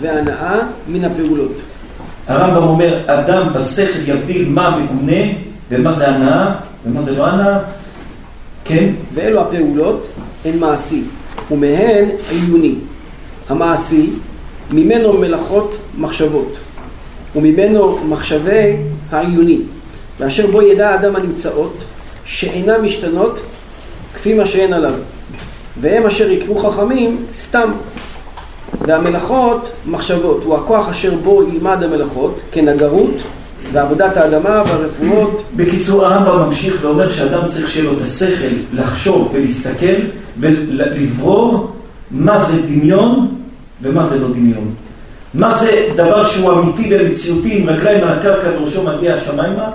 וההנאה 0.01 0.59
מן 0.89 1.05
הפעולות. 1.05 1.53
הרמב"ם 2.29 2.63
אומר, 2.63 3.01
אדם 3.07 3.49
בשכל 3.55 4.09
יבדיל 4.09 4.49
מה 4.49 4.79
מגונה 4.79 5.23
ומה 5.71 5.93
זה 5.93 6.09
הנאה 6.09 6.55
ומה 6.87 7.03
זה 7.03 7.17
לא 7.17 7.27
הנאה, 7.27 7.59
כן? 8.65 8.89
ואלו 9.15 9.41
הפעולות 9.41 10.09
הן 10.45 10.59
מעשי, 10.59 11.03
ומהן 11.51 12.09
עיוני. 12.31 12.75
המעשי, 13.49 14.11
ממנו 14.71 15.13
מלאכות 15.13 15.77
מחשבות, 15.99 16.59
וממנו 17.37 17.99
מחשבי 18.09 18.77
העיוני. 19.11 19.61
ואשר 20.21 20.47
בו 20.47 20.63
ידע 20.63 20.91
האדם 20.91 21.17
הנמצאות, 21.17 21.85
שאינן 22.25 22.81
משתנות 22.81 23.41
כפי 24.15 24.35
מה 24.35 24.47
שאין 24.47 24.73
עליו. 24.73 24.95
והם 25.81 26.07
אשר 26.07 26.31
יקרו 26.31 26.59
חכמים 26.59 27.25
סתם. 27.35 27.73
והמלאכות 28.81 29.73
מחשבות, 29.87 30.45
הוא 30.45 30.57
הכוח 30.57 30.89
אשר 30.89 31.15
בו 31.15 31.43
ילמד 31.43 31.83
המלאכות, 31.83 32.41
כנגרות 32.53 33.23
ועבודת 33.73 34.17
האדמה 34.17 34.63
והרפואות. 34.67 35.43
בקיצור, 35.57 36.07
הרמב"ם 36.07 36.49
ממשיך 36.49 36.79
ואומר 36.81 37.11
שאדם 37.11 37.47
צריך 37.47 37.71
שיהיה 37.71 37.91
לו 37.91 37.97
את 37.97 38.03
השכל 38.03 38.55
לחשוב 38.75 39.31
ולהסתכל 39.33 39.95
ולברור 40.41 41.73
מה 42.11 42.39
זה 42.39 42.63
דמיון 42.63 43.35
ומה 43.83 44.05
זה 44.05 44.21
לא 44.21 44.29
דמיון. 44.29 44.75
מה 45.35 45.51
זה 45.51 45.89
דבר 45.97 46.25
שהוא 46.25 46.53
אמיתי 46.53 46.91
ומציאותי 46.93 47.59
עם 47.59 47.69
רגליים 47.69 48.05
על 48.05 48.19
הקרקע 48.19 48.49
וראשו 48.57 48.83
מגיע 48.83 49.15
השמיימה, 49.15 49.71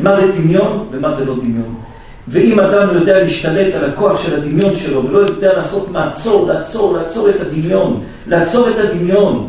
מה 0.00 0.16
זה 0.16 0.32
דמיון 0.38 0.86
ומה 0.92 1.14
זה 1.14 1.24
לא 1.24 1.34
דמיון. 1.34 1.74
ואם 2.32 2.60
אדם 2.60 2.94
יודע 2.94 3.22
להשתלט 3.22 3.74
על 3.74 3.90
הכוח 3.90 4.22
של 4.22 4.34
הדמיון 4.34 4.76
שלו 4.76 5.04
ולא 5.04 5.18
יודע 5.18 5.56
לעשות 5.56 5.88
מעצור, 5.90 6.48
לעצור, 6.48 6.96
לעצור 6.96 7.30
את 7.30 7.40
הדמיון, 7.40 8.04
לעצור 8.26 8.68
את 8.68 8.78
הדמיון, 8.78 9.48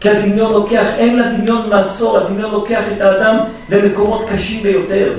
כי 0.00 0.10
הדמיון 0.10 0.52
לוקח, 0.52 0.86
אין 0.96 1.18
לדמיון 1.18 1.70
מעצור, 1.70 2.18
הדמיון 2.18 2.50
לוקח 2.50 2.82
את 2.96 3.00
האדם 3.00 3.36
למקומות 3.70 4.24
קשים 4.32 4.62
ביותר. 4.62 5.12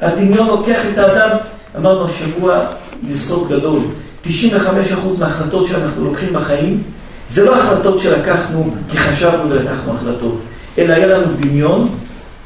הדמיון 0.00 0.48
לוקח 0.48 0.80
את 0.92 0.98
האדם, 0.98 1.36
אמרנו 1.76 2.04
השבוע, 2.04 2.60
יסוד 3.08 3.48
גדול, 3.48 3.80
95% 4.24 4.28
מההחלטות 5.18 5.66
שאנחנו 5.66 6.04
לוקחים 6.04 6.32
בחיים, 6.32 6.82
זה 7.28 7.44
לא 7.44 7.56
החלטות 7.56 7.98
שלקחנו 7.98 8.74
כי 8.88 8.98
חשבנו 8.98 9.50
ולקחנו 9.50 9.92
החלטות, 9.92 10.40
אלא 10.78 10.94
היה 10.94 11.06
לנו 11.06 11.26
דמיון 11.40 11.86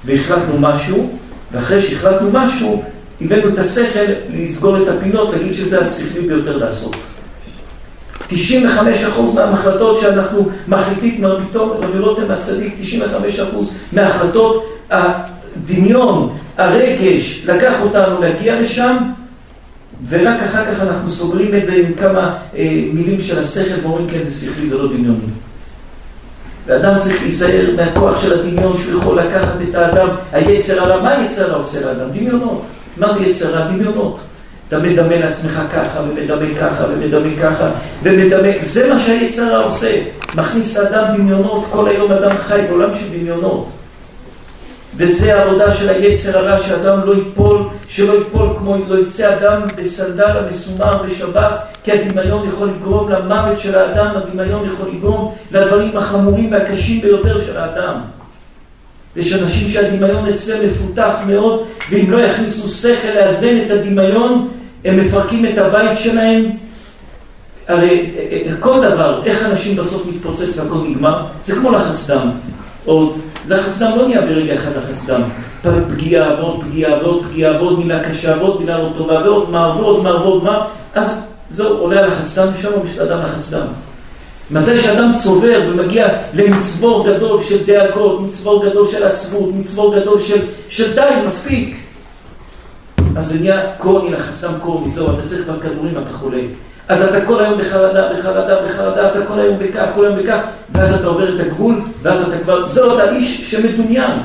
והחלטנו 0.05 0.59
משהו, 0.59 1.19
ואחרי 1.53 1.81
שהחלטנו 1.83 2.31
משהו, 2.33 2.83
הבאנו 3.25 3.49
את 3.49 3.59
השכל 3.59 4.13
לסגור 4.35 4.83
את 4.83 4.89
הפינות, 4.89 5.35
להגיד 5.35 5.55
שזה 5.55 5.81
השכלי 5.81 6.21
ביותר 6.29 6.57
לעשות. 6.57 6.97
95% 8.31 8.35
מהמחלטות 9.35 10.01
שאנחנו 10.01 10.49
מחליטים, 10.69 11.23
מרביתו, 11.23 11.79
רבי 11.81 11.99
רותם 11.99 12.31
הצדיק, 12.31 12.75
95% 12.83 13.41
מההחלטות, 13.93 14.67
הדמיון, 14.91 16.37
הרגש, 16.59 17.43
לקח 17.47 17.75
אותנו 17.83 18.21
להגיע 18.21 18.61
לשם, 18.61 18.97
ורק 20.09 20.41
אחר 20.43 20.75
כך 20.75 20.83
אנחנו 20.83 21.11
סוגרים 21.11 21.55
את 21.55 21.67
זה 21.67 21.73
עם 21.75 21.95
כמה 21.95 22.37
אה, 22.57 22.85
מילים 22.93 23.21
של 23.21 23.39
השכל 23.39 23.87
ואומרים 23.87 24.09
כן 24.09 24.23
זה 24.23 24.47
שכלי, 24.47 24.67
זה 24.67 24.79
לא 24.79 24.89
דמיוני. 24.89 25.33
ואדם 26.67 26.99
צריך 26.99 27.23
להיזהר 27.23 27.77
מהכוח 27.77 28.23
של 28.23 28.41
הדמיון 28.41 28.77
שהוא 28.77 29.01
יכול 29.01 29.21
לקחת 29.21 29.55
את 29.71 29.75
האדם, 29.75 30.09
היצר 30.33 30.83
הרע, 30.83 31.03
מה 31.03 31.11
היצר 31.11 31.57
עושה 31.57 31.87
לאדם? 31.87 32.11
דמיונות. 32.11 32.63
מה 32.97 33.13
זה 33.13 33.27
יצר 33.27 33.57
הרע? 33.57 33.67
דמיונות. 33.67 34.21
אתה 34.69 34.79
מדמה 34.79 35.17
לעצמך 35.17 35.61
ככה, 35.73 36.01
ומדמה 36.01 36.59
ככה, 36.61 36.85
ומדמה 36.91 37.37
ככה, 37.43 37.71
ומדמה, 38.03 38.49
זה 38.61 38.95
מה 38.95 39.01
שהיצר 39.01 39.63
עושה. 39.65 40.03
מכניס 40.35 40.79
לאדם 40.79 41.17
דמיונות, 41.17 41.65
כל 41.71 41.89
היום 41.89 42.13
אדם 42.13 42.37
חי 42.37 42.61
בעולם 42.69 42.91
של 42.95 43.19
דמיונות. 43.19 43.71
וזה 44.97 45.37
העבודה 45.37 45.73
של 45.73 45.89
היצר 45.89 46.39
הרע, 46.39 46.59
שאדם 46.59 47.01
לא 47.05 47.15
ייפול, 47.15 47.69
שלא 47.89 48.13
ייפול 48.13 48.49
כמו 48.59 48.77
לא 48.89 48.99
יצא 48.99 49.35
אדם 49.35 49.61
בסנדל 49.77 50.37
המסומר 50.37 51.03
בשבת, 51.03 51.61
כי 51.85 51.93
הדמיון 51.93 52.49
יכול 52.49 52.69
לגרום 52.69 53.11
למוות 53.11 53.59
של 53.59 53.79
האדם, 53.79 54.17
הדמיון 54.17 54.69
יכול 54.73 54.89
לגרום 54.95 55.35
לדברים 55.51 55.97
החמורים 55.97 56.53
והקשים 56.53 57.01
ביותר 57.01 57.41
של 57.41 57.57
האדם. 57.57 57.95
יש 59.17 59.33
אנשים 59.33 59.69
שהדמיון 59.69 60.29
אצלם 60.29 60.67
מפותח 60.67 61.15
מאוד, 61.27 61.63
ואם 61.91 62.11
לא 62.11 62.19
יכניסו 62.19 62.69
שכל 62.69 63.09
לאזן 63.15 63.59
את 63.67 63.71
הדמיון, 63.71 64.49
הם 64.85 65.01
מפרקים 65.01 65.47
את 65.47 65.59
הבית 65.59 65.99
שלהם. 65.99 66.45
הרי 67.69 68.11
כל 68.61 68.81
דבר, 68.81 69.23
איך 69.25 69.47
אנשים 69.47 69.77
בסוף 69.77 70.07
מתפוצץ 70.07 70.59
והכל 70.59 70.79
נגמר, 70.89 71.27
זה 71.45 71.55
כמו 71.55 71.71
לחץ 71.71 72.11
דם. 72.11 72.31
או 72.87 73.15
לחץ 73.49 73.83
דם 73.83 73.91
לא 73.97 74.09
נהיה 74.09 74.21
ברגע 74.21 74.55
אחד 74.55 74.71
לחץ 74.77 75.11
דם. 75.11 75.23
פגיעה 75.95 76.35
ועוד 76.41 76.61
פגיעה 76.61 76.99
ועוד 77.03 77.25
פגיעה 77.25 77.63
ועוד 77.63 77.79
מילה 77.79 78.05
קשה 78.05 78.37
ועוד 78.39 78.61
מילה 78.61 78.79
לא 78.79 78.89
טובה 78.97 79.15
ועוד 79.15 79.51
מה 79.51 79.75
ועוד 79.77 80.03
מה 80.03 80.15
ועוד 80.15 80.45
מה, 80.45 80.67
אז 80.95 81.35
זהו, 81.51 81.77
עולה 81.79 82.05
הלחץ 82.05 82.39
דם 82.39 82.49
ושם 82.59 82.69
יש 82.87 82.99
לאדם 82.99 83.19
לחץ 83.19 83.55
דם. 83.55 83.67
מתי 84.53 84.79
שאדם 84.79 85.13
צובר 85.17 85.61
ומגיע 85.69 86.09
למצבור 86.35 87.07
גדול 87.09 87.41
של 87.41 87.65
דאגות, 87.67 88.21
מצבור 88.21 88.67
גדול 88.67 88.87
של 88.87 89.05
עצבות, 89.05 89.55
מצבור 89.55 90.01
גדול 90.01 90.19
של, 90.19 90.41
של 90.69 90.95
די, 90.95 91.11
מספיק. 91.27 91.77
אז 93.17 93.27
זה 93.27 93.41
נהיה 93.41 93.61
קורני 93.79 94.11
לחץ 94.11 94.45
דם 94.45 94.53
קורני, 94.63 94.89
זהו, 94.89 95.11
אתה 95.15 95.23
צריך 95.27 95.45
כבר 95.45 95.61
כדורים, 95.61 95.99
אתה 95.99 96.19
חולה. 96.19 96.41
אז 96.89 97.03
אתה 97.03 97.27
כל 97.27 97.45
היום 97.45 97.59
בחרדה, 97.59 98.13
בחרדה, 98.13 98.65
בחרדה, 98.65 99.11
אתה 99.11 99.27
כל 99.27 99.41
היום 99.41 99.59
בכך, 99.59 99.85
כל 99.95 100.07
היום 100.07 100.19
בכך, 100.19 100.39
ואז 100.75 100.95
אתה 100.95 101.07
עובר 101.07 101.35
את 101.35 101.41
הגבול, 101.41 101.83
ואז 102.03 102.29
אתה 102.29 102.39
כבר, 102.39 102.69
זהו, 102.69 102.95
אתה 102.95 103.11
איש 103.11 103.51
שמדומיין. 103.51 104.19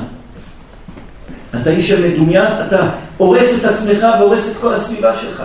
אתה 1.62 1.70
איש 1.70 1.88
שמדומיין, 1.88 2.52
אתה 2.66 2.88
הורס 3.16 3.60
את 3.60 3.70
עצמך 3.70 4.06
והורס 4.18 4.52
את 4.52 4.60
כל 4.60 4.74
הסביבה 4.74 5.14
שלך. 5.14 5.42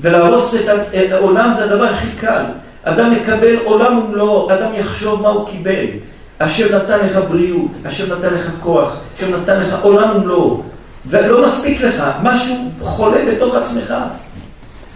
ולהרוס 0.00 0.54
את 0.94 1.12
העולם 1.12 1.52
זה 1.56 1.64
הדבר 1.64 1.84
הכי 1.84 2.08
קל. 2.20 2.44
אדם 2.84 3.12
מקבל 3.12 3.56
עולם 3.64 3.98
ומלואו, 3.98 4.52
אדם 4.54 4.74
יחשוב 4.74 5.22
מה 5.22 5.28
הוא 5.28 5.46
קיבל. 5.46 5.84
אשר 6.38 6.76
נתן 6.76 6.98
לך 7.06 7.18
בריאות, 7.28 7.70
אשר 7.88 8.18
נתן 8.18 8.34
לך 8.34 8.50
כוח, 8.60 8.96
אשר 9.18 9.38
נתן 9.38 9.60
לך 9.60 9.74
עולם 9.82 10.16
ומלואו. 10.16 10.62
ולא 11.06 11.46
מספיק 11.46 11.80
לך, 11.80 12.02
משהו 12.22 12.54
חולה 12.80 13.24
בתוך 13.32 13.54
עצמך. 13.54 13.94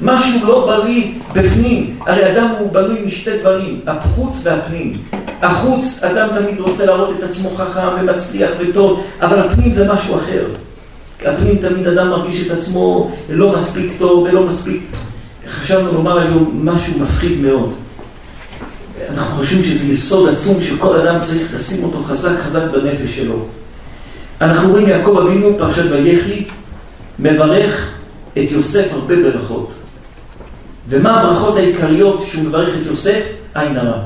משהו 0.00 0.46
לא 0.46 0.66
בריא 0.66 1.12
בפנים. 1.32 1.98
הרי 2.06 2.32
אדם 2.32 2.54
הוא 2.58 2.72
בנוי 2.72 3.02
משתי 3.04 3.38
דברים, 3.38 3.80
החוץ 3.86 4.40
והפנים. 4.42 4.92
החוץ, 5.42 6.04
אדם 6.04 6.28
תמיד 6.34 6.60
רוצה 6.60 6.86
להראות 6.86 7.14
את 7.18 7.22
עצמו 7.22 7.50
חכם 7.50 7.88
ומצליח 8.00 8.50
וטוב, 8.58 9.04
אבל 9.20 9.38
הפנים 9.38 9.72
זה 9.72 9.92
משהו 9.92 10.16
אחר. 10.16 10.44
הפנים 11.24 11.56
תמיד 11.56 11.86
אדם 11.86 12.08
מרגיש 12.10 12.46
את 12.46 12.50
עצמו 12.50 13.10
לא 13.28 13.52
מספיק 13.52 13.92
טוב 13.98 14.22
ולא 14.22 14.46
מספיק... 14.46 14.82
חשבנו 15.50 15.92
לומר 15.92 16.18
היום 16.18 16.60
משהו 16.64 16.98
מפחיד 16.98 17.40
מאוד. 17.40 17.74
אנחנו 19.10 19.36
חושבים 19.36 19.62
שזה 19.62 19.92
יסוד 19.92 20.34
עצום 20.34 20.62
שכל 20.62 21.00
אדם 21.00 21.20
צריך 21.20 21.54
לשים 21.54 21.84
אותו 21.84 22.02
חזק 22.02 22.40
חזק 22.44 22.62
בנפש 22.72 23.16
שלו. 23.16 23.46
אנחנו 24.40 24.70
רואים 24.70 24.88
יעקב 24.88 25.18
אבינו, 25.18 25.58
פרשת 25.58 25.84
ויחי, 25.90 26.44
מברך 27.18 27.90
את 28.32 28.50
יוסף 28.50 28.92
הרבה 28.92 29.16
ברכות. 29.16 29.72
ומה 30.88 31.20
הברכות 31.20 31.56
העיקריות 31.56 32.26
שהוא 32.26 32.44
מברך 32.44 32.68
את 32.68 32.86
יוסף? 32.86 33.22
עין 33.54 33.76
הרע. 33.76 33.98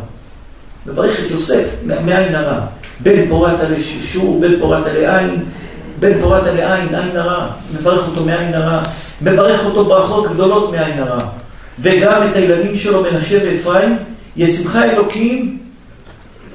מברך 0.87 1.21
את 1.21 1.31
יוסף 1.31 1.65
מעין 1.85 2.35
הרע. 2.35 2.61
בן 3.01 3.29
פורת 3.29 3.61
עלי 3.61 3.83
ששור, 3.83 4.41
בן 4.41 4.59
פורת 4.61 4.87
עלי 4.87 5.07
עין, 5.07 5.45
בן 6.01 6.21
פורת 6.21 6.47
עלי 6.47 6.73
עין, 6.73 6.95
עין 6.95 7.17
הרע. 7.17 7.47
מברך 7.81 8.09
אותו 8.09 8.25
מעין 8.25 8.55
הרע. 8.55 8.83
מברך 9.23 9.65
אותו 9.65 9.85
ברכות 9.85 10.33
גדולות 10.33 10.73
מעין 10.73 10.99
הרע. 10.99 11.25
וגם 11.81 12.29
את 12.31 12.37
הילדים 12.37 12.77
שלו, 12.77 13.03
מנשה 13.03 13.39
ואפרים, 13.45 13.99
ישמחה 14.37 14.85
אלוקים, 14.85 15.59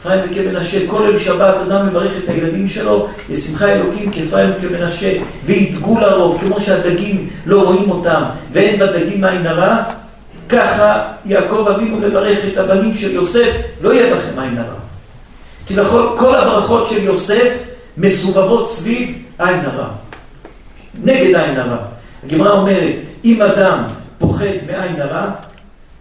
אפרים 0.02 0.20
וכמנשה, 0.26 0.88
כל 0.88 1.04
אל 1.04 1.20
שבת 1.20 1.56
אדם 1.68 1.88
מברך 1.88 2.12
את 2.24 2.30
הילדים 2.30 2.70
שלו, 2.70 3.08
ישמחה 3.30 3.66
אלוקים 3.66 4.12
כאפרים 4.12 4.50
וכמנשה, 4.58 5.14
ויתגו 5.46 6.00
לרוב, 6.00 6.42
כמו 6.42 6.60
שהדגים 6.60 7.30
לא 7.46 7.62
רואים 7.62 7.92
אותם, 7.92 8.22
ואין 8.52 8.80
בדגים 8.80 9.24
עין 9.24 9.48
הרע, 9.48 9.84
ככה 10.50 11.14
יעקב 11.26 11.68
אבינו 11.76 11.98
מברך 11.98 12.38
את 12.54 12.58
הבנים 12.58 12.94
של 12.94 13.12
יוסף, 13.12 13.52
לא 13.82 13.94
יהיה 13.94 14.16
בכם 14.16 14.40
עין 14.40 14.58
הרע. 14.58 14.80
כביכול 15.68 16.10
כל 16.18 16.36
הברכות 16.36 16.88
של 16.88 17.04
יוסף 17.04 17.64
מסובבות 17.98 18.70
סביב 18.70 19.18
עין 19.40 19.60
הרע. 19.60 19.88
נגד 21.04 21.36
עין 21.36 21.60
הרע. 21.60 21.78
הגמרא 22.24 22.52
אומרת, 22.52 22.96
אם 23.26 23.42
אדם 23.42 23.84
פוחד 24.18 24.46
מעין 24.68 25.02
הרע, 25.02 25.30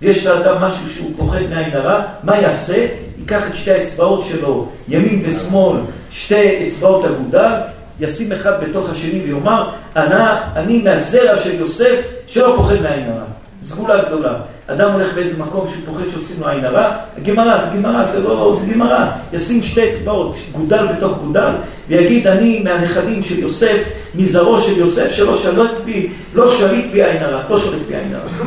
ויש 0.02 0.26
לאדם 0.26 0.62
משהו 0.62 0.90
שהוא 0.90 1.10
פוחד 1.16 1.42
מעין 1.50 1.70
הרע, 1.72 2.02
מה 2.22 2.38
יעשה? 2.38 2.86
ייקח 3.18 3.42
את 3.50 3.54
שתי 3.54 3.72
האצבעות 3.72 4.22
שלו, 4.22 4.68
ימין 4.88 5.22
ושמאל, 5.26 5.76
שתי 6.10 6.66
אצבעות 6.66 7.04
אגודל, 7.04 7.52
ישים 8.00 8.32
אחד 8.32 8.64
בתוך 8.64 8.90
השני 8.90 9.20
ויאמר, 9.20 9.70
אני, 9.96 10.14
אני 10.56 10.82
מהזרע 10.82 11.36
של 11.36 11.60
יוסף 11.60 12.08
שלא 12.26 12.52
פוחד 12.56 12.80
מעין 12.82 13.08
הרע. 13.08 13.24
סגולה 13.62 14.04
גדולה. 14.04 14.34
אדם 14.66 14.92
הולך 14.92 15.14
באיזה 15.14 15.42
מקום 15.42 15.66
שהוא 15.66 15.82
פוחד 15.86 16.08
שעושים 16.12 16.42
לו 16.42 16.48
עין 16.48 16.64
הרע, 16.64 16.96
גמרא, 17.22 17.56
זה 17.56 17.76
גמרא, 17.76 18.04
זה 18.04 18.22
לא, 18.22 18.56
זה 18.60 18.72
גמרא. 18.72 19.06
ישים 19.32 19.62
שתי 19.62 19.90
אצבעות, 19.90 20.36
גודל 20.52 20.86
בתוך 20.86 21.18
גודל, 21.18 21.50
ויגיד, 21.88 22.26
אני 22.26 22.62
מהנכדים 22.64 23.22
של 23.22 23.38
יוסף, 23.38 23.88
מזרעו 24.16 24.60
של 24.60 24.78
יוסף, 24.78 25.12
שלא 25.12 25.38
שולט 25.42 25.70
בי, 25.84 26.08
לא 26.34 26.56
שליט 26.56 26.86
בי 26.92 27.04
עין 27.04 27.22
הרע, 27.22 27.42
לא 27.50 27.58
שולט 27.58 27.82
בי 27.88 27.94
עין 27.96 28.14
הרע. 28.14 28.46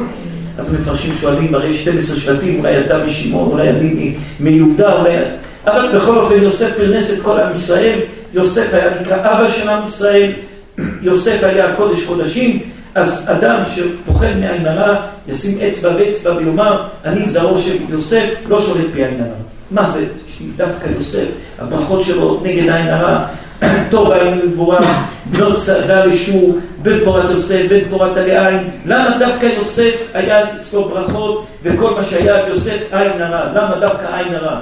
אז 0.57 0.73
המפרשים 0.73 1.13
שואלים, 1.21 1.55
הרי 1.55 1.73
12 1.73 2.17
שבטים, 2.17 2.59
אולי 2.59 2.79
אתה 2.79 2.97
משמעון, 3.05 3.51
אולי 3.51 3.69
אני 3.69 4.15
מיהודה, 4.39 4.93
אולי... 4.93 5.15
אבל 5.65 5.97
בכל 5.97 6.17
אופן 6.17 6.35
יוסף 6.43 6.77
פרנס 6.77 7.17
את 7.17 7.21
כל 7.23 7.39
עם 7.39 7.51
ישראל, 7.51 7.99
יוסף 8.33 8.73
היה 8.73 9.01
נקרא 9.01 9.17
אבא 9.17 9.49
של 9.49 9.69
עם 9.69 9.87
ישראל, 9.87 10.31
יוסף 11.01 11.43
היה 11.43 11.75
קודש 11.75 12.05
קודשים, 12.05 12.59
אז 12.95 13.29
אדם 13.31 13.61
שפוחד 13.75 14.35
מעין 14.39 14.65
הרע, 14.65 14.95
ישים 15.27 15.57
אצבע 15.67 15.91
ואצבע 15.97 16.35
ויאמר, 16.37 16.83
אני 17.05 17.25
זרעו 17.25 17.57
של 17.57 17.75
יוסף, 17.89 18.25
לא 18.47 18.61
שולט 18.61 18.85
בי 18.93 19.05
עין 19.05 19.19
הרע. 19.19 19.35
מה 19.71 19.85
זה? 19.85 20.05
דווקא 20.55 20.89
יוסף, 20.95 21.27
הברכות 21.59 22.03
שלו 22.03 22.41
נגד 22.43 22.69
עין 22.69 22.87
הרע, 22.87 23.25
טוב 23.89 24.11
היינו 24.11 24.45
מבורך, 24.45 24.89
בנות 25.25 25.55
צעדה 25.55 26.05
לשור, 26.05 26.57
בן 26.81 27.05
פורת 27.05 27.29
יוסף, 27.29 27.65
בן 27.69 27.89
פורת 27.89 28.17
עלי 28.17 28.57
למה 28.85 29.17
דווקא 29.19 29.45
יוסף 29.45 29.95
היה 30.13 30.55
אצלו 30.55 30.83
ברכות 30.89 31.45
וכל 31.63 31.93
מה 31.95 32.03
שהיה 32.03 32.47
יוסף 32.47 32.93
עין 32.93 33.21
הרע? 33.21 33.45
למה 33.53 33.75
דווקא 33.79 34.05
עין 34.15 34.35
הרע? 34.35 34.59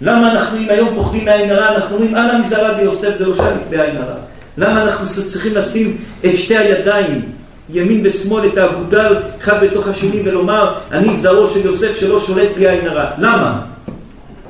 למה 0.00 0.32
אנחנו 0.32 0.58
אם 0.58 0.66
היום 0.68 0.88
פוחדים 0.94 1.24
מעין 1.24 1.50
הרע, 1.50 1.74
אנחנו 1.74 1.96
אומרים 1.96 2.16
אנא 2.16 2.38
מזרע 2.38 2.72
ביוסף 2.72 3.18
דלושלית 3.18 3.66
בעין 3.70 3.96
הרע? 3.96 4.14
למה 4.58 4.82
אנחנו 4.82 5.06
צריכים 5.06 5.54
לשים 5.54 5.96
את 6.24 6.36
שתי 6.36 6.56
הידיים, 6.56 7.22
ימין 7.70 8.00
ושמאל, 8.04 8.48
את 8.48 8.58
האגודל 8.58 9.16
אחד 9.40 9.64
בתוך 9.64 9.86
השני 9.88 10.20
ולומר 10.24 10.74
אני 10.92 11.16
זרעו 11.16 11.48
של 11.48 11.66
יוסף 11.66 12.00
שלא 12.00 12.18
שולט 12.18 12.48
בי 12.56 12.68
עין 12.68 12.88
הרע? 12.88 13.10
למה? 13.18 13.60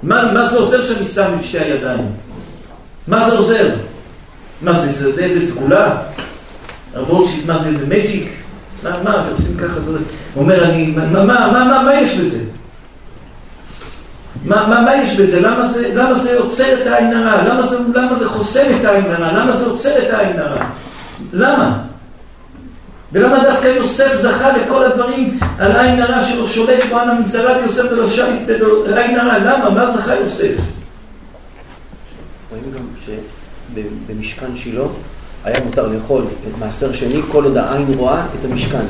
מה, 0.02 0.32
מה 0.32 0.46
זה 0.46 0.58
עוזר 0.58 0.82
שאני 0.82 1.04
שם 1.04 1.30
את 1.38 1.44
שתי 1.44 1.58
הידיים? 1.58 2.06
מה 3.08 3.30
זה 3.30 3.38
עוזר? 3.38 3.70
מה 4.62 4.72
זה, 4.72 4.92
זה, 4.92 5.12
זה 5.12 5.24
איזה 5.24 5.52
סגולה? 5.52 5.96
רוטשילד, 6.96 7.46
מה 7.46 7.58
זה, 7.58 7.68
איזה 7.68 7.86
מג'יק? 7.86 8.32
מה, 8.82 9.02
מה, 9.04 9.24
עושים 9.30 9.56
ככה, 9.56 9.80
זה... 9.80 9.98
הוא 10.34 10.42
אומר, 10.42 10.64
אני, 10.64 10.86
מה, 10.86 11.06
מה, 11.06 11.52
מה, 11.52 11.64
מה, 11.64 11.82
מה 11.82 11.94
יש 11.94 12.16
בזה? 12.16 12.44
מה, 14.44 14.66
מה, 14.66 14.80
מה 14.80 14.96
יש 14.96 15.20
בזה? 15.20 15.40
למה 15.40 15.68
זה, 15.68 15.94
למה 15.94 16.14
זה 16.14 16.38
עוצר 16.38 16.82
את 16.82 16.86
העין 16.86 17.16
הרע? 17.16 17.42
למה 17.48 17.62
זה, 17.62 17.78
למה 17.94 18.14
זה 18.14 18.28
חוסם 18.28 18.66
את 18.80 18.84
העין 18.84 19.04
הרע? 19.04 19.32
למה 19.32 19.52
זה 19.52 19.70
עוצר 19.70 19.98
את 19.98 20.14
העין 20.14 20.38
הרע? 20.38 20.64
למה? 21.32 21.82
ולמה 23.12 23.42
דווקא 23.42 23.66
יוסף 23.66 24.14
זכה 24.14 24.52
לכל 24.52 24.84
הדברים 24.84 25.38
על 25.58 25.76
עין 25.76 26.02
הרע 26.02 26.24
שלו 26.24 26.46
שולט 26.46 26.84
בו 26.90 27.00
אנא 27.00 27.14
מגזרת 27.14 27.62
יוסף 27.62 27.92
ולא 27.92 28.08
שליט 28.08 28.48
עין 28.96 29.20
הרע? 29.20 29.38
למה? 29.38 29.70
מה 29.70 29.90
זכה 29.90 30.14
יוסף? 30.14 30.77
רואים 32.50 32.64
גם 32.74 33.14
שבמשכן 33.74 34.56
שילה 34.56 34.84
היה 35.44 35.56
מותר 35.64 35.86
לאכול 35.86 36.22
את 36.22 36.58
מעשר 36.58 36.92
שני 36.92 37.20
כל 37.32 37.44
עוד 37.44 37.56
העין 37.56 37.86
רואה 37.96 38.26
את 38.26 38.50
המשכן. 38.50 38.84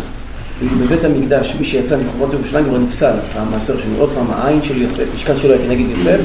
בבית 0.81 1.05
המקדש, 1.05 1.55
מי 1.61 1.65
שיצא 1.65 1.97
מחובות 1.97 2.33
ירושלים 2.33 2.65
כבר 2.65 2.79
נפסל, 2.79 3.15
המעשר 3.35 3.81
שני. 3.81 3.99
עוד 3.99 4.11
פעם, 4.15 4.27
העין 4.31 4.63
של 4.63 4.83
יוסף, 4.83 5.05
משכן 5.15 5.37
שלו 5.37 5.53
היה 5.53 5.67
כנגד 5.67 5.91
יוסף, 5.91 6.21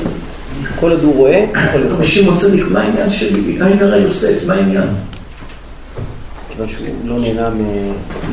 כל 0.79 0.91
עוד 0.91 1.03
הוא 1.03 1.15
רואה, 1.15 1.45
יכול 1.67 1.81
לאכול. 1.81 2.05
שמעון 2.05 2.37
צדיק, 2.37 2.65
מה 2.71 2.81
העניין 2.81 3.09
של 3.09 3.35
עין 3.47 3.79
הרע 3.79 3.97
יוסף? 3.97 4.47
מה 4.47 4.53
העניין? 4.53 4.87
כיוון 6.55 6.69
שהוא 6.69 6.87
לא 7.05 7.19
נהנה 7.19 7.49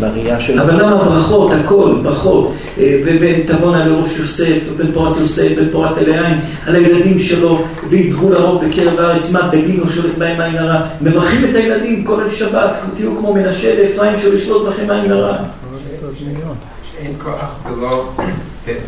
מהראייה 0.00 0.40
של... 0.40 0.60
אבל 0.60 0.82
למה 0.82 1.04
ברכות, 1.04 1.52
הכל, 1.52 1.94
ברכות, 2.02 2.52
אה, 2.78 3.00
ותבואנה 3.04 3.86
לראש 3.86 4.18
יוסף, 4.18 4.58
ובן 4.72 4.92
פורת 4.92 5.16
יוסף, 5.16 5.56
בן 5.56 5.70
פורת 5.72 5.98
אלי 5.98 6.18
עין, 6.18 6.38
על 6.66 6.74
הילדים 6.74 7.18
שלו, 7.18 7.64
וידגו 7.88 8.30
לרוב 8.30 8.64
בקרב 8.64 9.00
הארץ, 9.00 9.32
מה 9.32 9.48
דגים 9.48 9.80
לא 9.80 9.92
שולט 9.92 10.18
בהם 10.18 10.40
עין 10.40 10.56
הרע. 10.56 10.80
מברכים 11.00 11.50
את 11.50 11.54
הילדים 11.54 12.04
כל 12.04 12.20
אל 12.20 12.30
שבת, 12.30 12.76
תהיו 12.96 13.16
כמו 13.16 13.34
מנשה 13.34 13.74
ואפרים 13.78 14.20
שלא 14.20 14.34
ישלוט 14.34 14.68
בכם 14.68 14.90
עין 14.90 15.12
הרע. 15.12 15.36
אין 16.98 17.12
כוח 17.22 17.54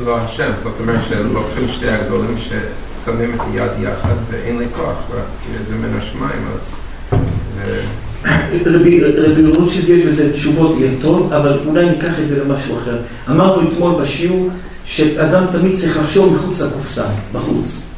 ולא 0.00 0.18
השם, 0.18 0.50
זאת 0.62 0.72
אומרת 0.80 1.00
שלוקחים 1.08 1.68
שתי 1.72 1.88
הגדולים 1.88 2.36
ששמים 2.38 3.34
את 3.34 3.40
היד 3.52 3.70
יחד 3.82 4.14
ואין 4.30 4.58
לי 4.58 4.66
כוח, 4.76 5.16
זה 5.68 5.74
מן 5.76 5.98
השמיים, 5.98 6.48
אז... 6.54 6.74
רוטשילד 9.58 9.88
יש 9.88 10.06
בזה 10.06 10.32
תשובות 10.32 10.76
יהיה 10.78 10.90
טוב, 11.00 11.32
אבל 11.32 11.58
אולי 11.66 11.88
ניקח 11.90 12.20
את 12.22 12.28
זה 12.28 12.44
למשהו 12.44 12.78
אחר. 12.78 12.96
אמרנו 13.30 13.68
אתמול 13.68 14.02
בשיעור 14.02 14.48
שאדם 14.84 15.44
תמיד 15.52 15.74
צריך 15.74 15.96
לחשוב 15.96 16.34
מחוץ 16.34 16.62
לקופסה, 16.62 17.04
בחוץ. 17.32 17.88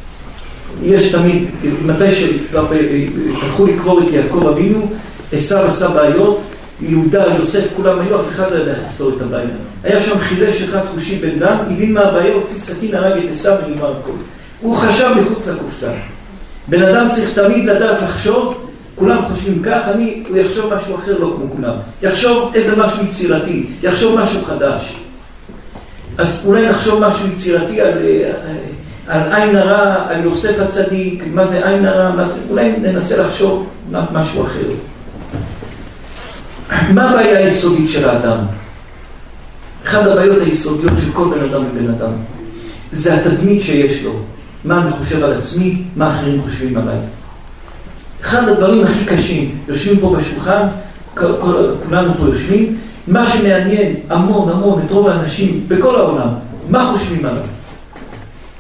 יש 0.82 1.12
תמיד, 1.12 1.44
מתי 1.86 2.04
שהלכו 2.10 3.66
לקבור 3.66 4.02
את 4.02 4.10
יעקב 4.10 4.46
אבינו, 4.46 4.90
עשו 5.32 5.58
עשה 5.58 5.88
בעיות, 5.88 6.42
יהודה, 6.80 7.24
יוסף, 7.38 7.68
כולם 7.76 8.00
היו, 8.00 8.20
אף 8.20 8.24
אחד 8.34 8.52
לא 8.52 8.56
ידע 8.56 8.70
איך 8.70 8.78
לפתור 8.88 9.12
את 9.16 9.22
הבעיה. 9.22 9.48
היה 9.84 10.00
שם 10.00 10.18
חירש 10.18 10.62
אחד 10.62 10.80
חושי 10.94 11.16
בן 11.16 11.38
דן, 11.38 11.56
הבין 11.70 11.92
מה 11.92 12.00
הבעיה, 12.00 12.34
הוציא 12.34 12.56
סכין, 12.56 12.94
הרג 12.94 13.24
את 13.24 13.30
עשו 13.30 13.50
ונגמר 13.66 13.94
הכל. 14.00 14.12
הוא 14.60 14.76
חשב 14.76 15.10
מחוץ 15.20 15.48
לקופסה. 15.48 15.92
בן 16.68 16.82
אדם 16.82 17.08
צריך 17.08 17.38
תמיד 17.38 17.64
לדעת 17.64 18.02
לחשוב 18.02 18.63
כולם 18.94 19.24
חושבים 19.28 19.62
כך, 19.62 19.80
אני, 19.94 20.22
הוא 20.28 20.36
יחשוב 20.36 20.74
משהו 20.74 20.96
אחר 20.96 21.18
לא 21.18 21.36
כמו 21.36 21.50
כולם. 21.56 21.74
יחשוב 22.02 22.52
איזה 22.54 22.82
משהו 22.82 23.04
יצירתי, 23.04 23.66
יחשוב 23.82 24.20
משהו 24.20 24.44
חדש. 24.44 24.96
אז 26.18 26.44
אולי 26.46 26.68
נחשוב 26.68 27.04
משהו 27.06 27.28
יצירתי 27.28 27.80
על, 27.80 27.92
אה, 28.04 28.32
על 29.06 29.32
עין 29.32 29.56
הרע, 29.56 30.06
על 30.08 30.24
יוסף 30.24 30.60
הצדיק, 30.60 31.24
מה 31.32 31.46
זה 31.46 31.68
עין 31.68 31.86
הרע, 31.86 32.24
זה, 32.24 32.40
אולי 32.50 32.72
ננסה 32.82 33.26
לחשוב 33.26 33.68
משהו 33.90 34.46
אחר. 34.46 34.68
מה 36.94 37.10
הבעיה 37.10 37.38
היסודית 37.38 37.90
של 37.90 38.08
האדם? 38.08 38.38
אחת 39.86 40.06
הבעיות 40.06 40.42
היסודיות 40.42 40.92
של 41.04 41.12
כל 41.12 41.24
בן 41.24 41.44
אדם 41.44 41.64
ובן 41.66 41.90
אדם 41.90 42.12
זה 42.92 43.14
התדמית 43.14 43.62
שיש 43.62 44.02
לו. 44.02 44.12
מה 44.64 44.82
אני 44.82 44.90
חושב 44.90 45.24
על 45.24 45.32
עצמי, 45.32 45.82
מה 45.96 46.14
אחרים 46.14 46.42
חושבים 46.42 46.76
עליי. 46.76 46.98
אחד 48.24 48.48
הדברים 48.48 48.84
הכי 48.86 49.04
קשים, 49.04 49.58
יושבים 49.68 50.00
פה 50.00 50.16
בשולחן, 50.18 50.66
כולנו 51.14 52.14
פה 52.14 52.24
יושבים, 52.26 52.78
מה 53.06 53.26
שמעניין 53.26 53.94
המון 54.10 54.48
המון 54.48 54.82
את 54.86 54.90
רוב 54.90 55.08
האנשים 55.08 55.64
בכל 55.68 55.96
העולם, 55.96 56.28
מה 56.68 56.92
חושבים 56.92 57.26
עליו? 57.26 57.42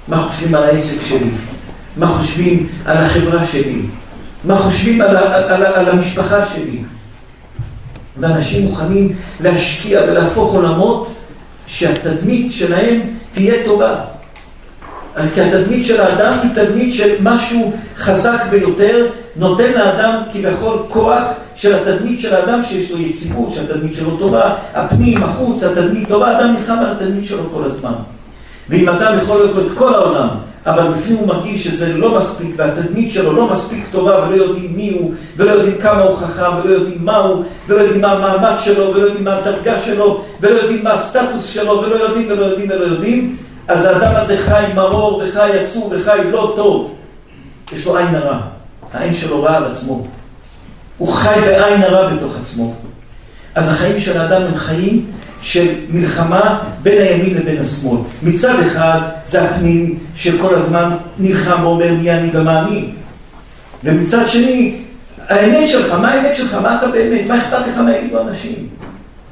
מה 0.08 0.22
חושבים 0.22 0.54
על 0.54 0.62
העסק 0.62 1.02
שלי? 1.08 1.30
מה 1.96 2.06
חושבים 2.06 2.66
על 2.84 2.96
החברה 2.96 3.46
שלי? 3.46 3.82
מה 4.44 4.58
חושבים 4.58 5.00
על, 5.00 5.16
על, 5.16 5.42
על, 5.42 5.64
על 5.64 5.88
המשפחה 5.88 6.46
שלי? 6.46 6.82
ואנשים 8.16 8.66
מוכנים 8.66 9.12
להשקיע 9.40 10.00
ולהפוך 10.02 10.52
עולמות 10.52 11.14
שהתדמית 11.66 12.52
שלהם 12.52 13.00
תהיה 13.32 13.54
טובה. 13.64 13.94
כי 15.34 15.40
התדמית 15.40 15.86
של 15.86 16.00
האדם 16.00 16.38
היא 16.42 16.50
תדמית 16.54 16.94
של 16.94 17.14
משהו 17.22 17.72
חזק 17.96 18.42
ביותר, 18.50 19.06
נותן 19.36 19.72
לאדם 19.72 20.22
כביכול 20.32 20.78
כוח 20.88 21.24
של 21.54 21.74
התדמית 21.74 22.20
של 22.20 22.34
האדם 22.34 22.64
שיש 22.64 22.90
לו 22.90 22.98
יציבות, 22.98 23.52
שהתדמית 23.52 23.94
שלו 23.94 24.16
טובה, 24.16 24.54
הפנים, 24.74 25.22
החוץ, 25.22 25.62
התדמית 25.62 26.08
טובה, 26.08 26.38
אדם 26.38 26.54
נלחם 26.58 26.76
על 26.80 26.90
התדמית 26.90 27.24
שלו 27.24 27.50
כל 27.54 27.64
הזמן. 27.64 27.92
ואם 28.68 28.88
אדם 28.88 29.18
יכול 29.18 29.36
להיות 29.36 29.56
לו 29.56 29.66
את 29.66 29.78
כל 29.78 29.94
העולם, 29.94 30.28
אבל 30.66 30.92
בפנים 30.92 31.16
הוא 31.16 31.28
מרגיש 31.28 31.64
שזה 31.64 31.96
לא 31.98 32.16
מספיק, 32.16 32.54
והתדמית 32.56 33.10
שלו 33.10 33.32
לא 33.32 33.46
מספיק 33.46 33.84
טובה, 33.92 34.26
ולא 34.28 34.42
יודעים 34.42 34.76
מי 34.76 34.96
הוא, 34.98 35.12
ולא 35.36 35.50
יודעים 35.50 35.78
כמה 35.78 36.02
הוא 36.02 36.16
חכם, 36.16 36.50
ולא 36.64 36.74
יודעים 36.74 36.98
מה 37.00 37.16
הוא, 37.16 37.44
ולא 37.68 37.80
יודעים 37.80 38.00
מה 38.00 38.12
המעמד 38.12 38.54
שלו, 38.60 38.94
ולא 38.94 39.02
יודעים 39.02 39.24
מה 39.24 39.36
הדרגה 39.36 39.80
שלו, 39.80 40.24
ולא 40.40 40.58
יודעים 40.58 40.84
מה 40.84 40.92
הסטטוס 40.92 41.46
שלו, 41.46 41.82
ולא 41.82 41.94
יודעים 41.94 42.28
ולא 42.30 42.44
יודעים 42.44 42.70
ולא 42.70 42.84
יודעים, 42.84 43.36
אז 43.68 43.84
האדם 43.84 44.16
הזה 44.16 44.38
חי 44.38 44.64
מרור 44.74 45.22
וחי 45.24 45.58
עצוב 45.58 45.92
וחי 45.96 46.18
לא 46.30 46.52
טוב. 46.56 46.94
יש 47.72 47.86
לו 47.86 47.96
עין 47.96 48.14
הרע. 48.14 48.38
העין 48.92 49.14
שלו 49.14 49.42
רע 49.42 49.56
על 49.56 49.64
עצמו. 49.64 50.06
הוא 50.98 51.08
חי 51.08 51.34
בעין 51.40 51.82
הרע 51.82 52.08
בתוך 52.08 52.36
עצמו. 52.40 52.74
אז 53.54 53.72
החיים 53.72 54.00
של 54.00 54.20
האדם 54.20 54.42
הם 54.42 54.54
חיים 54.54 55.06
של 55.42 55.68
מלחמה 55.90 56.62
בין 56.82 57.02
הימין 57.02 57.34
לבין 57.34 57.60
השמאל. 57.60 58.00
מצד 58.22 58.54
אחד 58.66 59.00
זה 59.24 59.42
הפנים 59.42 59.98
של 60.16 60.38
כל 60.40 60.54
הזמן 60.54 60.96
נלחם 61.18 61.64
ואומר 61.64 61.94
מי 61.94 62.10
אני 62.10 62.30
ומה 62.32 62.60
אני. 62.60 62.90
ומצד 63.84 64.26
שני, 64.26 64.76
האמת 65.28 65.68
שלך, 65.68 65.92
מה 65.92 66.12
האמת 66.12 66.34
שלך? 66.34 66.54
מה 66.54 66.78
אתה 66.78 66.86
באמת? 66.86 67.28
מה 67.28 67.38
אכפת 67.38 67.66
לך 67.68 67.78
מה 67.78 67.96
יגידו 67.96 68.20
אנשים? 68.20 68.68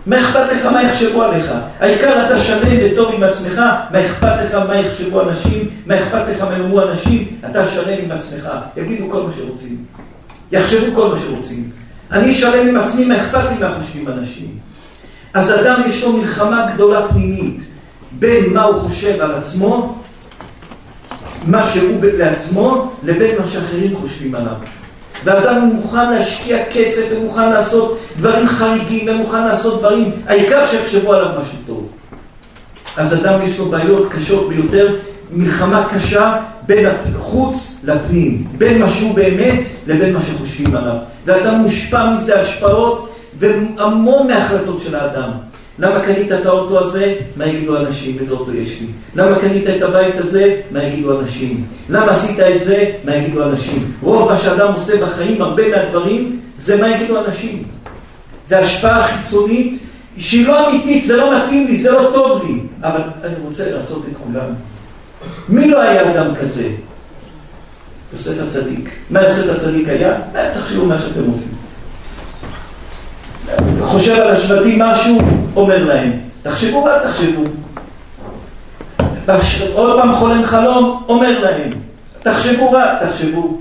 מה 0.07 0.21
אכפת 0.21 0.53
לך 0.53 0.67
מה 0.67 0.83
יחשבו 0.83 1.23
עליך? 1.23 1.53
העיקר 1.81 2.27
אתה 2.27 2.39
שלם 2.39 2.79
וטוב 2.85 3.15
עם 3.15 3.23
עצמך, 3.23 3.59
מה 3.93 4.07
אכפת 4.07 4.33
לך 4.45 4.55
מה 4.55 4.77
יחשבו 4.77 5.23
אנשים? 5.23 5.69
מה 5.87 5.97
אכפת 5.97 6.23
לך 6.31 6.43
מה 6.43 6.59
יאמרו 6.59 6.83
אנשים? 6.83 7.37
אתה 7.51 7.67
שלם 7.67 8.05
עם 8.05 8.11
עצמך, 8.13 8.49
יגידו 8.77 9.11
כל 9.11 9.23
מה 9.23 9.33
שרוצים. 9.39 9.77
יחשבו 10.53 10.87
כל 10.95 11.09
מה 11.09 11.21
שרוצים. 11.21 11.71
אני 12.13 12.35
שלם 12.35 12.69
עם 12.69 12.77
עצמי, 12.77 13.05
מה 13.05 13.17
אכפת 13.17 13.45
לי 13.51 13.59
מה 13.61 13.75
חושבים 13.81 14.09
אנשים? 14.09 14.59
אז 15.35 15.61
אדם 15.61 15.83
יש 15.87 16.05
לו 16.05 16.13
מלחמה 16.13 16.67
גדולה 16.75 17.09
פנימית 17.09 17.61
בין 18.13 18.53
מה 18.53 18.63
הוא 18.63 18.81
חושב 18.81 19.21
על 19.21 19.35
עצמו, 19.35 19.99
מה 21.47 21.67
שהוא 21.67 22.01
לעצמו, 22.03 22.93
לבין 23.03 23.39
מה 23.39 23.47
שאחרים 23.47 23.97
חושבים 23.97 24.35
עליו. 24.35 24.55
ואדם 25.25 25.65
מוכן 25.65 26.11
להשקיע 26.11 26.59
כסף 26.71 27.03
ומוכן 27.11 27.51
לעשות 27.51 27.99
דברים 28.17 28.47
חריגים 28.47 29.09
ומוכן 29.09 29.47
לעשות 29.47 29.79
דברים, 29.79 30.11
העיקר 30.27 30.67
שיחשבו 30.67 31.13
עליו 31.13 31.29
משהו 31.41 31.59
טוב. 31.67 31.89
אז 32.97 33.21
אדם 33.21 33.43
יש 33.43 33.59
לו 33.59 33.65
בעיות 33.65 34.13
קשות 34.13 34.49
ביותר, 34.49 34.95
מלחמה 35.33 35.89
קשה 35.95 36.37
בין 36.67 36.87
החוץ 36.87 37.85
לפנים, 37.85 38.45
בין 38.59 38.79
מה 38.79 38.89
שהוא 38.89 39.15
באמת 39.15 39.61
לבין 39.87 40.13
מה 40.13 40.21
שחושבים 40.23 40.77
עליו. 40.77 40.97
ואדם 41.25 41.55
מושפע 41.55 42.15
מזה 42.15 42.41
השפעות 42.41 43.15
והמון 43.39 44.27
מההחלטות 44.27 44.81
של 44.85 44.95
האדם. 44.95 45.31
למה 45.79 46.01
קנית 46.01 46.33
את 46.33 46.47
האוטו 46.47 46.79
הזה? 46.79 47.15
מה 47.37 47.47
יגידו 47.47 47.77
אנשים? 47.77 48.17
איזה 48.21 48.35
אוטו 48.35 48.55
יש 48.55 48.81
לי? 48.81 48.87
למה 49.15 49.39
קנית 49.39 49.65
את 49.69 49.83
הבית 49.83 50.19
הזה? 50.19 50.61
מה 50.71 50.85
יגידו 50.85 51.21
אנשים? 51.21 51.65
למה 51.89 52.11
עשית 52.11 52.41
את 52.41 52.61
זה? 52.61 52.91
מה 53.05 53.17
יגידו 53.17 53.43
אנשים? 53.43 53.93
רוב 54.03 54.31
מה 54.31 54.37
שאדם 54.37 54.67
עושה 54.67 55.07
בחיים, 55.07 55.43
הרבה 55.43 55.69
מהדברים, 55.69 56.41
זה 56.57 56.81
מה 56.81 56.89
יגידו 56.89 57.19
אנשים. 57.27 57.63
זה 58.53 58.59
השפעה 58.59 59.09
חיצונית 59.09 59.83
שהיא 60.19 60.47
לא 60.47 60.69
אמיתית, 60.69 61.05
זה 61.05 61.17
לא 61.17 61.37
מתאים 61.37 61.67
לי, 61.67 61.77
זה 61.77 61.93
לא 61.93 62.11
טוב 62.15 62.45
לי, 62.47 62.61
אבל 62.83 63.01
אני 63.25 63.35
רוצה 63.45 63.71
לרצות 63.71 64.05
את 64.09 64.13
כולם. 64.25 64.47
מי 65.49 65.69
לא 65.69 65.81
היה 65.81 66.11
אדם 66.11 66.35
כזה? 66.35 66.69
יוסף 68.13 68.43
הצדיק. 68.43 68.91
מה 69.11 69.23
יוסף 69.23 69.55
הצדיק 69.55 69.89
היה? 69.89 70.15
תחשבו 70.55 70.87
מה 70.87 70.99
שאתם 70.99 71.31
רוצים. 71.31 71.53
חושב 73.83 74.15
על 74.15 74.31
השבטים 74.31 74.79
משהו, 74.79 75.19
אומר 75.57 75.85
להם. 75.85 76.13
תחשבו 76.43 76.85
רק 76.85 77.03
תחשבו. 77.03 77.43
עוד 79.75 80.01
פעם 80.01 80.15
חולם 80.15 80.45
חלום, 80.45 81.03
אומר 81.09 81.41
להם. 81.41 81.71
תחשבו 82.23 82.73
רק 82.73 83.03
תחשבו. 83.03 83.61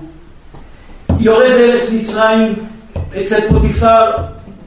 יורד 1.19 1.51
ארץ 1.51 1.93
מצרים 1.93 2.53
אצל 3.21 3.41
פוטיפר, 3.49 4.11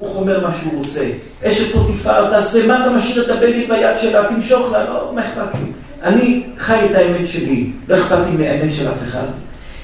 הוא 0.04 0.20
אומר 0.20 0.46
מה 0.46 0.54
שהוא 0.60 0.78
רוצה. 0.78 1.04
אשת 1.44 1.72
פוטיפר, 1.72 2.30
תעשה, 2.30 2.66
מה 2.66 2.82
אתה 2.82 2.90
משאיר 2.90 3.24
את 3.24 3.28
הבגד 3.30 3.68
ביד 3.68 3.98
שלה? 4.00 4.28
תמשוך 4.28 4.72
לה, 4.72 4.84
לא, 4.84 5.12
מה 5.14 5.20
אכפת 5.20 5.54
לי? 5.54 5.72
אני 6.02 6.42
חי 6.58 6.78
את 6.90 6.94
האמת 6.94 7.26
שלי, 7.26 7.70
לא 7.88 7.96
אכפת 7.96 8.18
לי 8.30 8.44
מהאמת 8.44 8.72
של 8.72 8.88
אף 8.88 9.08
אחד. 9.08 9.26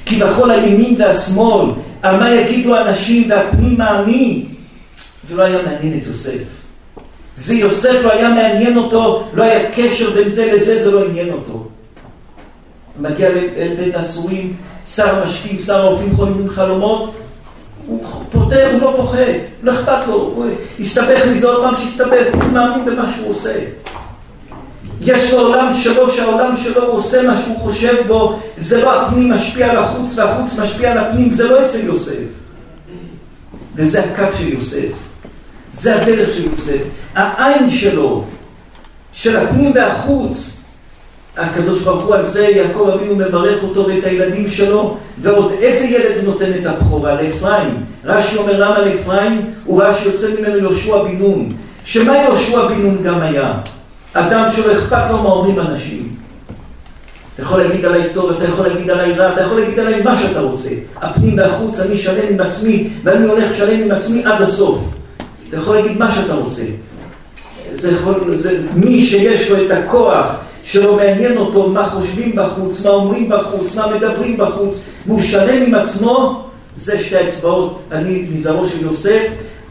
כביכול 0.06 0.50
הימין 0.50 0.94
והשמאל, 0.98 1.70
על 2.02 2.16
מה 2.16 2.30
יגידו 2.30 2.76
האנשים 2.76 3.30
והפנים 3.30 3.80
האני, 3.80 4.44
זה 5.22 5.36
לא 5.36 5.42
היה 5.42 5.62
מעניין 5.62 5.98
את 5.98 6.06
יוסף. 6.06 6.42
זה 7.36 7.54
יוסף 7.54 8.04
לא 8.04 8.12
היה 8.12 8.28
מעניין 8.28 8.76
אותו, 8.76 9.28
לא 9.34 9.42
היה 9.42 9.70
קשר 9.70 10.10
בין 10.10 10.28
זה 10.28 10.52
לזה, 10.52 10.84
זה 10.84 10.90
לא 10.90 11.04
עניין 11.04 11.32
אותו. 11.32 11.68
מגיע 13.00 13.28
לבית 13.56 13.94
האסורים, 13.94 14.56
שר 14.86 15.22
המשקים, 15.22 15.56
שר 15.56 15.86
האופים 15.86 16.16
חולמים 16.16 16.48
חלומות, 16.48 17.14
הוא 17.90 18.04
פותר, 18.32 18.70
הוא 18.72 18.80
לא 18.80 18.94
פוחד, 18.96 19.18
לא 19.62 19.72
אכפת 19.72 20.06
לו, 20.06 20.14
הוא 20.14 20.46
יסתבך 20.78 21.26
מזה 21.30 21.48
עוד 21.48 21.64
פעם 21.64 21.76
שיסתבך, 21.76 22.26
הוא 22.34 22.52
מאמין 22.52 22.84
במה 22.84 23.12
שהוא 23.14 23.30
עושה. 23.30 23.54
יש 25.00 25.32
לו 25.32 25.40
עולם 25.40 25.74
שלו, 25.74 26.10
שהעולם 26.10 26.56
שלו 26.56 26.82
עושה 26.82 27.22
מה 27.22 27.40
שהוא 27.44 27.58
חושב 27.58 27.94
בו, 28.06 28.38
זה 28.58 28.82
לא 28.82 29.02
הפנים 29.02 29.32
משפיע 29.32 29.70
על 29.70 29.76
החוץ 29.76 30.18
והחוץ 30.18 30.58
משפיע 30.58 30.92
על 30.92 30.98
הפנים, 30.98 31.30
זה 31.30 31.48
לא 31.48 31.66
אצל 31.66 31.84
יוסף. 31.84 32.24
וזה 33.74 34.04
הקו 34.04 34.36
של 34.38 34.48
יוסף. 34.48 34.92
זה 35.72 36.02
הדרך 36.02 36.36
של 36.36 36.50
יוסף. 36.50 36.82
העין 37.14 37.70
שלו, 37.70 38.24
של 39.12 39.36
הפנים 39.36 39.72
והחוץ, 39.74 40.59
הקדוש 41.36 41.84
ברוך 41.84 42.04
הוא 42.04 42.14
על 42.14 42.24
זה, 42.24 42.48
יעקב 42.48 42.90
אבינו 42.94 43.16
מברך 43.16 43.62
אותו 43.62 43.86
ואת 43.86 44.04
הילדים 44.04 44.50
שלו, 44.50 44.96
ועוד 45.22 45.52
איזה 45.60 45.86
ילד 45.86 46.24
נותן 46.24 46.50
את 46.60 46.66
הבכורה? 46.66 47.22
לאפרים. 47.22 47.84
רש"י 48.04 48.36
אומר 48.36 48.58
למה 48.58 48.78
לאפרים? 48.78 49.40
הוא 49.64 49.82
ראה 49.82 49.94
שיוצא 49.94 50.28
ממנו 50.40 50.58
יהושע 50.58 51.02
בן 51.02 51.16
נון. 51.16 51.48
שמה 51.84 52.16
יהושע 52.16 52.66
בן 52.66 52.82
נון 52.82 53.02
גם 53.02 53.20
היה? 53.20 53.52
אדם 54.14 54.46
שלא 54.56 54.72
אכפת 54.72 55.10
לו 55.10 55.22
מה 55.22 55.28
אומרים 55.28 55.60
אנשים. 55.60 56.08
אתה 57.34 57.42
יכול 57.42 57.62
להגיד 57.62 57.84
עליי 57.84 58.02
טוב, 58.14 58.30
אתה 58.30 58.44
יכול 58.44 58.66
להגיד 58.66 58.90
עליי 58.90 59.12
רע, 59.12 59.32
אתה 59.32 59.40
יכול 59.40 59.60
להגיד 59.60 59.78
עליי 59.78 60.02
מה 60.02 60.18
שאתה 60.18 60.40
רוצה. 60.40 60.70
הפנים 60.96 61.38
והחוץ, 61.38 61.80
אני 61.80 61.96
שלם 61.96 62.28
עם 62.30 62.40
עצמי, 62.40 62.88
ואני 63.02 63.26
הולך 63.26 63.54
שלם 63.54 63.82
עם 63.82 63.90
עצמי 63.90 64.24
עד 64.24 64.42
הסוף. 64.42 64.78
אתה 65.48 65.56
יכול 65.56 65.76
להגיד 65.76 65.98
מה 65.98 66.12
שאתה 66.12 66.34
רוצה. 66.34 66.62
זה 67.72 67.92
יכול, 67.92 68.36
זה, 68.36 68.60
מי 68.74 69.06
שיש 69.06 69.50
לו 69.50 69.64
את 69.64 69.70
הכוח 69.70 70.26
שלא 70.70 70.96
מעניין 70.96 71.36
אותו 71.36 71.68
מה 71.68 71.88
חושבים 71.88 72.32
בחוץ, 72.36 72.86
מה 72.86 72.92
אומרים 72.92 73.28
בחוץ, 73.28 73.76
מה 73.76 73.86
מדברים 73.96 74.36
בחוץ, 74.36 74.88
והוא 75.06 75.22
שלם 75.22 75.62
עם 75.62 75.74
עצמו, 75.74 76.44
זה 76.76 77.00
שתי 77.00 77.26
אצבעות. 77.26 77.82
אני 77.92 78.26
מזרעו 78.32 78.66
של 78.66 78.82
יוסף, 78.82 79.22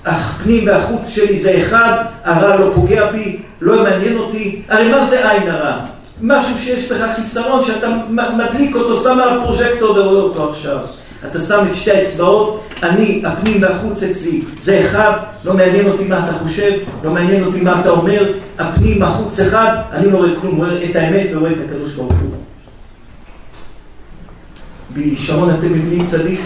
הפנים 0.05 0.67
והחוץ 0.67 1.07
שלי 1.07 1.39
זה 1.39 1.57
אחד, 1.61 2.03
הרע 2.23 2.55
לא 2.55 2.71
פוגע 2.75 3.11
בי, 3.11 3.37
לא 3.61 3.83
מעניין 3.83 4.17
אותי. 4.17 4.61
הרי 4.69 4.87
מה 4.87 5.05
זה 5.05 5.31
עין 5.31 5.49
הרע? 5.49 5.77
משהו 6.21 6.59
שיש 6.59 6.91
לך 6.91 7.05
חיסרון 7.15 7.61
שאתה 7.65 7.89
מדליק 8.09 8.75
אותו, 8.75 8.95
שם 8.95 9.19
על 9.19 9.39
הפרוז'קטור 9.39 9.91
ורואה 9.91 10.21
אותו 10.21 10.49
עכשיו. 10.49 10.77
אתה 11.27 11.41
שם 11.41 11.65
את 11.69 11.75
שתי 11.75 11.91
האצבעות, 11.91 12.63
אני, 12.83 13.21
הפנים 13.25 13.61
והחוץ 13.61 14.03
אצלי, 14.03 14.41
זה 14.59 14.85
אחד, 14.85 15.11
לא 15.45 15.53
מעניין 15.53 15.87
אותי 15.87 16.03
מה 16.03 16.29
אתה 16.29 16.37
חושב, 16.37 16.71
לא 17.03 17.11
מעניין 17.11 17.43
אותי 17.43 17.61
מה 17.61 17.81
אתה 17.81 17.89
אומר, 17.89 18.31
הפנים, 18.59 19.03
החוץ 19.03 19.39
אחד, 19.39 19.77
אני 19.91 20.11
לא 20.11 20.17
רואה 20.17 20.29
כלום, 20.41 20.57
רואה 20.57 20.85
את 20.89 20.95
האמת 20.95 21.27
ורואה 21.33 21.51
את 21.51 21.57
הקדוש 21.65 21.93
ברוך 21.93 22.13
הוא. 22.13 22.29
בשרון 24.93 25.55
אתם 25.59 25.73
מבינים 25.73 26.05
צדיק? 26.05 26.39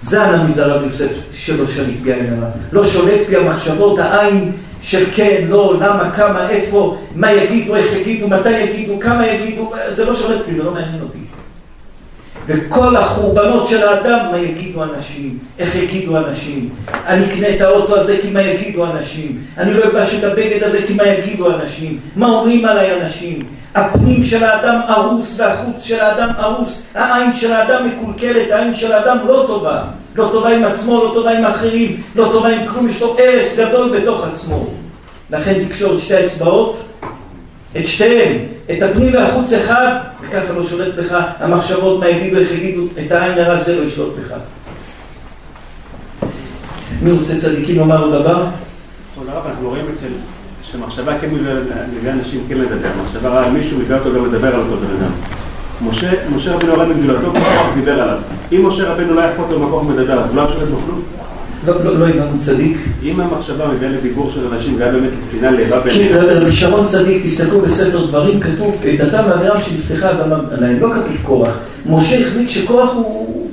זה 0.00 0.24
ענה 0.24 0.44
מזרע 0.44 0.84
יוסף 0.84 1.12
שלא 1.32 1.66
שליט 1.66 2.00
בי 2.00 2.12
העין. 2.12 2.40
לא 2.72 2.84
שולט 2.84 3.28
בי 3.28 3.36
המחשבות, 3.36 3.98
העין 3.98 4.52
של 4.82 5.04
כן, 5.14 5.44
לא, 5.48 5.74
למה, 5.80 6.10
כמה, 6.10 6.50
איפה, 6.50 6.98
מה 7.14 7.32
יגידו, 7.32 7.76
איך 7.76 7.92
יגידו, 7.92 8.28
מתי 8.28 8.50
יגידו, 8.50 9.00
כמה 9.00 9.26
יגידו, 9.26 9.72
זה 9.90 10.04
לא 10.04 10.14
שולט 10.14 10.46
בי, 10.46 10.54
זה 10.54 10.62
לא 10.62 10.70
מעניין 10.70 11.02
אותי. 11.02 11.18
וכל 12.48 12.96
החורבנות 12.96 13.68
של 13.68 13.88
האדם, 13.88 14.18
מה 14.30 14.38
יגידו 14.38 14.82
אנשים, 14.82 15.38
איך 15.58 15.74
יגידו 15.74 16.16
אנשים. 16.16 16.68
אני 17.06 17.24
אקנה 17.24 17.48
את 17.56 17.60
האוטו 17.60 17.96
הזה 17.96 18.18
כי 18.22 18.30
מה 18.30 18.42
יגידו 18.42 18.84
אנשים. 18.84 19.42
אני 19.58 19.74
לא 19.74 19.84
אלבש 19.84 20.14
את 20.14 20.24
הבגד 20.24 20.62
הזה 20.62 20.82
כי 20.86 20.94
מה 20.94 21.06
יגידו 21.06 21.50
אנשים. 21.50 21.98
מה 22.16 22.26
אומרים 22.26 22.64
עליי 22.64 23.02
אנשים. 23.02 23.42
הפנים 23.74 24.24
של 24.24 24.44
האדם 24.44 24.80
הרוס 24.86 25.40
והחוץ 25.40 25.82
של 25.82 26.00
האדם 26.00 26.28
הרוס. 26.36 26.86
העין 26.94 27.32
של 27.32 27.52
האדם 27.52 27.88
מקולקלת, 27.88 28.50
העין 28.50 28.74
של 28.74 28.92
האדם 28.92 29.18
לא 29.26 29.44
טובה. 29.46 29.82
לא 30.16 30.28
טובה 30.32 30.48
עם 30.48 30.64
עצמו, 30.64 31.04
לא 31.04 31.10
טובה 31.14 31.38
עם 31.38 31.44
אחרים, 31.44 32.02
לא 32.14 32.28
טובה 32.32 32.48
עם 32.48 32.66
כלום, 32.66 32.88
יש 32.88 33.02
לו 33.02 33.16
הרס 33.18 33.58
גדול 33.58 33.98
בתוך 33.98 34.26
עצמו. 34.26 34.66
לכן 35.30 35.64
תקשור 35.64 35.94
את 35.94 35.98
שתי 35.98 36.16
האצבעות, 36.16 36.84
את 37.76 37.86
שתיהן, 37.86 38.36
את 38.70 38.82
הפנים 38.82 39.14
והחוץ 39.14 39.52
אחד, 39.52 39.96
וככה 40.22 40.52
לא 40.52 40.64
שולט 40.64 40.94
בך 40.94 41.16
המחשבות, 41.38 42.00
מה 42.00 42.08
יגידו, 42.08 42.38
איך 42.38 42.52
יגידו, 42.52 42.82
את 43.06 43.12
העין 43.12 43.38
הרע 43.38 43.56
זה 43.56 43.80
לא 43.80 43.86
ישלוט 43.86 44.14
בך. 44.18 44.36
מי 47.02 47.10
רוצה 47.10 47.36
צדיקים 47.36 47.76
לומר 47.76 48.02
עוד 48.02 48.22
דבר? 48.22 48.46
אנחנו 49.46 49.68
רואים 49.68 49.84
אצל, 49.94 50.08
שמחשבה 50.62 51.18
כן 51.18 51.28
מביאה 51.96 52.14
אנשים 52.14 52.44
כן 52.48 52.58
לדבר, 52.58 52.88
מחשבה 53.04 53.28
רעה 53.28 53.50
מישהו 53.50 53.78
מביא 53.78 53.96
אותו 53.96 54.14
גם 54.14 54.26
לדבר 54.26 54.54
על 54.54 54.60
אותו 54.60 54.76
בן 54.76 54.96
אדם. 55.00 55.10
משה, 55.88 56.10
משה 56.36 56.54
רבינו 56.54 56.72
הרב 56.72 56.88
מגדולתו, 56.88 57.30
כוח 57.32 57.74
דיבר 57.74 58.02
עליו. 58.02 58.18
אם 58.52 58.66
משה 58.68 58.92
רבינו 58.92 59.14
לא 59.14 59.20
היה 59.20 59.30
אכפת 59.30 59.52
לו 59.52 59.58
מהכוח 59.58 59.86
מדבר, 59.86 60.20
אז 60.20 60.28
הוא 60.28 60.36
לא 60.36 60.40
היה 60.40 60.50
שולט 60.50 60.68
בו 60.68 60.76
כלום? 60.86 61.02
לא, 61.68 61.84
לא, 61.84 61.98
לא 61.98 62.08
הבנו 62.08 62.40
צדיק. 62.40 62.76
אם 63.02 63.20
המחשבה 63.20 63.68
מביאה 63.68 63.90
לדיבור 63.90 64.30
של 64.34 64.54
אנשים 64.54 64.76
והיה 64.78 64.92
באמת 64.92 65.10
לשנאה 65.28 65.50
לאיבה 65.50 65.82
כי 65.82 65.88
ביניהם, 65.88 66.24
רבי 66.24 66.52
שרון 66.52 66.86
צדיק, 66.86 67.24
תסתכלו 67.24 67.60
בספר 67.60 68.06
דברים, 68.06 68.40
כתוב, 68.40 68.76
דתם 68.98 69.24
ואבירם 69.28 69.56
שנפתחה 69.60 70.10
אדמה 70.10 70.36
עליהם, 70.50 70.80
לא 70.80 70.88
כתוב 70.90 71.16
קורח. 71.22 71.52
משה 71.86 72.20
החזיק 72.20 72.48
שקורח 72.48 72.90
הוא... 72.94 73.48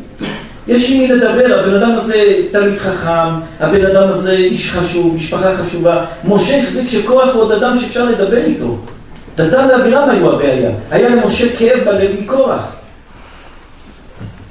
יש 0.67 0.91
עם 0.91 0.99
מי 0.99 1.07
לדבר, 1.07 1.59
הבן 1.59 1.73
אדם 1.73 1.91
הזה 1.91 2.23
תלמיד 2.51 2.77
חכם, 2.77 3.39
הבן 3.59 3.85
אדם 3.85 4.09
הזה 4.09 4.31
איש 4.31 4.71
חשוב, 4.71 5.15
משפחה 5.15 5.57
חשובה. 5.57 6.05
משה 6.27 6.63
החזיק 6.63 6.89
שקורח 6.89 7.33
הוא 7.33 7.41
עוד 7.41 7.51
אדם 7.51 7.77
שאפשר 7.77 8.05
לדבר 8.05 8.37
איתו. 8.45 8.77
דתם 9.37 9.67
ואבירם 9.69 10.09
היו 10.09 10.33
הבעיה. 10.33 10.71
היה 10.91 11.09
למשה 11.09 11.55
כאב 11.57 11.79
בלב 11.85 12.11
מקורח. 12.21 12.75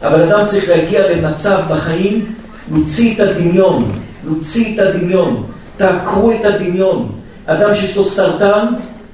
אבל 0.03 0.23
אדם 0.23 0.47
צריך 0.47 0.69
להגיע 0.69 1.11
למצב 1.13 1.61
בחיים, 1.69 2.25
להוציא 2.73 3.15
את 3.15 3.21
הדמיון, 3.21 3.93
להוציא 4.25 4.75
את 4.75 4.87
הדמיון, 4.87 5.47
תעקרו 5.77 6.33
את 6.33 6.45
הדמיון. 6.45 7.13
אדם 7.47 7.75
שיש 7.75 7.97
לו 7.97 8.05
סרטן, 8.05 8.67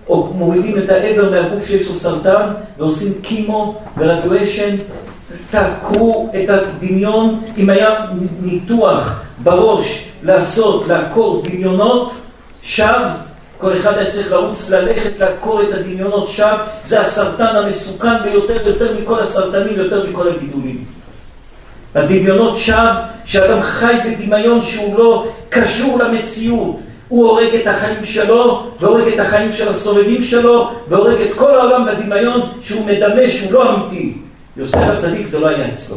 או 0.09 0.33
מורידים 0.35 0.79
את 0.79 0.89
האבר 0.91 1.31
מהגוף 1.31 1.67
שיש 1.67 1.89
לו 1.89 1.95
סרטן, 1.95 2.49
ועושים 2.79 3.13
קימו 3.23 3.81
ורדיואשן, 3.99 4.77
תעקרו 5.51 6.31
את 6.43 6.49
הדמיון. 6.49 7.41
אם 7.59 7.71
היה 7.71 8.07
ניתוח 8.43 9.23
בראש 9.43 10.05
לעשות, 10.23 10.89
לעקור 10.89 11.43
דמיונות, 11.45 12.13
שווא, 12.63 13.09
כל 13.59 13.77
אחד 13.77 13.99
היה 13.99 14.11
צריך 14.11 14.33
לרוץ 14.33 14.71
ללכת 14.71 15.11
לעקור 15.19 15.63
את 15.63 15.75
הדמיונות 15.75 16.29
שווא, 16.29 16.57
זה 16.85 17.01
הסרטן 17.01 17.57
המסוכן 17.57 18.23
ביותר, 18.23 18.69
יותר 18.69 18.95
מכל 19.03 19.21
הסרטנים, 19.21 19.79
יותר 19.79 20.11
מכל 20.11 20.29
הגידולים. 20.29 20.85
הדמיונות 21.95 22.57
שווא, 22.57 22.93
שאדם 23.25 23.63
חי 23.63 23.95
בדמיון 24.05 24.63
שהוא 24.63 24.99
לא 24.99 25.27
קשור 25.49 25.99
למציאות. 25.99 26.81
הוא 27.09 27.29
הורג 27.29 27.55
את 27.55 27.67
החיים 27.67 28.05
שלו, 28.05 28.67
והורג 28.81 29.13
את 29.15 29.19
החיים 29.19 29.53
של 29.53 29.69
הסובבים 29.69 30.23
שלו, 30.23 30.71
והורג 30.89 31.21
את 31.21 31.35
כל 31.37 31.55
העולם 31.55 31.87
בדמיון 31.87 32.41
שהוא 32.61 32.87
מדמה 32.87 33.29
שהוא 33.29 33.53
לא 33.53 33.75
אמיתי. 33.75 34.13
יוסף 34.57 34.79
הצדיק 34.79 35.27
זה 35.27 35.41
לא 35.41 35.49
היה 35.49 35.69
אצלו. 35.69 35.97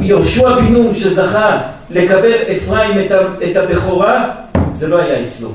יהושע 0.00 0.54
בן 0.54 0.72
נון 0.72 0.94
שזכה 0.94 1.62
לקבל 1.90 2.32
אפרים 2.56 3.06
את 3.50 3.56
הבכורה, 3.56 4.30
זה 4.72 4.88
לא 4.88 4.98
היה 4.98 5.24
אצלו. 5.24 5.48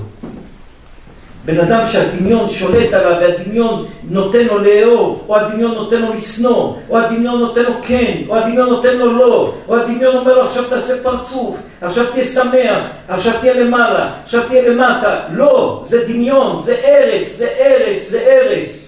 בן 1.45 1.59
אדם 1.59 1.83
שהדמיון 1.91 2.49
שולט 2.49 2.93
עליו 2.93 3.17
והדמיון 3.21 3.85
נותן 4.09 4.45
לו 4.45 4.57
לאהוב, 4.57 5.25
או 5.27 5.35
הדמיון 5.35 5.71
נותן 5.71 6.01
לו 6.01 6.13
לשנוא, 6.13 6.73
או 6.89 6.97
הדמיון 6.97 7.39
נותן 7.39 7.63
לו 7.63 7.73
כן, 7.81 8.21
או 8.27 8.35
הדמיון 8.35 8.69
נותן 8.69 8.97
לו 8.97 9.13
לא, 9.13 9.53
או 9.67 9.75
הדמיון 9.75 10.15
אומר 10.15 10.33
לו 10.33 10.45
עכשיו 10.45 10.63
תעשה 10.63 11.03
פרצוף, 11.03 11.57
עכשיו 11.81 12.05
תהיה 12.13 12.25
שמח, 12.25 12.83
עכשיו 13.07 13.33
תהיה 13.39 13.53
למעלה, 13.53 14.11
עכשיו 14.23 14.41
תהיה 14.47 14.69
למטה. 14.69 15.19
לא, 15.31 15.81
זה 15.83 16.07
דמיון, 16.07 16.59
זה 16.59 16.75
הרס, 16.83 17.37
זה 17.37 17.49
הרס, 17.59 18.09
זה 18.09 18.39
הרס. 18.41 18.81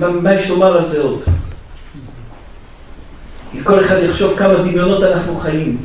מה 0.00 0.34
יש 0.34 0.50
לומר 0.50 0.76
על 0.76 0.84
זה 0.84 1.02
עוד? 1.02 1.20
אם 3.54 3.62
כל 3.62 3.84
אחד 3.84 3.96
יחשוב 4.02 4.36
כמה 4.36 4.54
דמיונות 4.54 5.02
אנחנו 5.02 5.36
חיים. 5.36 5.76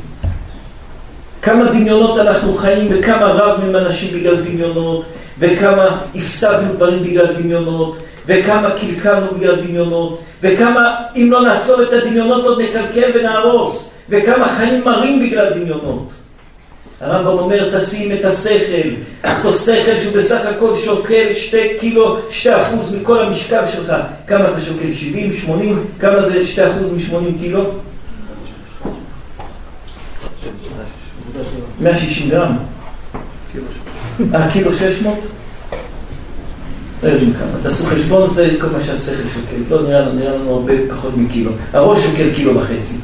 כמה 1.42 1.64
דמיונות 1.64 2.18
אנחנו 2.18 2.54
חיים 2.54 2.88
וכמה 2.90 3.26
רבנו 3.26 3.66
עם 3.66 3.76
אנשים 3.76 4.18
בגלל 4.18 4.36
דמיונות 4.36 5.04
וכמה 5.38 6.00
הפסדנו 6.14 6.74
דברים 6.74 7.02
בגלל 7.02 7.32
דמיונות 7.32 7.98
וכמה 8.26 8.70
קלקלנו 8.70 9.26
בגלל 9.38 9.56
דמיונות 9.56 10.22
וכמה 10.42 10.94
אם 11.16 11.28
לא 11.32 11.42
נעצור 11.42 11.82
את 11.82 11.92
הדמיונות 11.92 12.44
עוד 12.44 12.60
נקלקל 12.60 13.10
ונהרוס 13.14 13.98
וכמה 14.08 14.56
חיים 14.56 14.84
מרים 14.84 15.26
בגלל 15.26 15.50
דמיונות. 15.54 16.08
הרמב"ם 17.00 17.38
אומר, 17.38 17.78
תשים 17.78 18.12
את 18.12 18.24
השכל, 18.24 18.88
אותו 19.24 19.52
שכל 19.52 20.00
שהוא 20.02 20.16
בסך 20.16 20.40
הכל 20.46 20.76
שוקל 20.84 21.32
שתי 21.32 21.68
קילו, 21.80 22.18
שתי 22.30 22.62
אחוז 22.62 22.94
מכל 22.94 23.18
המשקל 23.18 23.62
שלך. 23.72 23.92
כמה 24.26 24.50
אתה 24.50 24.60
שוקל? 24.60 24.92
70, 24.92 25.32
80? 25.32 25.84
כמה 26.00 26.28
זה 26.28 26.46
שתי 26.46 26.62
אחוז 26.66 26.92
מ-80 26.92 27.38
קילו? 27.38 27.64
160 31.80 32.30
גרם. 32.30 32.56
אה, 34.34 34.50
קילו 34.52 34.72
600? 34.72 35.18
לא 37.02 37.08
יודעים 37.08 37.32
כמה. 37.32 37.62
תעשו 37.62 37.86
חשבון, 37.86 38.34
זה 38.34 38.50
כל 38.60 38.66
מה 38.66 38.84
שהשכל 38.84 39.22
שוקל. 39.34 39.74
לא 39.74 39.82
נראה 39.82 40.00
לנו, 40.00 40.12
נראה 40.12 40.34
לנו 40.34 40.54
הרבה 40.54 40.72
פחות 40.96 41.16
מקילו. 41.16 41.50
הראש 41.72 41.98
שוקל 41.98 42.34
קילו 42.34 42.60
וחצי. 42.60 42.96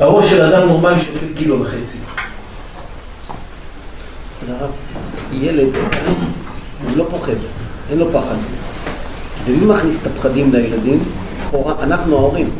הראש 0.00 0.30
של 0.30 0.42
אדם 0.42 0.68
נורמלי 0.68 1.00
שוקל 1.00 1.26
קילו 1.36 1.60
וחצי. 1.60 1.98
הרב, 4.50 4.70
ילד, 5.32 5.68
הוא 6.84 6.96
לא 6.96 7.06
פוחד, 7.10 7.32
אין 7.90 7.98
לו 7.98 8.06
פחד. 8.12 8.34
ומי 9.46 9.66
מכניס 9.66 9.98
את 10.02 10.06
הפחדים 10.06 10.52
לילדים? 10.52 10.98
לכאורה, 11.46 11.74
אנחנו 11.82 12.16
ההורים. 12.16 12.50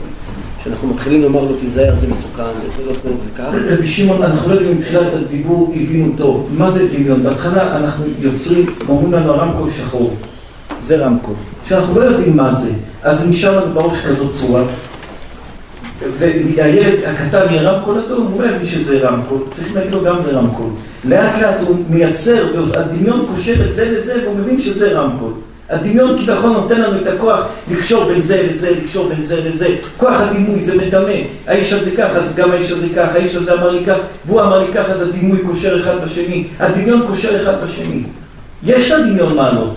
כשאנחנו 0.61 0.88
מתחילים 0.88 1.22
לומר 1.22 1.41
לו 1.41 1.57
תיזהר, 1.57 1.95
זה 1.95 2.07
מסוכן, 2.07 2.43
זה 2.76 2.84
לא 2.84 2.93
טוב, 3.03 3.12
זה 3.24 3.30
כך. 3.38 3.49
רבי 3.70 3.88
שמעון, 3.88 4.22
אנחנו 4.22 4.49
לא 4.49 4.55
יודעים 4.55 4.78
מתחילת 4.78 5.14
הדיבור, 5.14 5.72
הבינו 5.76 6.12
טוב. 6.16 6.51
מה 6.59 6.70
זה 6.70 6.88
דמיון? 6.99 7.22
בהתחלה 7.22 7.76
אנחנו 7.76 8.05
יוצרים, 8.20 8.66
אומרים 8.88 9.12
לנו 9.12 9.32
הרמקול 9.32 9.70
שחור. 9.70 10.16
זה 10.84 11.07
רמקול. 11.07 11.34
כשאנחנו 11.66 12.01
לא 12.01 12.05
יודעים 12.05 12.36
מה 12.36 12.55
זה, 12.55 12.72
אז 13.03 13.30
נשאר 13.30 13.64
לנו 13.64 13.74
בראש 13.74 14.05
כזאת 14.07 14.32
צורה. 14.32 14.62
והילד 16.18 16.99
הקטן 17.07 17.47
יהיה 17.51 17.70
רמקול 17.70 17.99
אדום, 17.99 18.26
הוא 18.26 18.43
לא 18.43 18.49
יבין 18.49 18.64
שזה 18.64 19.09
רמקול, 19.09 19.38
צריך 19.51 19.74
להגיד 19.74 19.95
לו 19.95 20.05
גם 20.05 20.22
זה 20.22 20.30
רמקול. 20.30 20.70
לאט 21.05 21.42
לאט 21.42 21.55
הוא 21.66 21.76
מייצר, 21.90 22.46
והדמיון 22.55 23.26
קושר 23.34 23.66
את 23.68 23.74
זה 23.74 23.90
לזה, 23.90 24.20
והוא 24.24 24.36
מבין 24.38 24.61
שזה 24.61 25.01
רמקול. 25.01 25.32
הדמיון 25.70 26.18
כביכול 26.18 26.51
נותן 26.51 26.80
לנו 26.80 27.01
את 27.03 27.07
הכוח 27.07 27.40
לקשור 27.70 28.05
בין 28.05 28.20
זה 28.20 28.46
לזה, 28.51 28.70
לקשור 28.70 29.09
בין 29.09 29.22
זה 29.22 29.40
לזה. 29.48 29.68
כוח 29.96 30.20
הדימוי 30.20 30.64
זה 30.64 30.78
מדמה. 30.78 31.12
האיש 31.46 31.72
הזה 31.72 31.96
ככה, 31.96 32.16
אז 32.16 32.36
גם 32.36 32.51
האיש 32.51 32.70
הזה 32.70 32.86
ככה, 32.96 33.12
האיש 33.12 33.34
הזה 33.34 33.55
אמר 33.55 33.70
לי 33.70 33.84
כך, 33.86 33.96
והוא 34.26 34.40
אמר 34.40 34.59
לי 34.59 34.72
ככה, 34.72 34.92
אז 34.92 35.09
הדימוי 35.09 35.38
קושר 35.46 35.80
אחד 35.80 36.05
בשני. 36.05 36.44
הדמיון 36.61 37.07
קושר 37.07 37.42
אחד 37.42 37.64
בשני. 37.64 38.03
יש 38.64 38.90
לדמיון 38.90 39.36
מעלות. 39.36 39.74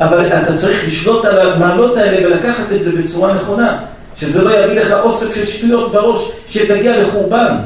אבל 0.00 0.26
אתה 0.26 0.54
צריך 0.54 0.86
לשלוט 0.86 1.24
על 1.24 1.50
המעלות 1.52 1.96
האלה 1.96 2.26
ולקחת 2.26 2.72
את 2.72 2.82
זה 2.82 3.02
בצורה 3.02 3.34
נכונה. 3.34 3.78
שזה 4.16 4.44
לא 4.44 4.50
יביא 4.50 4.80
לך 4.80 4.92
אוסף 4.92 5.34
של 5.34 5.46
שטויות 5.46 5.92
בראש, 5.92 6.30
שתגיע 6.48 7.00
לחורבן. 7.00 7.56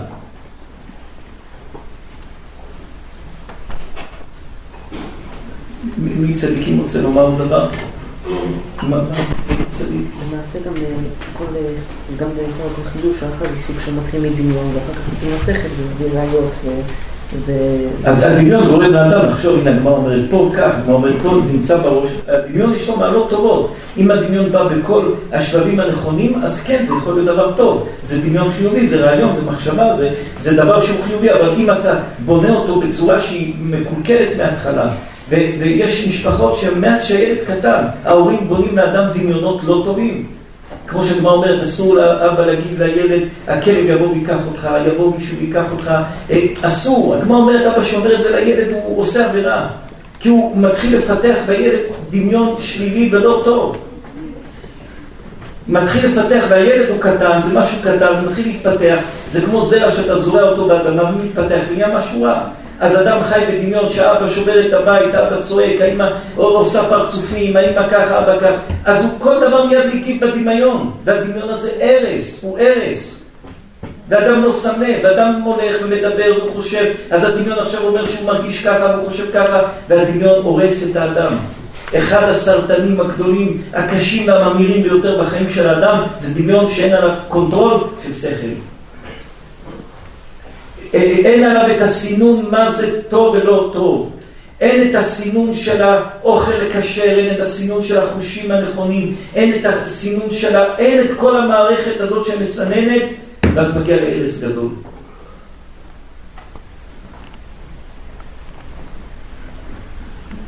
מי 5.99 6.35
צדיקים 6.35 6.81
רוצה 6.81 7.03
לומר 7.03 7.31
דבר? 7.39 7.69
למעשה 8.83 10.59
גם 10.67 10.73
אה, 10.77 10.83
כל, 11.33 11.45
אה, 11.57 11.61
גם 12.17 12.29
בכל 12.29 12.91
חידוש, 12.93 13.17
אחר 13.17 13.45
זה 13.55 13.63
סוג 13.67 13.77
שמתחיל 13.85 14.21
מדמיון, 14.21 14.71
ואחר 14.75 14.93
כך 14.93 15.27
עם 15.27 15.33
השכל 15.37 15.53
זה 15.53 15.85
מביא 15.95 16.19
ראיות 16.19 16.53
הדמיון 18.05 18.69
גורם 18.69 18.93
לאדם 18.93 19.27
לחשוב, 19.27 19.59
הנה 19.61 19.71
הגמרא 19.71 19.93
אומרת 19.93 20.25
פה 20.31 20.51
כך, 20.57 20.71
הגמרא 20.79 20.95
אומרת 20.95 21.15
פה, 21.23 21.41
זה 21.41 21.53
נמצא 21.53 21.77
בראש. 21.77 22.11
הדמיון 22.29 22.75
יש 22.75 22.89
לו 22.89 22.97
מעלות 22.97 23.31
טובות. 23.31 23.75
אם 23.97 24.11
הדמיון 24.11 24.53
בא 24.53 24.69
בכל 24.69 25.03
השלבים 25.33 25.81
הנכונים, 25.81 26.45
אז 26.45 26.63
כן, 26.63 26.85
זה 26.85 26.95
יכול 26.95 27.15
להיות 27.15 27.27
דבר 27.27 27.53
טוב. 27.53 27.89
זה 28.03 28.29
דמיון 28.29 28.51
חיובי, 28.59 28.87
זה 28.87 29.05
רעיון, 29.05 29.35
זה 29.35 29.41
מחשבה, 29.47 29.97
זה, 29.97 30.11
זה 30.39 30.57
דבר 30.57 30.81
שהוא 30.81 31.05
חיובי, 31.05 31.31
אבל 31.31 31.51
אם 31.59 31.71
אתה 31.71 31.95
בונה 32.25 32.55
אותו 32.55 32.81
בצורה 32.81 33.21
שהיא 33.21 33.55
מקולקלת 33.61 34.37
מההתחלה, 34.37 34.89
ויש 35.29 36.09
משפחות 36.09 36.55
שמאז 36.55 37.05
שהילד 37.05 37.39
קטן, 37.47 37.83
ההורים 38.05 38.49
בונים 38.49 38.77
לאדם 38.77 39.05
דמיונות 39.15 39.61
לא 39.65 39.83
טובים. 39.85 40.27
כמו 40.87 41.05
שהגמרא 41.05 41.33
אומרת, 41.33 41.63
אסור 41.63 41.95
לאבא 41.95 42.47
להגיד 42.47 42.79
לילד, 42.79 43.23
הכלב 43.49 43.85
יבוא 43.89 44.09
ויקח 44.09 44.39
אותך, 44.51 44.69
יבוא 44.87 45.13
מישהו 45.17 45.37
ויקח 45.39 45.65
אותך, 45.73 45.93
אה, 46.31 46.47
אסור. 46.63 47.15
הגמרא 47.15 47.39
אומרת, 47.39 47.75
אבא 47.75 47.85
שאומר 47.85 48.15
את 48.15 48.23
זה 48.23 48.41
לילד, 48.41 48.73
הוא 48.85 49.01
עושה 49.01 49.29
עבירה. 49.29 49.67
כי 50.21 50.29
הוא 50.29 50.57
מתחיל 50.57 50.97
לפתח 50.97 51.35
בילד 51.47 51.79
דמיון 52.11 52.57
שלילי 52.61 53.09
ולא 53.13 53.43
טוב. 53.45 53.77
מתחיל 55.69 56.07
לפתח, 56.07 56.45
והילד 56.49 56.89
הוא 56.89 56.99
קטן, 57.01 57.41
זה 57.41 57.61
משהו 57.61 57.79
קטן, 57.83 58.07
הוא 58.07 58.31
מתחיל 58.31 58.47
להתפתח, 58.47 58.99
זה 59.31 59.41
כמו 59.41 59.63
זרע 59.63 59.91
שאתה 59.91 60.19
זורע 60.19 60.43
אותו 60.43 60.69
באדמה, 60.69 61.03
הוא 61.03 61.21
מתפתח, 61.25 61.61
ונהיה 61.71 61.99
משהו 61.99 62.23
רע. 62.23 62.49
אז 62.81 63.01
אדם 63.01 63.23
חי 63.23 63.41
בדמיון 63.49 63.89
שאבא 63.89 64.29
שובר 64.29 64.67
את 64.67 64.73
הבית, 64.73 65.15
אבא 65.15 65.41
צועק, 65.41 65.81
האמא 65.81 66.09
עושה 66.37 66.83
פרצופים, 66.89 67.57
האמא 67.57 67.89
ככה, 67.89 68.19
אבא 68.19 68.39
ככה. 68.39 68.57
אז 68.85 69.05
הוא 69.05 69.21
כל 69.21 69.41
דבר 69.41 69.65
מיד 69.65 69.95
מקיף 69.95 70.23
בדמיון, 70.23 70.93
והדמיון 71.05 71.51
הזה 71.51 71.71
הרס, 71.81 72.45
הוא 72.45 72.59
הרס. 72.59 73.25
ואדם 74.09 74.45
לא 74.45 74.53
שמה, 74.53 74.87
ואדם 75.03 75.43
הולך 75.45 75.77
ומדבר 75.83 76.33
והוא 76.39 76.53
חושב, 76.53 76.85
אז 77.11 77.25
הדמיון 77.25 77.59
עכשיו 77.59 77.83
אומר 77.83 78.07
שהוא 78.07 78.27
מרגיש 78.27 78.67
ככה 78.67 78.95
והוא 78.95 79.11
חושב 79.11 79.31
ככה, 79.35 79.61
והדמיון 79.89 80.43
הורס 80.43 80.91
את 80.91 80.97
האדם. 80.97 81.33
אחד 81.95 82.23
הסרטנים 82.23 83.01
הגדולים, 83.01 83.63
הקשים 83.75 84.29
והממאירים 84.29 84.83
ביותר 84.83 85.23
בחיים 85.23 85.51
של 85.51 85.69
האדם, 85.69 86.03
זה 86.21 86.41
דמיון 86.41 86.71
שאין 86.71 86.95
עליו 86.95 87.11
control 87.29 87.81
של 88.05 88.13
שכל. 88.13 88.78
אין 90.93 91.45
עליו 91.45 91.77
את 91.77 91.83
הסינון 91.83 92.47
מה 92.51 92.71
זה 92.71 93.03
טוב 93.03 93.35
ולא 93.35 93.71
טוב. 93.73 94.13
אין 94.61 94.91
את 94.91 94.95
הסינון 94.95 95.55
של 95.55 95.83
האוכל 95.83 96.53
הכשר, 96.71 97.03
אין 97.03 97.35
את 97.35 97.41
הסינון 97.41 97.83
של 97.83 97.99
החושים 97.99 98.51
הנכונים, 98.51 99.17
אין 99.35 99.55
את 99.55 99.65
הסינון 99.65 100.31
של 100.31 100.57
ה... 100.57 100.77
אין 100.79 101.05
את 101.05 101.11
כל 101.17 101.37
המערכת 101.37 102.01
הזאת 102.01 102.27
שמסננת, 102.27 103.03
ואז 103.55 103.77
מגיע 103.77 103.97
להרס 103.97 104.45
גדול. 104.45 104.69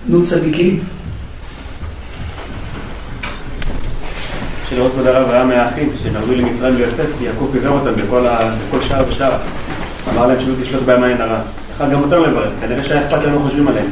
נו 0.07 0.22
צדיקים. 0.22 0.80
שלראות 4.68 4.93
כבוד 4.93 5.07
הרב 5.07 5.30
היה 5.30 5.45
מהאחים 5.45 5.93
שנרדו 6.03 6.32
למצרים 6.32 6.76
ליוסף, 6.76 7.07
יעקב 7.20 7.49
פיזר 7.53 7.68
אותם 7.68 7.93
בכל 7.95 8.80
שער 8.88 9.05
ושער. 9.09 9.38
אמר 10.09 10.26
להם 10.26 10.40
שלא 10.40 10.55
תשלוט 10.62 10.82
בהם 10.82 11.05
עין 11.05 11.20
הרע. 11.20 11.38
יכל 11.74 11.90
גם 11.92 12.03
אותם 12.03 12.22
לברך, 12.22 12.53
כנראה 12.61 12.84
שהיה 12.84 13.07
אכפת 13.07 13.24
להם 13.24 13.34
מה 13.34 13.40
חושבים 13.40 13.68
עליהם. 13.68 13.86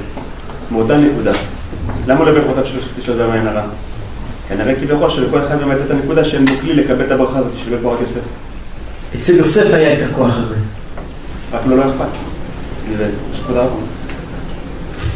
מאותה 0.70 0.96
נקודה. 0.96 1.32
למה 2.06 2.24
לא 2.24 2.32
לברך 2.32 2.48
אותם 2.48 2.68
שלא 2.68 2.80
תשלוט 3.00 3.16
בהם 3.16 3.30
עין 3.30 3.46
הרע? 3.46 3.62
כנראה 4.48 4.74
כביכול 4.74 5.10
שלכל 5.10 5.38
אחד 5.38 5.56
מהם 5.60 5.70
הייתה 5.70 5.84
את 5.84 5.90
הנקודה 5.90 6.24
שהם 6.24 6.44
בו 6.44 6.52
כלי 6.60 6.74
לקבל 6.74 7.04
את 7.04 7.10
הברכה 7.10 7.38
הזאת 7.38 7.52
של 7.64 7.76
ברכות 7.76 8.00
יוסף. 8.00 8.20
אצל 9.18 9.32
יוסף 9.36 9.66
היה 9.72 9.92
את 9.92 10.10
הכוח 10.10 10.36
הזה. 10.36 10.54
רק 11.52 11.66
לו 11.66 11.76
לא 11.76 11.82
אכפת. 11.82 12.08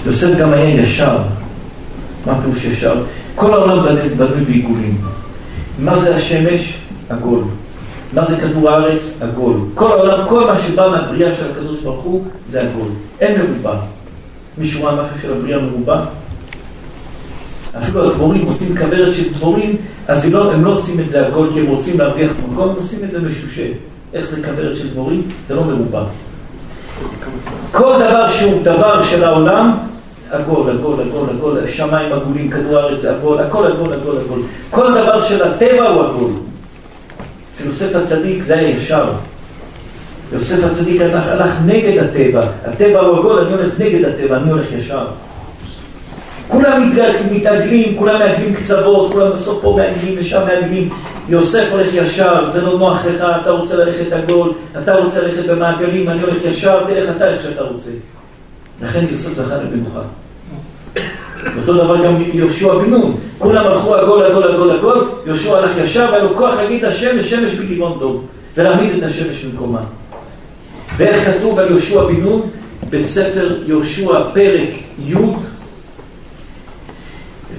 יוסף 0.06 0.38
גם 0.38 0.52
היה 0.52 0.80
ישר. 0.80 1.18
מה 2.26 2.40
פירוש 2.42 2.64
ישר? 2.64 3.04
כל 3.34 3.54
העולם 3.54 3.84
בנוי 4.16 4.44
בעיגולים. 4.44 4.98
מה 5.78 5.96
זה 5.96 6.16
השמש? 6.16 6.78
עגול. 7.08 7.44
מה 8.12 8.24
זה 8.24 8.36
כדור 8.36 8.70
הארץ? 8.70 9.22
עגול. 9.22 9.56
כל 9.74 9.92
העולם, 9.92 10.28
כל 10.28 10.46
מה 10.46 10.60
שבא 10.60 10.88
מהבריאה 10.88 11.32
של 11.32 11.50
הקדוש 11.50 11.80
ברוך 11.80 12.04
הוא, 12.04 12.24
זה 12.48 12.60
עגול. 12.60 12.88
אין 13.20 13.40
מרובע. 13.40 13.74
מישהו 14.58 14.84
ראה 14.84 14.94
משהו 14.94 15.18
של 15.22 15.32
הבריאה 15.32 15.58
מרובע? 15.58 16.00
אפילו 17.78 18.10
הדבורים 18.10 18.46
עושים 18.46 18.76
כוורת 18.76 19.12
של 19.12 19.32
דבורים, 19.32 19.76
אז 20.08 20.34
לא, 20.34 20.52
הם 20.52 20.64
לא 20.64 20.70
עושים 20.70 21.00
את 21.00 21.08
זה 21.08 21.26
עגול 21.26 21.50
כי 21.52 21.60
הם 21.60 21.66
רוצים 21.66 21.98
להרוויח 21.98 22.30
מקום, 22.52 22.68
הם 22.68 22.76
עושים 22.76 23.04
את 23.04 23.10
זה 23.10 23.20
משושה. 23.20 23.66
איך 24.14 24.26
זה 24.26 24.42
כוורת 24.42 24.76
של 24.76 24.90
דבורים? 24.90 25.22
זה 25.46 25.54
לא 25.54 25.64
מרובע. 25.64 26.04
כל 27.72 27.94
דבר 27.98 28.26
שהוא 28.26 28.62
דבר 28.62 29.02
של 29.02 29.24
העולם, 29.24 29.78
עגול, 30.30 30.70
עגול, 30.70 31.00
עגול, 31.00 31.28
עגול, 31.30 31.66
שמיים 31.66 32.12
עגולים, 32.12 32.50
כדור 32.50 32.78
הארץ 32.78 33.04
עגול, 33.04 33.38
הכל 33.38 33.66
עגול, 33.66 33.92
עגול, 33.92 34.18
עגול. 34.24 34.42
כל 34.70 34.90
דבר 34.90 35.20
של 35.20 35.42
הטבע 35.42 35.88
הוא 35.88 36.02
עגול. 36.04 36.30
אצל 37.52 37.66
יוסף 37.66 37.96
הצדיק 37.96 38.42
זה 38.42 38.58
היה 38.58 38.68
ישר. 38.68 39.12
יוסף 40.32 40.64
הצדיק 40.64 41.00
הלך, 41.00 41.26
הלך 41.26 41.50
נגד 41.66 42.04
הטבע. 42.04 42.42
הטבע 42.64 43.00
הוא 43.00 43.18
עגול, 43.18 43.38
אני 43.38 43.52
הולך 43.52 43.72
נגד 43.78 44.04
הטבע, 44.04 44.36
אני 44.36 44.50
הולך 44.50 44.66
ישר. 44.72 45.06
כולם 46.48 46.90
מתעגלים, 47.30 47.98
כולם 47.98 48.18
מעגלים 48.18 48.54
קצוות, 48.54 49.12
כולם 49.12 49.32
בסוף 49.32 49.62
פה 49.62 49.76
מעגלים 49.78 50.14
ושם 50.18 50.40
מעגלים. 50.46 50.88
יוסף 51.28 51.68
הולך 51.70 51.88
ישר, 51.94 52.50
זה 52.50 52.62
לא 52.62 52.78
נוח 52.78 53.06
לך, 53.06 53.24
אתה 53.42 53.50
רוצה 53.50 53.76
ללכת 53.76 54.12
עגול, 54.12 54.52
אתה 54.82 54.94
רוצה 54.96 55.22
ללכת 55.22 55.44
במעגלים, 55.44 56.08
אני 56.08 56.22
הולך 56.22 56.44
ישר, 56.44 56.84
תלך 56.86 57.10
אתה 57.16 57.28
איך 57.28 57.42
שאתה 57.42 57.62
רוצה. 57.62 57.90
לכן 58.82 59.04
יוסף 59.10 59.32
זכה 59.32 59.56
לבנוחה. 59.56 60.00
אותו 61.60 61.72
דבר 61.72 62.04
גם 62.04 62.22
יהושע 62.32 62.74
בן 62.74 62.90
נון, 62.90 63.16
כולם 63.38 63.66
הלכו 63.66 63.94
עגול, 63.94 64.24
עגול, 64.24 64.54
עגול, 64.54 64.70
עגול, 64.70 65.08
יהושע 65.26 65.58
הלך 65.58 65.70
ישר, 65.82 66.08
והיה 66.12 66.22
לו 66.22 66.36
כוח 66.36 66.54
להגיד 66.54 66.84
השמש, 66.84 67.30
שמש 67.30 67.54
בגבעון 67.54 67.98
דום, 67.98 68.26
ולהעמיד 68.56 68.90
את 68.96 69.02
השמש 69.02 69.44
במקומה. 69.44 69.80
ואיך 70.96 71.30
כתוב 71.30 71.58
על 71.58 71.68
יהושע 71.68 72.04
בן 72.04 72.20
נון? 72.20 72.42
בספר 72.90 73.58
יהושע 73.66 74.22
פרק 74.34 74.70
י' 75.06 75.14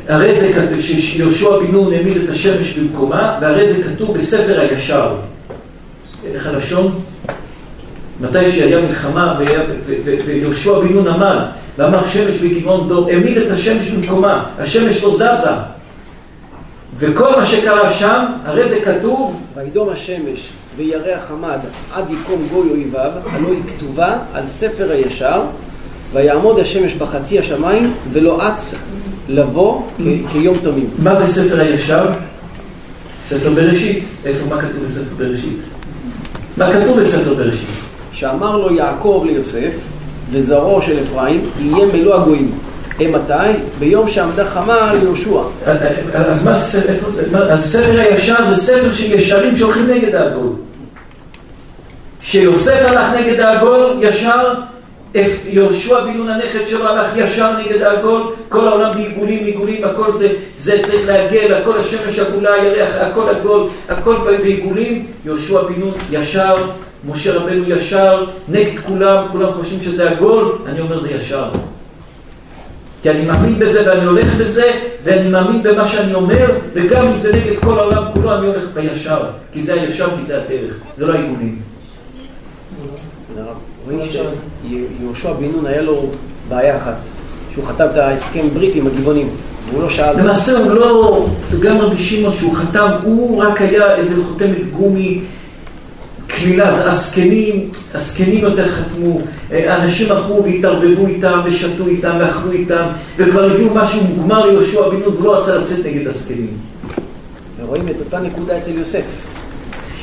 הרי 0.07 0.35
זה 0.35 0.53
כתוב 0.53 0.81
שיהושע 0.81 1.57
בן 1.57 1.71
נון 1.71 1.93
העמיד 1.93 2.17
את 2.17 2.29
השמש 2.29 2.73
במקומה, 2.73 3.37
והרי 3.41 3.73
זה 3.73 3.83
כתוב 3.83 4.17
בספר 4.17 4.59
הישר. 4.59 5.15
איך 6.33 6.47
הלשון? 6.47 6.99
מתי 8.21 8.51
שהיה 8.51 8.81
מלחמה 8.81 9.39
ויהושע 10.25 10.79
בן 10.79 10.93
נון 10.93 11.07
עמד 11.07 11.37
ואמר 11.77 12.07
שמש 12.07 12.35
בגבעון 12.35 12.89
דור, 12.89 13.09
העמיד 13.09 13.37
את 13.37 13.51
השמש 13.51 13.89
במקומה, 13.89 14.45
השמש 14.59 15.03
לא 15.03 15.11
זזה. 15.11 15.49
וכל 16.97 17.35
מה 17.35 17.45
שקרה 17.45 17.93
שם, 17.93 18.25
הרי 18.45 18.69
זה 18.69 18.81
כתוב... 18.81 19.41
וידום 19.55 19.89
השמש 19.89 20.49
וירח 20.77 21.31
עמד 21.31 21.59
עד 21.93 22.05
יקום 22.09 22.47
גוי 22.51 22.69
אויביו, 22.69 23.11
הלא 23.31 23.47
היא 23.47 23.61
כתובה 23.67 24.17
על 24.33 24.47
ספר 24.47 24.91
הישר, 24.91 25.41
ויעמוד 26.13 26.59
השמש 26.59 26.93
בחצי 26.93 27.39
השמיים 27.39 27.93
ולא 28.11 28.47
אץ 28.47 28.73
לבוא 29.29 29.81
כיום 30.31 30.57
תמים. 30.57 30.89
מה 30.99 31.19
זה 31.19 31.27
ספר 31.27 31.61
הישר? 31.61 32.09
ספר 33.23 33.49
בראשית. 33.49 34.03
איפה, 34.25 34.55
מה 34.55 34.61
כתוב 34.61 34.83
בספר 34.83 35.15
בראשית? 35.17 35.59
מה 36.57 36.73
כתוב 36.73 36.99
בספר 36.99 37.33
בראשית? 37.33 37.69
שאמר 38.11 38.57
לו 38.57 38.73
יעקב 38.75 39.23
ליוסף, 39.25 39.71
וזרעו 40.33 40.81
של 40.81 41.03
אפרים 41.03 41.41
יהיה 41.59 41.85
מלוא 41.93 42.15
הגויים. 42.15 42.51
מתי? 42.99 43.33
ביום 43.79 44.07
שעמדה 44.07 44.45
חמה 44.45 44.93
ליהושע. 44.93 45.41
אז 46.13 46.45
מה 46.45 46.55
איפה 46.89 47.09
זה? 47.09 47.39
אז 47.49 47.73
ספר 47.73 47.99
הישר 47.99 48.35
זה 48.49 48.55
ספר 48.55 48.91
של 48.91 49.13
ישרים 49.13 49.55
שהולכים 49.55 49.87
נגד 49.87 50.15
העגול. 50.15 50.49
שיוסף 52.21 52.79
הלך 52.85 53.07
נגד 53.19 53.39
העגול 53.39 53.97
ישר, 54.01 54.53
יהושע 55.45 55.99
בן 56.01 56.29
הנכד 56.29 56.65
שלו 56.65 56.87
הלך 56.87 57.17
ישר 57.17 57.57
נגד 57.57 57.81
העגול, 57.81 58.21
כל 58.49 58.67
העולם 58.67 58.93
בעיגולים, 58.93 59.45
עיגולים, 59.45 59.83
הכל 59.83 60.11
זה, 60.11 60.29
זה 60.57 60.83
צריך 60.83 61.07
לעגל, 61.07 61.53
הכל 61.53 61.79
השמש 61.79 62.19
עגולה, 62.19 62.53
הירח, 62.53 62.95
הכל 63.01 63.29
עגול, 63.29 63.67
הכל 63.89 64.15
בעיגולים, 64.41 65.05
יהושע 65.25 65.61
בן 65.61 65.81
ישר, 66.11 66.55
משה 67.07 67.37
רבנו 67.37 67.63
ישר, 67.67 68.25
נגד 68.47 68.79
כולם, 68.79 69.25
כולם 69.31 69.53
חושבים 69.53 69.79
שזה 69.81 70.11
עגול, 70.11 70.57
אני 70.65 70.79
אומר 70.79 70.99
זה 70.99 71.11
ישר. 71.11 71.49
כי 73.01 73.09
אני 73.09 73.25
מאמין 73.25 73.59
בזה 73.59 73.89
ואני 73.89 74.05
הולך 74.05 74.35
בזה, 74.35 74.71
ואני 75.03 75.29
מאמין 75.29 75.63
במה 75.63 75.87
שאני 75.87 76.13
אומר, 76.13 76.51
וגם 76.73 77.07
אם 77.07 77.17
זה 77.17 77.35
נגד 77.35 77.59
כל 77.59 77.79
העולם 77.79 78.03
כולו, 78.13 78.35
אני 78.37 78.47
הולך 78.47 78.63
בישר. 78.73 79.21
כי 79.51 79.63
זה 79.63 79.73
הישר, 79.73 80.07
כי 80.17 80.23
זה 80.23 80.41
הדרך, 80.41 80.75
זה 80.97 81.05
לא 81.05 81.13
העיגולים. 81.13 81.61
רואים 83.85 83.99
שיהושע 84.07 85.33
בן 85.33 85.51
נון 85.55 85.65
היה 85.65 85.81
לו 85.81 86.09
בעיה 86.49 86.77
אחת, 86.77 86.95
שהוא 87.53 87.65
חתם 87.65 87.85
את 87.91 87.97
ההסכם 87.97 88.49
ברית 88.53 88.75
עם 88.75 88.87
הגבעונים, 88.87 89.29
והוא 89.69 89.81
לא 89.81 89.89
שאל... 89.89 90.19
למעשה 90.19 90.59
הוא 90.59 90.71
לא, 90.71 91.25
גם 91.59 91.77
רבי 91.77 91.97
שמעון 91.97 92.33
שהוא 92.33 92.55
חתם, 92.55 92.89
הוא 93.03 93.43
רק 93.43 93.61
היה 93.61 93.95
איזה 93.95 94.23
חותמת 94.23 94.71
גומי 94.71 95.21
קלילה, 96.35 96.69
הזקנים, 96.69 97.69
הזקנים 97.93 98.43
יותר 98.43 98.69
חתמו, 98.69 99.21
אנשים 99.51 100.11
הלכו 100.11 100.43
והתערבבו 100.43 101.07
איתם 101.07 101.39
ושתו 101.45 101.87
איתם 101.87 102.15
ואכלו 102.19 102.51
איתם 102.51 102.85
וכבר 103.17 103.51
הביאו 103.51 103.73
משהו 103.73 104.03
מוגמר 104.03 104.45
ליהושע 104.45 104.89
בן 104.89 104.99
נון 104.99 105.13
והוא 105.13 105.25
לא 105.25 105.37
רצה 105.37 105.55
לצאת 105.55 105.85
נגד 105.85 106.07
הזקנים. 106.07 106.57
ורואים 107.61 107.87
את 107.87 107.99
אותה 107.99 108.19
נקודה 108.19 108.57
אצל 108.57 108.71
יוסף. 108.71 109.03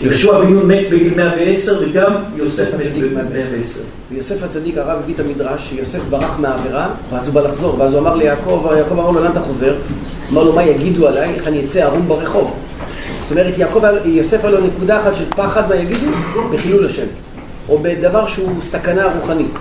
יהושע 0.02 0.38
בן 0.38 0.52
נון 0.52 0.66
מת 0.66 0.90
בגיל 0.90 1.14
110 1.16 1.82
וגם 1.82 2.14
יוסף 2.36 2.74
מת 2.74 2.86
בגיל 2.86 3.14
110. 3.14 3.80
ויוסף 4.12 4.42
הצדיק 4.42 4.78
הרב 4.78 4.98
הביא 5.02 5.14
את 5.14 5.20
המדרש 5.20 5.68
שיוסף 5.68 6.00
ברח 6.10 6.38
מהעבירה 6.38 6.88
ואז 7.10 7.26
הוא 7.26 7.34
בא 7.34 7.40
לחזור 7.40 7.78
ואז 7.78 7.92
הוא 7.92 8.00
אמר 8.00 8.14
ליעקב, 8.14 8.66
יעקב 8.76 8.98
אמר 8.98 9.10
לו 9.10 9.20
לאן 9.20 9.32
אתה 9.32 9.40
חוזר? 9.40 9.74
אמר 10.32 10.42
לו 10.42 10.52
מה 10.52 10.64
יגידו 10.64 11.08
עליי, 11.08 11.34
איך 11.34 11.48
אני 11.48 11.64
אצא 11.64 11.82
ערום 11.82 12.08
ברחוב? 12.08 12.56
זאת 13.30 13.38
אומרת, 13.38 13.58
יעקב, 13.58 13.84
יוסף 14.04 14.44
היה 14.44 14.50
לו 14.50 14.66
נקודה 14.66 15.00
אחת 15.00 15.16
של 15.16 15.24
פחד 15.30 15.68
מה 15.68 15.74
יגידו 15.76 16.06
בחילול 16.52 16.86
השם, 16.86 17.06
או 17.68 17.78
בדבר 17.82 18.26
שהוא 18.26 18.52
סכנה 18.62 19.04
רוחנית, 19.14 19.54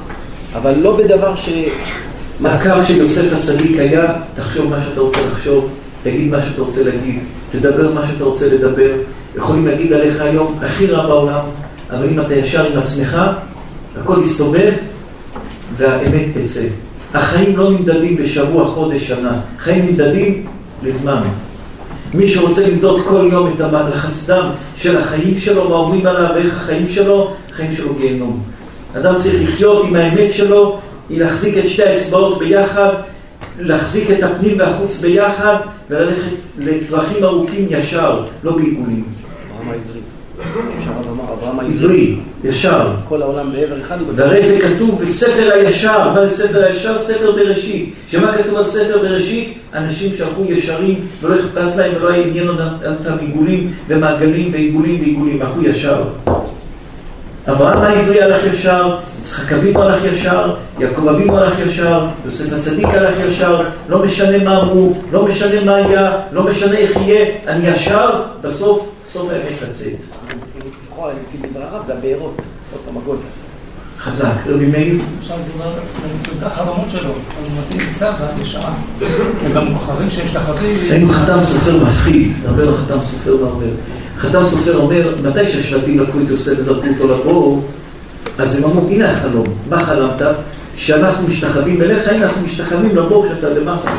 אבל 0.55 0.73
לא 0.81 0.97
בדבר 0.97 1.35
ש... 1.35 1.49
הקו 2.45 2.83
של 2.87 2.97
יוסף 2.97 3.33
הצדיק 3.37 3.79
היה, 3.79 4.13
תחשוב 4.35 4.69
מה 4.69 4.81
שאתה 4.81 5.01
רוצה 5.01 5.19
לחשוב, 5.31 5.69
תגיד 6.03 6.31
מה 6.31 6.41
שאתה 6.41 6.61
רוצה 6.61 6.83
להגיד, 6.83 7.19
תדבר 7.51 7.93
מה 7.93 8.07
שאתה 8.07 8.23
רוצה 8.23 8.53
לדבר. 8.53 8.91
יכולים 9.35 9.67
להגיד 9.67 9.93
עליך 9.93 10.21
היום 10.21 10.59
הכי 10.61 10.85
רע 10.87 11.07
בעולם, 11.07 11.41
אבל 11.89 12.09
אם 12.09 12.19
אתה 12.19 12.35
ישר 12.35 12.71
עם 12.71 12.79
עצמך, 12.79 13.17
הכל 14.01 14.21
יסתובב 14.23 14.73
והאמת 15.77 16.25
תצא. 16.33 16.65
החיים 17.13 17.57
לא 17.57 17.71
נמדדים 17.71 18.15
בשבוע, 18.15 18.67
חודש, 18.67 19.07
שנה. 19.07 19.39
חיים 19.59 19.85
נמדדים 19.85 20.45
לזמן. 20.83 21.21
מי 22.13 22.27
שרוצה 22.27 22.67
למדוד 22.67 23.01
כל 23.05 23.29
יום 23.31 23.53
את 23.55 23.61
הלחץ 23.61 24.29
דם 24.29 24.49
של 24.75 24.97
החיים 24.97 25.37
שלו, 25.37 25.69
מה 25.69 25.75
אומרים 25.75 26.05
עליו 26.05 26.29
ואיך 26.35 26.57
החיים 26.57 26.87
שלו, 26.87 27.33
החיים 27.51 27.75
שלו 27.75 27.93
גיהנום. 27.93 28.43
אדם 28.97 29.15
צריך 29.17 29.49
לחיות 29.49 29.85
עם 29.85 29.95
האמת 29.95 30.31
שלו, 30.31 30.79
להחזיק 31.09 31.57
את 31.57 31.67
שתי 31.67 31.83
האצבעות 31.83 32.39
ביחד, 32.39 32.93
להחזיק 33.59 34.11
את 34.11 34.23
הפנים 34.23 34.59
והחוץ 34.59 35.01
ביחד, 35.01 35.55
וללכת 35.89 36.31
לטווחים 36.57 37.23
ארוכים 37.23 37.65
ישר, 37.69 38.23
לא 38.43 38.51
בעיגולים. 38.51 39.03
אברהם 41.33 41.59
העברי. 41.59 42.15
ישר. 42.43 42.87
כל 43.07 43.21
העולם 43.21 43.51
בעבר 43.51 43.81
אחד. 43.81 43.97
והרי 44.15 44.43
זה 44.43 44.59
כתוב 44.59 45.01
בספר 45.01 45.51
הישר, 45.53 46.13
מה 46.13 46.27
זה 46.27 46.47
ספר 46.47 46.63
הישר? 46.63 46.97
ספר 46.97 47.31
בראשית. 47.31 47.93
שמה 48.11 48.37
כתוב 48.37 48.57
על 48.57 48.63
ספר 48.63 48.97
בראשית? 48.97 49.57
אנשים 49.73 50.11
שהלכו 50.17 50.45
ישרים 50.49 51.07
ולא 51.21 51.35
אכפת 51.35 51.75
להם 51.75 51.91
ולא 51.95 52.09
היה 52.09 52.25
עניין 52.25 52.47
אותם 52.49 53.17
עיגולים 53.19 53.73
ומעגלים 53.87 54.53
ועיגולים 54.53 54.99
ועיגולים, 55.01 55.41
הלכו 55.41 55.63
ישר. 55.63 56.03
אברהם 57.47 57.81
העברי 57.81 58.21
הלך 58.21 58.43
ישר, 58.43 58.97
יצחק 59.21 59.53
אבינו 59.53 59.81
הלך 59.81 60.03
ישר, 60.05 60.55
יעקב 60.79 61.07
אבינו 61.07 61.37
הלך 61.37 61.59
ישר, 61.59 62.05
יוסף 62.25 62.53
הצדיק 62.53 62.87
הלך 62.87 63.13
ישר, 63.27 63.61
לא 63.89 64.03
משנה 64.03 64.43
מה 64.43 64.61
אמרו, 64.61 64.93
לא 65.11 65.25
משנה 65.25 65.63
מה 65.65 65.75
היה, 65.75 66.11
לא 66.31 66.43
משנה 66.43 66.77
איך 66.77 66.97
יהיה, 66.97 67.25
אני 67.47 67.67
ישר, 67.67 68.21
בסוף, 68.41 68.91
סוף 69.05 69.29
האמת 69.29 69.69
לצאת. 69.69 69.93
לכאורה, 70.99 71.13
לפי 71.13 71.47
דברי 71.47 71.63
הרב, 71.63 71.85
זה 71.85 71.93
הבארות, 71.93 72.35
עוד 72.71 72.81
פעם 72.85 72.97
הגול. 72.97 73.17
חזק, 73.99 74.33
רבי 74.45 74.65
מאיר. 74.65 75.01
אפשר 75.19 75.33
לדבר 75.35 75.65
על 76.41 76.47
החלומות 76.47 76.89
שלו, 76.91 77.09
הוא 77.09 77.47
מתאים 77.59 77.93
צבא 77.93 78.27
ישרה. 78.41 78.73
הם 79.45 79.53
גם 79.53 79.65
מוכרזים 79.65 80.09
שיש 80.09 80.31
תחזית. 80.31 80.91
היינו 80.91 81.09
חתם 81.09 81.41
סופר 81.41 81.83
מפחיד, 81.83 82.31
הרבה 82.45 82.63
לא 82.63 82.77
חתם 82.77 83.01
סופר 83.01 83.43
והרבה. 83.43 83.65
חתם 84.17 84.45
סופר 84.45 84.77
אומר, 84.77 85.15
מתי 85.23 85.45
שהשבטים 85.45 85.99
לקחו 85.99 86.17
את 86.23 86.29
יוסף 86.29 86.59
וזרקו 86.59 86.87
אותו 86.87 87.13
לבור, 87.13 87.63
אז 88.37 88.63
הם 88.63 88.71
אמרו, 88.71 88.87
הנה 88.89 89.11
החלום, 89.11 89.45
מה 89.69 89.85
חלמת? 89.85 90.21
שאנחנו 90.75 91.27
משתחווים 91.27 91.81
אליך, 91.81 92.07
הנה 92.07 92.25
אנחנו 92.25 92.45
משתחווים 92.45 92.95
לבור 92.95 93.27
שאתה 93.27 93.49
למטה. 93.49 93.91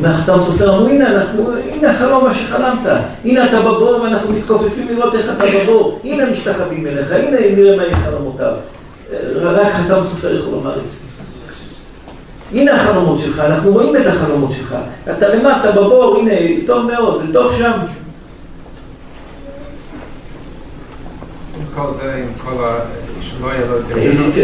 מהחתם 0.00 0.38
סופר 0.38 0.74
אמרו, 0.74 0.88
הנה 0.88 1.06
אנחנו, 1.14 1.50
הנה 1.72 1.90
החלום 1.90 2.24
מה 2.24 2.34
שחלמת, 2.34 2.78
הנה 3.24 3.46
אתה 3.46 3.60
בבור 3.60 4.00
ואנחנו 4.02 4.32
מתכופפים 4.32 4.88
לראות 4.90 5.14
איך 5.14 5.26
אתה 5.36 5.44
בבור, 5.54 6.00
הנה 6.04 6.30
משתחווים 6.30 6.86
אליך, 6.86 7.12
הנה 7.12 7.56
נראה 7.56 7.76
מה 7.76 7.82
יהיה 7.82 7.96
חלומותיו. 7.96 8.52
רק 9.36 9.72
חתם 9.72 10.02
סופר 10.02 10.38
יכול 10.38 10.52
לומר 10.52 10.80
את 10.80 10.86
זה. 10.86 10.96
הנה 12.52 12.74
החלומות 12.74 13.18
שלך, 13.18 13.38
אנחנו 13.38 13.72
רואים 13.72 13.96
את 13.96 14.06
החלומות 14.06 14.52
שלך. 14.52 14.76
אתה 15.10 15.34
למטה 15.34 15.72
בבור, 15.72 16.18
הנה, 16.18 16.32
טוב 16.66 16.86
מאוד, 16.86 17.22
זה 17.22 17.32
טוב 17.32 17.52
שם. 17.58 17.72
כל 21.74 21.90
זה, 21.90 22.14
עם 22.14 22.32
כל 22.44 22.64
ה... 22.64 22.78
שלא 23.20 23.46
יהיה 23.46 23.66
לו 23.66 23.78
דמיונות. 23.88 24.34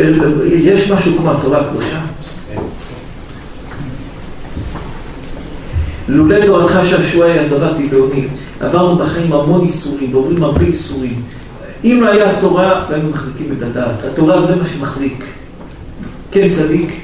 יש 0.52 0.90
משהו 0.90 1.12
כמו 1.18 1.30
התורה 1.30 1.60
הקדושה. 1.60 2.00
לולא 6.08 6.46
תורתך 6.46 6.78
שעשועי 6.90 7.38
עזבתי 7.38 7.86
בעוני, 7.86 8.28
עברנו 8.60 8.96
בחיים 8.96 9.32
המון 9.32 9.60
איסורים, 9.60 10.14
ועוברים 10.14 10.42
הרבה 10.42 10.60
איסורים. 10.64 11.22
אם 11.84 11.98
לא 12.02 12.08
היה 12.08 12.30
התורה, 12.30 12.84
לא 12.90 12.94
היינו 12.94 13.10
מחזיקים 13.10 13.54
את 13.56 13.62
הדעת. 13.62 14.04
התורה 14.12 14.40
זה 14.40 14.56
מה 14.56 14.68
שמחזיק. 14.68 15.24
כן, 16.30 16.48
צדיק. 16.48 17.00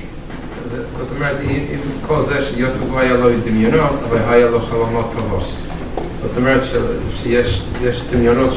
זאת 0.70 1.06
אומרת, 1.16 1.36
עם 1.72 1.78
כל 2.06 2.22
זה 2.22 2.42
שיוסף 2.42 2.80
לא 2.92 2.98
היה 2.98 3.14
לו 3.14 3.28
דמיונות, 3.44 4.00
אבל 4.08 4.18
היה 4.28 4.50
לו 4.50 4.60
חלומות 4.60 5.12
טובות. 5.16 5.52
זאת 6.28 6.36
אומרת 6.36 6.62
שיש 7.22 7.62
יש 7.82 8.00
דמיונות 8.12 8.50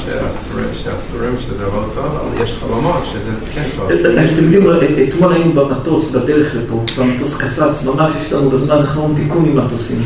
שאסורים- 0.74 1.36
שזה 1.39 1.63
לא 1.63 1.84
טוב, 1.95 2.05
אבל 2.05 2.43
יש 2.43 2.55
חלומות 2.59 3.03
שזה 3.11 3.30
כן 3.55 3.63
טוב. 3.78 3.91
אתם 3.91 4.43
יודעים, 4.43 4.68
אתמול 5.09 5.34
היינו 5.34 5.53
במטוס, 5.53 6.15
בדרך 6.15 6.55
לפה, 6.55 6.84
והמטוס 6.97 7.38
קפץ, 7.38 7.86
ממש 7.86 8.11
יש 8.26 8.34
לנו 8.34 8.49
בזמן 8.49 8.76
האחרון 8.76 9.15
תיקון 9.15 9.45
עם 9.45 9.65
מטוסים. 9.65 10.01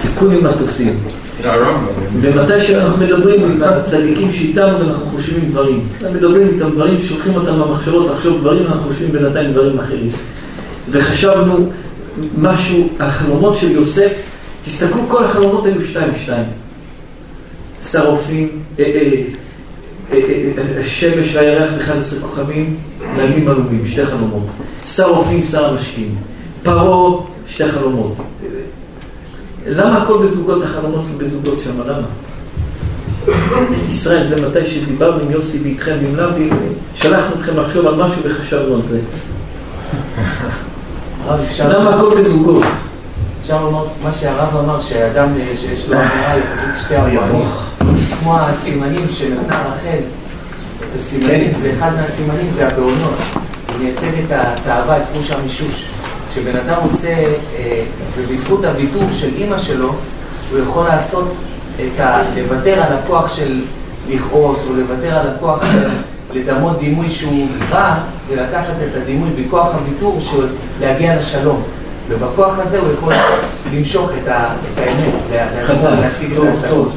תיקון 0.00 0.30
עם 0.30 0.44
מטוסים. 0.44 0.96
זה 1.42 1.52
הרמב"ם. 1.52 1.84
ומתי 2.20 2.60
שאנחנו 2.60 3.04
מדברים 3.04 3.44
עם 3.44 3.62
הצדיקים 3.62 4.32
שאיתנו 4.32 4.78
ואנחנו 4.78 5.06
חושבים 5.06 5.44
דברים. 5.50 5.80
אנחנו 6.02 6.16
מדברים 6.18 6.48
איתם 6.48 6.70
דברים, 6.70 6.98
שולחים 7.00 7.34
אותם 7.34 7.58
במחשבות 7.60 8.10
לחשוב 8.10 8.40
דברים, 8.40 8.66
אנחנו 8.66 8.90
חושבים 8.90 9.12
בינתיים 9.12 9.52
דברים 9.52 9.78
אחרים. 9.78 10.08
וחשבנו 10.90 11.70
משהו, 12.38 12.88
החלומות 13.00 13.54
של 13.54 13.70
יוסף, 13.70 14.12
תסתכלו, 14.64 15.02
כל 15.08 15.24
החלומות 15.24 15.66
היו 15.66 15.82
שתיים 15.82 16.12
שתיים. 16.22 16.44
שרופים, 17.82 18.48
אה, 18.78 18.84
אה, 18.84 19.22
אה, 20.12 20.80
השמש 20.80 21.34
והירח 21.34 21.70
ואחד 21.78 21.96
עשרה 21.96 22.28
כוכבים, 22.28 22.76
לימים 23.16 23.48
עלומים, 23.48 23.86
שתי 23.86 24.06
חלומות. 24.06 24.46
שרופים, 24.84 25.42
שר 25.42 25.70
המשקים. 25.70 26.14
פרעה, 26.62 27.20
שתי 27.46 27.72
חלומות. 27.72 28.14
למה 29.66 30.02
הכל 30.02 30.22
בזוגות, 30.22 30.62
החלומות 30.62 31.06
בזוגות 31.18 31.60
שם? 31.60 31.80
למה? 31.80 32.06
ישראל, 33.88 34.26
זה 34.26 34.48
מתי 34.48 34.64
שדיברנו 34.64 35.22
עם 35.22 35.30
יוסי 35.30 35.58
ואיתכם 35.62 35.96
ועם 36.02 36.16
לוי, 36.16 36.50
שלחנו 36.94 37.34
אתכם 37.34 37.56
לחשוב 37.56 37.86
על 37.86 37.94
משהו 37.94 38.22
וחשבנו 38.24 38.74
על 38.74 38.82
זה. 38.82 39.00
למה 41.64 41.94
הכל 41.94 42.20
בזוגות? 42.20 42.64
אפשר 43.44 43.64
לומר 43.64 43.84
מה 44.02 44.12
שהרב 44.12 44.56
אמר, 44.56 44.80
שאדם 44.80 45.28
אה, 45.40 45.52
שיש 45.56 45.88
לו 45.88 45.96
אמירה 46.00 46.34
יחזיק 46.38 46.84
שתי 46.84 46.96
ארבעים, 46.96 47.48
כמו 48.20 48.36
הסימנים 48.38 49.06
שנתנה 49.10 49.62
רחל, 49.72 49.98
את 50.78 51.00
הסימנים, 51.00 51.54
כן. 51.54 51.60
זה 51.60 51.72
אחד 51.78 51.90
מהסימנים, 51.96 52.50
זה 52.54 52.66
הבעונות. 52.68 53.14
הוא 53.68 53.78
מייצג 53.80 54.08
את 54.24 54.32
התאווה, 54.32 54.96
את 54.96 55.02
חוש 55.14 55.30
המישוש. 55.30 55.84
כשבן 56.30 56.56
אדם 56.56 56.76
עושה, 56.82 57.08
אה, 57.08 57.84
ובזכות 58.16 58.64
הוויתור 58.64 59.02
של 59.12 59.30
אימא 59.36 59.58
שלו, 59.58 59.94
הוא 60.50 60.58
יכול 60.58 60.86
לעשות 60.86 61.34
את 61.76 62.00
ה... 62.00 62.22
לוותר 62.36 62.82
על 62.82 62.92
הכוח 62.92 63.36
של 63.36 63.60
לכעוס, 64.08 64.58
או 64.68 64.74
לוותר 64.74 65.18
על 65.18 65.28
הכוח 65.28 65.62
של 65.72 65.88
לדמות 66.32 66.78
דימוי 66.78 67.10
שהוא 67.10 67.46
רע, 67.70 67.94
ולקחת 68.28 68.74
את 68.90 69.02
הדימוי 69.02 69.28
בכוח 69.30 69.68
הוויתור 69.74 70.20
של 70.20 70.46
להגיע 70.80 71.16
לשלום. 71.16 71.62
ובכוח 72.08 72.58
הזה 72.58 72.78
הוא 72.78 72.88
יכול 72.92 73.14
למשוך 73.74 74.10
את, 74.22 74.28
ה, 74.28 74.54
את 74.54 74.78
האמת, 74.78 75.14
להשיג 76.00 76.32
את 76.32 76.42
ההשגות. 76.42 76.92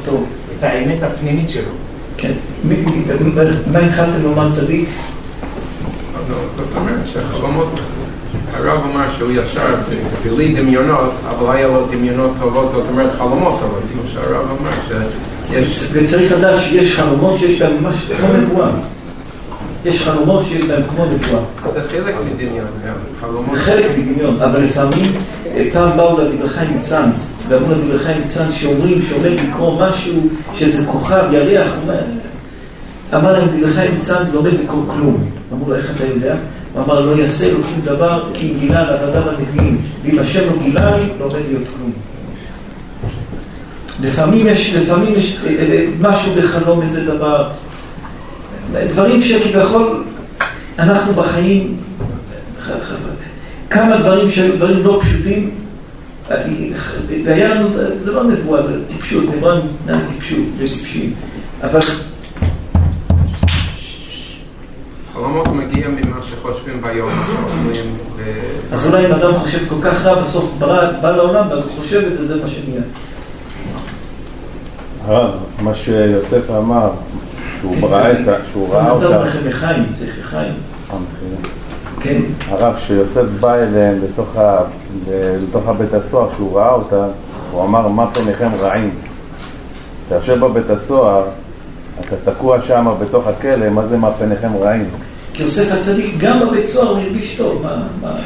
את 0.58 0.62
האמת 0.62 1.02
הפנימית 1.02 1.48
שלו. 1.48 1.70
כן. 2.16 2.32
מה 3.72 3.78
התחלתם 3.78 4.22
לומר 4.22 4.50
צדיק? 4.50 4.88
זאת 6.56 6.76
אומרת 6.76 7.06
שהחלומות, 7.06 7.68
הרב 8.54 8.80
אמר 8.92 9.04
שהוא 9.18 9.30
ישר 9.32 9.74
בלי 10.24 10.54
דמיונות, 10.54 11.10
אבל 11.30 11.56
היה 11.56 11.68
לו 11.68 11.86
דמיונות 11.86 12.30
טובות, 12.40 12.72
זאת 12.72 12.84
אומרת 12.90 13.10
חלומות 13.18 13.60
טובות, 13.60 13.82
כמו 13.92 14.02
שהרב 14.12 14.46
אמר, 14.60 14.70
שיש... 14.88 15.88
וצריך 15.92 16.32
לדעת 16.32 16.58
שיש 16.58 16.96
חלומות 16.96 17.38
שיש 17.38 17.62
בהם 17.62 17.82
ממש 17.82 17.94
כמו 18.18 18.36
נבואה. 18.42 18.68
יש 19.84 20.02
חלומות 20.02 20.44
שיש 20.44 20.62
בהם 20.62 20.82
כמו 20.88 21.04
נבואה. 21.04 21.42
חלומות. 23.20 23.50
זה 23.50 23.56
חלק 23.56 23.84
מדמיון, 23.98 24.40
אבל 24.42 24.62
לפעמים, 24.62 25.12
אה, 25.46 25.68
פעם 25.72 25.96
באו 25.96 26.20
לדברי 26.20 26.48
חיים 26.48 26.78
מצאנז, 26.78 27.34
ואמרו 27.48 27.70
לדברי 27.70 27.98
חיים 27.98 28.22
מצאנז 28.24 28.54
שאומרים, 28.54 29.02
שעומד 29.02 29.30
לקרוא 29.30 29.86
משהו, 29.86 30.28
שזה 30.54 30.86
כוכב, 30.86 31.24
ירח, 31.32 31.72
אמר 33.14 33.32
להם 33.32 33.48
דברי 33.48 33.72
חיים 33.72 33.96
מצאנז, 33.96 34.34
לא 34.34 34.40
עומד 34.40 34.52
לקרוא 34.52 34.82
כלום. 34.86 35.30
אמרו 35.52 35.70
לו, 35.70 35.76
איך 35.76 35.90
אתה 35.96 36.06
יודע? 36.06 36.36
הוא 36.72 36.82
אמר, 36.84 37.06
לא 37.06 37.20
יעשה 37.20 37.52
לו 37.52 37.58
שום 37.58 37.80
דבר, 37.84 38.30
כי 38.34 38.54
גילה 38.60 38.90
לעבדיו 38.90 39.22
הנביאים, 39.28 39.78
ואם 40.04 40.18
השם 40.18 40.40
לא 40.50 40.62
גילה 40.62 40.96
לי, 40.96 41.02
לא 41.20 41.24
עומד 41.24 41.40
להיות 41.48 41.62
כלום. 41.76 41.92
לפעמים 44.02 44.46
יש, 44.46 44.74
לפעמים 44.74 45.14
יש 45.16 45.46
אה, 45.46 45.50
אה, 45.50 45.86
משהו 46.00 46.32
בחלום, 46.32 46.82
איזה 46.82 47.04
דבר, 47.04 47.48
דברים 48.72 49.22
שכביכול 49.22 50.04
אנחנו 50.78 51.14
בחיים, 51.14 51.76
כמה 53.70 53.96
דברים 53.96 54.28
שהם 54.28 54.56
דברים 54.56 54.82
לא 54.86 55.00
פשוטים, 55.02 55.50
והיה 57.24 57.54
לנו, 57.54 57.70
זה, 57.70 58.04
זה 58.04 58.12
לא 58.12 58.24
נבואה, 58.24 58.62
זה 58.62 58.88
טיפשות, 58.88 59.24
נבואה 59.24 59.54
ניתנה 59.54 60.08
טיפשות, 60.08 60.38
לטיפשים, 60.60 61.12
אבל 61.62 61.80
חלומות 65.12 65.48
מגיע 65.48 65.88
ממה 65.88 66.22
שחושבים 66.22 66.82
ביום, 66.82 67.08
מה 67.08 67.26
שאוכלים, 67.26 67.96
ו- 68.16 68.72
אז 68.72 68.86
אולי 68.86 69.06
אם 69.06 69.12
אדם 69.12 69.36
חושב 69.38 69.68
כל 69.68 69.74
כך 69.82 70.04
רע, 70.04 70.22
בסוף 70.22 70.54
ברא, 70.58 70.90
בא 71.02 71.10
לעולם, 71.10 71.48
ואז 71.50 71.58
הוא 71.58 71.72
חושב 71.72 72.02
את 72.06 72.16
זה, 72.16 72.24
זה 72.24 72.42
מה 72.42 72.48
שנהיה. 72.48 72.82
הרב, 75.04 75.30
מה 75.62 75.74
שיוסף 75.74 76.50
אמר, 76.50 76.90
שהוא 77.60 77.76
ברא 77.80 78.10
את 78.10 78.28
ה... 78.28 78.32
שהוא 78.52 78.74
ראה 78.74 78.90
הוא 78.90 78.98
נתן 78.98 79.06
אותה, 79.06 79.24
לכם 79.24 79.38
לחיים, 79.48 79.92
צריך 79.92 80.18
לחיים. 80.20 80.52
כן, 82.00 82.20
הרב, 82.48 82.74
שיוסף 82.78 83.24
בא 83.40 83.54
אליהם 83.54 83.98
לתוך, 84.04 85.68
הבית 85.68 85.94
הסוהר, 85.94 86.28
שהוא 86.36 86.58
ראה 86.58 86.72
אותה, 86.72 87.06
הוא 87.52 87.64
אמר, 87.64 87.88
מה 87.88 88.06
פניכם 88.06 88.48
רעים? 88.60 88.90
אתה 90.06 90.14
יושב 90.14 90.40
בבית 90.40 90.70
הסוהר, 90.70 91.24
אתה 92.00 92.32
תקוע 92.32 92.62
שם 92.62 92.94
בתוך 93.00 93.26
הכלא, 93.26 93.68
מה 93.68 93.86
זה 93.86 93.96
מה 93.96 94.10
פניכם 94.12 94.50
רעים? 94.60 94.90
כי 95.32 95.42
יוסף 95.42 95.72
הצדיק, 95.72 96.14
גם 96.18 96.40
בבית 96.40 96.66
סוהר 96.66 96.88
הוא 96.88 96.98
הרגיש 96.98 97.36
טוב. 97.36 97.66
מה... 98.02 98.16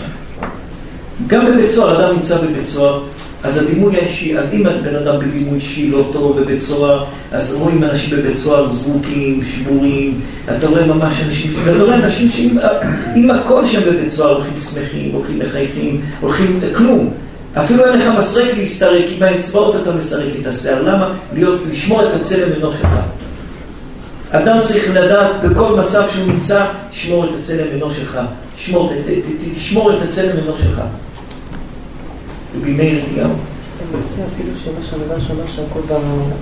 גם 1.26 1.46
בבית 1.46 1.70
סוהר, 1.70 2.00
אדם 2.00 2.16
נמצא 2.16 2.38
בבית 2.38 2.64
סוהר, 2.64 3.02
אז 3.44 3.62
הדימוי 3.62 3.96
האישי, 3.96 4.38
אז 4.38 4.54
אם 4.54 4.64
בן 4.84 4.94
אדם 4.94 5.18
בדימוי 5.18 5.54
אישי 5.54 5.90
לא 5.90 6.08
טוב 6.12 6.40
בבית 6.40 6.60
סוהר, 6.60 7.04
אז 7.32 7.54
רואים 7.54 7.84
אנשים 7.84 8.18
בבית 8.18 8.36
סוהר 8.36 8.70
זרוקים, 8.70 9.44
שבורים, 9.44 10.20
אתה 10.56 10.66
רואה 10.66 10.86
ממש 10.86 11.14
אנשים, 11.26 11.52
ואתה 11.64 11.82
רואה 11.82 11.94
אנשים 11.94 12.30
שעם 12.30 12.58
עם 13.14 13.30
הכל 13.30 13.66
שם 13.66 13.80
בבית 13.80 14.10
סוהר, 14.10 14.36
הולכים 14.36 14.58
שמחים, 14.58 15.10
הולכים 15.12 15.38
מחייכים, 15.38 16.00
הולכים, 16.20 16.60
כלום. 16.76 17.10
אפילו 17.54 17.84
אין 17.84 17.98
לך 17.98 18.08
מסרק 18.18 18.58
להסתרק, 18.58 19.04
עם 19.16 19.22
האצבעות 19.22 19.76
אתה 19.82 19.90
מסרק 19.90 20.32
את 20.40 20.46
השיער. 20.46 20.82
למה? 20.82 21.08
להיות, 21.34 21.60
לשמור 21.70 22.02
את 22.02 22.20
הצלם 22.20 22.48
אנוש 22.58 22.74
שלך. 22.76 23.21
אדם 24.32 24.58
צריך 24.62 24.90
לדעת 24.94 25.30
בכל 25.44 25.80
מצב 25.80 26.02
שהוא 26.14 26.26
נמצא, 26.26 26.66
תשמור 26.90 27.24
את 27.24 27.30
הצלם 27.40 27.66
אנוש 27.76 27.96
שלך. 27.96 28.18
תשמור, 28.56 28.88
ת, 28.92 28.96
ת, 29.06 29.26
ת, 29.26 29.56
תשמור 29.56 29.92
את 29.92 30.08
הצלם 30.08 30.36
אנוש 30.44 30.60
שלך. 30.60 30.80
ובימי 32.58 32.82
אליהו. 32.82 33.30
למעשה 33.82 34.22
אפילו 34.34 34.48
שמה 34.64 34.84
שהמדרש 34.90 35.26
שאומר 35.26 35.42
שהכל 35.56 35.80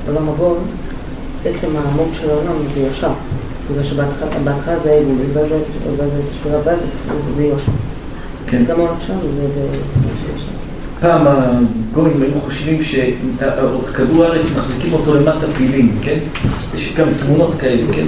בעולם 0.07 0.29
עגול, 0.29 0.57
עצם 1.45 1.67
העמוק 1.77 2.09
של 2.21 2.31
העולם 2.31 2.53
זה 2.75 2.81
ישר. 2.81 3.11
בגלל 3.71 3.85
שבהתחלה 3.85 4.29
בהתחלה 4.45 4.79
זה 4.79 4.91
היה 4.91 5.03
גולי, 5.03 5.25
ואז 5.33 5.49
זה 6.11 6.21
שבירה, 6.41 6.59
ואז 6.65 6.79
זה- 7.31 7.45
יושר. 7.45 7.73
כן. 8.47 8.65
גם 8.69 8.81
העולם 8.81 8.95
שלנו 9.07 9.21
זה 9.21 9.45
ישר. 10.37 10.60
פעם 11.01 11.27
הגויים 11.27 12.23
היו 12.23 12.41
חושבים 12.41 12.83
שכדור 12.83 14.25
הארץ 14.25 14.57
מחזיקים 14.57 14.93
אותו 14.93 15.15
למטה 15.15 15.47
פילים, 15.57 15.99
כן? 16.03 16.19
יש 16.75 16.95
גם 16.97 17.07
תמונות 17.19 17.55
כאלה, 17.61 17.93
כן? 17.93 18.07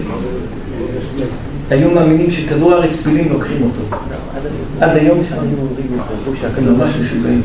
היו 1.71 1.91
מאמינים 1.91 2.31
שכדור 2.31 2.73
הארץ 2.73 2.97
פילים 2.97 3.33
לוקחים 3.33 3.63
אותו. 3.63 3.97
עד 4.81 4.97
היום 4.97 5.19
היו 5.31 5.41
אומרים 5.41 5.87
את 5.93 6.05
זה, 6.09 6.15
אמרו 6.25 6.37
שהכדור 6.41 6.77
ממש 6.77 6.91
משוגעים. 7.01 7.43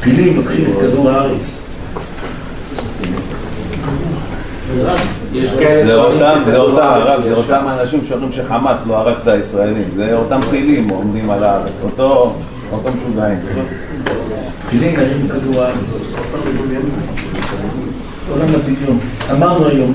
פילים 0.00 0.36
לוקחים 0.36 0.64
את 0.64 0.80
כדור 0.80 1.10
הארץ. 1.10 1.66
יש 5.32 5.50
כאלה 5.50 5.86
זה 5.86 6.16
דברים 6.16 6.44
זה 6.44 6.56
אותם, 6.56 6.82
הרב, 6.82 7.22
זה. 7.22 7.34
אותם 7.34 7.64
אנשים 7.80 8.00
שאומרים 8.08 8.32
שחמאס 8.32 8.78
לא 8.86 8.96
הרג 8.96 9.14
את 9.22 9.28
הישראלים, 9.28 9.84
זה 9.96 10.14
אותם 10.14 10.40
טילים 10.50 10.88
עומדים 10.88 11.30
על 11.30 11.44
הארץ, 11.44 11.72
אותו, 11.82 12.34
משוגעים. 12.72 13.38
בכדור 15.28 15.62
הארץ. 15.62 16.12
עולם 18.30 18.48
הדמיון. 18.54 18.98
אמרנו 19.32 19.66
היום, 19.66 19.94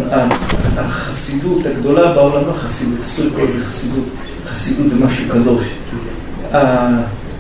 החסידות 0.77 1.65
הגדולה 1.65 2.13
בעולם, 2.13 2.47
לא 2.47 2.53
חסידות, 2.53 2.99
אסור 3.05 3.25
לקרוא 3.25 3.43
לזה 3.43 3.65
חסידות, 3.65 4.05
חסידות 4.47 4.89
זה 4.89 5.05
משהו 5.05 5.25
קדוש. 5.29 5.63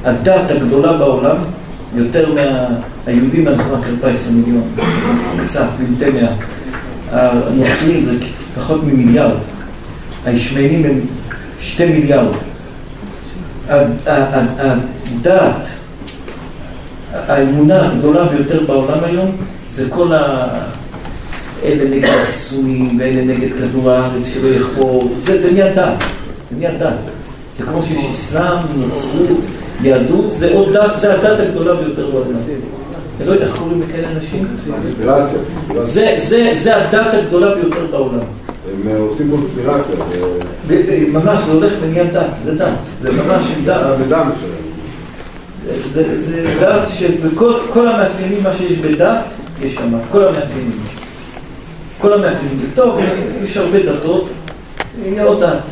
הדת 0.03 0.51
הגדולה 0.51 0.93
בעולם, 0.93 1.35
יותר 1.95 2.33
מהיהודים 2.33 3.47
אנחנו 3.47 3.73
רק 3.73 3.83
14 4.03 4.33
מיליון, 4.33 4.63
קצת, 5.45 5.67
במתי 5.79 6.09
מעט. 6.09 6.64
הנוצרים 7.11 8.05
זה 8.05 8.13
פחות 8.55 8.83
ממיליארד, 8.83 9.37
הישמעאלים 10.25 10.85
הם 10.85 10.99
שתי 11.59 11.85
מיליארד. 11.85 12.35
ה- 13.69 13.73
ה- 14.07 14.39
ה- 14.61 14.75
הדת 15.11 15.67
האמונה 17.13 17.85
הגדולה 17.91 18.25
ביותר 18.25 18.63
בעולם 18.67 19.03
היום 19.03 19.31
זה 19.69 19.89
כל 19.89 20.13
ה... 20.13 20.47
אלה 21.63 21.89
נגד 21.89 22.09
החיסונים 22.09 22.99
ואלה 22.99 23.23
נגד 23.25 23.47
כדור 23.53 23.91
הארץ 23.91 24.27
שלא 24.33 24.47
יחור, 24.47 25.11
זה, 25.17 25.39
זה 25.39 25.51
נהיה 25.51 25.73
דת, 25.73 26.03
זה 26.51 26.57
נהיה 26.57 26.71
דת. 26.71 26.93
זה 27.57 27.63
כמו 27.63 27.83
שיש 27.83 28.05
אסלאם, 28.13 28.57
נוצרות, 28.77 29.39
יהדות, 29.81 30.31
זה 30.31 30.53
עוד 30.53 30.73
דת, 30.73 30.93
זה 30.93 31.13
הדת 31.13 31.39
הגדולה 31.39 31.75
ביותר 31.75 32.11
בעולם. 32.11 32.27
אני 33.19 33.27
לא 33.27 33.33
יודע 33.33 33.45
איך 33.45 33.55
קוראים 33.57 33.81
לכאלה 33.89 34.07
אנשים. 34.11 34.47
קונספירציה, 34.81 35.39
זה, 36.53 36.75
הדת 36.75 37.13
הגדולה 37.13 37.55
ביותר 37.55 37.85
בעולם. 37.91 38.19
הם 38.83 38.87
אה, 38.87 38.97
עושים 38.97 39.29
קונספירציה, 39.31 39.95
זה- 40.67 41.05
וממש 41.07 41.39
זה 41.43 41.51
הולך 41.53 41.73
ונהיה 41.81 42.03
דת, 42.03 42.35
זה 42.43 42.55
דת, 42.55 42.69
זה 43.01 43.11
ממש 43.11 43.43
דת. 43.65 43.97
זה 43.97 44.03
דם 44.09 44.29
שלהם. 44.39 44.65
זה, 46.17 46.55
דת 46.61 46.89
שבכל 46.89 47.53
כל 47.73 47.87
המאפיינים, 47.87 48.43
מה 48.43 48.49
שיש 48.57 48.77
בדת, 48.79 49.23
יש 49.61 49.75
שם, 49.75 49.97
כל 50.11 50.23
המאפיינים. 50.27 50.71
כל 51.99 52.13
המאפיינים. 52.13 52.59
טוב, 52.75 52.99
יש 53.43 53.57
הרבה 53.57 53.79
דתות, 53.83 54.29
יהיה 55.05 55.23
עוד 55.23 55.43
דת. 55.43 55.71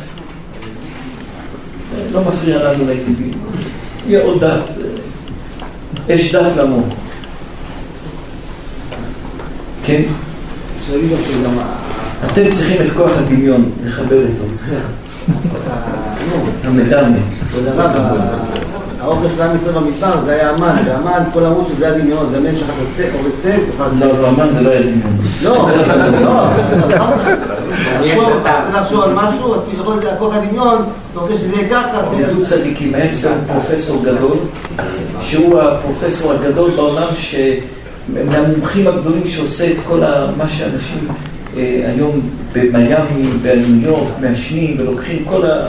לא 2.12 2.20
מפריע 2.20 2.72
לנו 2.72 2.84
ליהודים. 2.86 3.30
יהיה 4.08 4.22
עוד 4.22 4.44
דת. 4.44 4.68
יש 6.08 6.34
דת 6.34 6.56
למון. 6.56 6.88
כן? 9.96 10.02
אפשר 10.80 10.92
להגיד 10.96 11.10
גם 11.10 11.16
שגם 11.24 11.58
אתם 12.26 12.50
צריכים 12.50 12.86
את 12.86 12.92
כוח 12.96 13.10
הדמיון, 13.18 13.70
לחבר 13.84 14.20
איתו. 14.20 14.44
המדמה. 16.64 17.18
כבוד 17.50 17.66
הרב, 17.66 17.96
ה- 17.96 18.64
האוכל 19.00 19.26
של 19.36 19.42
עם 19.42 19.56
ישראל 19.56 19.74
במדבר 19.74 20.24
זה 20.24 20.32
היה 20.32 20.50
המן, 20.50 20.76
והמן, 20.86 21.22
כל 21.32 21.44
עמוד 21.44 21.64
שזה 21.76 21.86
היה 21.86 21.98
דמיון, 21.98 22.32
גם 22.36 22.46
אין 22.46 22.56
שחט 22.56 22.66
סטייק 22.94 23.10
או 23.14 23.30
סטייק, 23.40 23.60
תאכל 23.78 24.06
לא, 24.06 24.22
לא, 24.22 24.28
אמן 24.28 24.50
זה 24.52 24.60
לא 24.62 24.70
היה 24.70 24.80
דמיון. 24.82 25.18
לא, 25.42 25.68
לא, 26.20 26.48
רוצה 28.14 28.60
לחשוב 28.74 29.00
על 29.00 29.12
משהו, 29.14 29.54
אז 29.54 29.60
כאילו 29.70 30.00
זה 30.00 30.12
הכוח 30.12 30.34
הדמיון, 30.34 30.84
אתה 31.12 31.20
רוצה 31.20 31.34
שזה 31.38 31.52
יהיה 31.56 31.68
ככה, 31.70 32.02
גדוד 32.18 32.42
צדיקים, 32.42 32.94
היה 32.94 33.12
פרופסור 33.52 34.02
גדול, 34.04 34.36
שהוא 35.20 35.60
הפרופסור 35.60 36.32
הגדול 36.32 36.70
בעולם, 36.70 37.06
ש... 37.18 37.34
מהמומחים 38.08 38.86
הגדולים 38.86 39.26
שעושה 39.26 39.70
את 39.70 39.76
כל 39.88 40.04
ה... 40.04 40.30
מה 40.36 40.48
שאנשים 40.48 41.08
אה, 41.56 41.90
היום 41.94 42.20
במיאמי, 42.52 43.28
בניו 43.42 43.82
יורק, 43.82 44.08
מעשנים 44.20 44.76
ולוקחים 44.78 45.24
כל 45.24 45.46
ה... 45.46 45.66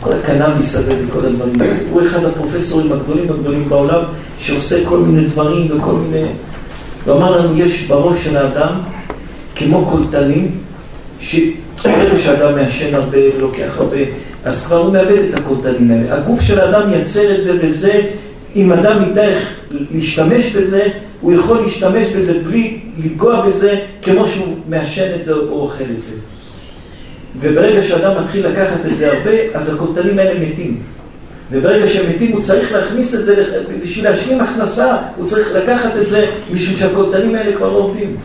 כל 0.00 0.12
הקנאביס 0.12 0.74
הזה 0.74 0.94
וכל 1.06 1.24
הדברים 1.24 1.60
האלה. 1.60 1.74
הוא 1.90 2.02
אחד 2.02 2.24
הפרופסורים 2.24 2.92
הגדולים 2.92 3.30
הגדולים 3.30 3.68
בעולם, 3.68 4.02
שעושה 4.38 4.84
כל 4.84 4.98
מיני 4.98 5.28
דברים 5.28 5.66
וכל 5.70 5.92
מיני... 5.92 6.26
הוא 7.06 7.16
אמר 7.16 7.38
לנו, 7.38 7.58
יש 7.58 7.82
בראש 7.82 8.24
של 8.24 8.36
האדם, 8.36 8.72
כמו 9.56 9.86
קולטנים, 9.86 10.50
שברגע 11.20 12.18
שאדם 12.24 12.54
מעשן 12.54 12.94
הרבה 12.94 13.18
ולוקח 13.36 13.72
הרבה, 13.76 13.96
אז 14.44 14.66
כבר 14.66 14.76
הוא 14.76 14.92
מאבד 14.92 15.18
את 15.28 15.38
הקולטנים 15.38 15.90
האלה. 15.90 16.14
הגוף 16.14 16.40
של 16.40 16.60
האדם 16.60 16.92
ייצר 16.92 17.36
את 17.38 17.42
זה, 17.42 17.58
וזה, 17.62 18.00
אם 18.56 18.72
אדם 18.72 19.02
ידע 19.10 19.24
איך 19.24 19.54
להשתמש 19.70 20.56
בזה, 20.56 20.88
הוא 21.20 21.32
יכול 21.32 21.60
להשתמש 21.60 22.12
בזה 22.12 22.44
בלי 22.44 22.80
לנגוע 22.98 23.46
בזה, 23.46 23.80
כמו 24.02 24.26
שהוא 24.26 24.56
מעשן 24.68 25.08
את 25.16 25.22
זה 25.22 25.32
או 25.32 25.60
אוכל 25.60 25.84
את 25.96 26.00
זה. 26.00 26.16
וברגע 27.40 27.82
שאדם 27.82 28.22
מתחיל 28.22 28.46
לקחת 28.46 28.86
את 28.92 28.96
זה 28.96 29.12
הרבה, 29.12 29.30
אז 29.54 29.74
הקולטנים 29.74 30.18
האלה 30.18 30.40
מתים. 30.40 30.80
וברגע 31.52 31.86
שהם 31.86 32.10
מתים 32.10 32.32
הוא 32.32 32.40
צריך 32.40 32.72
להכניס 32.72 33.14
את 33.14 33.24
זה, 33.24 33.44
בשביל 33.82 34.04
להשלים 34.04 34.40
הכנסה, 34.40 34.96
הוא 35.16 35.26
צריך 35.26 35.54
לקחת 35.54 35.90
את 36.02 36.08
זה, 36.08 36.26
משום 36.54 36.76
שהקולטנים 36.78 37.34
האלה 37.34 37.56
כבר 37.56 37.72
לא 37.72 37.78
עובדים. 37.78 38.16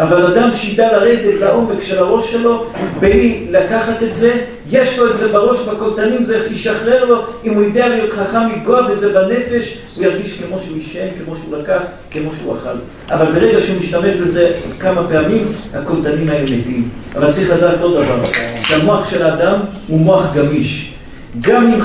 אבל 0.00 0.26
אדם 0.26 0.50
שידע 0.54 0.92
לרדת 0.92 1.40
לעומק 1.40 1.82
של 1.82 1.98
הראש 1.98 2.32
שלו, 2.32 2.64
בלי 3.00 3.46
לקחת 3.50 4.02
את 4.02 4.14
זה, 4.14 4.32
יש 4.70 4.98
לו 4.98 5.10
את 5.10 5.16
זה 5.16 5.28
בראש, 5.28 5.58
בקולטנים, 5.60 6.22
זה 6.22 6.46
ישחרר 6.50 7.04
לו, 7.04 7.22
אם 7.44 7.54
הוא 7.54 7.62
יודע 7.62 7.88
להיות 7.88 8.12
חכם, 8.12 8.40
לנגוע 8.40 8.82
בזה 8.82 9.12
בנפש, 9.12 9.78
הוא 9.96 10.04
ירגיש 10.04 10.40
כמו 10.40 10.56
שהוא 10.64 10.76
עישן, 10.76 11.06
כמו 11.24 11.34
שהוא 11.36 11.58
לקח, 11.58 11.80
כמו 12.10 12.30
שהוא 12.40 12.56
אכל. 12.56 12.78
אבל 13.10 13.32
ברגע 13.32 13.60
שהוא 13.60 13.80
משתמש 13.80 14.14
בזה 14.14 14.52
כמה 14.78 15.02
פעמים, 15.08 15.46
הקולטנים 15.74 16.30
האלה 16.30 16.56
מתים. 16.56 16.88
אבל 17.16 17.32
צריך 17.32 17.50
לדעת 17.50 17.80
עוד 17.80 17.92
דבר, 17.92 18.24
שהמוח 18.62 19.10
של 19.10 19.22
האדם 19.22 19.60
הוא 19.88 20.00
מוח 20.00 20.36
גמיש. 20.36 20.94
גם 21.40 21.72
אם 21.72 21.80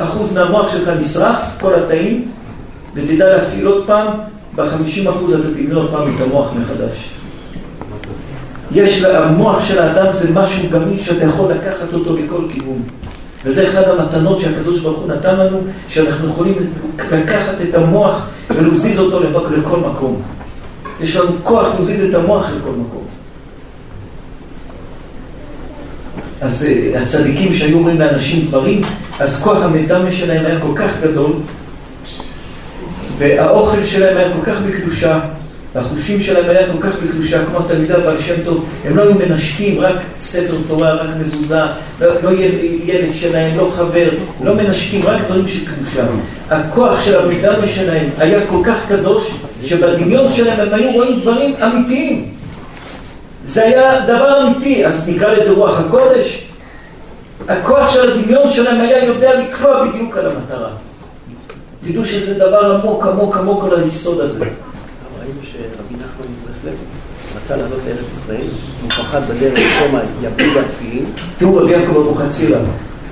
50% 0.00 0.02
מהמוח 0.34 0.72
שלך 0.72 0.88
נשרף, 0.88 1.36
כל 1.60 1.74
התאים, 1.74 2.24
ותדע 2.94 3.36
להפעיל 3.36 3.66
עוד 3.66 3.86
פעם, 3.86 4.06
ב-50% 4.56 5.08
אתה 5.08 5.74
עוד 5.74 5.90
פעם 5.90 6.14
את 6.16 6.20
המוח 6.20 6.52
מחדש. 6.60 7.14
יש, 8.74 9.04
המוח 9.04 9.68
של 9.68 9.78
האדם 9.78 10.12
זה 10.12 10.32
משהו 10.34 10.70
גמיש 10.70 11.06
שאתה 11.06 11.24
יכול 11.24 11.52
לקחת 11.52 11.92
אותו 11.92 12.16
לכל 12.16 12.42
כיוון. 12.48 12.82
וזה 13.44 13.68
אחד 13.68 13.82
המתנות 13.82 14.38
שהקדוש 14.38 14.80
ברוך 14.80 14.98
הוא 14.98 15.08
נתן 15.08 15.36
לנו, 15.36 15.58
שאנחנו 15.88 16.28
יכולים 16.28 16.54
לקחת 17.12 17.54
את 17.68 17.74
המוח 17.74 18.26
ולהזיז 18.50 19.00
אותו 19.00 19.20
לכל 19.56 19.76
מקום. 19.76 20.22
יש 21.00 21.16
לנו 21.16 21.30
כוח 21.42 21.66
להזיז 21.78 22.04
את 22.04 22.14
המוח 22.14 22.46
לכל 22.46 22.70
מקום. 22.70 23.04
אז 26.40 26.66
אה, 26.68 27.02
הצדיקים 27.02 27.52
שהיו 27.52 27.78
אומרים 27.78 28.00
לאנשים 28.00 28.46
דברים, 28.46 28.80
אז 29.20 29.42
כוח 29.42 29.58
המדמה 29.62 30.10
שלהם 30.10 30.46
היה 30.46 30.60
כל 30.60 30.72
כך 30.76 30.90
גדול, 31.02 31.32
והאוכל 33.18 33.84
שלהם 33.84 34.16
היה 34.16 34.28
כל 34.32 34.50
כך 34.50 34.56
בקדושה, 34.66 35.20
והחושים 35.74 36.20
שלהם 36.20 36.44
היה 36.50 36.66
כל 36.72 36.78
כך 36.80 36.90
בקדושה, 37.02 37.44
כמו 37.46 37.58
התלמידה 37.58 37.98
בעל 38.00 38.22
שם 38.22 38.34
טוב, 38.44 38.64
הם 38.84 38.96
לא 38.96 39.02
היו 39.02 39.14
מנשקים, 39.14 39.80
רק 39.80 39.96
ספר 40.18 40.54
תורה, 40.68 40.94
רק 40.94 41.10
מזוזה, 41.20 41.60
לא, 42.00 42.06
לא 42.22 42.30
יל- 42.30 42.80
ילד 42.84 43.14
שלהם, 43.14 43.58
לא 43.58 43.70
חבר, 43.76 44.08
לא 44.44 44.54
מנשקים, 44.54 45.02
רק 45.04 45.20
דברים 45.26 45.48
של 45.48 45.58
קדושה. 45.66 46.04
הכוח 46.50 47.04
של 47.04 47.18
המדמה 47.18 47.66
שלהם 47.66 48.08
היה 48.18 48.46
כל 48.46 48.60
כך 48.64 48.76
קדוש, 48.88 49.30
שבדמיון 49.64 50.32
שלהם 50.32 50.60
הם 50.60 50.74
היו 50.74 50.92
רואים 50.92 51.20
דברים 51.20 51.54
אמיתיים. 51.62 52.28
זה 53.44 53.64
היה 53.64 54.00
דבר 54.00 54.42
אמיתי, 54.46 54.86
אז 54.86 55.08
נקרא 55.08 55.34
לזה 55.34 55.52
רוח 55.52 55.80
הקודש. 55.80 56.44
הכוח 57.48 57.94
של 57.94 58.10
הדמיון 58.10 58.50
שלהם 58.50 58.80
היה 58.80 59.04
יודע 59.04 59.40
לקלוע 59.40 59.86
בדיוק 59.86 60.16
על 60.16 60.26
המטרה. 60.26 60.68
תדעו 61.80 62.04
שזה 62.04 62.34
דבר 62.38 62.74
עמוק 62.74 63.06
עמוק 63.06 63.36
עמוק 63.36 63.64
על 63.64 63.80
היסוד 63.80 64.20
הזה. 64.20 64.44
ראינו 65.24 65.40
שרבי 65.42 65.94
נחמן 65.94 66.26
מברסלב 66.42 66.74
רצה 67.36 67.56
לעלות 67.56 67.78
לארץ 67.86 68.12
ישראל, 68.12 68.46
הוא 68.82 68.90
פחד 68.90 69.20
בדרך 69.24 69.58
שמא 69.58 70.00
יפלו 70.22 70.60
התפילין, 70.60 71.04
תראו 71.38 71.56
רבי 71.56 71.72
יעקב 71.72 71.96
אבוחצירא, 71.96 72.58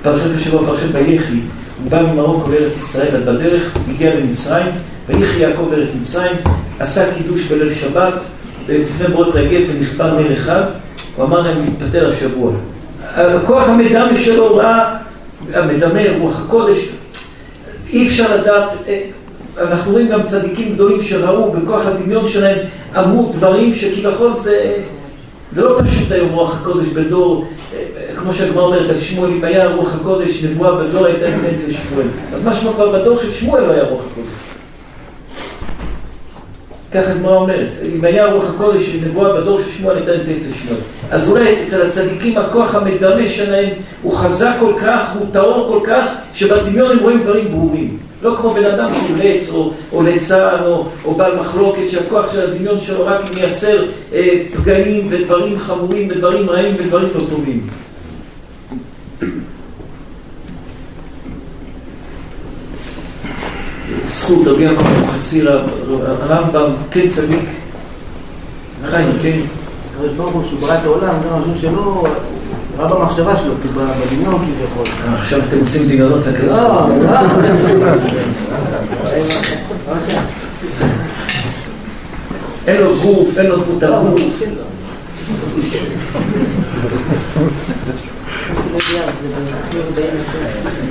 פרשת 0.03 0.35
השבוע, 0.35 0.65
פרשת 0.65 0.87
ויחי, 0.93 1.39
הוא 1.83 1.91
בא 1.91 2.01
ממרוקו 2.01 2.51
לארץ 2.51 2.77
ישראל, 2.77 3.15
אז 3.15 3.23
בדרך 3.23 3.77
הגיע 3.89 4.15
למצרים, 4.15 4.71
ויחי 5.07 5.39
יעקב 5.39 5.67
לארץ 5.71 5.95
מצרים, 6.01 6.35
עשה 6.79 7.15
קידוש 7.15 7.51
בליל 7.51 7.73
שבת, 7.73 8.23
ולפני 8.65 9.07
ברות 9.07 9.35
לגפן 9.35 9.81
נכפה 9.81 10.03
נר 10.03 10.33
אחד, 10.33 10.63
הוא 11.15 11.25
אמר 11.25 11.41
להם 11.41 11.65
להתפטר 11.65 12.09
השבוע. 12.13 12.51
הכוח 13.15 13.69
המדמה 13.69 14.17
שלו 14.17 14.55
ראה, 14.55 14.95
המדמה, 15.53 16.01
רוח 16.19 16.41
הקודש, 16.45 16.77
אי 17.89 18.07
אפשר 18.07 18.35
לדעת, 18.35 18.71
אה, 18.87 19.01
אנחנו 19.57 19.91
רואים 19.91 20.07
גם 20.07 20.23
צדיקים 20.23 20.73
גדולים 20.73 21.01
שראו 21.01 21.51
בכוח 21.51 21.85
הדמיון 21.85 22.29
שלהם 22.29 22.57
אמרו 22.97 23.31
דברים 23.33 23.75
שכביכול 23.75 24.35
זה, 24.35 24.75
זה 25.51 25.63
לא 25.63 25.79
פשוט 25.83 26.11
היום 26.11 26.29
רוח 26.29 26.61
הקודש 26.61 26.87
בדור, 26.87 27.45
אה, 27.73 27.79
כמו 28.15 28.33
שהגמרא 28.33 28.63
אומרת 28.63 28.89
על 28.89 28.99
שמואל, 28.99 29.31
אם 29.31 29.43
היה 29.43 29.67
רוח 29.67 29.95
הקודש, 29.95 30.43
נבואה 30.43 30.75
בדור 30.75 31.05
הייתה 31.05 31.25
ניתנת 31.29 31.67
לשמואל. 31.67 32.07
אז 32.33 32.47
משמע 32.47 32.71
כבר 32.73 32.99
בדור 32.99 33.17
של 33.17 33.31
שמואל 33.31 33.63
לא 33.63 33.71
היה 33.71 33.83
רוח 33.83 34.01
הקודש. 34.11 34.29
ככה 36.93 37.11
הגמרא 37.11 37.35
אומרת, 37.35 37.69
אם 37.95 38.05
היה 38.05 38.25
רוח 38.25 38.49
הקודש 38.49 38.95
נבואה 39.05 39.41
בדור 39.41 39.61
של 39.61 39.69
שמואל 39.69 39.95
הייתה 39.95 40.11
ניתנת 40.11 40.51
לשמואל. 40.51 40.79
אז 41.11 41.31
אולי 41.31 41.63
אצל 41.63 41.87
הצדיקים 41.87 42.37
הכוח 42.37 42.75
המדמה 42.75 43.29
שלהם 43.29 43.69
הוא 44.01 44.13
חזק 44.15 44.53
כל 44.59 44.73
כך, 44.81 45.01
הוא 45.19 45.27
טהור 45.31 45.67
כל 45.67 45.87
כך, 45.87 46.05
שבדמיון 46.33 46.91
הם 46.91 46.99
רואים 46.99 47.23
דברים 47.23 47.51
ברורים. 47.51 47.97
לא 48.23 48.35
כמו 48.35 48.53
בן 48.53 48.65
אדם 48.65 48.89
שהוא 48.93 49.17
לץ 49.17 49.49
או, 49.53 49.71
או 49.91 50.01
ליצן 50.01 50.57
או, 50.65 50.85
או 51.05 51.15
בעל 51.15 51.39
מחלוקת 51.39 51.89
שהכוח 51.89 52.33
של 52.33 52.41
הדמיון 52.41 52.79
שלו 52.79 53.05
רק 53.05 53.21
מייצר 53.35 53.85
אה, 54.13 54.43
פגעים 54.55 55.07
ודברים 55.09 55.59
חמורים 55.59 56.07
ודברים 56.11 56.49
רעים 56.49 56.75
ודברים 56.79 57.07
לא 57.15 57.25
טובים. 57.29 57.67
זכות 64.05 64.47
רבי 64.47 64.63
יעקב 64.63 64.85
אבוחצירא, 64.85 65.61
הרמב"ם, 66.01 66.71
כן 66.91 67.09
צדיק, 67.09 67.45
חיים, 68.85 69.09
כן. 69.21 69.39
הקדוש 69.91 70.13
ברוך 70.13 70.31
הוא 70.31 70.43
שהוא 70.43 70.59
ברא 70.59 70.75
את 70.75 70.83
העולם, 70.83 71.15
זה 71.23 71.29
משהו 71.29 71.61
שלא 71.61 72.07
ראה 72.77 72.95
במחשבה 72.95 73.37
שלו, 73.37 73.53
כי 73.61 73.67
בדמיון 73.67 74.45
כביכול. 74.45 74.85
עכשיו 75.13 75.39
אתם 75.49 75.59
עושים 75.59 75.87
דמיונות 75.87 76.27
לקדוש 76.27 76.47
לא, 76.47 76.83
הוא. 76.83 77.03
לא. 77.79 77.93
אין 82.67 82.81
לו 82.81 82.95
גוף, 83.01 83.37
אין 83.37 83.45
לו 83.45 83.55
הגוף. 83.55 84.43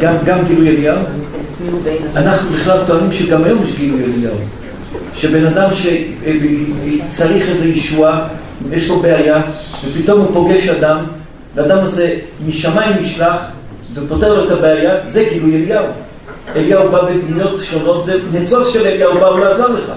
גם, 0.00 0.14
גם 0.24 0.38
גילוי 0.48 0.68
אליהו. 0.68 0.98
אנחנו 2.16 2.50
בכלל 2.50 2.78
טוענים 2.86 3.12
שגם 3.12 3.44
היום 3.44 3.58
יש 3.64 3.76
גילוי 3.76 4.04
אליהו. 4.04 4.36
שבן 5.14 5.46
אדם 5.46 5.68
שצריך 5.72 7.48
איזו 7.48 7.64
ישועה, 7.64 8.28
יש 8.72 8.88
לו 8.88 9.00
בעיה, 9.00 9.42
ופתאום 9.84 10.20
הוא 10.20 10.28
פוגש 10.32 10.68
אדם, 10.68 11.04
והאדם 11.54 11.78
הזה 11.84 12.16
משמיים 12.46 12.96
נשלח 13.00 13.36
ופותר 13.94 14.34
לו 14.34 14.44
את 14.44 14.50
הבעיה, 14.50 14.94
זה 15.06 15.24
גילוי 15.32 15.56
אליהו. 15.56 15.84
אליהו 16.56 16.88
בא 16.88 17.02
בדמויות 17.02 17.60
שונות, 17.60 18.04
זה 18.04 18.18
ניצוץ 18.32 18.68
של 18.68 18.86
אליהו 18.86 19.14
באו 19.20 19.38
לעזור 19.38 19.68
לך. 19.68 19.92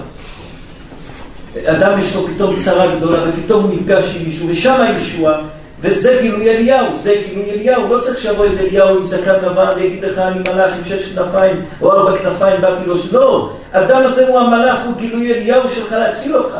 אדם 1.66 2.00
יש 2.00 2.16
לו 2.16 2.28
פתאום 2.28 2.56
צרה 2.56 2.96
גדולה, 2.96 3.20
ופתאום 3.30 3.64
הוא 3.64 3.74
נפגש 3.74 4.18
עם 4.20 4.26
מישהו, 4.26 4.48
ושם 4.50 4.82
הישועה, 4.82 5.42
וזה 5.82 6.20
גילוי 6.22 6.50
אליהו, 6.50 6.96
זה 6.96 7.16
גילוי 7.30 7.52
אליהו, 7.52 7.94
לא 7.96 8.00
צריך 8.00 8.20
שיבוא 8.20 8.46
איזה 8.46 8.64
אליהו 8.64 8.98
עם 8.98 9.04
זקן 9.04 9.36
לבן 9.46 9.68
ויגיד 9.76 10.06
לך 10.06 10.18
אני 10.18 10.40
מלאך 10.40 10.72
עם 10.78 10.84
שש 10.86 11.12
כנפיים 11.12 11.66
או 11.82 11.92
ארבע 11.92 12.18
כנפיים 12.18 12.62
באתי 12.62 12.86
לו, 12.86 12.96
לא, 13.12 13.52
האדם 13.74 14.04
הזה 14.04 14.28
הוא 14.28 14.40
המלאך, 14.40 14.78
הוא 14.86 14.94
גילוי 14.98 15.34
אליהו 15.34 15.70
שלך 15.70 15.92
להציל 15.92 16.36
אותך. 16.36 16.56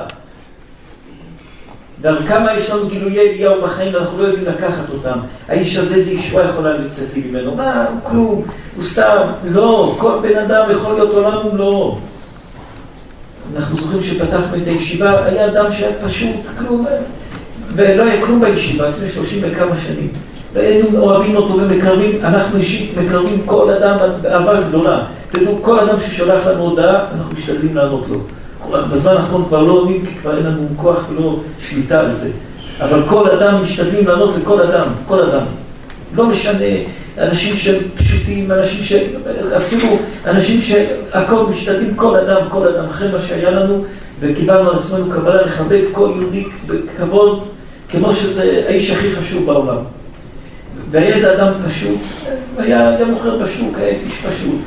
כמה 2.28 2.54
יש 2.54 2.70
לנו 2.70 2.88
גילויי 2.88 3.20
אליהו 3.20 3.62
בחיים 3.62 3.94
ואנחנו 3.94 4.18
לא 4.20 4.28
יודעים 4.28 4.46
לקחת 4.48 4.90
אותם. 4.94 5.20
האיש 5.48 5.78
הזה 5.78 6.02
זה 6.02 6.12
ישועה 6.12 6.50
יכולה 6.50 6.78
לצאת 6.78 7.14
לי 7.16 7.24
ממנו. 7.30 7.56
מה, 7.56 7.86
הוא 7.86 8.00
כלום, 8.04 8.44
הוא 8.76 8.84
סתם, 8.84 9.28
לא, 9.52 9.96
כל 9.98 10.12
בן 10.22 10.38
אדם 10.40 10.72
יכול 10.72 10.94
להיות 10.94 11.14
עולם 11.14 11.48
ומלואו. 11.48 11.98
אנחנו 13.58 13.78
זוכרים 13.78 14.04
שפתחנו 14.04 14.58
את 14.58 14.68
הישיבה, 14.68 15.26
היה 15.26 15.48
אדם 15.48 15.72
שהיה 15.72 15.92
פשוט, 16.06 16.48
כלום, 16.60 16.86
ולא 17.76 18.04
היה 18.04 18.26
כלום 18.26 18.40
בישיבה, 18.42 18.90
לפני 18.90 19.10
שלושים 19.10 19.44
וכמה 19.44 19.76
שנים. 19.78 20.10
והיינו 20.54 21.00
אוהבים 21.00 21.36
אותו 21.36 21.54
ומקרבים, 21.58 22.26
אנחנו 22.26 22.58
אישית 22.58 22.98
מקרבים 22.98 23.42
כל 23.46 23.74
אדם 23.74 23.98
באהבה 24.22 24.62
גדולה. 24.62 25.04
תראו, 25.32 25.62
כל 25.62 25.80
אדם 25.80 26.00
ששולח 26.00 26.48
לנו 26.48 26.64
הודעה, 26.64 27.06
אנחנו 27.18 27.38
משתדלים 27.38 27.76
לענות 27.76 28.06
לו. 28.10 28.20
בזמן 28.82 29.12
האחרון 29.12 29.46
כבר 29.46 29.64
לא 29.64 29.74
עונים, 29.74 30.06
כי 30.06 30.16
כבר 30.16 30.38
אין 30.38 30.46
לנו 30.46 30.68
כוח 30.76 30.98
ולא 31.10 31.40
שליטה 31.60 32.00
על 32.00 32.14
זה. 32.14 32.30
אבל 32.82 33.02
כל 33.10 33.30
אדם 33.30 33.62
משתדלים 33.62 34.08
לענות 34.08 34.36
לכל 34.42 34.62
אדם, 34.62 34.88
כל 35.08 35.22
אדם. 35.22 35.46
לא 36.16 36.26
משנה, 36.26 36.66
אנשים 37.18 37.56
שהם 37.56 37.82
פשוטים, 37.96 38.52
אנשים 38.52 38.84
ש... 38.84 38.94
אפילו 39.58 39.88
אנשים 40.26 40.62
שהכל 40.62 41.46
משתדלים, 41.50 41.96
כל 41.96 42.18
אדם, 42.18 42.50
כל 42.50 42.68
אדם, 42.68 42.86
אחרי 42.86 43.12
מה 43.12 43.22
שהיה 43.22 43.52
לנו, 43.52 43.86
וקיבלנו 44.20 44.70
על 44.70 44.80
עצמנו 44.80 45.12
קבלה 45.12 45.42
לכבד 45.42 45.82
כל 45.92 46.12
יהודי 46.16 46.44
בכבוד, 46.68 47.44
כמו 47.90 48.14
שזה 48.14 48.64
האיש 48.68 48.92
הכי 48.92 49.16
חשוב 49.16 49.46
בעולם. 49.46 49.78
והיה 50.92 51.16
איזה 51.16 51.34
אדם 51.34 51.54
פשוט, 51.68 52.00
היה, 52.58 52.90
היה 52.90 53.06
מוכר 53.06 53.38
בשוק, 53.38 53.78
היה 53.78 53.88
איש 53.88 54.14
פשוט. 54.14 54.60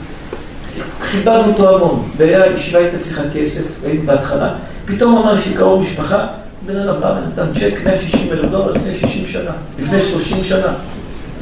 כיבדנו 1.10 1.52
אותו 1.52 1.76
המון, 1.76 2.08
והישיבה 2.16 2.78
הייתה 2.78 2.98
צריכה 2.98 3.22
כסף, 3.34 3.64
היינו 3.84 4.02
בהתחלה, 4.06 4.50
פתאום 4.86 5.16
אמר 5.16 5.40
שקרוב 5.40 5.80
משפחה, 5.80 6.26
בן 6.66 6.76
אדם 6.76 7.00
בא 7.00 7.18
ונתן 7.18 7.60
צ'ק 7.60 7.74
160 7.84 8.32
אלף 8.32 8.50
דולר 8.50 8.72
לפני 8.72 8.94
60 8.94 9.26
שנה, 9.26 9.50
לפני 9.78 10.00
30 10.00 10.44
שנה. 10.44 10.72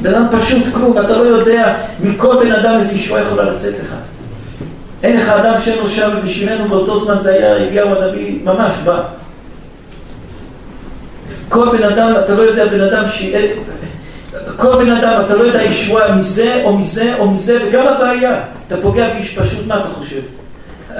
בן 0.01 0.15
אדם 0.15 0.25
פשוט 0.31 0.63
כלום, 0.73 0.97
אתה 0.97 1.17
לא 1.17 1.23
יודע 1.23 1.77
מכל 2.03 2.35
בן 2.45 2.51
אדם 2.51 2.77
איזה 2.77 2.95
ישועה 2.95 3.21
יכולה 3.21 3.43
לצאת 3.43 3.73
לך. 3.73 3.93
אין 5.03 5.17
לך 5.17 5.29
אדם 5.29 5.53
שאין 5.65 5.77
לו 5.77 5.89
שם, 5.89 6.09
ובשבילנו 6.17 6.69
באותו 6.69 7.05
זמן 7.05 7.19
זה 7.19 7.33
היה 7.33 7.55
אליהו 7.55 7.89
הנביא, 7.89 8.39
ממש 8.43 8.71
בא. 8.83 9.01
כל 11.49 11.77
בן 11.77 11.83
אדם, 11.83 12.13
אתה 12.25 12.35
לא 12.35 12.41
יודע 12.41 12.65
בן 12.65 12.81
אדם 12.81 13.07
ש... 13.07 13.31
כל 14.55 14.85
בן 14.85 14.89
אדם, 14.89 15.21
אתה 15.25 15.35
לא 15.35 15.43
יודע 15.43 15.63
ישועה 15.63 16.15
מזה 16.15 16.61
או 16.63 16.77
מזה 16.77 17.15
או 17.19 17.31
מזה, 17.31 17.59
וגם 17.67 17.87
הבעיה, 17.87 18.39
אתה 18.67 18.77
פוגע 18.81 19.13
באיש 19.13 19.39
פשוט, 19.39 19.67
מה 19.67 19.79
אתה 19.79 19.87
חושב? 19.87 20.21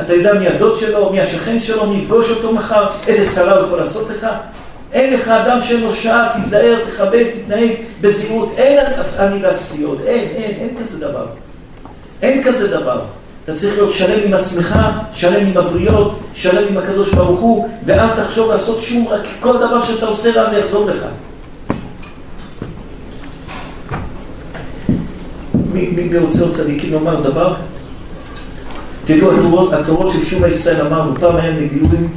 אתה 0.02 0.14
יודע 0.14 0.34
מי 0.34 0.48
הדוד 0.48 0.80
שלו, 0.80 1.10
מי 1.10 1.22
השכן 1.22 1.60
שלו, 1.60 1.89
מי 1.89 1.98
יפגוש 1.98 2.30
אותו 2.30 2.53
מחר, 2.53 2.88
איזה 3.07 3.31
צרה 3.31 3.57
הוא 3.57 3.65
יכול 3.65 3.80
לעשות 3.80 4.10
לך? 4.10 4.27
אין 4.94 5.14
לך 5.14 5.27
אדם 5.27 5.61
שאין 5.61 5.81
לו 5.81 5.94
שעה, 5.94 6.30
תיזהר, 6.34 6.80
תכבד, 6.85 7.23
תתנהג 7.31 7.72
בזהירות, 8.02 8.53
אין 8.57 8.85
אני 9.19 9.39
ואפסיות, 9.41 9.98
אין, 10.06 10.30
אין, 10.35 10.52
אין 10.52 10.69
כזה 10.80 10.99
דבר. 10.99 11.26
אין 12.22 12.44
כזה 12.44 12.68
דבר. 12.80 13.02
אתה 13.44 13.56
צריך 13.56 13.76
להיות 13.77 13.91
שלם 13.91 14.19
עם 14.26 14.34
עצמך, 14.34 14.80
שלם 15.14 15.48
עם 15.48 15.57
הבריות, 15.57 16.19
שלם 16.34 16.68
עם 16.69 16.77
הקדוש 16.77 17.14
ברוך 17.14 17.39
הוא, 17.39 17.69
ואל 17.85 18.23
תחשוב 18.23 18.52
לעשות 18.52 18.80
שום, 18.80 19.07
רק 19.07 19.22
כל 19.39 19.57
דבר 19.57 19.81
שאתה 19.81 20.06
עושה 20.06 20.41
רע 20.41 20.49
זה 20.49 20.60
יחזור 20.60 20.89
לך. 20.89 21.06
מי, 25.77 26.03
מי 26.03 26.17
רוצה 26.17 26.41
עוד 26.41 26.53
צדיקים 26.53 26.91
לומר 26.93 27.21
דבר? 27.21 27.55
תראו, 29.05 29.31
התורות, 29.31 29.73
התורות 29.73 30.11
של 30.11 30.25
שובה 30.25 30.47
ישראל 30.47 30.87
אמרנו, 30.87 31.15
פעם 31.15 31.35
היה 31.35 31.51
נביאים, 31.51 32.07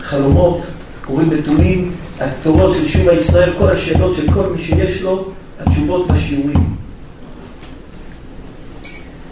חלומות, 0.00 0.60
קוראים 1.06 1.30
נתונים, 1.32 1.92
התורות 2.20 2.74
של 2.74 2.88
שובה 2.88 3.12
ישראל, 3.12 3.50
כל 3.58 3.68
השאלות 3.70 4.14
של 4.14 4.32
כל 4.32 4.50
מי 4.56 4.62
שיש 4.62 5.02
לו, 5.02 5.24
התשובות 5.60 6.08
בשיעורים. 6.08 6.76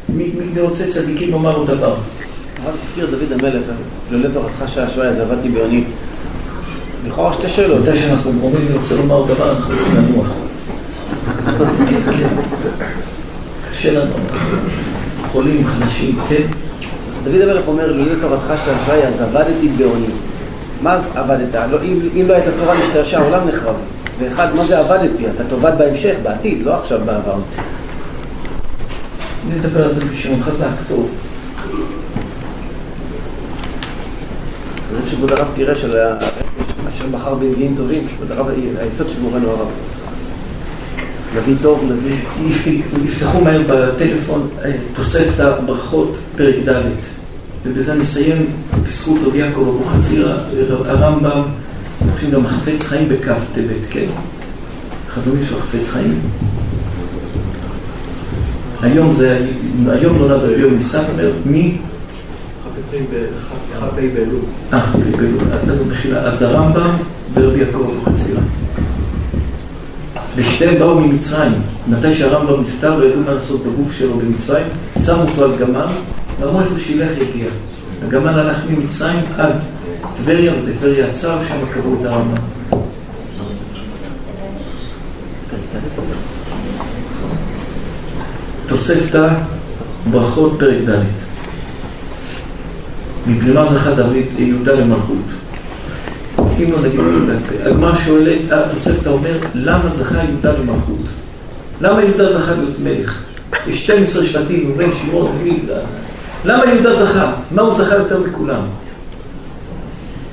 מי, 0.08 0.30
מי 0.54 0.60
רוצה 0.60 0.90
צדיקים 0.90 1.30
לומר 1.30 1.56
עוד 1.56 1.66
דבר? 1.66 1.94
הרב 2.64 2.74
הזכיר 2.74 3.06
דוד 3.10 3.32
המלך, 3.32 3.66
לולא 4.10 4.28
תורתך 4.28 4.64
שהשואה 4.66 5.08
אז 5.08 5.20
עבדתי 5.20 5.48
בעוני. 5.48 5.84
לכאורה 7.06 7.32
שתי 7.32 7.48
שאלות. 7.48 7.82
מתי 7.82 7.98
שאנחנו 7.98 8.30
אומרים, 8.42 8.66
אני 8.66 8.76
רוצה 8.76 8.96
לומר 8.96 9.34
דבר, 9.34 9.50
אנחנו 9.50 9.74
רוצים 9.74 9.96
לנוח. 9.96 10.26
קשה 13.84 13.92
לנו. 13.92 14.14
חולים, 15.32 15.66
חלשים, 15.66 16.18
כן. 16.28 16.42
דוד 17.24 17.40
המלך 17.40 17.62
אומר, 17.66 17.92
לולא 17.92 18.20
תורתך 18.20 18.52
שהשואה 18.64 19.08
אז 19.08 19.20
עבדתי 19.20 19.68
בעוני. 19.68 20.06
מה 20.82 21.00
עבדת? 21.14 21.54
לא, 21.70 21.78
אם, 21.82 21.98
אם 22.20 22.24
לא 22.28 22.34
הייתה 22.34 22.50
תורה 22.58 22.74
להשתעשע, 22.74 23.18
העולם 23.20 23.48
נחרב. 23.48 23.74
ואחד, 24.18 24.54
מה 24.54 24.66
זה 24.66 24.78
עבדתי? 24.78 25.26
אתה 25.34 25.44
תאבד 25.44 25.72
בהמשך, 25.78 26.14
בעתיד, 26.22 26.62
לא 26.62 26.74
עכשיו 26.74 27.00
בעבר. 27.04 27.36
אני 29.46 29.60
אדבר 29.60 29.84
על 29.84 29.94
זה 29.94 30.04
בשעון 30.04 30.42
חזק, 30.42 30.66
טוב. 30.88 31.10
אני 34.90 35.02
חושב 35.02 35.16
שכבוד 35.16 35.32
הרב 35.32 35.48
פירש 35.54 35.84
על 35.84 35.96
אשר 36.88 37.04
בחר 37.10 37.34
בנביאים 37.34 37.74
טובים, 37.76 38.08
כבוד 38.08 38.32
הרב, 38.32 38.46
היסוד 38.80 39.08
של 39.08 39.20
מורנו 39.20 39.50
הרב. 39.50 39.68
נביא 41.36 41.54
טוב, 41.62 41.92
נביא... 41.92 42.16
יפתחו 43.04 43.40
מהר 43.40 43.60
בטלפון 43.68 44.48
אה, 44.64 44.72
תוספת 44.94 45.40
הברכות, 45.40 46.18
פרק 46.36 46.54
ד', 46.68 46.82
ובזה 47.66 47.94
נסיים 47.94 48.46
בזכות 48.84 49.20
רבי 49.24 49.38
יעקב 49.38 49.60
אבוחצירא, 49.60 50.36
הרמב"ם, 50.68 51.42
אני 52.02 52.12
חושב 52.12 52.30
גם 52.30 52.46
חפץ 52.46 52.86
חיים 52.86 53.08
בכ' 53.08 53.28
טבת, 53.54 53.86
כן? 53.90 54.06
חזון 55.14 55.38
יש 55.42 55.50
לו 55.50 55.58
חפץ 55.58 55.90
חיים. 55.90 56.20
היום 58.82 59.12
זה, 59.12 59.46
היום 59.88 60.18
נולד 60.18 60.40
רבי 60.40 60.60
יום 60.60 60.74
מסטמר, 60.74 61.32
מי? 61.46 61.78
כ"ה 63.80 63.86
באלול. 63.90 64.40
אה, 64.72 64.80
כ"ה 64.80 65.16
באלול, 65.16 65.86
מחילה. 65.90 66.20
אז 66.20 66.42
הרמב"ם 66.42 66.96
ורבי 67.34 67.58
יעקב 67.60 67.80
אבוחצירא. 67.80 68.23
ושתיהם 70.36 70.78
באו 70.78 71.00
ממצרים. 71.00 71.52
מתי 71.88 72.14
שהרמב"ם 72.14 72.60
נפטר, 72.60 72.98
לא 72.98 73.04
ידעו 73.04 73.20
מה 73.20 73.32
לעשות 73.32 73.66
בגוף 73.66 73.92
שלו 73.92 74.18
במצרים, 74.18 74.66
שמו 75.04 75.22
אותו 75.22 75.44
על 75.44 75.56
גמל, 75.56 75.86
ואמרו 76.40 76.60
איפה 76.60 76.78
שילך 76.78 77.10
יגיע. 77.18 77.46
הגמל 78.06 78.38
הלך 78.38 78.58
ממצרים 78.70 79.20
עד 79.38 79.54
בטבריה, 80.12 80.52
בטבריה 80.68 81.06
הצר, 81.06 81.38
שם 81.48 81.56
קבעו 81.74 81.96
את 82.00 82.06
הרמב"ם. 82.06 82.36
תוספתא, 88.66 89.28
ברכות, 90.10 90.52
פרק 90.58 90.88
ד'. 90.88 91.04
מפני 93.26 93.52
מה 93.52 93.64
זכה 93.64 93.90
דוד 93.90 94.16
יהודה 94.38 94.72
למלכות? 94.72 95.43
אם 96.62 96.72
לא 96.72 96.80
נגיד 96.80 97.00
את 97.00 97.12
זה 97.12 97.20
בעל 97.26 97.36
פה. 97.38 97.68
הגמרא 97.70 97.94
שואלת, 97.96 98.52
התוספתא 98.52 99.08
אומר, 99.08 99.38
למה 99.54 99.88
זכה 99.94 100.24
יהודה 100.24 100.52
למלכות? 100.52 101.06
למה 101.80 102.02
יהודה 102.02 102.32
זכה 102.32 102.52
להיות 102.54 102.78
מלך? 102.78 103.22
יש 103.66 103.84
12 103.84 104.24
שבטים, 104.26 104.66
ראובן, 104.68 104.90
שמעון, 104.92 105.38
לוי, 105.38 105.60
למה 106.44 106.64
יהודה 106.64 106.94
זכה? 106.94 107.32
מה 107.50 107.62
הוא 107.62 107.74
זכה 107.74 107.94
יותר 107.94 108.20
מכולם? 108.20 108.62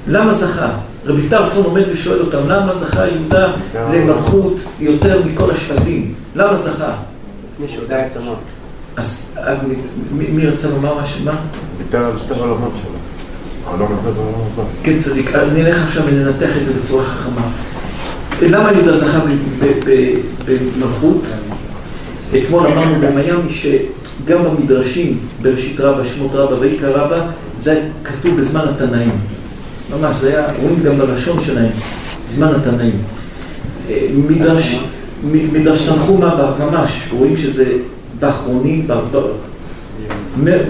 למה 0.08 0.34
זכה? 0.34 0.70
רבי 1.06 1.30
טרפון 1.30 1.64
עומד 1.64 1.84
ושואל 1.94 2.20
אותם, 2.22 2.40
למה 2.48 2.74
זכה 2.76 3.08
יהודה 3.08 3.52
למלכות 3.94 4.54
יותר 4.80 5.22
מכל 5.26 5.52
השבטים? 5.52 6.14
למה 6.36 6.58
זכה? 6.58 6.94
מי 7.60 7.70
שיודע 7.70 8.06
את 8.06 8.12
תמר. 8.14 8.36
אז 8.98 9.36
אה, 9.38 9.56
מי 10.12 10.48
רצה 10.48 10.70
לומר 10.70 11.02
משהו? 11.02 11.24
מה? 11.24 11.32
דיבר 11.78 12.06
על 12.06 12.12
שתי 12.20 12.34
העולמות 12.34 12.72
שלו. 12.82 12.92
העולם 12.92 12.92
הזה 12.92 12.92
והעולם 12.92 12.92
הבא. 12.92 13.50
כן, 14.84 14.98
צדיק. 15.00 15.36
אה, 15.36 15.46
נלך 15.46 15.78
עכשיו 15.88 16.04
וננתח 16.06 16.58
את 16.62 16.66
זה 16.66 16.74
בצורה 16.74 17.04
חכמה. 17.04 17.48
למה 18.42 18.72
יהודה 18.72 18.98
זכה 18.98 19.20
במלכות? 20.46 21.24
אתמול 22.38 22.68
אמרנו 22.68 22.96
במיאמי 22.96 23.50
שגם 23.50 24.44
במדרשים, 24.44 25.18
בראשית 25.42 25.80
רבה, 25.80 26.06
שמות 26.06 26.36
רבה 26.36 26.60
ויקרא 26.60 26.90
רבה, 26.90 27.26
זה 27.58 27.72
היה 27.72 27.82
כתוב 28.04 28.40
בזמן 28.40 28.66
התנאים. 28.70 29.12
ממש, 29.92 30.16
זה 30.16 30.30
היה, 30.30 30.48
רואים 30.62 30.84
גם 30.84 30.98
בלשון 30.98 31.38
שלהם, 31.46 31.72
זמן 32.28 32.54
התנאים. 32.56 32.98
אה, 33.90 34.08
מדרש, 34.30 34.80
מדרש 35.54 35.82
תנחומה, 35.82 36.54
ממש, 36.60 37.10
רואים 37.12 37.38
שזה 37.38 37.66
באחרונים, 38.20 38.88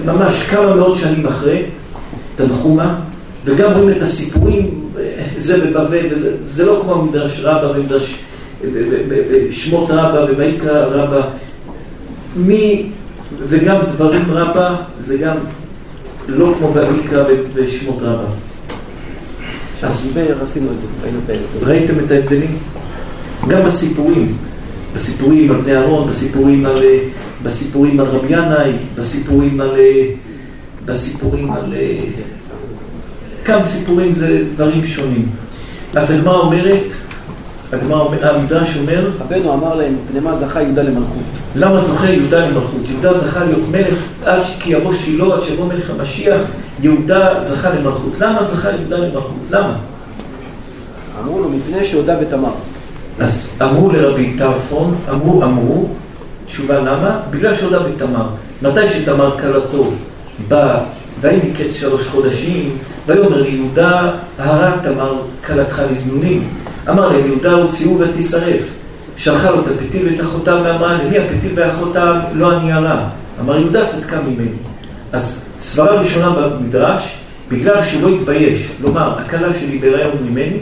ממש 0.04 0.42
כמה 0.50 0.76
מאות 0.76 0.98
שנים 0.98 1.26
אחרי, 1.26 1.62
תנחומה, 2.36 3.00
וגם 3.44 3.72
רואים 3.72 3.96
את 3.96 4.02
הסיפורים, 4.02 4.88
אה, 4.98 5.24
זה 5.36 5.66
בבבל, 5.66 6.06
זה 6.46 6.66
לא 6.66 6.80
כמו 6.82 7.02
מדרש 7.02 7.40
רבה 7.40 7.78
ומדרש 7.78 8.14
ב- 8.62 8.66
ב- 8.66 9.08
ב- 9.08 9.22
ב- 9.32 9.50
שמות 9.50 9.90
רבה 9.90 10.32
ובעיקר 10.32 10.90
רבה. 10.90 11.28
מי, 12.36 12.90
וגם 13.48 13.76
דברים 13.94 14.22
רבה, 14.30 14.76
זה 15.00 15.18
גם 15.18 15.36
לא 16.28 16.54
כמו 16.58 16.72
בויקרא 16.72 17.24
ושמות 17.54 17.98
רבה. 18.00 18.24
אז 19.82 20.18
עשינו 20.42 20.66
את 20.66 20.80
זה, 20.80 20.86
ראינו 21.04 21.18
את. 21.26 21.62
ראיתם 21.62 21.94
את 22.04 22.10
ההבדלים? 22.10 22.58
גם 23.48 23.64
בסיפורים, 23.64 24.36
בסיפורים 24.94 25.50
על 25.50 25.56
בני 25.56 25.76
אהרון, 25.76 26.10
בסיפורים 26.10 26.66
על, 26.66 26.76
אה, 26.76 26.98
בסיפורים 27.42 28.00
על 28.00 28.06
רבי 28.06 28.26
ינאי, 28.32 28.72
בסיפורים 28.94 29.60
על, 29.60 29.76
אה, 29.78 30.04
בסיפורים 30.84 31.52
על... 31.52 31.74
אה, 31.76 32.00
כמה 33.44 33.64
סיפורים 33.64 34.12
זה 34.12 34.44
דברים 34.54 34.86
שונים. 34.86 35.28
אז 35.94 36.10
הגמרא 36.10 36.38
אומרת, 36.38 36.92
הגמרא 37.72 38.08
המדרש 38.22 38.76
אומר, 38.76 39.10
רבנו 39.20 39.54
אמר 39.54 39.74
להם, 39.74 39.94
מפני 40.04 40.20
מה 40.20 40.36
זכה 40.36 40.62
יהודה 40.62 40.82
למלכות. 40.82 41.22
למה 41.54 41.84
זוכה 41.84 42.10
יהודה 42.10 42.46
למלכות? 42.46 42.80
יהודה 42.90 43.14
זכה 43.18 43.44
להיות 43.44 43.68
מלך 43.70 43.98
עד 44.24 44.42
כי 44.60 44.72
יבוא 44.72 44.94
שילה, 44.94 45.34
עד 45.34 45.42
שיבוא 45.42 45.66
מלך 45.66 45.90
המשיח, 45.90 46.40
יהודה 46.80 47.40
זכה 47.40 47.70
למלכות. 47.74 48.12
למה 48.18 48.42
זכה 48.42 48.70
יהודה 48.70 48.96
למלכות? 48.96 49.36
למה? 49.50 49.76
אמרו 51.22 51.40
לו, 51.42 51.48
מפני 51.48 51.84
שהודה 51.84 52.16
בתמר. 52.16 52.52
אז 53.20 53.58
אמרו 53.62 53.90
לרבי 53.90 54.34
טרפון, 54.38 54.94
אמרו, 55.10 55.42
אמרו, 55.42 55.88
תשובה 56.46 56.80
למה? 56.80 57.20
בגלל 57.30 57.54
שהודה 57.54 57.78
בתמר. 57.78 58.26
מתי 58.62 58.88
שתמר 58.88 59.38
כלתו 59.38 59.90
בא, 60.48 60.80
ויהי 61.20 61.38
מקץ 61.50 61.74
שלוש 61.74 62.06
חודשים, 62.06 62.78
ויאמר 63.06 63.42
ליהודה, 63.42 64.10
הרע 64.38 64.70
תמר 64.82 65.22
כלתך 65.46 65.82
לזנונים. 65.90 66.48
אמר 66.88 67.08
להם, 67.08 67.26
יהודה 67.26 67.52
הוציאו 67.52 67.98
ותשרף. 67.98 68.60
שלחה 69.16 69.50
לו 69.50 69.60
את 69.60 69.66
הפתיל 69.66 70.08
ואת 70.08 70.20
אחותם 70.20 70.60
ואמרה, 70.64 71.02
למי 71.02 71.18
הפתיל 71.18 71.52
ואחותם? 71.54 72.18
לא 72.32 72.58
אני 72.58 72.72
הרע. 72.72 73.08
אמר 73.40 73.58
יהודה 73.58 73.86
צדקה 73.86 74.16
ממני. 74.20 74.48
אז 75.12 75.48
סברה 75.60 76.00
ראשונה 76.00 76.30
במדרש, 76.30 77.16
בגלל 77.48 77.82
שהוא 77.84 78.02
לא 78.02 78.16
התבייש, 78.16 78.68
לומר, 78.80 79.18
הכלה 79.18 79.48
שלי 79.60 79.78
בהיריון 79.78 80.16
ממני, 80.22 80.58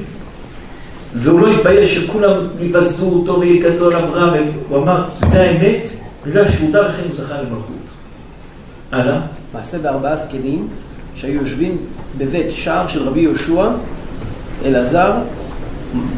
והוא 1.14 1.40
לא 1.40 1.52
התבייש 1.52 1.94
שכולם 1.94 2.32
יבזו 2.60 3.06
אותו 3.06 3.40
ויגדלו 3.40 3.86
עליו 3.86 4.08
רע, 4.12 4.32
והוא 4.68 4.82
אמר, 4.82 5.04
זה 5.26 5.42
האמת, 5.42 5.82
בגלל 6.26 6.50
שהוא 6.50 6.66
הודה 6.66 6.80
לכם 6.80 7.12
זכה 7.12 7.34
למלכות. 7.34 7.76
הלאה. 8.92 9.20
מעשה 9.54 9.78
בארבעה 9.78 10.16
זקנים 10.16 10.68
שהיו 11.14 11.40
יושבים 11.40 11.76
בבית 12.18 12.46
שער 12.54 12.86
של 12.86 13.02
רבי 13.08 13.20
יהושע, 13.20 13.64
אלעזר, 14.64 15.12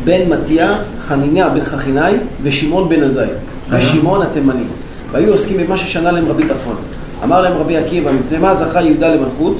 בן 0.05 0.29
מתיה, 0.29 0.75
חניניה 1.09 1.49
בן 1.49 1.65
חכינאי 1.65 2.13
ושמעון 2.43 2.89
בן 2.89 3.03
עזאי. 3.03 3.27
ושמעון 3.71 4.23
התימני. 4.23 4.65
והיו 5.13 5.33
עוסקים 5.33 5.57
במה 5.57 5.79
ששנה 5.79 6.13
להם 6.13 6.29
רבי 6.29 6.49
טרפון. 6.49 6.77
אמר 7.25 7.41
להם 7.43 7.53
רבי 7.53 7.77
עקיבא, 7.77 8.11
מפני 8.13 8.39
מה 8.39 8.57
זכה 8.57 8.83
יהודה 8.83 9.15
למלכות? 9.15 9.57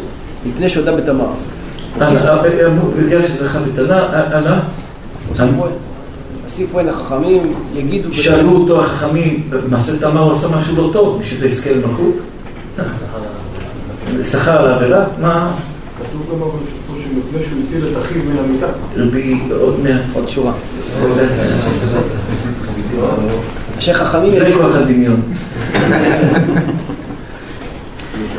מפני 0.47 0.69
שהודה 0.69 0.97
בתמר. 0.97 1.27
הלאה, 2.01 2.67
אמרו, 2.67 2.89
בגלל 2.91 3.23
שזכה 3.23 3.59
בתנא, 3.61 3.93
הלאה. 4.13 4.61
הוסיפו- 6.49 6.81
הן 6.81 6.89
החכמים, 6.89 7.55
יגידו... 7.75 8.15
שאלו 8.15 8.57
אותו 8.57 8.81
החכמים, 8.81 9.51
מעשה 9.69 10.01
תמר 10.01 10.31
עשה 10.31 10.57
משהו 10.57 10.77
לא 10.77 10.91
טוב, 10.93 11.21
בשביל 11.21 11.41
זה 11.41 11.49
יזכה 11.49 11.71
למלכות? 11.71 12.15
שכר 14.23 14.59
על 14.59 14.71
העבירה? 14.71 15.05
מה? 15.21 15.53
כתוב 15.99 16.23
גם 16.33 16.39
פה 16.39 16.95
שמפני 17.03 17.47
שהוא 17.49 17.63
הציל 17.67 17.85
את 17.93 18.03
אחיו 18.03 18.23
מן 18.23 18.39
המיטה. 18.45 18.67
רבי 18.97 19.41
עוד 19.61 19.81
מעט. 19.81 20.01
עוד 20.15 20.29
שורה. 20.29 20.53
אשר 23.79 23.95
חכמים... 23.95 24.31
זה 24.31 24.51
כוח 24.59 24.75
הדמיון. 24.77 25.21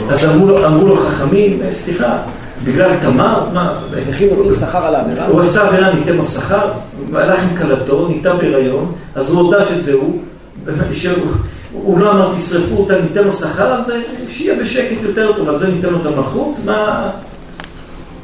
אז 0.09 0.25
אמרו 0.25 0.47
לו, 0.47 0.65
אמרו 0.65 0.87
לו 0.87 0.95
חכמים, 0.97 1.59
"אה, 1.61 1.71
סליחה, 1.71 2.17
בגלל 2.63 2.91
תמר? 3.01 3.49
מה? 3.53 3.79
וכי 3.91 4.25
נותנים 4.25 4.55
שכר 4.55 4.85
על 4.85 4.95
העבירה? 4.95 5.27
הוא 5.27 5.41
עשה 5.41 5.67
עבירה, 5.67 5.93
ניתן 5.93 6.13
לו 6.13 6.25
שכר, 6.25 6.71
הלך 7.13 7.39
עם 7.39 7.57
כלתו, 7.57 8.07
ניתה 8.07 8.33
בהיריון, 8.33 8.91
אז 9.15 9.33
הוא 9.33 9.41
הודה 9.41 9.65
שזה 9.65 9.93
הוא, 9.93 10.21
הוא 11.73 11.99
לא 11.99 12.11
אמר 12.11 12.35
תשרפו 12.37 12.75
אותה, 12.75 13.01
ניתן 13.01 13.23
לו 13.23 13.33
שכר 13.33 13.73
על 13.73 13.81
זה, 13.81 14.01
שיהיה 14.27 14.55
בשקט 14.63 15.01
יותר 15.01 15.33
טוב, 15.35 15.49
על 15.49 15.57
זה 15.57 15.67
ניתן 15.67 15.89
לו 15.89 16.01
את 16.01 16.05
המלכות, 16.05 16.55
מה... 16.65 17.09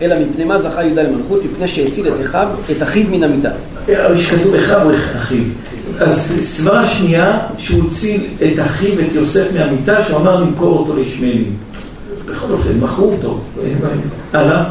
אלא 0.02 0.16
מפני 0.20 0.46
מה 0.46 0.62
זכה 0.62 0.84
יהודה 0.84 1.04
למלכות? 1.04 1.40
מפני 1.46 1.68
שהציל 1.68 2.08
את 2.08 2.22
אחיו, 2.22 2.48
את 2.72 2.84
אחיו 2.84 3.06
מן 3.12 3.24
המיטה. 3.24 3.50
שכתוב 4.16 4.56
אחיו 4.56 4.84
או 4.84 4.96
אחיו. 5.18 5.44
אז 6.00 6.38
סברה 6.42 6.86
שנייה, 6.86 7.40
שהוא 7.58 7.88
הציל 7.88 8.22
את 8.36 8.60
אחיו, 8.60 9.00
את 9.00 9.14
יוסף 9.14 9.54
מהמיטה, 9.54 10.04
שהוא 10.04 10.18
אמר 10.18 10.36
למכור 10.36 10.80
אותו 10.80 10.96
לישמעאלים. 10.96 11.56
בכל 12.26 12.52
אופן, 12.52 12.80
מכרו 12.80 13.12
אותו. 13.12 13.40
הלאה. 14.34 14.64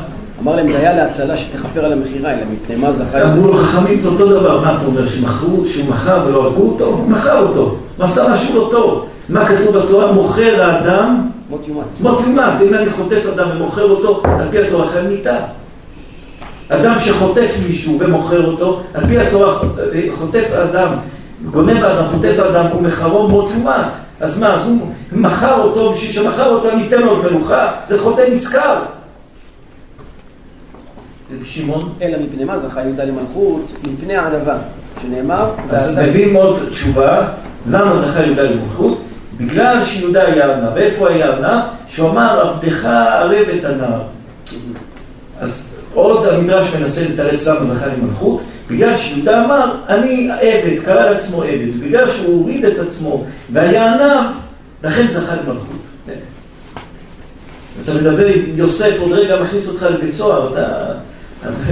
אמר 0.42 0.56
להם 0.56 0.66
דיה 0.66 0.94
להצלה 0.94 1.36
שתכפר 1.36 1.84
על 1.84 1.92
המכירה, 1.92 2.30
אלא 2.30 2.40
מפני 2.52 2.76
מה 2.76 2.92
זכה 2.92 3.22
אמרו 3.22 3.46
לו 3.46 3.52
חכמים 3.52 3.98
זה 3.98 4.08
אותו 4.08 4.28
דבר, 4.28 4.60
מה 4.60 4.76
אתה 4.76 4.86
אומר, 4.86 5.06
שמכרו, 5.06 5.66
שהוא 5.66 5.88
מכר 5.88 6.24
ולא 6.26 6.42
הרגו 6.42 6.62
אותו? 6.62 6.86
הוא 6.86 7.10
מכר 7.10 7.38
אותו, 7.38 7.76
עשה 7.98 8.32
משהו 8.32 8.58
לא 8.58 8.68
טוב. 8.70 9.06
מה 9.28 9.46
כתוב 9.46 9.78
בתורה? 9.78 10.12
מוכר 10.12 10.62
האדם, 10.62 11.28
מות 11.50 11.68
יומת. 11.68 11.84
מות 12.00 12.20
יומת, 12.26 12.60
אם 12.60 12.74
אני 12.74 12.90
חוטף 12.90 13.26
אדם 13.34 13.48
ומוכר 13.50 13.90
אותו, 13.90 14.22
על 14.24 14.48
פי 14.50 14.58
התורה 14.58 14.88
חייב 14.88 15.06
מיתה. 15.06 15.36
אדם 16.68 16.98
שחוטף 16.98 17.56
מישהו 17.68 17.96
ומוכר 18.00 18.46
אותו, 18.46 18.80
על 18.94 19.06
פי 19.06 19.18
התורה 19.18 19.58
חוטף 20.18 20.44
האדם, 20.52 20.88
גונב 21.50 21.84
האדם, 21.84 22.08
חוטף 22.08 22.38
האדם, 22.38 22.66
הוא 22.72 22.82
מחרו 22.82 23.28
מות 23.28 23.50
יומת. 23.50 23.92
אז 24.20 24.40
מה, 24.40 24.54
אז 24.54 24.68
הוא 24.68 24.88
מכר 25.12 25.60
אותו, 25.60 25.92
בשביל 25.92 26.12
שמכר 26.12 26.50
אותו 26.50 26.70
אני 26.70 26.88
אתן 26.88 27.02
לו 27.02 27.10
עוד 27.10 27.24
מלוכה, 27.24 27.72
זה 27.86 28.02
חוטא 28.02 28.24
נשכר. 28.30 28.82
שמעון? 31.44 31.92
אלא 32.02 32.18
מפני 32.18 32.44
מה 32.44 32.58
זכה 32.58 32.80
יהודה 32.80 33.04
למלכות? 33.04 33.72
מפני 33.92 34.16
הענווה, 34.16 34.58
שנאמר, 35.02 35.50
אז 35.70 35.98
מביאים 35.98 36.36
עוד 36.36 36.58
תשובה, 36.70 37.28
למה 37.66 37.96
זכה 37.96 38.22
יהודה 38.22 38.42
למלכות? 38.42 39.02
בגלל 39.36 39.84
שיהודה 39.84 40.26
היה 40.26 40.56
ענב. 40.56 40.70
ואיפה 40.74 41.08
היה 41.08 41.36
ענב? 41.36 41.60
שהוא 41.88 42.10
אמר, 42.10 42.40
עבדך 42.40 42.84
ערב 42.84 43.46
את 43.58 43.64
הנער. 43.64 44.00
אז 45.40 45.68
עוד 45.94 46.26
המדרש 46.26 46.74
מנסה 46.74 47.08
לתרץ 47.08 47.48
למה 47.48 47.64
זכה 47.64 47.86
למלכות, 47.86 48.42
בגלל 48.70 48.96
שיהודה 48.96 49.44
אמר, 49.44 49.74
אני 49.88 50.30
עבד, 50.40 50.78
קרא 50.84 51.10
לעצמו 51.10 51.42
עבד, 51.42 51.68
ובגלל 51.78 52.08
שהוא 52.08 52.40
הוריד 52.40 52.64
את 52.64 52.78
עצמו 52.78 53.24
והיה 53.52 53.94
ענב, 53.94 54.30
לכן 54.84 55.06
זכה 55.08 55.34
למלכות. 55.34 55.78
אתה 57.84 57.94
מדבר 57.94 58.26
יוסף, 58.54 58.94
עוד 59.00 59.12
רגע 59.12 59.40
מכניס 59.40 59.68
אותך 59.68 59.82
לבית 59.82 60.12
סוהר, 60.12 60.52
אתה 60.52 60.92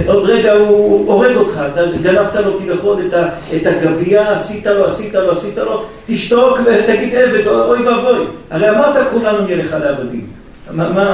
עוד 0.07 0.29
רגע 0.29 0.53
הוא 0.53 1.13
הורג 1.13 1.35
אותך, 1.35 1.61
אתה 1.73 1.81
גנבת 2.03 2.35
לו 2.35 2.59
כביכול 2.59 2.97
את, 3.07 3.13
ה- 3.13 3.27
את 3.55 3.61
הגבייה, 3.65 4.33
עשית 4.33 4.65
לו, 4.65 4.85
עשית 4.85 5.13
לו, 5.13 5.31
עשית 5.31 5.57
לו, 5.57 5.83
תשתוק 6.07 6.59
ותגיד 6.65 7.15
עבד, 7.15 7.47
אוי 7.47 7.87
ואבוי. 7.87 8.25
הרי 8.51 8.69
אמרת 8.69 9.07
כולנו 9.11 9.41
נהיה 9.41 9.57
לך 9.57 9.75
לעבדים. 9.81 10.27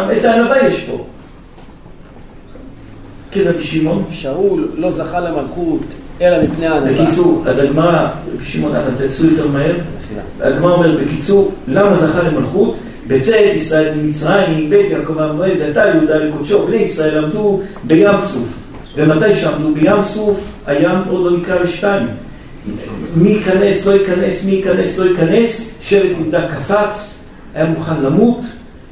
איזה 0.10 0.34
ענווה 0.36 0.68
יש 0.68 0.84
פה? 0.84 1.06
כן, 3.32 3.42
רבי 3.46 3.64
שמעון. 3.64 4.04
שאול 4.12 4.68
לא 4.78 4.92
זכה 4.92 5.20
למלכות 5.20 5.82
אלא 6.22 6.44
מפני 6.44 6.68
הענווה. 6.68 6.92
בקיצור, 6.94 7.44
אז 7.48 7.60
הגמרא, 7.64 8.08
רבי 8.36 8.46
שמעון, 8.46 8.76
אנא 8.76 8.90
תצאו 8.98 9.26
יותר 9.26 9.48
מהר. 9.48 9.76
הגמרא 10.42 10.72
אומר, 10.74 10.98
בקיצור, 11.06 11.52
למה 11.68 11.94
זכה 11.94 12.24
למלכות? 12.24 12.76
בצאת 13.08 13.56
ישראל 13.56 13.96
ממצרים, 13.96 14.70
בית 14.70 14.92
יעקב 14.92 15.20
המועד, 15.20 15.62
הייתה 15.62 15.86
יהודה 15.86 16.16
לקודשו, 16.16 16.68
בני 16.68 16.76
ישראל 16.76 17.24
עמדו 17.24 17.62
בים 17.84 18.20
סוף. 18.20 18.48
ומתי 18.96 19.36
שעמדו 19.36 19.74
בים 19.74 20.02
סוף, 20.02 20.40
הים 20.66 20.98
עוד 21.10 21.32
לא 21.32 21.38
נקרא 21.38 21.60
לשתיים. 21.60 22.08
מי 23.16 23.30
ייכנס, 23.30 23.88
לא 23.88 23.92
ייכנס, 23.92 24.46
מי 24.46 24.52
ייכנס, 24.52 25.00
לא 25.00 25.06
ייכנס, 25.06 25.80
שבט 25.82 26.18
יהודה 26.20 26.48
קפץ, 26.48 27.24
היה 27.56 27.66
מוכן 27.66 28.02
למות, 28.02 28.46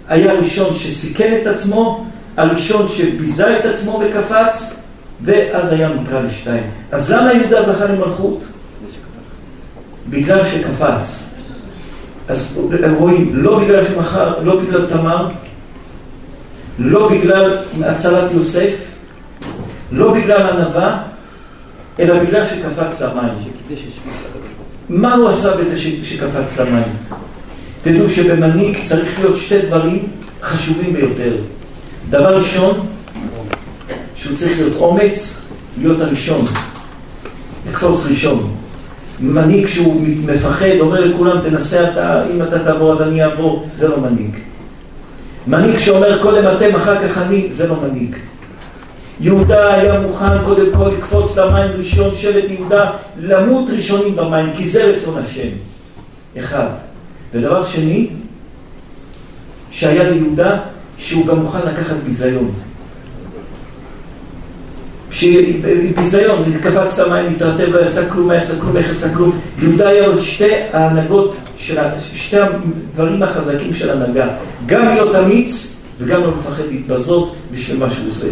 היה 0.08 0.32
הראשון 0.32 0.74
שסיכן 0.74 1.38
את 1.42 1.48
עצמו, 1.48 2.06
הראשון 2.38 2.88
שביזה 2.88 3.60
את 3.60 3.66
עצמו 3.66 4.02
וקפץ, 4.06 4.84
ואז 5.24 5.72
הים 5.72 5.92
נקרא 6.04 6.22
לשתיים. 6.22 6.64
אז 6.92 7.12
למה 7.12 7.34
יהודה 7.34 7.64
זכה 7.64 7.86
למלכות? 7.86 8.44
בגלל 10.10 10.46
שקפץ. 10.46 11.31
אז 12.32 12.60
רואים, 12.98 13.30
לא 13.34 13.60
בגלל 13.60 13.86
שמחר, 13.86 14.44
לא 14.44 14.60
בגלל 14.60 14.86
תמר, 14.86 15.28
לא 16.80 17.10
בגלל 17.10 17.58
הצלת 17.86 18.32
יוסף, 18.32 18.74
לא 19.92 20.14
בגלל 20.14 20.48
ענווה, 20.48 21.04
אלא 22.00 22.24
בגלל 22.24 22.46
שקפץ 22.48 23.02
למים. 23.02 23.34
מה 24.90 25.16
הוא 25.16 25.30
עשה 25.30 25.58
בזה 25.58 25.80
ש- 25.80 26.00
שקפץ 26.04 26.60
למים? 26.60 26.84
תדעו 27.84 28.10
שבמנהיג 28.10 28.78
צריך 28.84 29.20
להיות 29.20 29.38
שתי 29.38 29.62
דברים 29.62 30.08
חשובים 30.42 30.94
ביותר. 30.94 31.36
דבר 32.10 32.38
ראשון, 32.38 32.86
שהוא 34.16 34.36
צריך 34.36 34.60
להיות 34.60 34.76
אומץ, 34.76 35.46
להיות 35.78 36.02
הראשון, 36.02 36.46
לקפוץ 37.70 38.08
ראשון. 38.10 38.56
מנהיג 39.22 39.68
שהוא 39.68 40.02
מפחד, 40.26 40.66
אומר 40.80 41.06
לכולם, 41.06 41.42
תנסה 41.42 41.92
אתה, 41.92 42.24
אם 42.36 42.44
אתה 42.44 42.60
תעבור 42.60 42.92
אז 42.92 43.02
אני 43.02 43.24
אעבור, 43.24 43.68
זה 43.76 43.88
לא 43.88 44.00
מנהיג. 44.00 44.36
מנהיג 45.48 45.78
שאומר 45.78 46.22
קודם 46.22 46.44
אתם, 46.58 46.76
אחר 46.76 47.08
כך 47.08 47.18
אני, 47.18 47.48
זה 47.52 47.68
לא 47.68 47.76
מנהיג. 47.84 48.16
יהודה 49.20 49.74
היה 49.74 50.00
מוכן 50.00 50.44
קודם 50.46 50.66
כל 50.78 50.92
לקפוץ 50.98 51.38
למים 51.38 51.72
ראשון, 51.78 52.16
שבט 52.16 52.50
יהודה, 52.50 52.92
למות 53.20 53.70
ראשונים 53.70 54.16
במים, 54.16 54.54
כי 54.54 54.68
זה 54.68 54.84
רצון 54.84 55.24
השם. 55.24 55.50
אחד. 56.40 56.68
ודבר 57.34 57.64
שני, 57.64 58.08
שהיה 59.72 60.10
ליהודה, 60.10 60.58
שהוא 60.98 61.28
גם 61.28 61.40
מוכן 61.40 61.60
לקחת 61.68 61.96
ביזיון. 62.06 62.52
ביזיון, 65.96 66.54
קפץ 66.62 67.00
למים, 67.00 67.32
התרטב, 67.36 67.76
לא 67.76 67.80
יצא 67.80 68.10
כלום, 68.10 68.32
לא 68.32 68.36
יצא 68.38 68.60
כלום, 68.60 68.78
איך 68.78 68.92
יצא 68.92 69.14
כלום. 69.14 69.40
יהודה 69.62 69.90
היה 69.90 70.12
את 70.12 70.22
שתי 70.22 70.54
ההנהגות, 70.74 71.36
של 71.58 71.78
שתי 72.14 72.38
הדברים 72.40 73.24
החזקים 73.24 73.76
של 73.76 73.90
הנהגה. 73.90 74.28
גם 74.66 74.88
להיות 74.88 75.16
אמיץ 75.16 75.84
וגם 76.00 76.22
לא 76.22 76.32
מפחד 76.32 76.64
להתבזות 76.70 77.36
בשביל 77.52 77.78
מה 77.78 77.90
שהוא 77.92 78.10
עושה. 78.10 78.28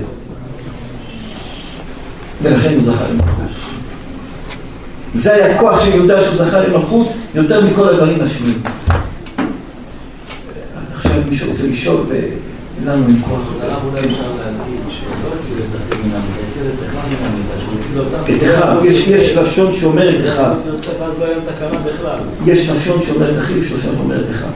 ולכן 2.41 2.73
הוא 2.73 2.83
זכה 2.83 3.05
למלכות. 3.11 3.45
זה 5.13 5.33
היה 5.33 5.55
הכוח 5.55 5.85
של 5.85 5.95
יהודה 5.95 6.21
שהוא 6.21 6.35
זכה 6.35 6.59
למלכות 6.59 7.07
יותר 7.35 7.65
מכל 7.65 7.89
הדברים 7.89 8.21
השניים. 8.21 8.61
עכשיו 10.95 11.11
מישהו 11.29 11.49
רוצה 11.49 11.67
לשאול 11.67 12.03
ולנו 12.83 13.05
עם 13.07 13.21
כוח. 13.21 13.39
הרב 13.61 13.81
אולי 13.91 13.99
אפשר 13.99 14.31
להגיד 14.37 14.79
שלא 14.89 15.29
הציל 15.39 15.57
את 15.57 15.93
המיטה, 15.93 16.17
הציל 16.49 16.63
את 16.67 16.83
המיטה, 17.25 17.59
שהוא 17.65 17.75
הציל 17.79 17.99
אותם. 17.99 18.33
את 18.33 18.63
אחיו, 18.63 18.85
יש, 18.85 19.07
יש 19.07 19.37
לשון 19.37 19.73
שאומר 19.73 20.09
את 20.19 20.29
אחיו. 20.29 20.53
לא. 22.03 22.11
יש 22.53 22.69
לשון 22.69 22.99
שאומר 23.07 23.31
את 23.31 23.43
אחיו, 23.43 23.57
יש 23.57 23.71
לשון 23.71 23.95
שאומר 23.95 24.21
את 24.21 24.29
אחיו. 24.35 24.49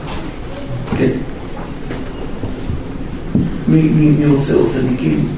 כן. 0.98 1.10
מי, 3.68 3.80
רוצה 4.26 4.54
עוד 4.54 4.68
צדיקים? 4.68 5.28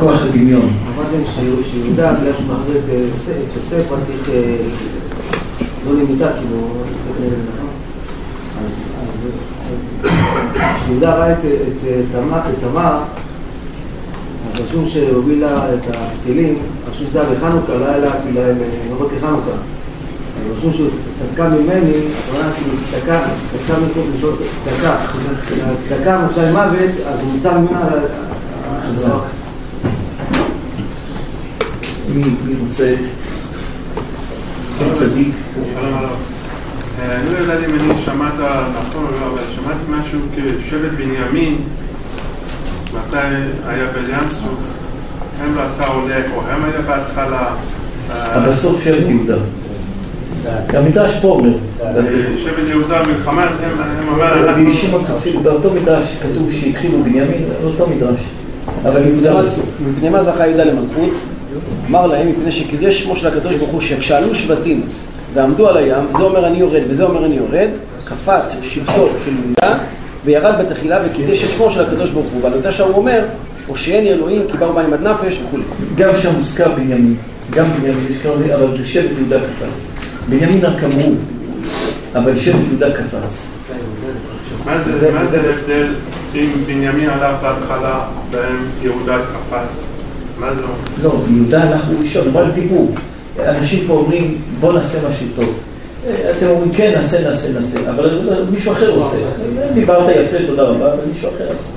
כוח 0.00 0.22
הדמיון. 0.22 0.70
אמרתם 0.94 1.30
שיהודה, 1.72 2.12
בגלל 2.12 2.32
שהוא 2.32 2.46
מחזיר 2.54 2.76
את 2.84 2.90
אה, 2.90 2.94
יוסף, 2.94 3.52
צריך 4.06 4.28
אה, 4.28 4.56
לא 5.86 5.92
למיטה, 6.02 6.28
כאילו, 6.32 6.68
נכון? 7.54 7.68
אז 8.58 8.70
אז- 9.02 9.24
אז 10.04 10.57
כשיהודה 10.76 11.14
ראה 11.14 11.32
את 11.32 11.38
את, 11.44 11.88
תמר, 12.12 12.38
את 12.38 12.54
תמר, 12.60 12.98
אז 14.54 14.60
רשום 14.60 14.86
שהובילה 14.86 15.74
את 15.74 15.86
הכלים, 15.86 16.58
רשום 16.90 17.06
שזה 17.10 17.20
היה 17.20 17.30
בחנוכה, 17.30 17.74
לא 17.74 17.84
היה 17.84 17.98
לה 17.98 18.10
כאילו 18.22 18.40
אה, 18.40 18.52
נרות 18.90 19.10
לחנוכה. 19.16 19.50
אז 19.50 20.58
רשום 20.58 20.72
שהוא 20.72 20.88
צדקה 21.18 21.48
ממני, 21.48 21.92
הכוונה 22.18 22.52
כאילו 22.52 22.76
צדקה, 22.90 23.20
צדקה 23.52 23.80
מפה 23.80 24.00
לשעות 24.16 24.38
צדקה. 24.64 24.96
הצדקה 25.64 26.18
מוצא 26.26 26.52
מוות, 26.52 27.06
אז 27.06 27.20
הוא 27.20 27.32
נמצא 27.32 27.58
ממנה... 27.58 27.88
מי, 32.14 32.56
רוצה? 32.60 32.94
צדיק. 34.92 35.34
הרב. 36.98 37.10
אה, 37.10 37.20
אני 37.20 37.32
לא 37.32 37.38
יודעת 37.38 37.58
אם 37.68 37.74
אני 37.74 38.02
שמעת 38.04 38.32
נכון 38.34 39.04
או 39.04 39.20
לא, 39.20 39.26
אבל 39.32 39.42
שמעתי 39.54 39.84
משהו 39.88 40.18
כשבט 40.34 40.90
בנימין, 40.90 41.56
מתי 42.88 43.16
היה 43.68 43.86
בים 43.94 44.30
סוף, 44.30 44.58
הם 45.42 45.54
רצה 45.58 45.86
עולה, 45.92 46.16
או 46.34 46.40
הם 46.50 46.64
היה 46.64 46.80
בהתחלה. 46.80 47.54
אה, 48.10 48.36
אבל 48.36 48.50
בסוף 48.50 48.84
שבט 48.84 49.08
יהודה. 49.08 49.36
המדרש 50.68 51.12
פה 51.22 51.28
אומר. 51.28 51.52
שבט 52.44 52.68
יהודה 52.68 53.02
מלחמה, 53.02 53.42
הם 53.42 54.08
אומר, 54.08 54.48
אנחנו... 54.48 54.74
שמעון 54.74 55.04
חציל, 55.04 55.36
באותו 55.42 55.70
מדרש 55.74 56.16
כתוב 56.22 56.52
שהתחילו 56.52 56.98
בנימין, 57.02 57.44
אותו 57.64 57.86
מדרש. 57.86 58.20
אבל 58.84 59.06
יהודה 59.06 59.42
בסוף. 59.42 59.68
מפני 59.88 60.08
מה 60.08 60.24
זכה 60.24 60.46
יהודה 60.46 60.64
למלכות? 60.64 61.10
אמר 61.88 62.06
להם, 62.06 62.28
מפני 62.28 62.52
שקידש 62.52 63.02
שמו 63.02 63.16
של 63.16 63.26
הקדוש 63.26 63.56
ברוך 63.56 63.70
הוא, 63.70 63.80
שכשעלו 63.80 64.34
שבטים 64.34 64.82
ועמדו 65.38 65.68
על 65.68 65.76
הים, 65.76 66.04
זה 66.18 66.24
אומר 66.24 66.46
אני 66.46 66.58
יורד 66.58 66.82
וזה 66.88 67.04
אומר 67.04 67.24
אני 67.24 67.36
יורד, 67.36 67.68
קפץ 68.04 68.56
שבטו 68.62 69.08
של 69.24 69.30
יהודה 69.44 69.78
וירד 70.24 70.54
בתחילה 70.60 70.98
וקידש 71.04 71.44
את 71.44 71.52
שמו 71.52 71.70
של 71.70 71.80
הקדוש 71.80 72.10
ברוך 72.10 72.26
הוא. 72.32 72.44
ועל 72.44 72.52
יוצא 72.52 72.72
שהוא 72.72 72.94
אומר, 72.94 73.24
הושיעני 73.66 74.12
אלוהים 74.12 74.42
כי 74.50 74.56
באו 74.56 74.72
מים 74.72 74.92
עד 74.92 75.02
נפש 75.02 75.38
וכולי. 75.46 75.62
גם 75.96 76.10
שם 76.22 76.34
מוזכר 76.34 76.72
בנימין. 76.72 77.14
גם 77.50 77.66
בנימין, 77.72 78.06
יש 78.10 78.16
כאלה, 78.22 78.54
אבל 78.54 78.76
זה 78.76 78.86
שבט 78.86 79.10
יהודה 79.18 79.38
קפץ. 79.38 79.92
בנימין 80.28 80.64
רק 80.64 80.84
אמרו, 80.84 81.12
אבל 82.14 82.36
שבט 82.36 82.66
יהודה 82.68 82.90
קפץ. 82.90 83.48
מה 84.64 84.82
זה 84.84 85.12
מה 85.12 85.26
זה 85.26 85.40
ההבדל 85.40 85.86
אם 86.34 86.48
בנימין 86.66 87.10
הלך 87.10 87.36
בהתחלה 87.42 88.00
והם 88.30 88.64
יהודה 88.82 89.16
קפץ? 89.18 89.82
מה 90.38 90.54
זה 90.54 90.60
אומר? 90.62 90.74
לא, 91.02 91.24
יהודה 91.36 91.62
הלך 91.62 91.84
הוא 91.88 91.96
ראשון, 92.02 92.28
אבל 92.28 92.50
דיברו. 92.50 92.88
אנשים 93.46 93.84
פה 93.86 93.92
אומרים, 93.92 94.38
בוא 94.60 94.72
נעשה 94.72 94.98
משהו 95.10 95.26
טוב. 95.36 95.58
אה, 96.06 96.30
אתם 96.38 96.46
אומרים, 96.46 96.72
כן, 96.72 96.92
נעשה, 96.96 97.28
נעשה, 97.28 97.52
נעשה, 97.52 97.90
אבל 97.90 98.20
מישהו 98.50 98.72
אחר 98.72 98.90
עושה. 98.90 99.16
דיברת 99.74 100.16
יפה, 100.16 100.46
תודה 100.46 100.62
רבה, 100.62 100.92
אבל 100.92 101.04
מישהו 101.12 101.28
אחר 101.28 101.52
עשה. 101.52 101.72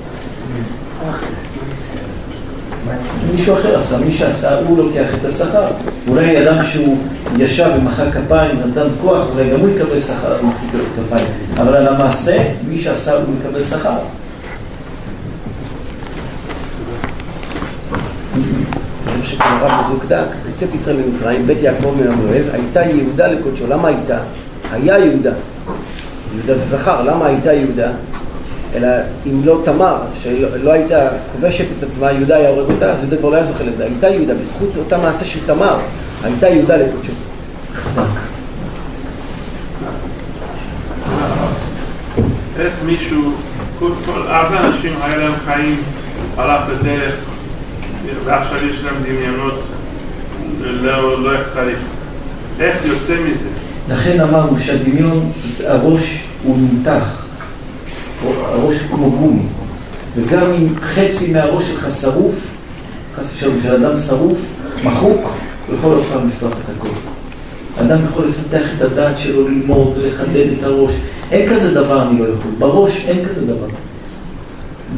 מישהו 3.34 3.54
אחר 3.54 3.76
עשה, 3.76 3.98
מי 3.98 4.12
שעשה, 4.12 4.58
הוא 4.58 4.78
לוקח 4.78 5.06
את 5.20 5.24
השכר. 5.24 5.66
אולי 6.08 6.42
אדם 6.42 6.66
שהוא 6.72 6.96
ישב 7.38 7.70
ומחא 7.78 8.10
כפיים, 8.10 8.56
נתן 8.56 8.86
כוח, 9.02 9.26
אולי 9.34 9.50
גם 9.50 9.60
הוא 9.60 9.68
יקבל 9.68 10.00
שכר, 10.00 10.36
הוא 10.40 10.50
יקבל 10.68 10.84
כפיים. 10.96 11.28
אבל 11.56 11.76
על 11.76 11.88
המעשה, 11.88 12.38
מי 12.68 12.78
שעשה, 12.78 13.12
הוא 13.12 13.34
יקבל 13.40 13.62
שכר. 13.62 13.98
זה 19.04 19.18
מה 19.20 19.26
שכבר 19.26 19.31
הרב 19.44 19.84
בדיוק 19.84 20.04
דק, 20.08 20.26
בצאת 20.46 20.74
ישראל 20.74 20.96
ממצרים, 20.96 21.46
בית 21.46 21.58
יעקב 21.62 21.94
מן 22.00 22.06
המועז, 22.06 22.46
הייתה 22.52 22.80
יהודה 22.80 23.26
לקודשו. 23.26 23.66
למה 23.66 23.88
הייתה? 23.88 24.18
היה 24.72 24.98
יהודה. 24.98 25.32
יהודה 26.34 26.58
זה 26.58 26.76
זכר, 26.76 27.02
למה 27.02 27.26
הייתה 27.26 27.52
יהודה? 27.52 27.90
אלא 28.74 28.88
אם 29.26 29.40
לא 29.44 29.60
תמר, 29.64 29.96
שלא 30.22 30.72
הייתה 30.72 31.08
כובשת 31.32 31.64
את 31.78 31.82
עצמה, 31.82 32.12
יהודה 32.12 32.36
היה 32.36 32.48
הורג 32.48 32.70
אותה, 32.70 32.92
אז 32.92 32.98
יהודה 32.98 33.16
כבר 33.16 33.28
לא 33.28 33.36
היה 33.36 33.44
זוכה 33.44 33.64
לזה. 33.64 33.84
הייתה 33.84 34.08
יהודה, 34.08 34.34
בזכות 34.34 34.76
אותה 34.76 34.98
מעשה 34.98 35.24
של 35.24 35.46
תמר, 35.46 35.76
הייתה 36.24 36.48
יהודה 36.48 36.76
לקודשו. 36.76 37.12
חזק. 37.74 38.02
איך 42.58 42.74
מישהו, 42.86 43.32
כל 43.78 43.92
הרבה 44.26 44.60
אנשים 44.60 44.92
היה 45.02 45.16
להם 45.16 45.32
חיים, 45.44 45.82
הלך 46.36 46.60
בדרך 46.68 47.14
ועכשיו 48.24 48.58
יש 48.70 48.84
להם 48.84 48.94
דמיונות 49.02 49.60
לא, 50.60 51.22
לא 51.22 51.32
איך 51.32 51.48
צריך. 51.54 51.78
איך 52.60 52.76
יוצא 52.84 53.14
מזה? 53.14 53.48
לכן 53.88 54.20
אמרנו 54.20 54.58
שהדמיון, 54.58 55.32
הראש 55.66 56.24
הוא 56.42 56.58
נמתח, 56.58 57.26
הראש 58.24 58.76
הוא 58.80 58.96
כמו 58.96 59.10
גומי, 59.10 59.42
וגם 60.16 60.52
אם 60.52 60.68
חצי 60.82 61.32
מהראש 61.32 61.64
שלך 61.64 61.86
שרוף, 62.00 62.34
חס 63.16 63.34
ושלום, 63.34 63.58
של 63.62 63.84
אדם 63.84 63.96
שרוף, 63.96 64.38
מחוק, 64.84 65.30
הוא 65.66 65.76
יכול 65.76 65.92
עוד 65.92 66.04
פעם 66.12 66.28
לפתוח 66.28 66.52
את 66.52 66.76
הכל. 66.76 66.88
אדם 67.80 67.98
יכול 68.04 68.28
לפתח 68.28 68.66
את 68.76 68.82
הדעת 68.82 69.18
שלו, 69.18 69.48
ללמוד 69.48 69.94
ולחדד 69.96 70.46
את 70.58 70.64
הראש. 70.64 70.92
אין 71.30 71.50
כזה 71.50 71.74
דבר 71.74 72.08
אני 72.08 72.18
לא 72.18 72.24
יכול. 72.24 72.50
בראש 72.58 73.04
אין 73.06 73.28
כזה 73.28 73.46
דבר. 73.46 73.66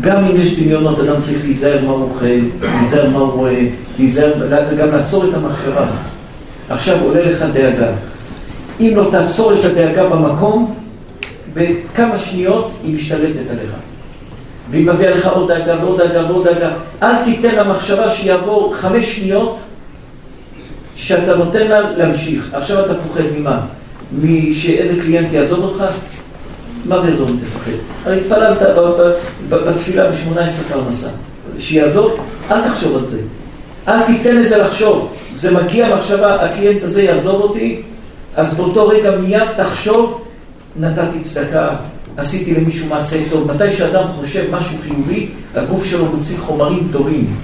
גם 0.00 0.24
אם 0.24 0.40
יש 0.40 0.58
דמיונות, 0.58 1.00
אדם 1.00 1.20
צריך 1.20 1.44
להיזהר 1.44 1.84
מה 1.84 1.92
הוא 1.92 2.02
אוכל, 2.02 2.26
להיזהר 2.62 3.10
מה 3.10 3.18
הוא 3.18 3.32
רואה, 3.32 3.66
להיזהר, 3.98 4.32
גם 4.78 4.90
לעצור 4.90 5.24
את 5.24 5.34
המחשבה. 5.34 5.86
עכשיו 6.68 7.00
עולה 7.02 7.30
לך 7.30 7.44
דאגה. 7.52 7.90
אם 8.80 8.92
לא 8.96 9.08
תעצור 9.10 9.52
את 9.52 9.64
הדאגה 9.64 10.06
במקום, 10.06 10.74
בכמה 11.54 12.18
שניות 12.18 12.72
היא 12.84 12.96
משתלטת 12.96 13.50
עליך. 13.50 13.70
והיא 14.70 14.86
מביאה 14.86 15.10
לך 15.10 15.26
עוד 15.26 15.48
דאגה 15.48 15.76
ועוד 15.80 16.00
דאגה 16.00 16.26
ועוד 16.30 16.48
דאגה. 16.48 16.70
אל 17.02 17.24
תיתן 17.24 17.54
למחשבה 17.54 18.10
שיעבור 18.10 18.74
חמש 18.76 19.16
שניות 19.16 19.60
שאתה 20.94 21.36
נותן 21.36 21.66
לה 21.66 21.90
להמשיך. 21.90 22.48
עכשיו 22.52 22.84
אתה 22.84 22.94
פוחד 22.94 23.22
ממה? 23.38 23.60
משאיזה 24.22 25.02
קליינט 25.02 25.32
יעזוב 25.32 25.64
אותך? 25.64 25.84
מה 26.84 27.00
זה 27.00 27.08
יעזוב 27.10 27.30
אם 27.30 27.36
תפחד? 27.36 27.70
הרי 28.04 28.20
התפללת 28.20 28.58
בתפילה 29.48 30.10
ב-18 30.10 30.72
פרנסה. 30.72 31.08
שיעזוב? 31.58 32.16
אל 32.50 32.68
תחשוב 32.68 32.96
על 32.96 33.04
זה. 33.04 33.20
אל 33.88 34.02
תיתן 34.02 34.36
לזה 34.36 34.58
לחשוב. 34.58 35.12
זה 35.34 35.62
מגיע 35.62 35.96
מחשבה, 35.96 36.34
הקליינט 36.34 36.82
הזה 36.82 37.02
יעזוב 37.02 37.40
אותי, 37.40 37.82
אז 38.36 38.56
באותו 38.56 38.88
רגע 38.88 39.10
מיד 39.10 39.48
תחשוב, 39.56 40.20
נתתי 40.76 41.20
צדקה, 41.20 41.68
עשיתי 42.16 42.54
למישהו 42.54 42.86
מעשה 42.88 43.16
טוב. 43.30 43.52
מתי 43.52 43.72
שאדם 43.72 44.04
חושב 44.20 44.44
משהו 44.50 44.76
חיובי, 44.82 45.28
הגוף 45.54 45.84
שלו 45.84 46.06
מוציא 46.06 46.38
חומרים 46.38 46.88
טובים. 46.92 47.36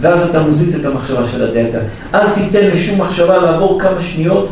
ואז 0.00 0.30
אתה 0.30 0.42
מוזיז 0.42 0.80
את 0.80 0.84
המחשבה 0.84 1.26
של 1.26 1.42
הדאגה. 1.48 1.78
אל 2.14 2.30
תיתן 2.30 2.66
לשום 2.66 3.00
מחשבה 3.00 3.36
לעבור 3.36 3.80
כמה 3.80 4.02
שניות 4.02 4.48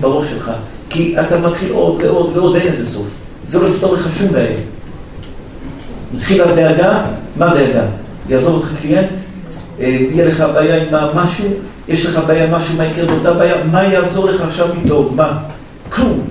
בראש 0.00 0.30
שלך, 0.30 0.50
כי 0.90 1.20
אתה 1.20 1.38
מתחיל 1.38 1.72
עוד 1.72 2.02
ועוד 2.02 2.36
ועוד, 2.36 2.52
ואין 2.52 2.66
לזה 2.66 2.86
סוף. 2.86 3.06
זה 3.48 3.62
לא 3.62 3.68
יפתור 3.68 3.94
לך 3.94 4.08
שום 4.18 4.28
בעיה. 4.28 4.56
התחילה 6.16 6.44
הדאגה, 6.44 7.04
מה 7.36 7.54
דאגה? 7.54 7.84
יעזוב 8.28 8.54
אותך 8.54 8.68
קליינט? 8.82 9.10
אה, 9.80 9.86
יהיה 9.86 10.24
לך 10.24 10.44
בעיה 10.54 10.82
עם 10.82 11.16
משהו? 11.16 11.48
יש 11.88 12.06
לך 12.06 12.20
בעיה 12.26 12.44
עם 12.44 12.54
משהו, 12.54 12.76
מה 12.76 12.86
יקרה 12.86 13.06
באותה 13.06 13.32
בעיה? 13.32 13.64
מה 13.64 13.84
יעזור 13.84 14.30
לך 14.30 14.40
עכשיו 14.40 14.68
לדאוג? 14.82 15.14
מה? 15.14 15.38
כלום. 15.88 16.28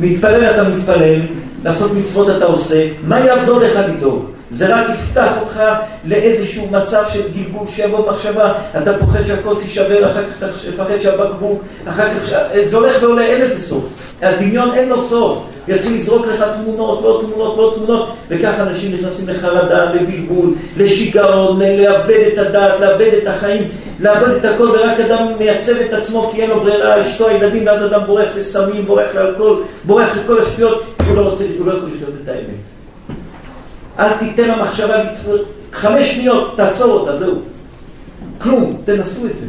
להתפלל 0.00 0.44
אתה 0.44 0.68
מתפלל, 0.68 1.20
לעשות 1.64 1.92
מצוות 1.94 2.36
אתה 2.36 2.44
עושה, 2.44 2.88
מה 3.06 3.20
יעזור 3.20 3.60
לך 3.60 3.78
לדאוג? 3.88 4.24
זה 4.50 4.76
רק 4.76 4.86
יפתח 4.94 5.32
אותך 5.40 5.62
לאיזשהו 6.04 6.68
מצב 6.70 7.02
של 7.12 7.22
גלגול 7.34 7.66
שיבוא 7.68 8.10
מחשבה, 8.10 8.52
אתה 8.82 8.98
פוחד 8.98 9.22
שהכוס 9.22 9.64
יישבר, 9.64 10.10
אחר 10.10 10.22
כך 10.22 10.38
אתה 10.38 10.46
מפחד 10.70 10.98
שהבקבוק, 10.98 11.62
אחר 11.88 12.06
כך, 12.08 12.30
זה 12.62 12.76
הולך 12.76 13.02
ועולה, 13.02 13.26
אין 13.26 13.40
לזה 13.40 13.60
סוף. 13.60 13.84
הדמיון 14.22 14.72
אין 14.72 14.88
לו 14.88 15.00
סוף. 15.00 15.46
יתחיל 15.68 15.96
לזרוק 15.96 16.26
לך 16.26 16.44
תמונות 16.54 17.00
ועוד 17.02 17.24
תמונות 17.24 17.58
ועוד 17.58 17.74
תמונות, 17.74 18.08
וככה 18.28 18.62
אנשים 18.62 18.94
נכנסים 18.94 19.34
לחרדה, 19.34 19.84
לבלבול, 19.84 20.54
לשיגעון, 20.76 21.60
לאבד 21.60 22.28
את 22.32 22.38
הדעת, 22.38 22.80
לאבד 22.80 23.10
את 23.22 23.26
החיים, 23.26 23.62
לאבד 24.00 24.28
את 24.28 24.44
הכל, 24.44 24.68
ורק 24.68 25.00
אדם 25.00 25.26
מייצב 25.38 25.72
את 25.80 25.92
עצמו 25.92 26.30
כי 26.34 26.42
אין 26.42 26.50
לו 26.50 26.60
ברירה, 26.60 27.06
אשתו, 27.06 27.28
הילדים, 27.28 27.66
ואז 27.66 27.86
אדם 27.86 28.00
בורח 28.06 28.28
לסמים, 28.36 28.86
בורח 28.86 29.08
לאלכוהול, 29.14 29.62
בורח 29.84 30.08
לכל 30.24 30.42
השטויות, 30.42 30.82
הוא 31.08 31.16
לא 31.16 31.20
רוצה, 31.20 31.44
הוא 31.58 31.66
לא 31.66 31.72
יכול 31.72 31.90
לחיות 31.94 32.14
את 32.24 32.28
האמת. 32.28 32.75
אל 33.98 34.12
תיתן 34.12 34.48
למחשבה 34.48 34.94
חמש 35.72 36.14
שניות, 36.14 36.56
תעצור 36.56 36.92
אותה, 36.92 37.16
זהו. 37.16 37.34
כלום, 38.38 38.76
תנסו 38.84 39.26
את 39.26 39.36
זה. 39.36 39.46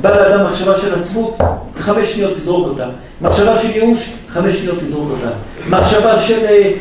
בא 0.00 0.10
לאדם 0.10 0.44
מחשבה 0.46 0.76
של 0.76 0.94
עצמות, 0.94 1.38
חמש 1.78 2.12
שניות 2.12 2.32
תזרוק 2.32 2.66
אותה. 2.68 2.86
מחשבה 3.20 3.58
של 3.58 3.70
ייאוש, 3.70 4.12
חמש 4.28 4.56
שניות 4.56 4.78
תזרוק 4.78 5.10
אותה. 5.10 5.30
מחשבה 5.68 6.18
של, 6.18 6.44
אה, 6.44 6.72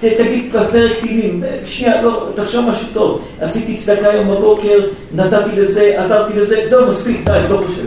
תגיד 0.00 0.52
בפרק 0.52 0.92
טילים, 1.00 1.44
שנייה, 1.64 2.02
לא, 2.02 2.28
תחשוב 2.34 2.68
משהו 2.70 2.86
טוב. 2.92 3.22
עשיתי 3.40 3.76
צדקה 3.76 4.08
היום 4.08 4.30
בבוקר, 4.30 4.78
נתתי 5.14 5.60
לזה, 5.60 5.94
עזרתי 5.98 6.40
לזה, 6.40 6.62
זהו 6.66 6.88
מספיק, 6.88 7.24
די, 7.24 7.38
לא 7.48 7.62
חושב. 7.66 7.86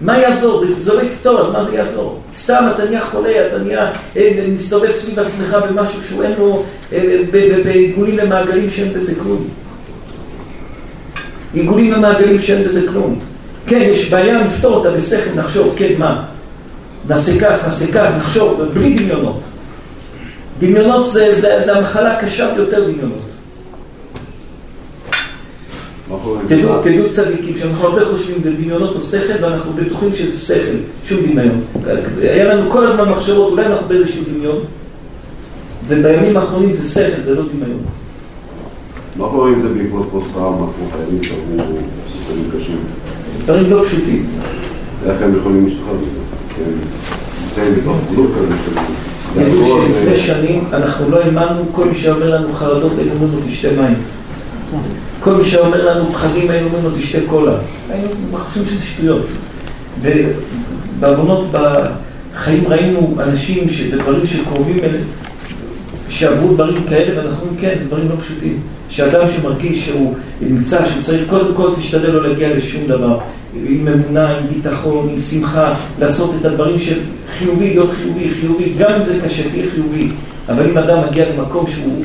מה 0.00 0.18
יעזור? 0.18 0.66
זה, 0.66 0.66
זה 0.80 0.94
לא 0.94 1.02
יפתור, 1.02 1.40
אז 1.40 1.52
מה 1.52 1.64
זה 1.64 1.76
יעזור? 1.76 2.20
סתם 2.34 2.64
אתה 2.74 2.84
נהיה 2.84 3.00
חולה, 3.00 3.46
אתה 3.46 3.58
נהיה, 3.58 3.90
אה, 4.16 4.46
מסתובב 4.52 4.92
סביב 4.92 5.18
עצמך 5.18 5.56
במשהו 5.68 6.00
שהוא 6.08 6.24
אין 6.24 6.32
לו, 6.38 6.62
אה, 6.92 7.22
בעיגולים 7.64 8.18
ומעגלים 8.22 8.70
שאין 8.70 8.92
בזה 8.92 9.20
כלום. 9.20 9.44
עיגולים 11.54 11.94
ומעגלים 11.94 12.40
שאין 12.40 12.64
בזה 12.64 12.88
כלום. 12.88 13.18
כן, 13.66 13.80
יש 13.80 14.10
בעיה, 14.10 14.44
נפתור 14.44 14.74
אותה 14.74 14.90
בשכל, 14.90 15.30
נחשוב, 15.34 15.74
כן, 15.76 15.92
מה? 15.98 16.24
נעשה 17.08 17.40
כך, 17.40 17.64
נעשה 17.64 17.92
כך, 17.92 18.10
נחשוב, 18.16 18.62
בלי 18.74 18.94
דמיונות. 18.94 19.40
דמיונות 20.58 21.06
זה, 21.06 21.34
זה, 21.34 21.62
זה 21.62 21.76
המחלה 21.76 22.16
הקשה 22.16 22.54
ביותר 22.54 22.90
דמיונות. 22.90 23.29
תדעו, 26.46 27.08
צדיקים, 27.10 27.54
שאנחנו 27.58 27.84
הרבה 27.84 28.04
חושבים 28.04 28.42
זה 28.42 28.56
דמיונות 28.56 28.96
או 28.96 29.00
שכל, 29.00 29.44
ואנחנו 29.44 29.72
בטוחים 29.72 30.12
שזה 30.12 30.54
שכל, 30.54 30.76
שום 31.04 31.18
דמיון. 31.26 31.60
היה 32.22 32.54
לנו 32.54 32.70
כל 32.70 32.86
הזמן 32.86 33.08
מחשבות, 33.08 33.52
אולי 33.52 33.66
אנחנו 33.66 33.88
באיזשהו 33.88 34.22
דמיון, 34.34 34.56
ובימים 35.88 36.36
האחרונים 36.36 36.74
זה 36.74 36.90
שכל, 36.90 37.22
זה 37.22 37.34
לא 37.34 37.42
דמיון. 37.42 37.80
מה 39.16 39.28
קורה 39.28 39.48
אם 39.48 39.62
זה 39.62 39.68
בעקבות 39.68 40.08
פוסט-טראומה, 40.10 40.66
כמו 40.76 40.88
חיילים 40.90 41.22
שעברו 41.22 41.76
סיפורים 42.12 42.44
קשים? 42.56 42.78
דברים 43.44 43.70
לא 43.70 43.84
פשוטים. 43.84 44.26
איך 45.06 45.22
הם 45.22 45.36
יכולים 45.36 45.64
להשתחרר 45.64 45.94
מזה? 45.94 46.20
הם 46.66 46.72
נמצאים 47.46 47.74
בתוך 47.74 47.96
גדול 48.12 48.26
כזה 48.36 48.54
של... 48.64 48.80
ידעו 49.40 49.82
שלפני 49.82 50.16
שנים 50.16 50.64
אנחנו 50.72 51.10
לא 51.10 51.20
האמנו, 51.22 51.62
כל 51.72 51.84
מי 51.84 51.98
שאומר 51.98 52.34
לנו 52.34 52.52
חרדות, 52.52 52.92
היינו 52.98 53.12
אומרים 53.12 53.32
לו 53.32 53.46
תשתה 53.46 53.68
מים. 53.72 53.94
כל 55.20 55.34
מי 55.34 55.44
שאומר 55.44 55.90
לנו 55.90 56.12
פחדים, 56.12 56.50
היינו 56.50 56.66
אומרים 56.66 56.84
לו 56.84 56.90
תשתה 56.90 57.18
קולה. 57.26 57.52
היינו 57.90 58.08
חושבים 58.32 58.66
שזה 58.66 58.84
שטויות. 58.84 59.26
ובעוונות 60.02 61.46
בחיים 61.52 62.68
ראינו 62.68 63.16
אנשים 63.18 63.70
שבדברים 63.70 64.26
שקרובים 64.26 64.78
אליהם, 64.78 65.04
שעברו 66.08 66.54
דברים 66.54 66.84
כאלה, 66.88 67.18
ואנחנו 67.18 67.40
אומרים 67.40 67.60
כן, 67.60 67.74
זה 67.78 67.84
דברים 67.84 68.08
לא 68.08 68.14
פשוטים. 68.24 68.60
שאדם 68.88 69.20
שמרגיש 69.36 69.86
שהוא 69.86 70.14
נמצא, 70.40 70.84
שצריך 70.88 71.30
קודם 71.30 71.54
כל 71.54 71.74
תשתדל 71.76 72.10
לא 72.10 72.28
להגיע 72.28 72.56
לשום 72.56 72.86
דבר. 72.86 73.18
עם 73.66 73.88
אמונה, 73.88 74.36
עם 74.36 74.46
ביטחון, 74.54 75.08
עם 75.08 75.18
שמחה, 75.18 75.74
לעשות 76.00 76.34
את 76.40 76.44
הדברים 76.44 76.78
של 76.78 76.98
חיובי, 77.38 77.68
להיות 77.68 77.90
חיובי, 77.90 78.30
חיובי, 78.40 78.72
גם 78.78 78.92
אם 78.92 79.02
זה 79.02 79.20
קשה, 79.24 79.50
תהיה 79.50 79.64
חיובי. 79.74 80.08
אבל 80.48 80.70
אם 80.70 80.78
אדם 80.78 80.98
מגיע 81.08 81.24
למקום 81.30 81.66
שהוא... 81.74 82.04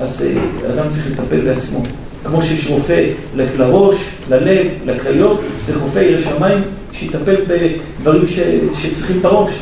אז 0.00 0.26
אה, 0.26 0.74
אדם 0.74 0.88
צריך 0.88 1.06
לטפל 1.10 1.40
בעצמו. 1.40 1.82
כמו 2.24 2.42
שיש 2.42 2.66
רופא 2.70 3.04
לראש, 3.36 3.96
ללב, 4.30 4.66
לכליות, 4.86 5.40
צריך 5.60 5.78
רופא 5.78 5.98
ירא 5.98 6.20
שמיים 6.20 6.58
שיטפל 6.92 7.36
בדברים 7.48 8.28
ש... 8.28 8.38
שצריכים 8.82 9.22
בראש, 9.22 9.52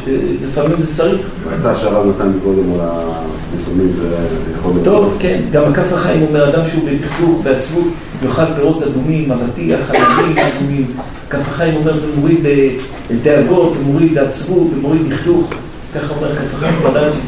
לפעמים 0.46 0.82
זה 0.82 0.94
צריך. 0.94 1.20
ההצעה 1.50 1.80
שהרב 1.80 2.06
נתן 2.06 2.32
קודם 2.44 2.72
על 2.72 2.80
הניסומים 2.82 3.92
זה. 4.00 4.16
טוב, 4.84 5.16
כן, 5.18 5.40
גם 5.52 5.62
הכף 5.72 5.92
החיים 5.92 6.22
אומר 6.22 6.48
אדם 6.48 6.62
שהוא 6.70 6.88
בתכלוך, 6.90 7.40
בעצבות, 7.42 7.86
יאכל 8.24 8.54
פירות 8.56 8.82
אדומים, 8.82 9.32
אבטיח, 9.32 9.80
חלבים 9.86 10.38
אדומים. 10.38 10.86
כף 11.30 11.48
החיים 11.48 11.76
אומר 11.76 11.94
זה 11.94 12.16
מוריד 12.16 12.46
אה, 12.46 12.68
דאגות, 13.22 13.72
מוריד 13.86 14.18
עצבות, 14.18 14.68
מוריד 14.80 15.02
דכלוך. 15.08 15.50
ככה 15.94 16.14
אומר 16.14 16.36
כף 16.36 16.54
החיים 16.54 16.74
בלאג'י. 16.82 17.18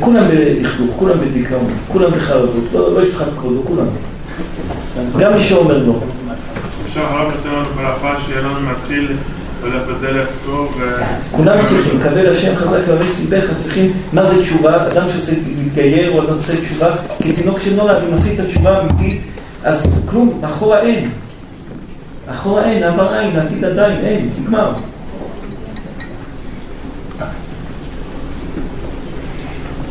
כולם 0.00 0.24
בדכדוך, 0.30 0.90
כולם 0.96 1.20
בדיכאון, 1.20 1.66
כולם 1.88 2.10
בחרדות, 2.10 2.64
לא, 2.74 2.94
לא 2.94 3.06
יפחד 3.06 3.24
כבודו, 3.36 3.62
כולם. 3.66 3.86
גם 5.18 5.34
מי 5.34 5.40
שאומר 5.40 5.78
לא. 5.86 6.00
אפשר 6.88 7.00
רק 7.00 7.34
לתת 7.34 7.46
לנו 7.46 7.64
ברכה 7.76 8.16
שיהיה 8.26 8.40
לנו 8.40 8.60
מתחיל 8.60 9.16
הולך 9.64 9.82
בדרך 9.88 10.28
טוב 10.46 10.80
כולם 11.30 11.64
צריכים, 11.64 12.00
קבל 12.02 12.32
השם 12.32 12.56
חזק 12.56 12.80
ואמץ 12.86 13.16
ציבך, 13.16 13.44
צריכים, 13.56 13.92
מה 14.12 14.24
זה 14.24 14.42
תשובה? 14.42 14.86
אדם 14.86 15.06
שעושה 15.12 15.32
מתגייר 15.64 16.12
או 16.12 16.22
אדם 16.22 16.34
עושה 16.34 16.60
תשובה, 16.60 16.90
כתינוק 17.18 17.60
שנולד, 17.60 18.02
אם 18.08 18.14
עשית 18.14 18.40
תשובה 18.40 18.80
אמיתית, 18.80 19.22
אז 19.64 20.06
כלום, 20.10 20.40
אחורה 20.44 20.80
אין. 20.80 21.10
אחורה 22.26 22.64
אין, 22.64 22.82
עבר 22.82 23.20
אין, 23.20 23.36
עתיד 23.36 23.64
עדיין, 23.64 24.04
אין, 24.04 24.28
נגמר. 24.42 24.72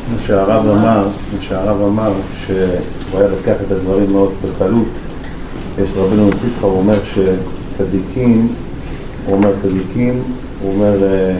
מה 0.09 0.11
שהרב 0.27 0.69
אמר, 0.69 1.07
שהרב 1.41 1.81
אמר, 1.81 2.11
שהוא 2.45 3.19
היה 3.19 3.29
לוקח 3.29 3.55
את 3.67 3.71
הדברים 3.71 4.11
מאוד 4.11 4.31
בקלות. 4.41 4.87
יש 5.83 5.89
רבנו 5.95 6.27
מפיסחה, 6.27 6.65
הוא 6.65 6.77
אומר 6.77 6.99
שצדיקים, 7.03 8.47
הוא 9.25 9.35
אומר 9.35 9.49
צדיקים, 9.61 10.23
הוא 10.61 10.73
אומר, 10.73 11.03
אה, 11.03 11.35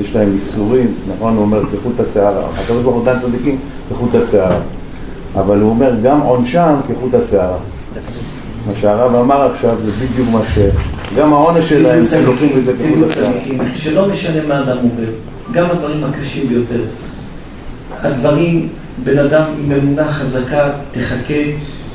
יש 0.00 0.16
להם 0.16 0.32
איסורים, 0.34 0.94
נכון? 1.14 1.34
הוא 1.34 1.42
אומר 1.42 1.62
כחוט 1.66 2.00
השערה. 2.00 2.46
הקדוש 2.54 2.82
ברוך 2.82 2.96
הוא 2.96 3.04
דן 3.04 3.20
צדיקים 3.20 3.58
כחוט 3.90 4.14
השערה. 4.14 4.58
אבל 5.34 5.60
הוא 5.60 5.70
אומר 5.70 5.92
גם 6.02 6.20
עונשם 6.20 6.74
כחוט 6.88 7.14
השערה. 7.14 7.58
מה 8.66 8.72
שהרב 8.80 9.14
אמר 9.14 9.52
עכשיו 9.52 9.76
זה 9.84 9.90
בדיוק 9.92 10.28
מה 10.32 10.40
ש... 10.54 10.58
גם 11.16 11.32
העונש 11.32 11.68
שלהם, 11.68 12.02
הם 12.16 12.26
לוקחים 12.26 12.58
את 12.58 12.64
זה 12.64 12.72
כחוט 12.72 13.10
השערה. 13.10 13.64
שלא 13.74 14.08
משנה 14.08 14.46
מה 14.48 14.60
אדם 14.60 14.76
עובר, 14.76 15.10
גם 15.52 15.66
הדברים 15.70 16.04
הקשים 16.04 16.48
ביותר. 16.48 16.80
הדברים, 18.04 18.68
בן 19.04 19.18
אדם 19.18 19.44
עם 19.64 19.72
אמונה 19.72 20.12
חזקה 20.12 20.70
תחכה 20.90 21.42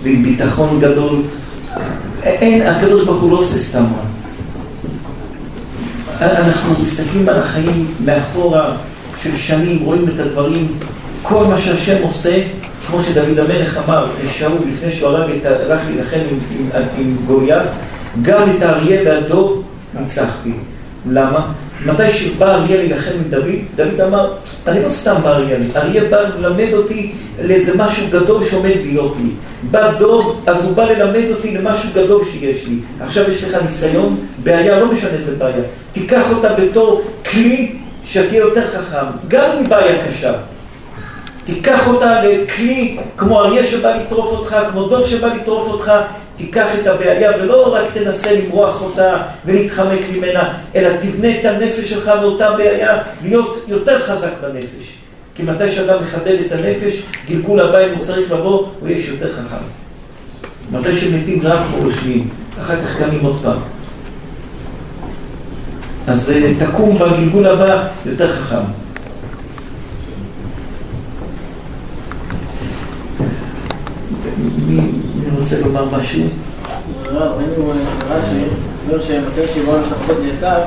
ועם 0.03 0.23
ביטחון 0.23 0.79
גדול. 0.81 1.21
אין, 2.23 2.67
הקדוש 2.67 3.05
ברוך 3.05 3.21
הוא 3.21 3.31
לא 3.31 3.37
עושה 3.37 3.57
סתם 3.57 3.83
רע. 3.83 4.09
אנחנו 6.21 6.73
מסתכלים 6.81 7.29
על 7.29 7.39
החיים 7.39 7.87
מאחורה 8.05 8.75
של 9.23 9.37
שנים, 9.37 9.79
רואים 9.85 10.05
את 10.15 10.19
הדברים, 10.19 10.67
כל 11.21 11.45
מה 11.45 11.57
שהשם 11.57 12.03
עושה, 12.03 12.41
כמו 12.87 13.03
שדוד 13.03 13.39
המלך 13.39 13.79
אמר 13.87 14.07
לשאול 14.25 14.57
לפני 14.69 14.91
שהוא 14.91 15.09
הרג 15.09 15.31
את, 15.31 15.45
הלך 15.45 15.81
להילחם 15.87 16.19
עם, 16.31 16.39
עם, 16.59 16.83
עם 16.97 17.15
גוליית, 17.27 17.69
גם 18.21 18.49
את 18.49 18.61
האריה 18.61 19.01
והדוב 19.05 19.63
ניצחתי. 19.99 20.51
למה? 21.09 21.51
מתי 21.85 22.11
שבא 22.11 22.55
אריה 22.55 22.77
להילחם 22.77 23.11
עם 23.15 23.23
דוד, 23.29 23.45
דוד 23.75 24.01
אמר, 24.01 24.33
אני 24.67 24.83
לא 24.83 24.89
סתם 24.89 25.15
בא 25.23 25.31
אריה, 25.31 25.57
אריה 25.75 26.03
בא 26.03 26.17
ללמד 26.39 26.73
אותי 26.73 27.11
לאיזה 27.43 27.77
משהו 27.77 28.07
גדול 28.11 28.45
שעומד 28.45 28.75
להיות 28.85 29.15
לי. 29.23 29.29
בא 29.71 29.91
דוב, 29.99 30.43
אז 30.47 30.65
הוא 30.65 30.75
בא 30.75 30.83
ללמד 30.85 31.31
אותי 31.31 31.57
למשהו 31.57 31.89
גדול 31.95 32.25
שיש 32.31 32.67
לי. 32.67 32.75
עכשיו 33.01 33.31
יש 33.31 33.43
לך 33.43 33.61
ניסיון, 33.61 34.15
בעיה, 34.43 34.79
לא 34.79 34.91
משנה 34.91 35.09
איזה 35.09 35.35
בעיה. 35.35 35.63
תיקח 35.91 36.23
אותה 36.35 36.53
בתור 36.53 37.01
כלי 37.31 37.75
שתהיה 38.05 38.39
יותר 38.39 38.67
חכם, 38.67 39.05
גם 39.27 39.49
אם 39.57 39.69
בעיה 39.69 40.07
קשה. 40.07 40.33
תיקח 41.43 41.87
אותה 41.87 42.23
לכלי 42.23 42.97
כמו 43.17 43.39
אריה 43.39 43.65
שבא 43.65 43.95
לטרוף 43.95 44.37
אותך, 44.37 44.55
כמו 44.71 44.87
דוב 44.87 45.05
שבא 45.05 45.27
לטרוף 45.27 45.67
אותך, 45.67 45.91
תיקח 46.39 46.67
את 46.81 46.87
הבעיה 46.87 47.31
ולא 47.39 47.73
רק 47.73 47.83
תנסה 47.93 48.31
למרוח 48.33 48.81
אותה 48.81 49.17
ולהתחמק 49.45 49.99
ממנה, 50.15 50.53
אלא 50.75 50.89
תבנה 50.97 51.39
את 51.39 51.45
הנפש 51.45 51.89
שלך 51.89 52.11
מאותה 52.21 52.51
בעיה, 52.51 52.97
להיות 53.23 53.65
יותר 53.67 53.99
חזק 53.99 54.31
בנפש. 54.41 54.97
כי 55.35 55.43
מתי 55.43 55.71
שאדם 55.71 56.01
מחדד 56.03 56.37
את 56.45 56.51
הנפש, 56.51 57.03
גלגול 57.27 57.59
הבא 57.59 57.85
אם 57.85 57.89
הוא 57.95 58.03
צריך 58.03 58.31
לבוא, 58.31 58.65
הוא 58.79 58.89
יהיה 58.89 59.09
יותר 59.09 59.33
חכם. 59.33 59.63
מתי 60.71 60.95
שמתים 60.95 61.39
זה 61.39 61.53
רק 61.53 61.59
כמו 61.67 61.87
רשמיים, 61.87 62.29
אחר 62.61 62.75
כך 62.85 62.97
קמים 62.97 63.25
עוד 63.25 63.39
פעם. 63.43 63.59
אז 66.07 66.31
אה, 66.31 66.51
תקום 66.67 66.97
בגלגול 66.97 67.47
הבא 67.47 67.87
יותר 68.05 68.31
חכם. 68.31 68.65
מי 74.69 75.39
רוצה 75.39 75.61
לומר 75.61 75.85
משהו? 75.85 76.21
לא, 77.13 77.19
ראינו 77.19 77.73
רש"י, 78.09 78.43
אומר 78.87 79.01
שמתי 79.01 79.41
שיבואנו 79.53 79.83
שתחפות 79.85 80.17
לעשו, 80.25 80.61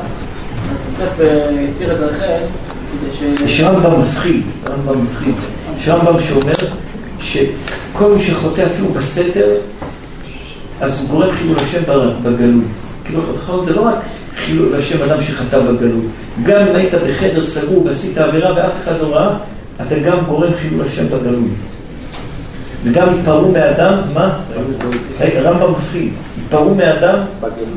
יוסף 0.88 1.20
הסתיר 1.68 1.92
את 1.92 2.00
רחל 2.00 2.42
יש 3.44 3.60
רמב"ם 3.60 4.00
מפחיד, 4.00 4.42
רמב"ם 4.68 5.04
מפחיד. 5.04 5.34
יש 5.78 5.88
רמב"ם 5.88 6.20
שאומר 6.28 6.52
שכל 7.20 8.12
מי 8.16 8.22
שחוטא 8.22 8.66
אפילו 8.66 8.88
בסתר, 8.88 9.48
אז 10.80 11.00
הוא 11.00 11.08
גורם 11.08 11.30
חילול 11.32 11.56
השם 11.58 11.82
בגלוי. 12.22 12.64
כאילו, 13.04 13.22
זה 13.64 13.74
לא 13.76 13.80
רק 13.80 13.94
חילול 14.36 14.74
השם 14.74 15.02
אדם 15.02 15.22
שחטא 15.22 15.58
בגלוי. 15.58 16.06
גם 16.42 16.58
אם 16.60 16.76
היית 16.76 16.94
בחדר 16.94 17.44
סגור 17.44 17.86
ועשית 17.86 18.18
עבירה 18.18 18.54
ואף 18.56 18.72
אחד 18.84 18.92
לא 19.00 19.16
ראה, 19.16 19.36
אתה 19.86 19.98
גם 19.98 20.16
גורם 20.28 20.50
חילול 20.62 20.86
השם 20.86 21.06
בגלוי. 21.06 21.48
וגם 22.84 23.14
התפרעו 23.14 23.50
מאדם, 23.50 23.94
מה? 24.14 24.38
רמב"ם 25.20 25.72
מפחיד, 25.72 26.12
התפרעו 26.44 26.74
מאדם 26.74 27.18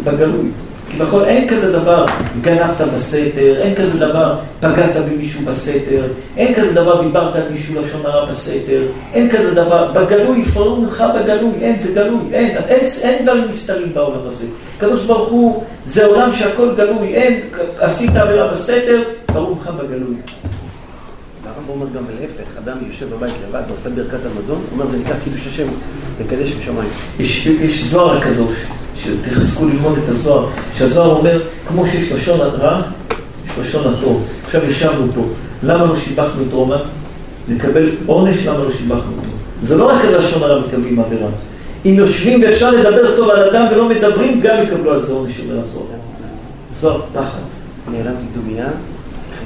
בגלוי. 0.03 0.49
כביכול 0.91 1.23
אין 1.23 1.47
כזה 1.47 1.79
דבר, 1.79 2.05
גנבת 2.41 2.81
בסתר, 2.95 3.55
אין 3.61 3.75
כזה 3.75 3.99
דבר, 3.99 4.35
פגעת 4.59 4.95
במישהו 4.95 5.45
בסתר, 5.45 6.03
אין 6.37 6.53
כזה 6.53 6.75
דבר, 6.75 7.01
דיברת 7.01 7.35
על 7.35 7.41
מישהו 7.51 7.81
לשון 7.81 8.01
הרע 8.05 8.25
בסתר, 8.25 8.81
אין 9.13 9.29
כזה 9.29 9.55
דבר, 9.55 9.91
בגלוי, 9.91 10.39
יפרעו 10.39 10.81
ממך 10.81 11.03
בגלוי, 11.15 11.51
אין, 11.61 11.77
זה 11.77 11.93
גלוי, 11.93 12.19
אין, 12.33 12.57
אין, 12.67 12.79
אין 13.03 13.25
דברים 13.25 13.43
נסתרים 13.49 13.93
בעולם 13.93 14.27
הזה. 14.27 14.47
הקדוש 14.77 15.03
ברוך 15.03 15.29
הוא, 15.29 15.63
זה 15.85 16.05
עולם 16.05 16.33
שהכל 16.33 16.69
גלוי, 16.77 17.07
אין, 17.07 17.39
עשית 17.79 18.15
עבירה 18.15 18.47
בסתר, 18.47 19.03
פרעו 19.25 19.55
ממך 19.55 19.69
בגלוי. 19.69 20.15
הרב 21.55 21.69
אומר 21.69 21.85
גם 21.95 22.03
להפך, 22.21 22.57
אדם 22.63 22.77
יושב 22.87 23.05
בבית 23.15 23.33
לבד 23.47 23.61
ועושה 23.69 23.89
ברכת 23.89 24.19
המזון, 24.25 24.57
הוא 24.57 24.79
אומר 24.79 24.91
זה 24.91 24.97
נקרא 24.97 25.15
קידוש 25.23 25.47
השם, 25.47 25.67
לקדש 26.21 26.51
עם 26.51 26.61
שמיים. 26.65 26.89
יש, 27.19 27.45
יש 27.45 27.83
זוהר 27.83 28.17
הקדוש, 28.17 28.57
שתחזקו 28.95 29.65
ללמוד 29.65 29.97
את 30.03 30.09
הזוהר, 30.09 30.47
שהזוהר 30.77 31.17
אומר, 31.17 31.41
כמו 31.67 31.87
שיש 31.87 32.11
לשון 32.11 32.41
הרע, 32.41 32.81
יש 33.45 33.51
לשון 33.59 33.93
הטוב. 33.93 34.23
עכשיו 34.45 34.69
ישבנו 34.69 35.11
פה, 35.15 35.21
למה 35.63 35.85
לא 35.85 35.95
שיבחנו 35.95 36.43
את 36.47 36.53
רומא? 36.53 36.77
נקבל 37.49 37.89
עונש, 38.05 38.47
למה 38.47 38.63
לא 38.63 38.71
שיבחנו 38.71 39.11
אותו? 39.17 39.29
זה 39.61 39.77
לא 39.77 39.89
רק 39.89 40.05
על 40.05 40.17
לשון 40.17 40.43
הרע 40.43 40.67
מקבלים 40.67 40.99
עבירה. 40.99 41.29
אם 41.85 41.93
יושבים 41.97 42.41
ואפשר 42.43 42.71
לדבר 42.71 43.15
טוב 43.15 43.29
על 43.29 43.49
אדם 43.49 43.65
ולא 43.71 43.89
מדברים, 43.89 44.39
גם 44.39 44.63
יקבלו 44.63 44.93
על 44.93 44.99
זה 44.99 45.13
עונש, 45.13 45.39
אומר 45.39 45.59
הזוהר. 45.59 45.85
זוהר 46.71 47.01
תחת. 47.13 47.39
נעלמתי 47.91 48.25
דומייה, 48.35 48.67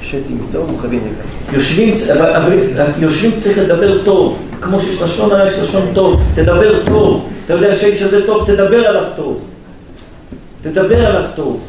חשתי 0.02 0.16
איתו, 0.48 0.64
מוכבים 0.66 1.00
לזה. 1.10 1.22
יושבים, 1.56 1.94
אבל, 2.12 2.36
אבל 2.36 2.52
יושבים 2.98 3.30
צריך 3.38 3.58
לדבר 3.58 4.04
טוב, 4.04 4.38
כמו 4.60 4.80
שיש 4.80 5.02
לשון 5.02 5.32
הרע, 5.32 5.48
יש 5.48 5.58
לשון 5.58 5.90
טוב, 5.94 6.20
תדבר 6.34 6.84
טוב. 6.86 7.28
אתה 7.44 7.54
יודע 7.54 7.76
שהאיש 7.76 8.02
הזה 8.02 8.26
טוב, 8.26 8.46
תדבר 8.46 8.86
עליו 8.86 9.04
טוב. 9.16 9.44
תדבר 10.62 11.06
עליו 11.06 11.24
טוב. 11.34 11.60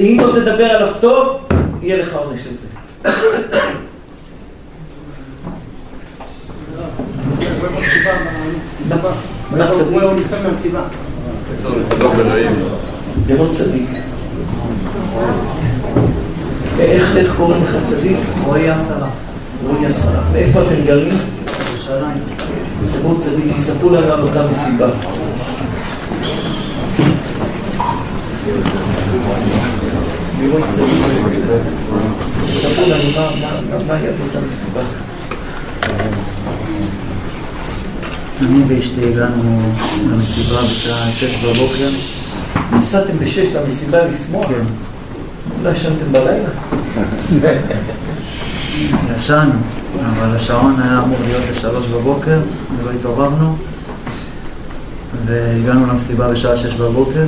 אם 0.00 0.16
לא 0.20 0.40
תדבר 0.40 0.64
עליו 0.64 0.94
טוב, 1.00 1.36
יהיה 1.82 1.96
לך 1.96 2.14
עונש 2.14 2.40
על 2.46 2.52
זה. 2.60 2.68
מה 13.38 13.52
צדיק? 13.52 13.88
צדיק. 16.76 17.16
איך 17.16 17.36
קוראים 17.36 17.64
לך 17.64 17.70
צדיק? 17.84 18.16
רועי 18.44 18.68
עשרה. 18.70 19.08
רועי 19.66 19.86
עשרה. 19.86 20.20
מאיפה 20.32 20.62
אתם 20.62 20.84
גרים? 20.86 21.18
ירושלים. 21.72 22.22
תראו 22.92 23.18
צדיק, 23.18 23.56
יספרו 23.56 23.90
לנו 23.90 24.12
על 24.12 24.20
אותה 24.20 24.46
מסיבה. 24.52 24.86
יספרו 32.50 32.84
לנו 32.86 33.28
מה 33.86 33.94
היה 33.94 34.12
באותה 34.12 34.46
מסיבה. 34.48 34.80
אני 38.40 38.62
ואשתי 38.68 39.08
הגענו 39.08 39.60
למסיבה 40.10 40.62
בשעה 40.62 41.10
שש 41.10 41.44
בבוקר. 41.44 41.88
נסעתם 42.72 43.18
בשש 43.18 43.48
למסיבה 43.54 43.98
לשמוח? 44.04 44.46
כן. 44.46 44.93
לא 45.64 45.70
ישנתם 45.70 46.12
בלילה? 46.12 46.48
ישנו, 49.16 49.50
אבל 50.10 50.36
השעון 50.36 50.80
היה 50.82 50.98
אמור 50.98 51.18
להיות 51.26 51.42
בשלוש 51.52 51.86
בבוקר, 51.86 52.40
ולא 52.78 52.90
התעוררנו, 52.90 53.56
והגענו 55.26 55.86
למסיבה 55.86 56.28
בשעה 56.28 56.56
שש 56.56 56.74
בבוקר, 56.74 57.24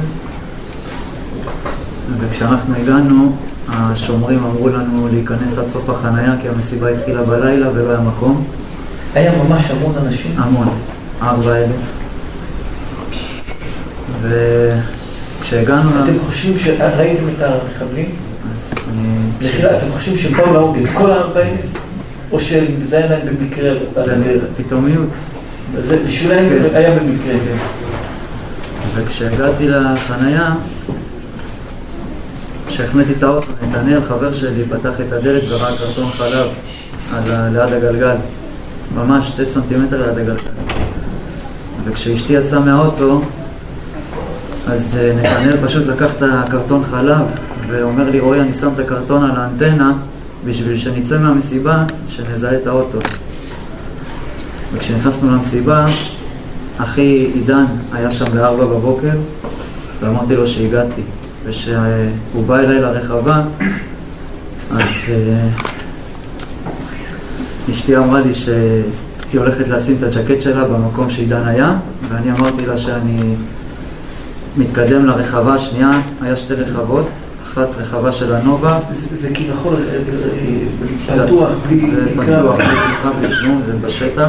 וכשאנחנו 2.19 2.75
הגענו, 2.75 3.37
השומרים 3.69 4.45
אמרו 4.45 4.69
לנו 4.69 5.09
להיכנס 5.09 5.59
עד 5.59 5.69
סוף 5.69 5.91
החנייה, 5.91 6.35
כי 6.43 6.49
המסיבה 6.49 6.89
התחילה 6.89 7.23
בלילה 7.23 7.69
ולא 7.75 7.91
היה 7.91 8.01
מקום. 8.01 8.45
היה 9.15 9.33
ממש 9.43 9.71
המון 9.71 9.95
אנשים? 10.07 10.35
המון, 10.37 10.69
ארבע 11.23 11.57
אלף. 11.57 11.77
וכשהגענו... 14.23 15.91
אתם 16.05 16.19
חושבים 16.27 16.59
שראיתם 16.59 17.23
את 17.37 17.43
המחבלים? 17.43 18.26
אתם 19.77 19.87
חושבים 19.93 20.19
שבאו 20.19 20.75
את 20.75 20.89
כל 20.95 21.11
הארבע 21.11 21.41
אלף? 21.41 21.81
או 22.33 22.41
שזה 22.41 22.99
היה 22.99 23.07
להם 23.07 23.27
במקרה 23.27 23.71
על 23.97 24.11
הדרך? 24.11 24.43
פתאומיות. 24.57 25.09
זה 25.79 26.05
בשבילם 26.07 26.45
היה 26.75 26.99
במקרה. 26.99 27.35
וכשהגעתי 28.95 29.69
לחנייה, 29.69 30.55
כשהחניתי 32.69 33.13
את 33.13 33.23
האוטו, 33.23 33.47
נתנאל, 33.63 34.03
חבר 34.03 34.33
שלי, 34.33 34.65
פתח 34.65 35.01
את 35.01 35.13
הדלת 35.13 35.43
וראה 35.49 35.77
קרטון 35.79 36.07
חלב 36.07 36.49
על 37.13 37.23
ליד 37.53 37.73
הגלגל, 37.73 38.17
ממש 38.95 39.29
שתי 39.29 39.47
סנטימטר 39.47 40.07
ליד 40.07 40.19
הגלגל. 40.19 40.51
וכשאשתי 41.85 42.33
יצאה 42.33 42.61
מהאוטו, 42.61 43.23
אז 44.69 44.99
אה, 45.01 45.13
נתנאל 45.17 45.67
פשוט 45.67 45.87
לקח 45.87 46.11
את 46.17 46.23
הקרטון 46.23 46.85
חלב 46.85 47.27
ואומר 47.69 48.11
לי, 48.11 48.21
רועי, 48.21 48.41
אני 48.41 48.55
שם 48.55 48.69
את 48.75 48.79
הקרטון 48.79 49.31
על 49.31 49.37
האנטנה 49.37 49.93
בשביל 50.45 50.79
שנצא 50.79 51.19
מהמסיבה, 51.19 51.85
שנזהה 52.09 52.57
את 52.57 52.67
האוטו. 52.67 52.99
וכשנכנסנו 54.73 55.31
למסיבה, 55.31 55.87
אחי 56.79 57.31
עידן 57.35 57.65
היה 57.93 58.13
שם 58.13 58.25
בארבע 58.35 58.65
בבוקר, 58.65 59.11
ואמרתי 60.01 60.37
לו 60.37 60.47
שהגעתי. 60.47 61.03
וכשהוא 61.45 62.47
בא 62.47 62.59
אליי 62.59 62.81
לרחבה, 62.81 63.43
אז 64.71 64.87
אה, 65.09 65.49
אשתי 67.71 67.97
אמרה 67.97 68.21
לי 68.21 68.35
שהיא 68.35 69.41
הולכת 69.41 69.69
לשים 69.69 69.97
את 69.99 70.03
הג'קט 70.03 70.41
שלה 70.41 70.65
במקום 70.65 71.11
שעידן 71.11 71.43
היה, 71.47 71.77
ואני 72.09 72.31
אמרתי 72.31 72.67
לה 72.67 72.79
שאני 72.79 73.35
מתקדם 74.57 75.07
לרחבה 75.07 75.55
השנייה, 75.55 75.91
היה 76.23 76.37
שתי 76.37 76.55
רחבות, 76.55 77.09
אחת 77.57 77.69
רחבה 77.79 78.13
של 78.13 78.35
הנובה. 78.35 78.81
זה 78.91 79.17
זה 79.17 79.35
כביכול 79.35 79.75
אה, 79.75 81.19
אה, 81.19 81.27
פתוח, 81.27 81.49
בלי 81.67 81.79
זה 81.79 82.07
תקרה. 82.07 82.41
פתוח, 82.41 82.55
בלי 82.55 82.67
תקרה, 82.67 83.13
בלי 83.21 83.35
כלום, 83.41 83.63
זה 83.67 83.73
בשטח. 83.73 84.29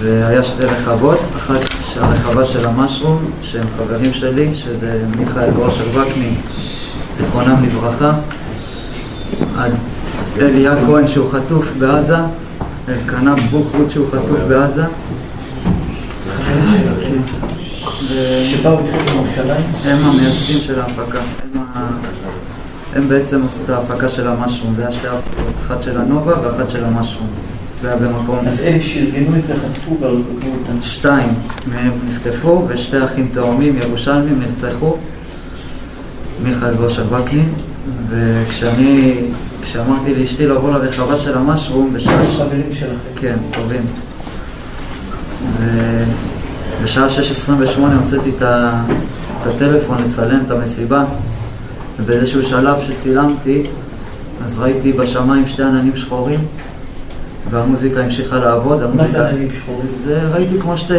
והיה 0.00 0.42
שתי 0.42 0.66
רחבות, 0.66 1.18
אחת 1.36 1.60
הרחבה 1.96 2.44
של 2.44 2.68
המשרום, 2.68 3.30
שהם 3.42 3.64
חברים 3.76 4.14
שלי, 4.14 4.54
שזה 4.54 5.04
מיכאל 5.18 5.50
גרושר 5.50 5.84
וקנין, 5.88 6.34
זיכרונם 7.16 7.64
לברכה, 7.64 8.12
אליה 10.40 10.74
כהן 10.86 11.08
שהוא 11.08 11.30
חטוף 11.32 11.66
בעזה, 11.78 12.16
אלקנה 12.88 13.34
בוחרוט 13.50 13.90
שהוא 13.90 14.06
חטוף 14.08 14.40
בעזה. 14.48 14.84
ו- 17.88 18.44
שבאו? 18.44 18.78
הם 19.84 19.98
המייסדים 20.04 20.58
של 20.58 20.80
ההפקה. 20.80 21.18
הם, 21.18 21.62
ה... 21.74 21.88
הם 22.94 23.08
בעצם 23.08 23.46
עשו 23.46 23.58
את 23.64 23.70
ההפקה 23.70 24.08
של 24.08 24.28
המשרום. 24.28 24.74
זה 24.74 24.82
היה 24.86 24.92
שתי 24.92 25.06
הפקות, 25.08 25.54
אחת 25.66 25.82
של 25.82 26.00
הנובה 26.00 26.34
ואחת 26.42 26.70
של 26.70 26.84
המשרום. 26.84 27.28
זה 27.82 27.88
היה 27.88 27.96
במקום... 27.96 28.38
אז 28.46 28.62
אלה 28.62 28.80
שארגנו 28.80 29.36
את 29.36 29.44
זה 29.44 29.54
חטפו 29.54 29.96
והרגו 30.00 30.20
אותם. 30.60 30.82
שתיים 30.82 31.28
מהם 31.66 31.92
נחטפו 32.08 32.64
ושתי 32.68 33.04
אחים 33.04 33.28
תאומים 33.32 33.76
ירושלמים 33.76 34.40
נרצחו, 34.40 34.96
מיכאל 36.42 36.74
גושר 36.74 37.04
וקנין, 37.14 37.52
וכשאני, 38.08 39.14
כשאמרתי 39.62 40.14
לאשתי 40.14 40.46
לבוא 40.46 40.70
לרחבה 40.72 41.18
של 41.18 41.38
המשרום 41.38 41.92
בשעה... 41.94 42.26
חברים 42.36 42.72
שלכם. 42.72 42.94
כן, 43.20 43.36
טובים. 43.54 43.82
ובשעה 46.80 47.06
6.28 47.08 47.80
הוצאתי 48.02 48.30
את 48.30 48.42
את 49.42 49.46
הטלפון 49.46 49.96
לצלם 50.06 50.40
את 50.46 50.50
המסיבה, 50.50 51.04
ובאיזשהו 52.00 52.42
שלב 52.42 52.76
שצילמתי, 52.86 53.66
אז 54.44 54.58
ראיתי 54.58 54.92
בשמיים 54.92 55.46
שתי 55.46 55.62
עננים 55.62 55.96
שחורים, 55.96 56.40
והמוזיקה 57.50 58.00
המשיכה 58.00 58.36
לעבוד. 58.36 58.94
מה 58.94 59.06
זה 59.06 59.28
עננים 59.28 59.48
שחורים? 59.60 59.86
זה 60.04 60.20
ראיתי 60.32 60.60
כמו 60.60 60.76
שתי 60.76 60.94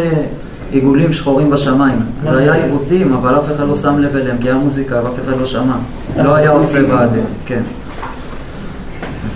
עיגולים 0.70 1.12
שחורים 1.12 1.50
בשמיים. 1.50 1.98
זה? 2.30 2.38
היה 2.38 2.64
עיוותים, 2.64 3.12
אבל 3.12 3.38
אף 3.38 3.52
אחד 3.56 3.68
לא 3.68 3.76
שם 3.76 3.98
לב 3.98 4.16
אליהם, 4.16 4.36
כי 4.40 4.48
היה 4.48 4.56
מוזיקה 4.56 5.00
ואף 5.04 5.14
אחד 5.24 5.38
לא 5.40 5.46
שמע. 5.46 5.76
לא 6.16 6.34
היה 6.34 6.50
עוד. 6.50 6.66
צבע 6.66 7.04
אדום, 7.04 7.24
כן. 7.46 7.62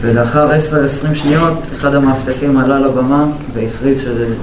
ולאחר 0.00 0.50
10-20 0.50 1.14
שניות, 1.14 1.58
אחד 1.72 1.94
המאבטחים 1.94 2.58
עלה 2.58 2.78
לבמה 2.78 3.26
והכריז 3.54 4.00
שזה 4.00 4.34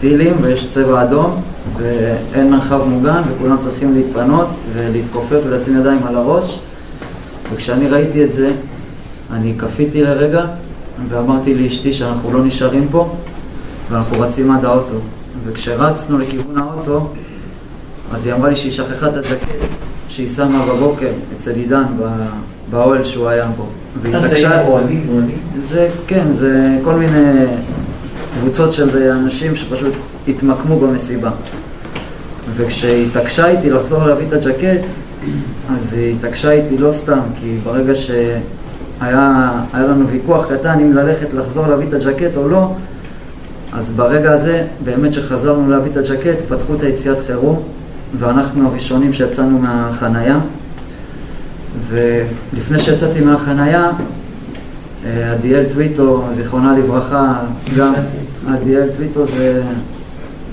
טילים 0.00 0.36
ויש 0.42 0.68
צבע 0.70 1.02
אדום 1.02 1.42
ואין 1.76 2.50
מרחב 2.50 2.84
מוגן 2.88 3.22
וכולם 3.28 3.56
צריכים 3.60 3.94
להתפנות 3.94 4.48
ולהתכופף 4.72 5.38
ולשים 5.46 5.78
ידיים 5.78 5.98
על 6.06 6.16
הראש. 6.16 6.58
וכשאני 7.52 7.88
ראיתי 7.88 8.24
את 8.24 8.32
זה, 8.32 8.50
אני 9.32 9.54
כפיתי 9.58 10.02
לרגע 10.02 10.44
ואמרתי 11.08 11.54
לאשתי 11.54 11.92
שאנחנו 11.92 12.32
לא 12.32 12.44
נשארים 12.44 12.88
פה 12.90 13.14
ואנחנו 13.90 14.20
רצים 14.20 14.50
עד 14.50 14.64
האוטו. 14.64 14.96
וכשרצנו 15.44 16.18
לכיוון 16.18 16.58
האוטו, 16.58 17.08
אז 18.12 18.26
היא 18.26 18.34
אמרה 18.34 18.48
לי 18.48 18.56
שהיא 18.56 18.72
שכחה 18.72 19.08
את 19.08 19.16
הג'קט 19.16 19.46
שהיא 20.08 20.28
שמה 20.28 20.66
בבוקר 20.66 21.10
אצל 21.36 21.50
עידן 21.50 21.84
באוהל 22.70 23.04
שהוא 23.04 23.28
היה 23.28 23.46
בו. 23.56 23.66
אז 24.14 24.30
זה 24.30 24.36
היה 24.36 24.66
אוהלים, 24.66 25.06
אוהלים? 25.12 25.38
זה, 25.58 25.88
כן, 26.06 26.24
זה 26.34 26.78
כל 26.84 26.94
מיני 26.94 27.46
קבוצות 28.40 28.72
של 28.72 29.12
אנשים 29.12 29.56
שפשוט 29.56 29.94
התמקמו 30.28 30.78
במסיבה. 30.80 31.30
וכשהיא 32.56 33.06
התעקשה 33.06 33.46
איתי 33.46 33.70
לחזור 33.70 34.04
להביא 34.04 34.26
את 34.28 34.32
הג'קט, 34.32 34.84
אז 35.76 35.92
היא 35.94 36.14
התעקשה 36.14 36.50
איתי 36.50 36.78
לא 36.78 36.92
סתם, 36.92 37.20
כי 37.40 37.56
ברגע 37.64 37.94
שהיה 37.94 39.50
היה 39.72 39.86
לנו 39.86 40.08
ויכוח 40.08 40.46
קטן 40.52 40.80
אם 40.80 40.92
ללכת 40.92 41.34
לחזור 41.34 41.66
להביא 41.66 41.88
את 41.88 41.94
הג'קט 41.94 42.36
או 42.36 42.48
לא, 42.48 42.70
אז 43.72 43.90
ברגע 43.90 44.32
הזה, 44.32 44.66
באמת 44.84 45.14
שחזרנו 45.14 45.70
להביא 45.70 45.90
את 45.90 45.96
הג'קט, 45.96 46.36
פתחו 46.48 46.74
את 46.74 46.82
היציאת 46.82 47.18
חירום, 47.26 47.62
ואנחנו 48.18 48.68
הראשונים 48.68 49.12
שיצאנו 49.12 49.58
מהחנייה. 49.58 50.38
ולפני 51.88 52.78
שיצאתי 52.78 53.20
מהחנייה, 53.20 53.90
אה, 55.06 55.32
עדיאל 55.32 55.64
טוויטו, 55.70 56.24
זיכרונה 56.30 56.78
לברכה, 56.78 57.40
גם 57.76 57.92
עדיאל 58.48 58.88
טוויטו 58.96 59.26
זה 59.26 59.62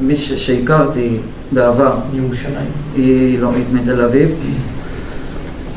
מי 0.02 0.16
שהכרתי 0.16 1.18
בעבר. 1.52 1.96
ירושלים. 2.14 2.70
היא 2.96 3.40
לא, 3.40 3.52
היא 3.56 3.64
מתל 3.74 4.02
אביב. 4.02 4.30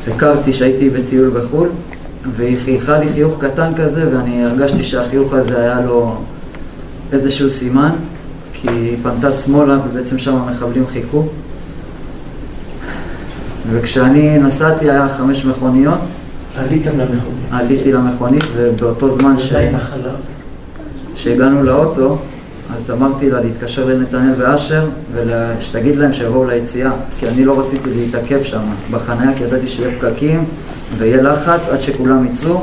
הכרתי 0.07 0.53
שהייתי 0.53 0.89
בטיול 0.89 1.29
בחו"ל, 1.29 1.69
והיא 2.35 2.57
חייכה 2.65 2.99
לי 2.99 3.09
חיוך 3.13 3.43
קטן 3.43 3.71
כזה, 3.75 4.09
ואני 4.11 4.43
הרגשתי 4.43 4.83
שהחיוך 4.83 5.33
הזה 5.33 5.59
היה 5.59 5.81
לו 5.81 6.15
איזשהו 7.13 7.49
סימן, 7.49 7.91
כי 8.53 8.69
היא 8.69 8.97
פנתה 9.03 9.31
שמאלה 9.31 9.77
ובעצם 9.89 10.17
שם 10.17 10.35
המחבלים 10.35 10.87
חיכו. 10.87 11.25
וכשאני 13.71 14.37
נסעתי 14.37 14.89
היה 14.91 15.09
חמש 15.09 15.45
מכוניות. 15.45 15.99
עליתם 16.57 16.99
למכונית. 16.99 17.45
עליתי 17.51 17.91
למכונית, 17.91 18.43
ובאותו 18.55 19.09
זמן 19.09 19.39
ש... 19.39 19.51
עדיין 19.51 19.75
החלב. 19.75 20.15
כשהגענו 21.15 21.63
לאוטו, 21.63 22.17
אז 22.75 22.91
אמרתי 22.91 23.29
לה 23.29 23.39
להתקשר 23.39 23.85
לנתנאל 23.85 24.33
ואשר 24.37 24.85
ושתגיד 25.13 25.95
להם 25.95 26.13
שיבואו 26.13 26.45
ליציאה, 26.45 26.91
כי 27.19 27.27
אני 27.27 27.45
לא 27.45 27.59
רציתי 27.59 27.89
להתעכב 27.89 28.43
שם 28.43 28.61
בחניה, 28.91 29.37
כי 29.37 29.43
ידעתי 29.43 29.67
שיהיה 29.67 29.99
פקקים 29.99 30.45
ויהיה 30.97 31.21
לחץ 31.21 31.69
עד 31.71 31.81
שכולם 31.81 32.25
יצאו. 32.25 32.61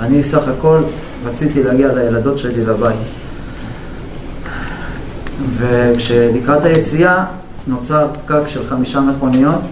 אני 0.00 0.24
סך 0.24 0.48
הכל 0.48 0.78
רציתי 1.24 1.62
להגיע 1.62 1.92
לילדות 1.94 2.38
שלי 2.38 2.64
לבית. 2.64 2.96
וכשלקראת 5.58 6.64
היציאה 6.64 7.24
נוצר 7.66 8.06
פקק 8.12 8.48
של 8.48 8.64
חמישה 8.64 9.00
מכוניות 9.00 9.62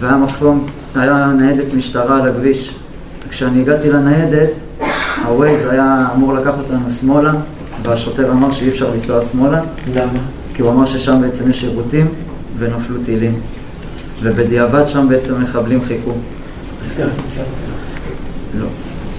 והיה 0.00 0.16
מחסום, 0.16 0.66
היה 0.94 1.32
ניידת 1.38 1.74
משטרה 1.74 2.22
על 2.22 2.28
הכביש. 2.28 2.74
כשאני 3.28 3.60
הגעתי 3.60 3.90
לניידת, 3.90 4.50
הווייז 5.26 5.66
היה 5.66 6.06
אמור 6.14 6.34
לקחת 6.34 6.58
אותנו 6.58 6.90
שמאלה, 6.90 7.32
והשוטר 7.82 8.30
אמר 8.30 8.52
שאי 8.52 8.68
אפשר 8.68 8.90
לנסוע 8.90 9.20
שמאלה. 9.20 9.60
למה? 9.94 10.18
כי 10.54 10.62
הוא 10.62 10.70
אמר 10.70 10.86
ששם 10.86 11.20
בעצם 11.20 11.50
יש 11.50 11.60
שירותים 11.60 12.08
ונפלו 12.58 13.04
טילים. 13.04 13.40
ובדיעבד 14.22 14.88
שם 14.88 15.06
בעצם 15.08 15.42
מחבלים 15.42 15.84
חיכו. 15.84 16.12
קיצרת. 16.82 17.10
לא. 18.60 18.66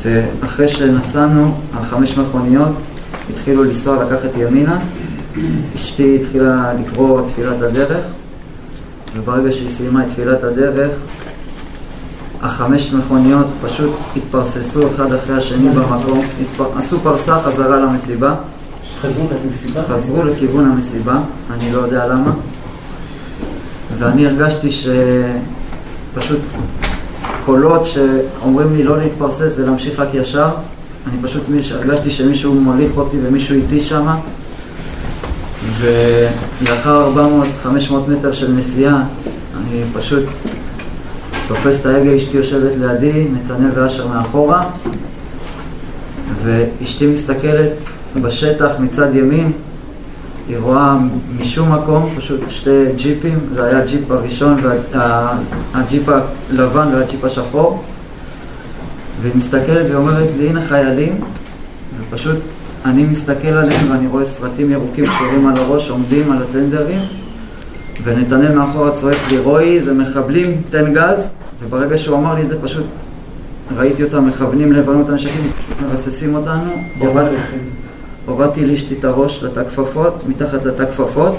זה 0.04 0.26
אחרי 0.44 0.68
שנסענו, 0.68 1.54
החמש 1.74 2.18
מכוניות 2.18 2.72
התחילו 3.30 3.64
לנסוע 3.64 4.04
לקחת 4.04 4.30
ימינה, 4.38 4.80
אשתי 5.76 6.18
התחילה 6.22 6.74
לקרוא 6.82 7.28
תפילת 7.28 7.62
הדרך, 7.62 8.06
וברגע 9.16 9.52
שהיא 9.52 9.70
סיימה 9.70 10.04
את 10.04 10.10
תפילת 10.10 10.44
הדרך, 10.44 10.92
החמש 12.46 12.94
מכוניות 12.94 13.48
פשוט 13.62 13.92
התפרססו 14.16 14.88
אחד 14.88 15.14
אחרי 15.14 15.38
השני 15.38 15.70
במקום, 15.70 16.20
התפר... 16.42 16.66
עשו 16.78 17.00
פרסה 17.00 17.40
חזרה 17.40 17.80
למסיבה. 17.80 18.36
חזרו 19.02 19.28
למסיבה? 19.46 19.82
חזרו 19.84 20.24
לכיוון 20.24 20.72
המסיבה, 20.72 21.20
אני 21.54 21.72
לא 21.72 21.78
יודע 21.78 22.08
למה. 22.08 22.32
ואני 24.00 24.28
הרגשתי 24.28 24.70
שפשוט 24.72 26.40
קולות 27.46 27.86
שאומרים 27.86 28.76
לי 28.76 28.84
לא 28.84 28.98
להתפרסס 28.98 29.56
ולהמשיך 29.58 30.00
רק 30.00 30.10
ישר, 30.14 30.50
אני 31.10 31.18
פשוט 31.22 31.44
הרגשתי 31.72 32.12
שמישהו 32.12 32.54
מוליך 32.54 32.92
אותי 32.98 33.18
ומישהו 33.24 33.56
איתי 33.56 33.82
שמה. 33.82 34.20
ולאחר 35.80 37.12
400-500 37.66 37.94
מטר 38.08 38.34
של 38.34 38.52
נסיעה, 38.52 39.04
אני 39.58 39.84
פשוט 39.94 40.24
תופס 41.48 41.82
את 41.82 41.86
ההגה, 41.86 42.16
אשתי 42.16 42.38
יושבת 42.38 42.72
לידי, 42.80 43.28
נתנאל 43.34 43.70
ואשר 43.76 44.08
מאחורה, 44.08 44.70
ואשתי 46.44 47.08
מסתכלת 47.08 47.72
בשטח 48.22 48.72
מצד 48.80 49.16
ימין, 49.16 49.52
היא 50.48 50.58
רואה 50.58 50.98
משום 51.40 51.74
מקום 51.74 52.10
פשוט 52.18 52.50
שתי 52.50 52.86
ג'יפים, 52.96 53.40
זה 53.54 53.64
היה 53.64 53.78
הג'יפ 53.78 54.12
הראשון, 54.12 54.62
והג'יפ 54.64 56.10
הלבן 56.10 56.88
והג'יפ 56.94 57.24
השחור, 57.24 57.84
והיא 59.22 59.36
מסתכלת 59.36 59.86
ואומרת 59.92 60.30
לי, 60.38 60.50
הנה 60.50 60.62
חיילים, 60.62 61.22
ופשוט 62.00 62.38
אני 62.86 63.04
מסתכל 63.04 63.48
עליהם 63.48 63.92
ואני 63.92 64.08
רואה 64.08 64.26
סרטים 64.26 64.72
ירוקים 64.72 65.06
קשורים 65.06 65.48
על 65.48 65.58
הראש, 65.58 65.90
עומדים 65.90 66.32
על 66.32 66.38
הטנדרים, 66.42 67.00
ונתנאל 68.04 68.56
מאחורה 68.56 68.92
צועק 68.92 69.18
לי, 69.30 69.38
רועי, 69.38 69.82
זה 69.82 69.94
מחבלים, 69.94 70.62
תן 70.70 70.94
גז, 70.94 71.28
וברגע 71.66 71.98
שהוא 71.98 72.18
אמר 72.18 72.34
לי 72.34 72.42
את 72.42 72.50
זה 72.50 72.62
פשוט 72.62 72.86
ראיתי 73.78 74.04
אותם 74.04 74.28
מכוונים 74.28 74.74
לבנות 74.74 75.10
הנשקים, 75.10 75.52
פשוט 75.52 75.82
מרססים 75.82 76.36
אותנו, 76.36 76.72
הורדתי 78.26 78.66
לאשתי 78.66 78.96
את 79.00 79.04
הראש 79.04 79.44
לתא 79.44 79.64
כפפות, 79.64 80.24
מתחת 80.28 80.66
לתא 80.66 80.86
כפפות, 80.86 81.36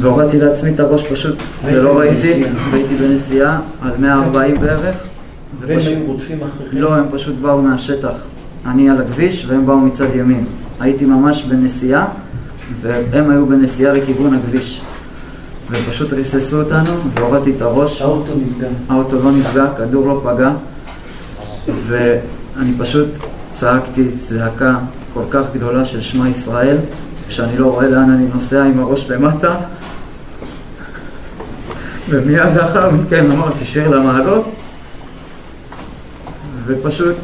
והורדתי 0.00 0.38
לעצמי 0.38 0.70
את 0.70 0.80
הראש 0.80 1.06
פשוט, 1.06 1.36
ולא 1.64 1.98
ראיתי, 1.98 2.44
והייתי 2.70 2.96
בנסיעה 2.96 3.60
על 3.82 3.90
140 3.98 4.60
בערך. 4.60 4.96
והם 5.60 5.78
היו 5.78 5.98
רודפים 6.06 6.38
אחריכם? 6.42 6.76
לא, 6.76 6.94
הם 6.94 7.04
פשוט 7.12 7.34
באו 7.34 7.62
מהשטח. 7.62 8.14
אני 8.66 8.90
על 8.90 9.00
הכביש 9.00 9.46
והם 9.48 9.66
באו 9.66 9.80
מצד 9.80 10.06
ימין. 10.14 10.44
הייתי 10.80 11.04
ממש 11.04 11.42
בנסיעה, 11.42 12.06
והם 12.80 13.30
היו 13.30 13.46
בנסיעה 13.46 13.92
לכיוון 13.92 14.34
הכביש. 14.34 14.82
ופשוט 15.70 16.12
ריססו 16.12 16.60
אותנו, 16.60 16.90
והורדתי 17.14 17.52
את 17.56 17.62
הראש. 17.62 18.02
האוטו 18.02 18.32
נפגע. 18.36 18.68
האוטו 18.88 19.18
לא 19.18 19.32
נפגע, 19.32 19.66
כדור 19.76 20.06
לא 20.06 20.20
פגע, 20.24 20.50
ואני 21.86 22.72
פשוט 22.78 23.08
צעקתי 23.54 24.08
צעקה 24.16 24.78
כל 25.14 25.24
כך 25.30 25.42
גדולה 25.54 25.84
של 25.84 26.02
שמע 26.02 26.28
ישראל, 26.28 26.76
כשאני 27.28 27.58
לא 27.58 27.66
רואה 27.66 27.88
לאן 27.88 28.10
אני 28.10 28.26
נוסע 28.34 28.64
עם 28.64 28.80
הראש 28.80 29.10
למטה, 29.10 29.56
ומיד 32.08 32.56
לאחר 32.56 32.90
מכן 32.90 33.30
אמרתי 33.30 33.64
שיר 33.64 33.88
למעלות, 33.88 34.44
ופשוט 36.66 37.16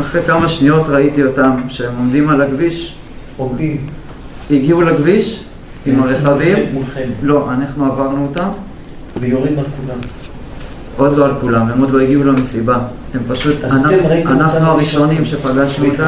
אחרי 0.00 0.22
כמה 0.26 0.48
שניות 0.48 0.86
ראיתי 0.88 1.24
אותם 1.24 1.56
שהם 1.68 1.96
עומדים 1.96 2.28
על 2.28 2.40
הכביש. 2.40 2.94
עומדים. 3.36 3.86
הגיעו 4.50 4.82
לכביש 4.82 5.43
עם 5.86 6.02
הרכבים. 6.02 6.58
מולכם. 6.72 7.08
לא, 7.22 7.50
אנחנו 7.50 7.84
עברנו 7.84 8.26
אותם. 8.26 8.48
ויורים 9.20 9.58
על 9.58 9.64
כולם. 9.64 9.98
עוד 10.96 11.16
לא 11.16 11.24
על 11.24 11.32
כולם, 11.40 11.68
הם 11.68 11.80
עוד 11.80 11.90
לא 11.90 12.00
הגיעו 12.00 12.24
למסיבה. 12.24 12.78
הם 13.14 13.20
פשוט, 13.28 13.64
אנחנו, 13.64 13.90
הראשונים 14.66 14.78
ראשונים. 14.78 15.24
שפגשנו 15.24 15.86
אותם. 15.86 16.06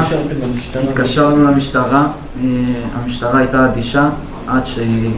התקשרנו 0.89 1.43
למשטרה, 1.51 2.07
אה, 2.41 2.47
המשטרה 2.93 3.39
הייתה 3.39 3.65
אדישה 3.65 4.09
עד 4.47 4.65
שהיא... 4.65 5.11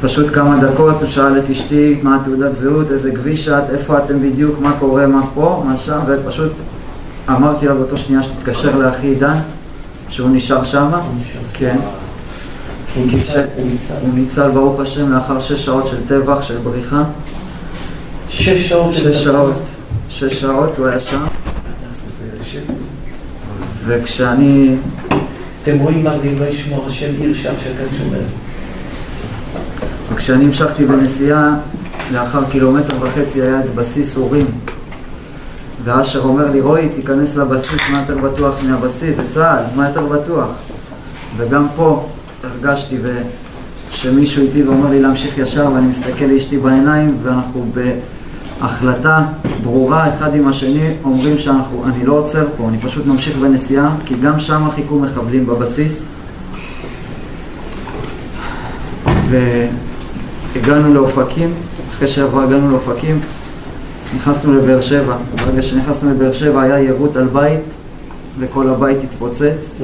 פשוט 0.00 0.34
כמה 0.34 0.60
דקות 0.60 1.02
הוא 1.02 1.10
שאל 1.10 1.38
את 1.38 1.50
אשתי 1.50 2.00
מה 2.02 2.16
התעודת 2.16 2.54
זהות, 2.54 2.90
איזה 2.90 3.12
כביש 3.12 3.48
את, 3.48 3.70
איפה 3.70 3.98
אתם 3.98 4.22
בדיוק, 4.22 4.60
מה 4.60 4.72
קורה, 4.78 5.06
מה 5.06 5.22
פה, 5.34 5.64
מה 5.66 5.76
שם, 5.76 5.98
ופשוט 6.06 6.52
אמרתי 7.28 7.66
לה 7.66 7.74
באותו 7.74 7.98
שנייה 7.98 8.22
שתתקשר 8.22 8.76
לאחי 8.76 9.06
עידן, 9.06 9.36
שהוא 10.08 10.30
נשאר 10.32 10.64
שמה. 10.64 11.00
כן. 11.52 11.76
הוא 12.94 13.06
ניצל, 13.06 13.44
הוא 14.02 14.14
ניצל. 14.14 14.50
ברוך 14.50 14.80
השם 14.80 15.12
לאחר 15.12 15.40
שש 15.40 15.64
שעות 15.64 15.86
של 15.86 15.96
טבח, 16.06 16.42
של 16.42 16.56
בריחה. 16.56 17.02
שש 18.28 18.68
שעות 18.68 18.94
שש. 18.94 19.24
שעות. 19.24 19.62
שש 20.08 20.40
שעות 20.40 20.78
הוא 20.78 20.86
היה 20.86 21.00
שם. 21.00 21.24
וכשאני... 23.86 24.76
אתם 25.62 25.78
רואים 25.78 26.04
מה 26.04 26.18
זה 26.18 26.28
אם 26.28 26.38
לא 26.38 26.44
ישמור 26.44 26.86
השם 26.86 27.10
עיר 27.20 27.34
שף 27.34 27.54
שקד 27.64 27.96
שומר. 27.98 28.20
וכשאני 30.12 30.44
המשכתי 30.44 30.84
בנסיעה, 30.84 31.56
לאחר 32.12 32.44
קילומטר 32.50 32.96
וחצי 33.00 33.42
היה 33.42 33.60
את 33.60 33.74
בסיס 33.74 34.16
אורים. 34.16 34.46
ואשר 35.84 36.20
אומר 36.20 36.50
לי, 36.50 36.60
רועי, 36.60 36.88
תיכנס 36.88 37.36
לבסיס, 37.36 37.90
מה 37.92 38.00
יותר 38.00 38.18
בטוח 38.18 38.54
מהבסיס? 38.62 39.16
זה 39.16 39.28
צה"ל, 39.28 39.76
מה 39.76 39.88
יותר 39.88 40.06
בטוח? 40.06 40.48
וגם 41.36 41.66
פה 41.76 42.08
הרגשתי 42.44 42.96
ו... 43.02 43.22
שמישהו 43.92 44.42
איתי 44.42 44.62
ואומר 44.62 44.90
לי 44.90 45.00
להמשיך 45.02 45.38
ישר, 45.38 45.68
ואני 45.74 45.86
מסתכל 45.86 46.24
לאשתי 46.24 46.58
בעיניים, 46.58 47.16
ואנחנו 47.22 47.70
בהחלטה 48.60 49.22
ברורה 49.62 50.08
אחד 50.08 50.34
עם 50.34 50.48
השני, 50.48 50.90
אומרים 51.04 51.38
שאנחנו, 51.38 51.84
אני 51.84 52.06
לא 52.06 52.12
עוצר 52.12 52.46
פה, 52.56 52.68
אני 52.68 52.78
פשוט 52.78 53.06
ממשיך 53.06 53.36
בנסיעה, 53.36 53.96
כי 54.04 54.14
גם 54.22 54.40
שם 54.40 54.68
חיכו 54.74 54.98
מחבלים 54.98 55.46
בבסיס. 55.46 56.04
והגענו 59.30 60.94
לאופקים, 60.94 61.54
אחרי 61.90 62.08
שעבר 62.08 62.42
הגענו 62.42 62.70
לאופקים, 62.70 63.20
נכנסנו 64.16 64.54
לבאר 64.54 64.80
שבע. 64.80 65.16
ברגע 65.36 65.62
שנכנסנו 65.62 66.10
לבאר 66.10 66.32
שבע 66.32 66.62
היה 66.62 66.78
יירוט 66.78 67.16
על 67.16 67.26
בית, 67.26 67.74
וכל 68.38 68.68
הבית 68.68 68.98
התפוצץ. 69.02 69.80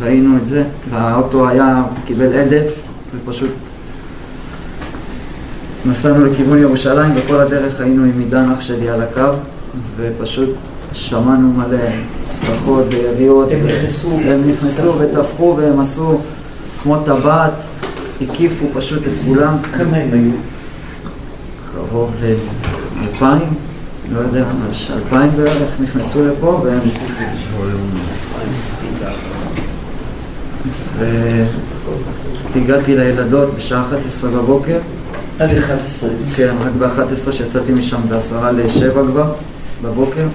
ראינו 0.00 0.36
את 0.36 0.46
זה, 0.46 0.64
והאוטו 0.90 1.48
היה, 1.48 1.82
קיבל 2.04 2.38
הדף, 2.38 2.72
ופשוט 3.14 3.54
נסענו 5.86 6.26
לכיוון 6.26 6.58
ירושלים, 6.58 7.12
וכל 7.16 7.40
הדרך 7.40 7.80
היינו 7.80 8.04
עם 8.04 8.18
עידן 8.18 8.50
אח 8.52 8.60
שלי 8.60 8.88
על 8.88 9.02
הקו, 9.02 9.36
ופשוט 9.96 10.50
שמענו 10.92 11.52
מלא 11.52 11.78
צרחות 12.26 12.84
ויריות. 12.88 13.52
הם 13.52 13.66
נכנסו, 13.66 14.18
הם 14.24 14.50
נכנסו 14.50 14.94
וטבחו, 14.98 15.54
והם 15.56 15.80
עשו 15.80 16.18
כמו 16.82 16.98
טבעת, 17.04 17.52
הקיפו 18.22 18.66
פשוט 18.74 19.02
את 19.02 19.12
כולם. 19.26 19.56
כמה 19.72 19.96
הם 19.96 20.08
היו? 20.12 20.30
קרוב 21.72 22.12
לאלפיים, 22.22 23.54
לא 24.12 24.20
יודע, 24.20 24.44
אלפיים 24.90 25.30
בערך 25.36 25.70
נכנסו 25.80 26.24
לפה, 26.26 26.62
והם... 26.64 26.80
והגעתי 32.54 32.96
לילדות 32.96 33.54
בשעה 33.56 33.82
11 33.82 34.30
בבוקר. 34.30 34.78
עד 35.38 35.50
11. 35.50 36.10
כן, 36.36 36.54
רק 36.60 36.72
ב-11 36.78 37.32
שיצאתי 37.32 37.72
משם 37.72 38.00
בעשרה 38.08 38.52
לשבע 38.52 39.02
כבר, 39.10 39.32
בבוקר. 39.82 40.26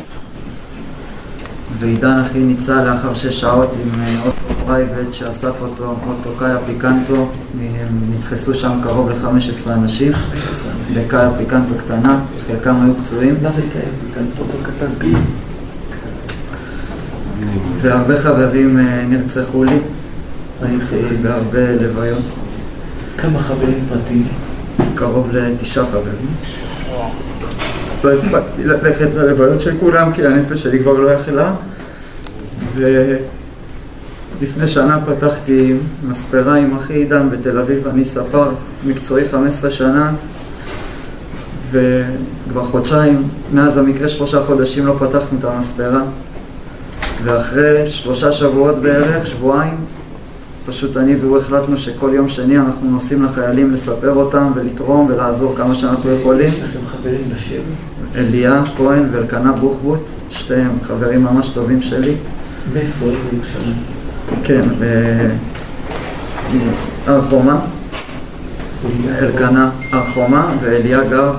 ועידן 1.81 2.19
אחי 2.19 2.39
ניצל 2.39 2.83
לאחר 2.83 3.13
שש 3.13 3.41
שעות 3.41 3.73
עם 3.83 4.01
אה, 4.01 4.15
אוטו 4.25 4.65
private 4.65 5.13
שאסף 5.13 5.61
אותו, 5.61 5.95
אוטו 6.07 6.29
קאיה 6.39 6.57
פיקנטו, 6.65 7.29
הם 7.61 8.01
נדחסו 8.15 8.53
שם 8.53 8.71
קרוב 8.83 9.09
ל-15 9.09 9.69
אנשים, 9.71 10.11
בקאיה 10.95 11.31
פיקנטו 11.37 11.73
קטנה, 11.85 12.19
חלקם 12.47 12.75
היו 12.83 12.93
פצועים. 12.95 13.35
מה 13.41 13.51
זה 13.51 13.61
קיים? 13.61 13.93
פיקנטו 14.07 14.43
קטן. 14.63 15.07
והרבה 17.77 18.21
חברים 18.21 18.79
אה, 18.79 19.05
נרצחו 19.09 19.63
לי, 19.63 19.79
הייתי 20.61 21.15
בהרבה 21.21 21.75
לוויות. 21.81 22.23
כמה 23.17 23.39
חברים 23.39 23.85
פרטיים? 23.89 24.27
קרוב 24.95 25.29
לתשעה 25.31 25.85
חברים. 25.85 26.35
לא 28.03 28.11
הספקתי 28.11 28.63
ללכת 28.63 29.07
ללוויות 29.15 29.61
של 29.61 29.77
כולם 29.79 30.13
כי 30.13 30.25
הנפש 30.25 30.63
שלי 30.63 30.79
כבר 30.79 30.93
לא 30.93 31.09
יכלה. 31.09 31.53
ולפני 32.75 34.67
שנה 34.67 34.99
פתחתי 35.05 35.73
מספרה 36.09 36.55
עם 36.55 36.75
אחי 36.75 36.93
עידן 36.93 37.29
בתל 37.29 37.59
אביב, 37.59 37.87
אני 37.87 38.05
ספר 38.05 38.51
מקצועי 38.85 39.29
15 39.29 39.71
שנה 39.71 40.11
וכבר 41.71 42.63
חודשיים, 42.63 43.23
מאז 43.53 43.77
המקרה 43.77 44.09
שלושה 44.09 44.43
חודשים 44.43 44.85
לא 44.85 44.93
פתחנו 44.99 45.39
את 45.39 45.45
המספרה 45.45 46.01
ואחרי 47.23 47.87
שלושה 47.87 48.31
שבועות 48.31 48.75
בערך, 48.75 49.27
שבועיים, 49.27 49.77
פשוט 50.65 50.97
אני 50.97 51.15
והוא 51.15 51.37
החלטנו 51.37 51.77
שכל 51.77 52.09
יום 52.13 52.29
שני 52.29 52.57
אנחנו 52.57 52.91
נוסעים 52.91 53.23
לחיילים 53.23 53.73
לספר 53.73 54.13
אותם 54.13 54.51
ולתרום 54.55 55.07
ולעזור 55.09 55.53
כמה 55.57 55.75
שאנחנו 55.75 56.11
יכולים. 56.11 56.47
יש 56.47 56.61
לכם 56.63 56.79
חברים 56.91 57.21
בשבי? 57.35 57.57
אליה 58.15 58.63
כהן 58.77 59.03
ואלקנה 59.11 59.51
בוחבוט, 59.51 59.99
שתיהם 60.29 60.71
חברים 60.83 61.23
ממש 61.23 61.49
טובים 61.49 61.81
שלי. 61.81 62.13
מאיפה 62.73 63.05
היו 63.05 63.15
בירושלים? 63.31 63.75
כן, 64.43 64.61
בהר 67.05 67.21
חומה. 67.21 67.59
אלקנה 69.19 69.69
הר 69.91 70.03
חומה 70.13 70.53
ואליה 70.61 71.03
גר 71.03 71.33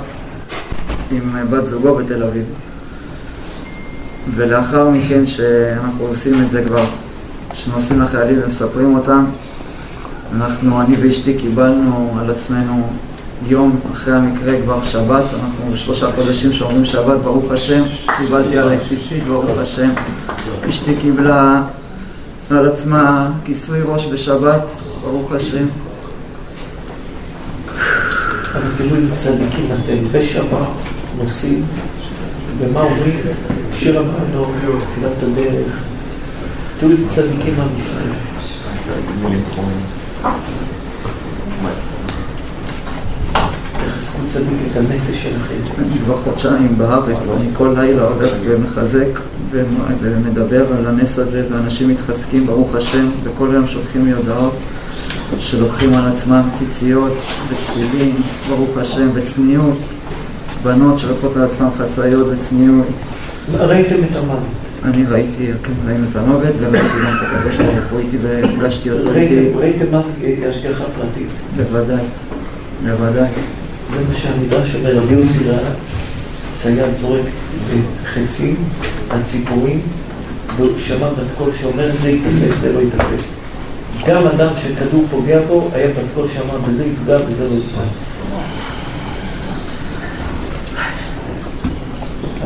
עם 1.10 1.36
בת 1.50 1.66
זוגו 1.66 1.94
בתל 1.94 2.22
אביב. 2.22 2.44
ולאחר 4.34 4.90
מכן 4.90 5.26
שאנחנו 5.26 6.06
עושים 6.06 6.42
את 6.42 6.50
זה 6.50 6.64
כבר, 6.64 6.84
שנוסעים 7.54 8.00
לחיילים 8.00 8.38
ומספרים 8.44 8.94
אותם, 8.94 9.24
אנחנו, 10.36 10.80
אני 10.80 10.96
ואשתי 11.00 11.34
קיבלנו 11.38 12.16
על 12.20 12.30
עצמנו 12.30 12.88
יום 13.46 13.80
אחרי 13.92 14.14
המקרה 14.14 14.62
כבר 14.62 14.84
שבת, 14.84 15.24
אנחנו 15.34 15.76
שלושה 15.76 16.12
חודשים 16.12 16.52
שאומרים 16.52 16.84
שבת, 16.84 17.20
ברוך 17.20 17.52
השם, 17.52 17.82
קיבלתי 18.18 18.58
עליי 18.58 18.78
ציצית, 18.88 19.24
ברוך 19.24 19.58
השם. 19.58 19.90
אשתי 20.68 20.94
קיבלה 21.00 21.62
על 22.50 22.66
עצמה 22.66 23.30
כיסוי 23.44 23.80
ראש 23.84 24.06
בשבת, 24.06 24.70
ברוך 25.02 25.32
השם. 25.32 25.66
אבל 28.52 28.70
תראו 28.78 28.96
איזה 28.96 29.16
צדיקים 29.16 29.66
אתם, 29.84 29.96
בשבת 30.12 30.68
נוסעים, 31.18 31.64
ומה 32.58 32.80
אומרים? 32.80 33.20
שיר 33.78 33.98
המעלות, 33.98 34.48
תחילת 34.78 35.22
הדרך. 35.22 35.76
תראו 36.80 36.90
איזה 36.90 37.08
צדיקים 37.08 37.54
עם 37.60 37.68
ישראל. 37.78 38.12
צדיק 44.26 44.58
את 44.70 44.76
הנפש 44.76 45.22
שלכם. 45.22 45.82
אני 45.82 45.98
כבר 46.04 46.16
חודשיים 46.24 46.78
בארץ, 46.78 47.28
אני 47.36 47.48
כל 47.52 47.74
לילה 47.78 48.02
הולך 48.02 48.32
ומחזק 48.44 49.18
ומדבר 50.00 50.64
על 50.78 50.86
הנס 50.86 51.18
הזה, 51.18 51.46
ואנשים 51.50 51.88
מתחזקים, 51.88 52.46
ברוך 52.46 52.74
השם, 52.74 53.08
וכל 53.24 53.50
היום 53.50 53.66
שולחים 53.66 54.06
לי 54.06 54.12
הודעות 54.12 54.54
שלוקחים 55.38 55.94
על 55.94 56.12
עצמם 56.12 56.42
ציציות 56.52 57.12
ותפילין, 57.48 58.14
ברוך 58.48 58.78
השם, 58.78 59.08
וצניעות, 59.14 59.78
בנות 60.62 60.98
שלוקחות 60.98 61.36
על 61.36 61.42
עצמם 61.42 61.68
חצאיות 61.78 62.26
וצניעות. 62.30 62.86
ראיתם 63.54 63.96
את 64.10 64.16
המוות. 64.16 64.38
אני 64.84 65.04
ראיתי, 65.10 65.46
כן, 65.62 65.72
ראינו 65.86 66.04
את 66.10 66.16
המוות, 66.16 66.54
וראיתי 66.58 66.88
גם 67.06 67.14
את 67.16 67.22
הקדוש 67.22 67.56
ברוך 67.56 67.90
הוא 67.90 68.00
איתי 68.00 68.16
והפגשתי 68.22 68.90
אותו 68.90 69.14
איתי. 69.14 69.52
ראיתם 69.56 69.84
מה 69.92 70.02
זה 70.02 70.10
השגחה 70.48 70.84
פרטית. 70.84 71.28
בוודאי, 71.56 72.04
בוודאי. 72.84 73.28
זה 73.92 74.04
מה 74.08 74.14
שהמדרש 74.14 74.74
אומר, 74.74 74.96
רבי 74.96 75.14
יוסי 75.14 75.48
ראה 75.48 75.70
צייד 76.54 76.94
זורק 76.94 77.24
חצים 78.04 78.56
על 79.10 79.22
ציפורים, 79.22 79.80
והוא 80.56 80.70
שמע 80.78 81.10
בת 81.10 81.26
קול 81.38 81.50
שאומר 81.60 81.90
זה 82.02 82.10
ייתפס, 82.10 82.60
זה 82.60 82.72
לא 82.72 82.78
ייתפס. 82.78 83.34
גם 84.06 84.26
אדם 84.26 84.52
שכדור 84.62 85.04
פוגע 85.10 85.40
בו, 85.48 85.68
היה 85.74 85.88
בת 85.88 85.96
קול 86.14 86.26
שאמר 86.34 86.58
בזה 86.68 86.84
יפגע 86.86 87.18
וזה 87.28 87.44
לא 87.44 87.58
יפגע. 87.58 87.82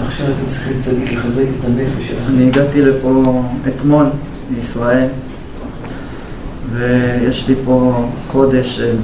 עכשיו 0.06 0.26
אתם 0.26 0.46
צריכים 0.46 0.80
צדיק 0.80 1.12
לחזק 1.12 1.42
את 1.42 1.64
הנפש 1.64 2.08
שלכם. 2.08 2.22
אני 2.28 2.46
הגעתי 2.46 2.82
לפה 2.82 3.42
אתמול, 3.68 4.06
מישראל, 4.50 5.08
ויש 6.72 7.48
לי 7.48 7.54
פה 7.64 8.06
חודש 8.32 8.76
של 8.76 8.96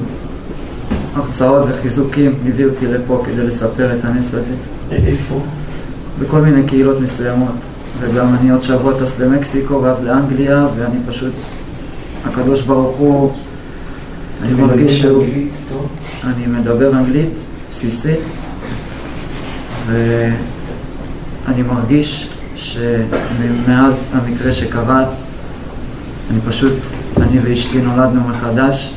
הרצאות 1.14 1.66
וחיזוקים, 1.68 2.34
הביאו 2.48 2.70
אותי 2.70 2.86
לפה 2.86 3.22
כדי 3.26 3.42
לספר 3.42 3.96
את 3.98 4.04
הנס 4.04 4.34
הזה. 4.34 4.54
איפה? 4.90 5.40
בכל 6.18 6.40
מיני 6.40 6.62
קהילות 6.66 7.00
מסוימות, 7.00 7.54
וגם 8.00 8.34
אני 8.34 8.50
עוד 8.50 8.62
שבוע 8.62 8.92
טס 9.00 9.20
למקסיקו 9.20 9.82
ואז 9.82 10.04
לאנגליה, 10.04 10.66
ואני 10.76 10.98
פשוט, 11.08 11.32
הקדוש 12.24 12.62
ברוך 12.62 12.96
הוא, 12.96 13.32
אני 14.42 14.54
מרגיש 14.54 15.00
שהוא... 15.00 15.24
אני 16.24 16.46
מדבר 16.46 16.92
אנגלית 16.92 17.32
בסיסית, 17.70 18.20
ואני 19.86 21.62
מרגיש 21.62 22.28
שמאז 22.54 24.08
המקרה 24.12 24.52
שקרה, 24.52 25.04
אני 26.30 26.40
פשוט, 26.48 26.72
אני 27.16 27.38
ואשתי 27.42 27.80
נולדנו 27.80 28.20
מחדש, 28.28 28.94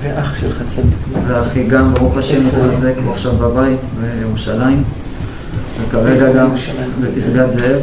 ואח 0.00 0.34
שלך 0.40 0.62
צדיק. 0.68 0.94
ואחי 1.26 1.66
גם, 1.66 1.94
ברוך 1.94 2.16
השם, 2.16 2.42
הוא? 2.44 2.66
מתחזק, 2.66 2.92
הוא 3.04 3.12
עכשיו 3.12 3.32
בבית 3.32 3.80
בירושלים, 4.00 4.84
וכרגע 5.82 6.32
גם? 6.32 6.48
בפסגת 7.00 7.52
זאב. 7.52 7.80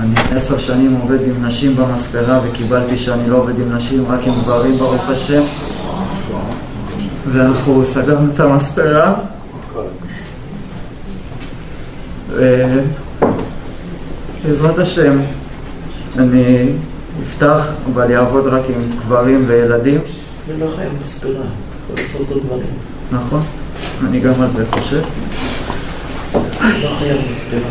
אני 0.00 0.14
עשר 0.36 0.58
שנים 0.58 0.98
עובד 1.02 1.18
עם 1.26 1.46
נשים 1.46 1.76
במספרה 1.76 2.40
וקיבלתי 2.44 2.98
שאני 2.98 3.30
לא 3.30 3.36
עובד 3.36 3.58
עם 3.58 3.76
נשים, 3.76 4.04
רק 4.08 4.20
עם 4.26 4.32
גברים, 4.42 4.74
ברוך 4.74 5.10
השם. 5.10 5.42
ואנחנו 7.32 7.86
סגרנו 7.86 8.30
את 8.34 8.40
המספרה. 8.40 9.14
בעזרת 14.44 14.78
השם, 14.78 15.18
אני 16.18 16.68
אפתח, 17.22 17.66
אבל 17.94 18.10
יעבוד 18.10 18.46
רק 18.46 18.62
עם 18.68 18.80
גברים 18.98 19.44
וילדים. 19.46 20.00
ולא 20.48 20.66
חייב 20.76 20.92
מספרה, 21.02 21.30
יכול 21.30 21.96
לעשות 21.98 22.28
עוד 22.30 22.42
דברים. 22.46 22.66
נכון, 23.12 23.42
אני 24.08 24.20
גם 24.20 24.40
על 24.40 24.50
זה 24.50 24.66
חושב. 24.66 25.02
לא 26.60 26.88
חייב 26.98 27.20
מספרה, 27.30 27.70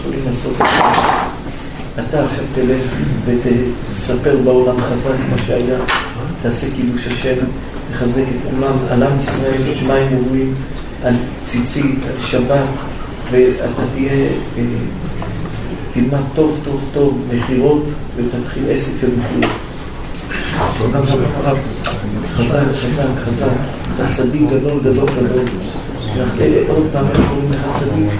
יכולים 0.00 0.20
לעשות 0.26 0.52
את 0.52 0.58
זה. 0.58 0.64
אתה 2.02 2.24
עכשיו 2.24 2.44
תלך 2.54 2.82
ותספר 3.26 4.36
בעולם 4.44 4.80
חזק 4.80 5.14
מה 5.30 5.38
שהיה, 5.46 5.78
תעשה 6.42 6.66
קידוש 6.76 7.06
השם, 7.06 7.36
תחזק 7.92 8.22
את 8.22 8.50
כולם, 8.50 8.76
על 8.90 9.02
עם 9.02 9.20
ישראל, 9.20 9.62
הם 9.88 10.16
אומרים, 10.16 10.54
על 11.04 11.14
ציצית, 11.44 11.98
על 12.02 12.26
שבת, 12.26 12.68
ואתה 13.30 13.82
תהיה, 13.92 14.28
אה, 14.58 14.62
תלמד 15.92 16.22
טוב 16.34 16.60
טוב 16.64 16.84
טוב 16.92 17.22
מכירות 17.32 17.84
ותתחיל 18.16 18.62
עסק 18.70 19.00
של 19.00 19.08
מכירות. 19.18 19.73
תודה 20.78 20.98
רבה. 20.98 21.60
חזק, 22.30 22.62
חזק, 22.82 23.04
חזק. 23.24 23.46
אתה 23.94 24.04
צדיק 24.12 24.42
גדול, 24.50 24.80
גדול, 24.80 25.08
גדול. 25.08 25.44
אה, 26.40 26.62
עוד 26.68 26.86
פעם, 26.92 27.06
איך 27.10 27.20
קוראים 27.28 27.50
לך 27.50 27.78
צדיק? 27.78 28.10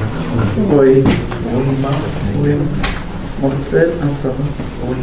רועי. 0.71 1.03
רועי 1.53 1.67
מה? 1.81 1.91
רועי 2.39 2.55
מרסל 3.43 3.89
עשרה. 4.07 4.33
רועי. 4.87 5.01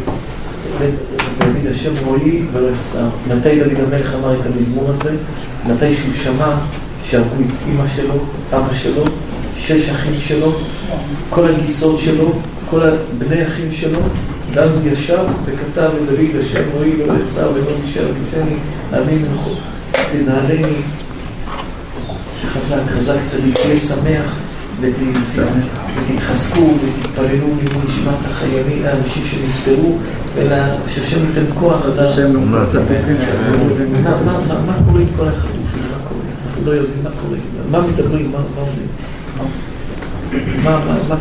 דוד 1.38 1.66
השם 1.70 1.92
רועי 2.04 2.42
יחסר. 2.72 3.08
מתי 3.28 3.58
דוד 3.58 3.84
המלך 3.86 4.14
אמר 4.14 4.40
את 4.40 4.46
המזמור 4.46 4.90
הזה? 4.90 5.16
מתי 5.66 5.94
שהוא 5.94 6.14
שמע 6.24 6.54
שהרגו 7.04 7.34
את 7.46 7.68
אימא 7.68 7.84
שלו, 7.96 8.14
אבא 8.52 8.74
שלו, 8.74 9.04
שש 9.58 9.88
אחים 9.88 10.14
שלו, 10.26 10.52
כל 11.30 11.48
הגיסות 11.48 12.00
שלו, 12.00 12.32
כל 12.70 12.80
בני 13.18 13.46
אחים 13.46 13.72
שלו, 13.72 13.98
ואז 14.54 14.76
הוא 14.76 14.92
ישב 14.92 15.18
וכתב 15.44 15.90
לדוד 16.02 16.40
השם 16.40 16.62
רועי 16.74 17.02
ולא 17.02 17.14
יחסר 17.22 17.50
ולא 17.54 17.70
נשאר 17.84 18.06
עמי 18.92 19.18
מנחות, 19.18 19.58
תנעלני. 20.12 20.74
חזק, 22.52 22.80
חזק 22.96 23.14
צדיק, 23.26 23.54
תהיה 23.62 23.76
שמח 23.76 24.34
ות- 24.80 25.44
ותתחזקו 25.96 26.60
ותתפללו 26.60 27.26
לעילוי 27.28 27.54
נשמת 27.86 28.14
החיילים, 28.30 28.82
האנשים 28.86 29.22
שנפטרו, 29.30 29.98
ושהשם 30.86 31.18
ייתן 31.28 31.44
כוח. 31.60 31.82
השם 31.98 32.50
מה- 32.50 32.64
חטופים 32.66 33.16
שיחזרו 33.20 33.64
מה- 34.02 34.20
מה- 34.26 34.38
מה- 34.48 34.60
מה 34.66 34.74
קורה 34.86 35.00
עם 35.00 35.06
כל 35.16 35.28
החטופים? 35.28 35.62
מה 35.90 36.08
קורה? 36.08 36.20
אנחנו 36.46 36.62
לא 36.66 36.70
יודעים 36.70 36.98
מה 37.04 37.10
קורה. 37.10 37.38
מה 37.70 37.88
מדברים? 37.88 38.32
מה 38.32 38.38
מה 38.38 38.60
אומרים? 38.60 38.88
מה 40.64 40.78
מה- 40.86 40.98
מה? 41.08 41.16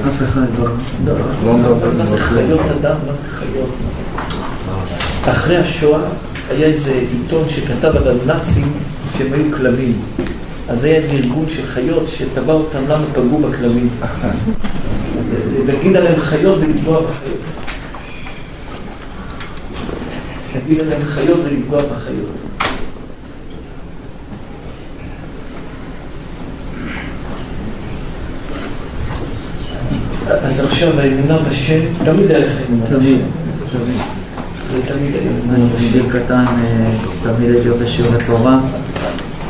אף 0.00 0.22
אחד 0.22 0.46
לא. 0.58 0.68
לא, 1.04 1.18
לא 1.44 1.92
מה 1.98 2.06
זה 2.06 2.18
חיות 2.18 2.60
אדם? 2.80 2.96
מה 3.06 3.12
זה 3.12 3.22
חיות? 3.28 3.70
אחרי 5.30 5.56
השואה 5.56 6.00
היה 6.50 6.66
איזה 6.66 7.04
עיתון 7.12 7.48
שכתב 7.48 7.96
על 7.96 8.20
הנאצים 8.20 8.72
שהם 9.18 9.32
היו 9.32 9.52
כלבים. 9.56 9.92
אז 10.68 10.84
היה 10.84 10.96
איזה 10.96 11.12
ארגון 11.12 11.44
של 11.48 11.66
חיות 11.66 12.08
שתבע 12.08 12.52
אותם 12.52 12.78
למה 12.88 13.04
פגעו 13.12 13.38
בכלבים. 13.38 13.88
להגיד 15.66 15.96
עליהם 15.96 16.20
חיות 16.20 16.60
זה 16.60 16.66
לפגוע 16.68 17.02
בחיות. 17.02 17.40
להגיד 20.54 20.80
עליהם 20.80 21.04
חיות 21.04 21.42
זה 21.42 21.50
לפגוע 21.50 21.82
בחיות. 21.82 22.51
אז 30.28 30.64
עכשיו 30.64 31.00
האמונה 31.00 31.38
בשם, 31.50 31.80
תמיד 32.04 32.30
היה 32.30 32.38
לך 32.38 32.52
אמונה 32.68 32.84
בשם. 32.84 32.98
תמיד. 32.98 33.20
זה 34.66 34.82
תמיד 34.82 35.14
היה 35.14 35.30
אמונה 35.30 35.54
אני 35.54 35.66
בשם. 35.66 35.86
מגיל 35.88 36.02
קטן, 36.12 36.44
אה, 36.64 36.92
תמיד 37.22 37.50
הייתי 37.50 37.68
הולך 37.68 37.82
לשיעורי 37.82 38.24
תורה, 38.26 38.60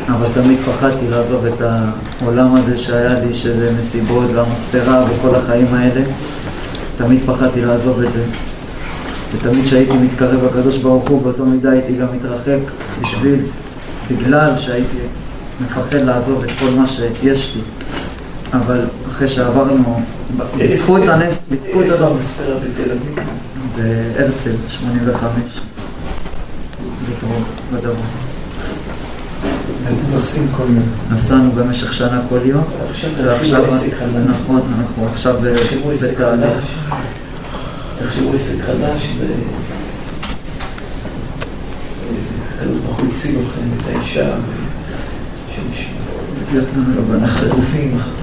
אבל 0.09 0.27
תמיד 0.35 0.59
פחדתי 0.59 1.09
לעזוב 1.11 1.44
את 1.47 1.62
העולם 2.23 2.55
הזה 2.55 2.78
שהיה 2.78 3.20
לי, 3.20 3.35
שזה 3.35 3.73
מסיבות 3.78 4.24
והמספרה 4.35 5.05
וכל 5.11 5.35
החיים 5.35 5.74
האלה. 5.74 6.01
תמיד 6.97 7.19
פחדתי 7.27 7.61
לעזוב 7.61 8.01
את 8.01 8.12
זה. 8.12 8.24
ותמיד 9.32 9.65
כשהייתי 9.65 9.93
מתקרב 9.93 10.44
לקדוש 10.44 10.77
ברוך 10.77 11.09
הוא, 11.09 11.23
באותו 11.23 11.47
מידה 11.47 11.70
הייתי 11.70 11.93
גם 11.93 12.07
מתרחק 12.16 12.59
בשביל, 13.01 13.40
בגלל 14.11 14.51
שהייתי 14.59 14.99
מפחד 15.61 15.99
לעזוב 15.99 16.43
את 16.43 16.51
כל 16.61 16.70
מה 16.77 16.86
שיש 16.86 17.57
לי. 17.57 17.81
אבל 18.53 18.81
אחרי 19.11 19.29
שעברנו, 19.29 20.03
בזכות 20.59 21.09
הנס, 21.09 21.39
בזכות 21.51 21.85
איפה 21.85 21.95
הדבר? 21.95 22.12
בהרצל, 23.77 24.53
85, 24.69 25.61
בדרום, 27.09 27.45
בדרום. 27.73 27.97
עושים 30.15 30.49
כל 30.57 30.65
מיני. 30.65 30.85
נסענו 31.11 31.53
במשך 31.53 31.95
שנה 31.95 32.20
כל 32.29 32.39
יום. 32.45 32.65
עכשיו 32.91 33.11
תתחילו 33.11 33.65
עסק 33.65 33.95
חדש. 33.95 34.24
נכון, 34.29 34.61
אנחנו 34.79 35.07
עכשיו 35.07 35.35
בתהליך. 35.41 36.15
חדש. 36.16 36.65
תחשבו 37.99 38.33
עסק 38.35 38.62
חדש, 38.62 39.09
זה... 39.19 39.27
ברוך 42.87 43.01
הוא 43.01 43.09
הציל 43.12 43.37
אתכם, 43.41 43.61
את 43.77 43.87
האישה. 43.87 44.35
החטופים, 47.24 47.99
החטופים. 47.99 48.22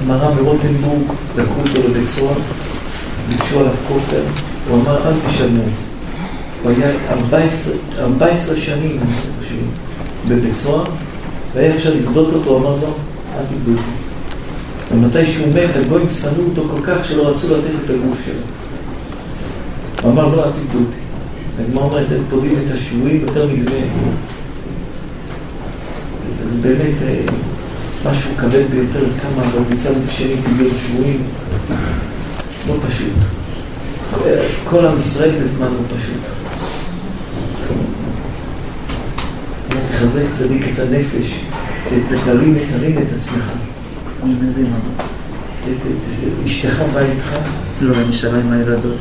המר"ם 0.00 0.36
מרוטנבורג, 0.36 1.02
לקחו 1.36 1.60
אותו 1.60 1.88
לבית 1.88 2.08
סוהר, 2.08 2.34
ביקשו 3.28 3.60
עליו 3.60 3.72
כופר, 3.88 4.22
הוא 4.68 4.82
אמר 4.82 5.08
אל 5.08 5.12
תשלמו. 5.28 5.62
הוא 6.62 6.70
היה 6.70 6.90
14, 7.10 7.74
14 7.98 8.56
שנים, 8.56 9.00
בבית 10.28 10.54
סוהר, 10.54 10.84
והיה 11.54 11.76
אפשר 11.76 11.94
לפדות 11.94 12.34
אותו, 12.34 12.50
הוא 12.50 12.58
אמר 12.58 12.76
לו, 12.76 12.94
אל 13.38 13.44
תפדו 13.44 13.72
אותי. 13.72 13.82
ומתי 14.92 15.26
שהוא 15.26 15.48
מת, 15.54 15.76
הגויים 15.76 16.08
שנאו 16.08 16.44
אותו 16.48 16.62
כל 16.70 16.80
כך 16.84 17.04
שלא 17.04 17.28
רצו 17.28 17.56
לתת 17.56 17.70
את 17.84 17.90
הגוף 17.90 18.18
שלו. 18.24 18.34
הוא 20.02 20.12
אמר, 20.12 20.36
לא, 20.36 20.44
אל 20.44 20.50
תפדו 20.50 20.78
אותי. 20.78 21.01
הגמרא 21.60 21.84
אומרת, 21.84 22.06
הם 22.10 22.22
פודים 22.30 22.54
את 22.66 22.74
השבויים 22.74 23.20
יותר 23.20 23.46
מדמי. 23.46 23.80
זה 26.52 26.68
באמת 26.68 27.02
אה, 27.02 27.20
משהו 28.10 28.30
כבד 28.38 28.70
ביותר, 28.70 29.04
כמה 29.22 29.42
במצד 29.50 29.92
שני 30.10 30.36
פדיון 30.36 30.70
שבויים. 30.86 31.22
לא 32.68 32.74
פשוט. 32.88 33.12
כל- 34.64 34.86
עם 34.86 34.98
ישראל 34.98 35.30
בזמן 35.42 35.66
לא 35.66 35.96
פשוט. 35.96 36.22
תחזק 39.92 40.22
צדיק 40.32 40.62
את 40.74 40.78
הנפש, 40.78 41.40
תרים 42.24 42.58
תרים 42.72 42.98
את 42.98 43.12
עצמך. 43.16 43.52
אשתך 46.46 46.82
באה 46.94 47.02
איתך, 47.12 47.38
לא, 47.80 47.94
אני 47.96 48.08
נשארה 48.08 48.38
עם 48.38 48.52
הילדות. 48.52 48.96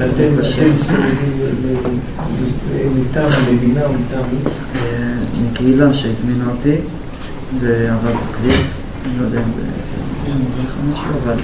ואתם 0.00 0.34
אתם 0.38 0.74
מסתובבים 0.74 1.32
ב- 1.40 1.66
ב- 1.66 3.00
מטעם 3.00 3.28
המדינה 3.32 3.84
או 3.84 3.92
מטעם 3.92 4.24
מי? 4.32 4.50
אה, 4.74 5.14
מקהילה 5.50 5.94
שהזמינה 5.94 6.44
אותי, 6.50 6.76
זה 7.58 7.88
הרב 7.90 8.16
קליץ, 8.42 8.82
אני 9.04 9.12
לא 9.20 9.24
יודע 9.24 9.38
אם 9.38 9.52
זה 9.52 9.60
מוביל 10.38 10.64
לך 10.66 10.74
משהו, 10.92 11.10
אבל 11.24 11.36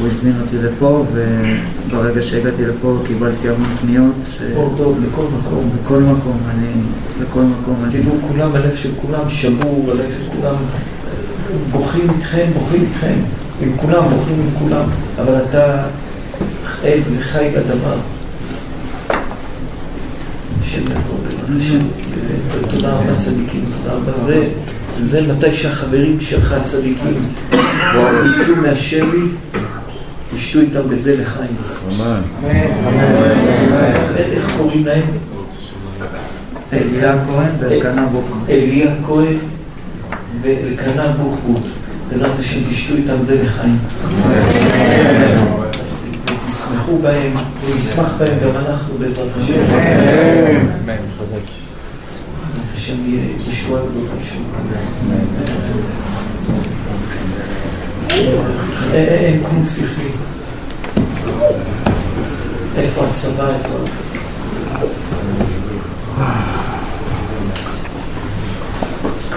הוא 0.00 0.06
הזמין 0.06 0.34
אותי 0.42 0.56
לפה, 0.58 1.04
וברגע 1.12 2.22
שהגעתי 2.22 2.64
לפה 2.64 2.98
קיבלתי 3.06 3.48
המון 3.48 3.76
פניות. 3.80 4.14
אור 4.56 4.74
טוב 4.76 4.98
לכל 5.08 5.24
מקום. 5.38 5.70
בכל 5.82 5.98
מקום, 5.98 6.38
אני, 6.50 6.72
בכל 7.20 7.42
מקום. 7.42 7.84
תראו, 7.90 8.12
כולם, 8.28 8.50
הלב 8.54 8.76
של 8.76 8.90
כולם 9.02 9.30
שבור, 9.30 9.90
הלב 9.90 10.06
של 10.08 10.36
כולם 10.36 10.54
בוכים 11.70 12.10
איתכם, 12.16 12.46
בוכים 12.54 12.82
איתכם. 12.82 13.14
עם 13.62 13.76
כולם, 13.76 14.02
בוכים 14.02 14.40
עם 14.40 14.58
כולם. 14.58 14.84
אבל 15.18 15.34
אתה 15.50 15.82
עד 16.84 17.02
וחי 17.18 17.48
לדבר. 17.56 17.96
השם 20.62 20.82
יעזור 20.92 21.18
בעזרת 21.28 21.60
השם. 21.60 21.78
תודה 22.70 22.92
רבה 22.92 23.16
צדיקים, 23.16 23.64
תודה 23.82 23.96
רבה. 23.96 24.12
זה, 24.12 24.48
זה 25.00 25.22
מתי 25.32 25.52
שהחברים 25.52 26.20
שלך 26.20 26.54
צדיקים 26.64 27.14
יצאו 27.94 28.56
מהשבי, 28.56 29.22
תשתו 30.36 30.60
איתם 30.60 30.88
בזה 30.88 31.16
לחיים. 31.16 31.56
איך 34.16 34.52
קוראים 34.56 34.86
להם? 34.86 35.04
אליה 36.72 37.14
כהן 37.26 37.50
ואלקנה 37.60 38.06
בוחבוט. 38.06 38.50
אליה 38.50 38.94
כהן 39.06 39.36
ואלקנה 40.42 41.08
בוחבוט. 41.08 41.62
בעזרת 42.10 42.38
השם 42.38 42.60
תשתו 42.70 42.94
איתם 42.94 43.22
זה 43.22 43.42
לחיים. 43.42 43.78
ותשמחו 46.92 47.02
בהם, 47.02 47.32
ונשמח 47.66 48.12
בהם 48.18 48.38
גם 48.44 48.56
אנחנו 48.66 48.94
בעזרת 48.98 49.28
השם. 49.36 49.66
בעזרת 50.86 51.42
השם 52.76 52.94
יהיה 53.06 53.24
ישועה 53.48 53.82
גדולה 53.90 54.12
שם. 54.30 54.42
אין- 58.92 59.08
אין 59.08 59.42
כלום 59.44 59.64
שכלי. 59.66 60.10
איפה 62.76 63.04
הצבא, 63.10 63.48
איפה... 63.48 63.78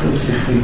כלום 0.01 0.17
שכלי. 0.17 0.59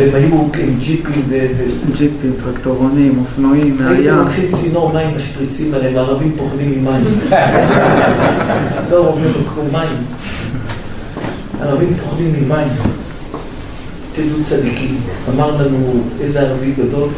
והם 0.00 0.14
היו 0.14 0.34
עם 0.58 0.78
ג'יפים 0.80 1.22
ו... 1.28 1.46
ג'יפים, 1.92 2.32
טרקטורונים, 2.44 3.18
אופנועים, 3.18 3.76
הייתם 3.80 3.84
מהים. 3.84 4.18
לוקחים 4.18 4.52
צינור 4.52 4.92
מים 4.92 5.16
משפריצים 5.16 5.74
עליהם, 5.74 5.96
הערבים 5.96 6.32
פוחדים 6.36 6.70
ממים. 6.70 7.04
לא 8.90 8.98
לו 8.98 9.12
כמו 9.54 9.62
מים. 9.72 10.04
הערבים 11.60 11.94
פוחדים 12.04 12.32
ממים. 12.32 12.68
תדעו 14.12 14.42
צדיקים. 14.42 15.00
אמר 15.34 15.56
לנו 15.56 15.92
איזה 16.20 16.40
ערבי 16.40 16.72
גדול, 16.72 17.08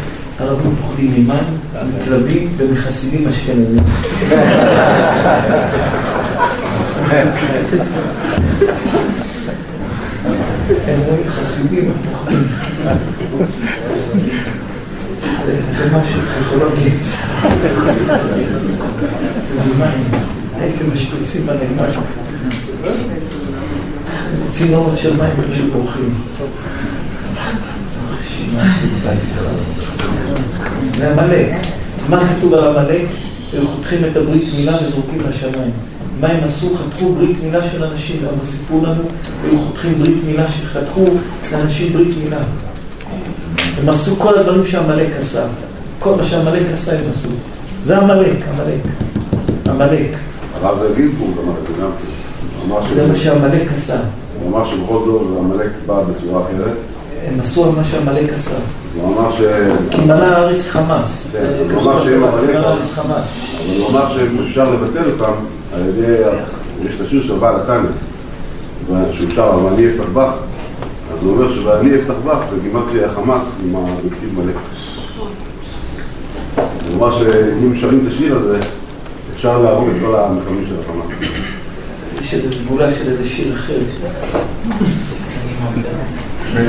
ערבים 0.41 0.75
פוחדים 0.83 1.11
ממים, 1.11 1.59
מכלבים 2.01 2.49
ומחסידים 2.57 3.29
אשכנזים. 3.29 3.83
חסידים. 11.29 11.93
זה- 15.47 15.91
משהו 15.97 16.21
פסיכולוגי. 16.29 16.91
הייתם 20.61 20.85
משפריצים 20.95 21.49
עליהם 21.49 21.77
מים. 21.77 21.91
צינורות 24.51 24.99
של 24.99 25.17
מים 25.17 25.31
פשוט 25.53 25.73
בורחים. 25.73 26.15
זה 30.97 31.11
עמלק. 31.13 31.49
מה 32.09 32.23
כתוב 32.37 32.55
על 32.55 32.77
עמלק? 32.77 33.07
הם 33.59 33.67
חותכים 33.67 34.05
את 34.05 34.17
הברית 34.17 34.43
מילה 34.59 34.77
וזורקים 34.77 35.21
לשמיים. 35.29 35.71
מה 36.21 36.29
הם 36.29 36.45
עשו? 36.45 36.77
חתכו 36.77 37.13
ברית 37.13 37.43
מילה 37.45 37.71
של 37.71 37.85
אנשים, 37.85 38.17
אבל 38.29 38.47
סיפרו 38.47 38.85
לנו, 38.85 39.03
היו 39.45 39.59
חותכים 39.59 39.99
ברית 39.99 40.25
מילה, 40.27 40.47
שחתכו 40.51 41.05
לאנשים 41.53 41.93
ברית 41.93 42.17
מילה. 42.25 42.41
הם 43.79 43.89
עשו 43.89 44.17
כל 44.17 44.39
הדברים 44.39 44.67
שעמלק 44.67 45.09
עשה. 45.19 45.47
כל 45.99 46.15
מה 46.17 46.25
שעמלק 46.25 46.63
עשה 46.73 46.99
הם 46.99 47.05
עשו. 47.15 47.29
זה 47.85 47.99
עמלק, 47.99 48.37
עמלק. 48.49 48.81
עמלק. 49.69 50.17
הרב 50.63 50.79
גינזבורג 50.97 51.39
אמר 51.45 51.55
את 51.63 51.67
זה 51.67 51.83
גם 51.83 51.91
כן. 52.89 52.95
זה 52.95 53.07
מה 53.07 53.17
שעמלק 53.17 53.69
עשה. 53.77 53.97
הוא 54.41 54.51
אמר 54.51 54.71
שבכל 54.71 55.03
דור 55.05 55.39
עמלק 55.39 55.71
בא 55.87 56.03
בצורה 56.03 56.43
אחרת. 56.43 56.77
הם 57.29 57.41
עשו 57.41 57.65
על 57.65 57.71
מה 57.71 57.85
שעמלק 57.85 58.33
עשה. 58.33 58.57
הוא 58.95 59.19
אמר 59.19 59.33
ש... 59.37 59.41
כי 59.91 60.01
מלא 60.01 60.25
הארץ 60.25 60.67
חמאס. 60.67 61.33
כן, 61.33 61.75
הוא 61.75 61.83
אמר 61.83 62.05
שהם 62.05 62.23
חמאס. 62.95 63.39
אבל 63.67 63.81
הוא 63.81 63.91
אמר 63.91 64.15
שאפשר 64.15 64.75
לבטל 64.75 65.11
אותם 65.11 65.33
על 65.75 65.81
ידי, 65.89 66.23
יש 66.85 66.97
את 66.97 67.07
השיר 67.07 67.23
של 67.23 67.35
בעל 67.35 67.57
התנא, 67.61 67.89
שהוא 69.13 69.31
שר 69.35 69.51
על 69.53 69.59
ואני 69.59 69.87
אפתח 69.87 70.09
בך, 70.13 70.33
אז 71.13 71.19
הוא 71.23 71.33
אומר 71.33 71.51
ש"ואני 71.51 71.95
אפתח 71.95 72.15
בך" 72.27 72.39
זה 72.51 72.61
גימטריה 72.63 73.09
חמאס 73.09 73.43
עם 73.65 73.77
הביתים 73.77 74.29
מלא. 74.37 74.53
הוא 76.89 76.97
אמר 76.97 77.19
שאם 77.19 77.77
שרים 77.81 78.01
את 78.03 78.13
השיר 78.13 78.37
הזה, 78.37 78.59
אפשר 79.35 79.63
להרוג 79.63 79.89
את 79.89 79.97
כל 80.07 80.15
המחבלים 80.17 80.65
של 80.69 80.75
החמאס. 80.85 81.07
יש 82.23 82.35
איזו 82.35 82.55
סגולה 82.55 82.93
של 82.93 83.11
איזה 83.11 83.29
שיר 83.29 83.55
אחר. 83.55 83.79
אני 86.53 86.61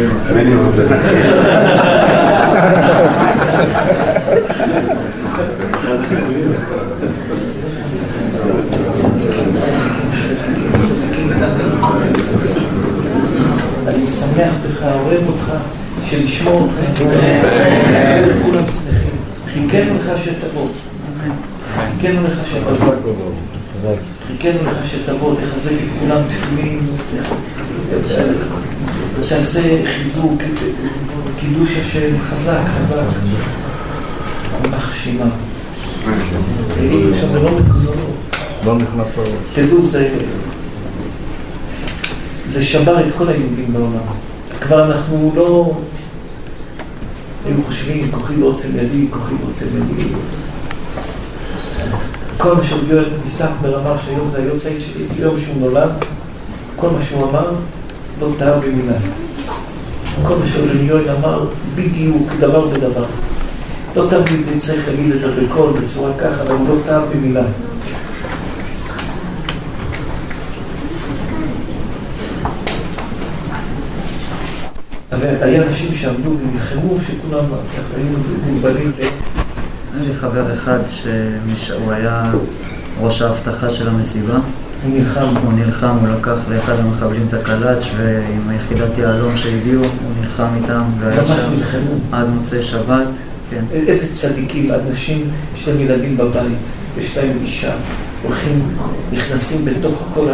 שמח 14.08 14.54
בך, 14.64 14.84
אוהב 14.84 15.28
אותך, 15.28 15.54
שלשמור 16.10 16.54
אותך. 16.62 17.00
כולם 18.44 18.64
שמחים. 18.68 19.14
חיכינו 19.54 19.96
לך 19.96 20.24
שתבוא. 20.24 20.68
חיכינו 21.76 22.24
לך 22.24 22.40
שתבוא. 22.52 22.94
חיכינו 24.34 24.64
לך 24.64 24.78
שתבוא, 24.92 25.36
תחזק 25.36 25.72
את 25.72 26.00
כולם 26.00 26.22
תפילין, 26.28 26.80
תעשה 29.30 29.82
חיזוק, 29.86 30.42
קידוש 31.40 31.70
השם, 31.82 32.20
חזק, 32.30 32.60
חזק. 32.80 33.04
יימח 34.64 34.94
שמם. 34.94 35.30
אי 36.80 37.12
אפשר, 37.12 37.28
זה 37.28 37.40
לא. 37.40 37.52
לא 38.66 38.78
נכנס 38.78 39.18
לראש. 39.18 39.30
תדעו, 39.54 39.82
זה... 39.82 40.10
זה 42.48 42.64
שבר 42.64 43.08
את 43.08 43.14
כל 43.18 43.30
היהודים 43.30 43.74
בעולם. 43.74 44.06
כבר 44.62 44.86
אנחנו 44.86 45.32
לא... 45.36 45.74
היינו 47.46 47.64
חושבים, 47.68 48.12
כוחי 48.12 48.36
לא 48.38 48.46
עוצם 48.46 48.70
ידי, 48.78 49.08
כוחי 49.10 49.34
לא 49.34 49.50
עוצם 49.50 49.66
ידי. 49.66 50.04
כל 52.38 52.56
מה 52.56 52.64
שרבי 52.64 52.94
יואל 52.94 53.06
פיסקנר 53.24 53.80
אמר 53.80 53.98
שהיום 54.06 54.30
זה 54.30 54.38
היוצאית 54.38 54.82
שלי, 54.82 55.04
ביום 55.16 55.36
שהוא 55.40 55.56
נולד, 55.60 55.90
כל 56.76 56.90
מה 56.90 57.06
שהוא 57.06 57.30
אמר, 57.30 57.52
לא 58.22 58.28
טעה 58.38 58.58
במילה. 58.58 58.98
כל 60.28 60.36
מה 60.36 60.46
שרבי 60.48 60.78
יואל 60.78 61.10
אמר, 61.10 61.46
בדיוק, 61.76 62.32
דבר 62.40 62.68
בדבר. 62.68 63.06
לא 63.96 64.08
תמיד 64.10 64.58
צריך 64.58 64.88
להגיד 64.88 65.12
את 65.12 65.20
זה 65.20 65.42
בקול, 65.42 65.74
בצורה 65.82 66.12
ככה, 66.18 66.42
אבל 66.42 66.56
הוא 66.56 66.70
לא 66.70 66.76
טעה 66.86 67.02
במילה. 67.06 67.44
היה 75.22 75.64
אנשים 75.68 75.94
שעמדו 75.96 76.30
ונלחמו, 76.30 76.98
שכולם 77.08 77.46
היינו 77.96 78.18
מוגבלים. 78.46 78.92
היה 79.94 80.04
לי 80.04 80.14
חבר 80.14 80.54
אחד 80.54 80.80
שהוא 81.58 81.92
היה 81.92 82.32
ראש 83.02 83.22
האבטחה 83.22 83.70
של 83.70 83.88
המסיבה. 83.88 84.34
הוא 84.84 85.00
נלחם. 85.00 85.34
הוא 85.44 85.54
נלחם, 85.54 85.96
הוא 86.02 86.08
לקח 86.08 86.38
לאחד 86.50 86.80
המחבלים 86.80 87.26
את 87.30 87.34
הקלאץ' 87.34 87.84
ועם 87.98 88.50
היחידת 88.50 88.98
יהלום 88.98 89.38
שהגיעו, 89.38 89.84
הוא 89.84 90.12
נלחם 90.22 90.48
איתם. 90.56 90.82
ממש 91.00 91.40
נלחמו. 91.56 91.92
עד 92.12 92.30
מוצאי 92.30 92.64
שבת, 92.64 93.08
כן. 93.50 93.64
איזה 93.72 94.16
צדיקים, 94.16 94.72
אנשים, 94.72 95.30
יש 95.56 95.68
להם 95.68 95.80
ילדים 95.80 96.18
בבית, 96.18 96.58
יש 97.00 97.18
להם 97.18 97.38
אישה, 97.42 97.74
הולכים, 98.24 98.76
נכנסים 99.12 99.66
בתוך 99.66 100.04
כל 100.14 100.28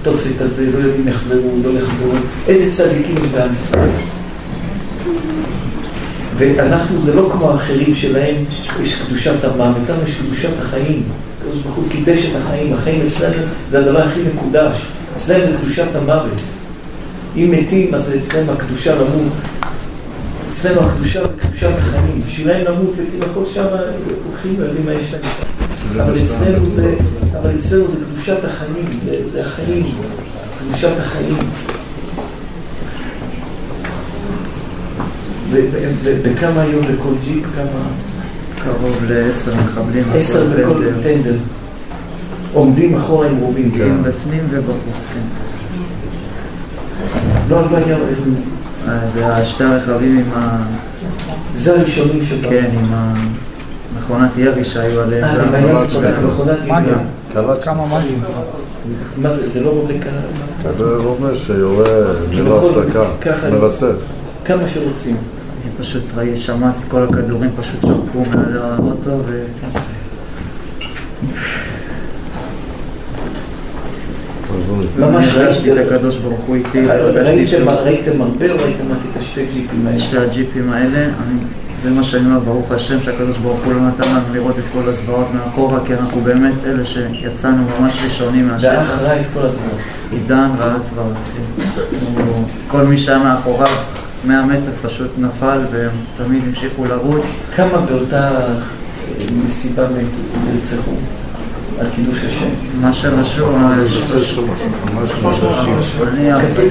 התופת 0.00 0.40
הזה, 0.40 0.70
לא 0.72 0.78
יודעים 0.78 1.08
יחזרו, 1.08 1.50
לא 1.64 1.70
יחזרו. 1.78 2.12
איזה 2.48 2.72
צדיקים 2.72 3.16
בעם 3.32 3.54
ישראל. 3.54 3.90
ואנחנו, 6.36 7.00
זה 7.00 7.14
לא 7.14 7.28
כמו 7.32 7.50
האחרים 7.50 7.94
שלהם, 7.94 8.44
יש 8.82 9.02
קדושת 9.02 9.44
המוות, 9.44 9.88
לנו 9.88 10.02
יש 10.06 10.14
קדושת 10.14 10.50
החיים. 10.62 11.02
הקדוש 11.40 11.62
ברוך 11.62 11.76
הוא 11.76 11.84
קידש 11.90 12.24
את 12.24 12.36
החיים, 12.44 12.74
החיים 12.74 13.06
אצלנו 13.06 13.42
זה 13.70 13.78
הדבר 13.78 14.02
הכי 14.02 14.20
מקודש. 14.34 14.76
אצלנו 15.16 15.46
זה 15.46 15.52
קדושת 15.62 15.86
המוות. 15.94 16.40
אם 17.36 17.54
מתים, 17.58 17.94
אז 17.94 18.16
אצלנו 18.22 18.52
הקדושה 18.52 18.94
למות. 18.94 19.32
אצלנו 20.48 20.80
הקדושה 20.80 21.22
זה 21.22 21.28
קדושת 21.38 21.70
החיים. 21.78 22.20
בשבילם 22.26 22.64
למות 22.64 22.96
זה 22.96 23.04
כביכול 23.06 23.44
שם 23.54 23.64
הולכים 24.30 24.54
ויודעים 24.58 24.86
מה 24.86 24.92
יש 24.92 25.12
להם. 25.12 25.22
אבל 26.06 26.22
אצלנו 26.24 26.66
זה, 26.68 26.94
אבל 27.40 27.50
אצלנו 27.58 27.88
זה 27.88 28.04
קדושת 28.04 28.44
החיים, 28.44 28.88
זה, 29.02 29.16
זה 29.24 29.46
החיים, 29.46 29.86
קדושת 30.58 30.92
החיים. 30.98 31.36
וכמה 36.04 36.60
היום 36.60 36.84
לכל 36.84 37.12
ג'יפ? 37.24 37.44
כמה? 37.56 37.82
קרוב 38.64 39.04
לעשר 39.08 39.52
מחבלים. 39.64 40.04
עשר 40.14 40.46
בכל 40.50 40.84
טנדר. 41.02 41.34
עומדים 42.52 42.96
אחורה 42.96 43.26
עם 43.26 43.36
רובים. 43.36 43.70
כן, 43.70 44.02
בפנים 44.02 44.40
ובחוץ, 44.48 45.06
כן. 45.14 45.20
לא, 47.48 47.62
לא 47.70 47.76
היה... 47.76 47.98
זה 49.06 49.26
השתי 49.26 49.64
הרכבים 49.64 50.18
עם 50.18 50.24
ה... 50.34 50.62
זה 51.54 51.80
הראשונים 51.80 52.26
שבאו. 52.26 52.50
כן, 52.50 52.70
עם 52.74 52.94
המכונת 53.96 54.30
ירי 54.36 54.64
שהיו 54.64 55.00
עליהם. 55.00 55.24
אה, 55.24 55.60
מכונת 56.26 56.58
ירי. 56.64 56.94
כמה 57.62 57.86
מים? 57.86 58.20
מה 59.16 59.32
זה, 59.32 59.48
זה 59.48 59.60
לא 59.60 59.70
רובה 59.70 59.94
קלה? 59.98 60.72
זה 60.78 60.96
רובה 60.96 61.36
שיורה 61.36 61.84
ללא 62.32 62.70
הפסקה, 62.70 63.04
מרסס. 63.50 64.02
כמה 64.44 64.62
שרוצים. 64.74 65.16
אני 65.62 65.70
פשוט 65.78 66.02
ראי, 66.16 66.36
שמעתי 66.36 66.84
כל 66.88 67.02
הכדורים 67.02 67.50
פשוט 67.60 67.80
שרקו 67.80 68.22
מעל 68.34 68.58
האוטו 68.58 69.10
ו... 69.26 69.44
ממש 74.98 75.24
הרגשתי 75.34 75.72
את 75.72 75.78
הקדוש 75.86 76.16
ברוך 76.16 76.40
הוא 76.40 76.56
איתי. 76.56 76.86
ראיתם 76.86 78.20
הרבה 78.20 78.52
או 78.52 78.56
ראיתם 78.56 78.92
רק 78.92 78.98
את 79.12 79.16
השתי 79.16 79.46
ג'יפים 79.54 79.86
האלה? 79.86 80.00
שתי 80.00 80.18
הג'יפים 80.18 80.72
האלה, 80.72 81.08
זה 81.82 81.90
מה 81.90 82.04
שאני 82.04 82.26
אומר, 82.26 82.38
ברוך 82.38 82.72
השם 82.72 83.00
שהקדוש 83.02 83.38
ברוך 83.38 83.60
הוא 83.64 83.72
לא 83.72 83.80
נתן 83.80 84.08
לנו 84.08 84.34
לראות 84.34 84.58
את 84.58 84.64
כל 84.72 84.88
הזוועות 84.88 85.26
מאחורה, 85.34 85.80
כי 85.86 85.94
אנחנו 85.94 86.20
באמת 86.20 86.54
אלה 86.66 86.84
שיצאנו 86.84 87.64
ממש 87.80 87.94
ראשונים 88.04 88.48
מהשטח. 88.48 88.68
ואח 88.72 88.98
ראה 89.00 89.20
את 89.20 89.26
כל 89.34 89.40
הזוועות. 89.40 89.78
עידן 90.10 90.48
ראה 90.58 90.78
זוועות. 90.78 91.16
כל 92.68 92.82
מי 92.82 92.98
שהיה 92.98 93.18
מאחוריו 93.18 93.91
100 94.24 94.46
מטר 94.46 94.70
פשוט 94.82 95.10
נפל 95.18 95.58
והם 95.72 95.90
תמיד 96.16 96.42
המשיכו 96.46 96.84
לרוץ. 96.84 97.24
כמה 97.56 97.78
באותה 97.78 98.30
מסיבה 99.46 99.86
נרצחו 100.46 100.92
על 101.80 101.86
קידוש 101.96 102.18
השם? 102.18 102.48
מה 102.80 102.92
שרשום, 102.92 104.50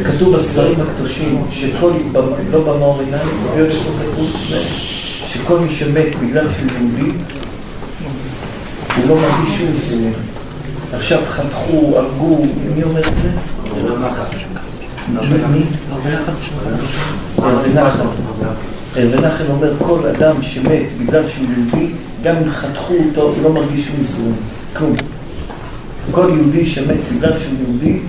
כתוב 0.04 0.36
בספרים 0.36 0.80
הקדושים 0.82 1.44
שכל, 1.52 1.92
לא 2.52 2.60
במאור 2.62 3.00
עיניים, 3.00 3.28
שכל 5.28 5.60
מי 5.60 5.72
שמת 5.72 6.16
בגלל 6.24 6.46
שהוא 6.58 6.72
יהודי 6.72 7.12
הוא 8.98 9.10
לא 9.10 9.16
מרגיש 9.16 9.58
שום 9.58 9.68
ניסיון. 9.74 10.14
עכשיו 10.94 11.20
חתכו, 11.30 11.98
הרגו, 11.98 12.46
מי 12.76 12.84
אומר 12.84 13.00
את 13.00 13.18
זה? 13.24 13.30
מי? 15.52 15.64
רבי 17.44 17.70
אומר, 19.50 19.74
כל 19.80 20.08
אדם 20.08 20.42
שמת 20.42 20.84
בגלל 21.00 21.24
שהוא 21.28 21.46
יהודי, 21.58 21.88
גם 22.24 22.36
אם 22.36 22.50
חתכו 22.50 22.94
אותו, 22.94 23.22
הוא 23.22 23.44
לא 23.44 23.54
מרגיש 23.54 23.88
נישואין. 24.00 24.34
כלום. 24.78 24.96
כל 26.12 26.30
יהודי 26.36 26.66
שמת 26.66 26.98
בגלל 27.16 27.38
שהוא 27.38 27.54
יהודי, 27.60 28.00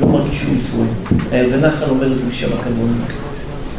לא 0.00 0.06
מרגיש 0.06 0.40
שום 0.40 0.54
נישואין. 0.54 0.88
רבי 1.32 1.66
נחל 1.66 1.90
אומר 1.90 2.12
את 2.12 2.18
זה 2.18 2.24
בשם 2.30 2.46
הכבוד. 2.46 2.90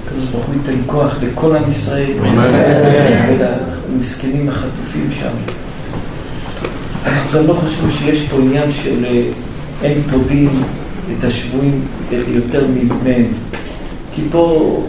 הקדוש 0.06 0.26
ברוך 0.32 0.46
הוא 0.46 0.56
ייתן 0.56 0.82
כוח 0.86 1.16
לכל 1.22 1.56
עם 1.56 1.70
ישראל, 1.70 2.12
ולמסכנים 3.90 4.50
החטופים 4.50 5.10
שם. 5.20 5.54
אנחנו 7.06 7.40
גם 7.40 7.48
לא 7.48 7.54
חושבים 7.54 7.92
שיש 7.92 8.28
פה 8.30 8.38
עניין 8.38 8.72
של 8.72 9.06
אין 9.84 10.02
פה 10.12 10.18
דין 10.28 10.50
את 11.18 11.24
השבויים 11.24 11.82
יותר 12.12 12.66
מהם. 13.04 13.26
כי 14.16 14.22
פה 14.32 14.84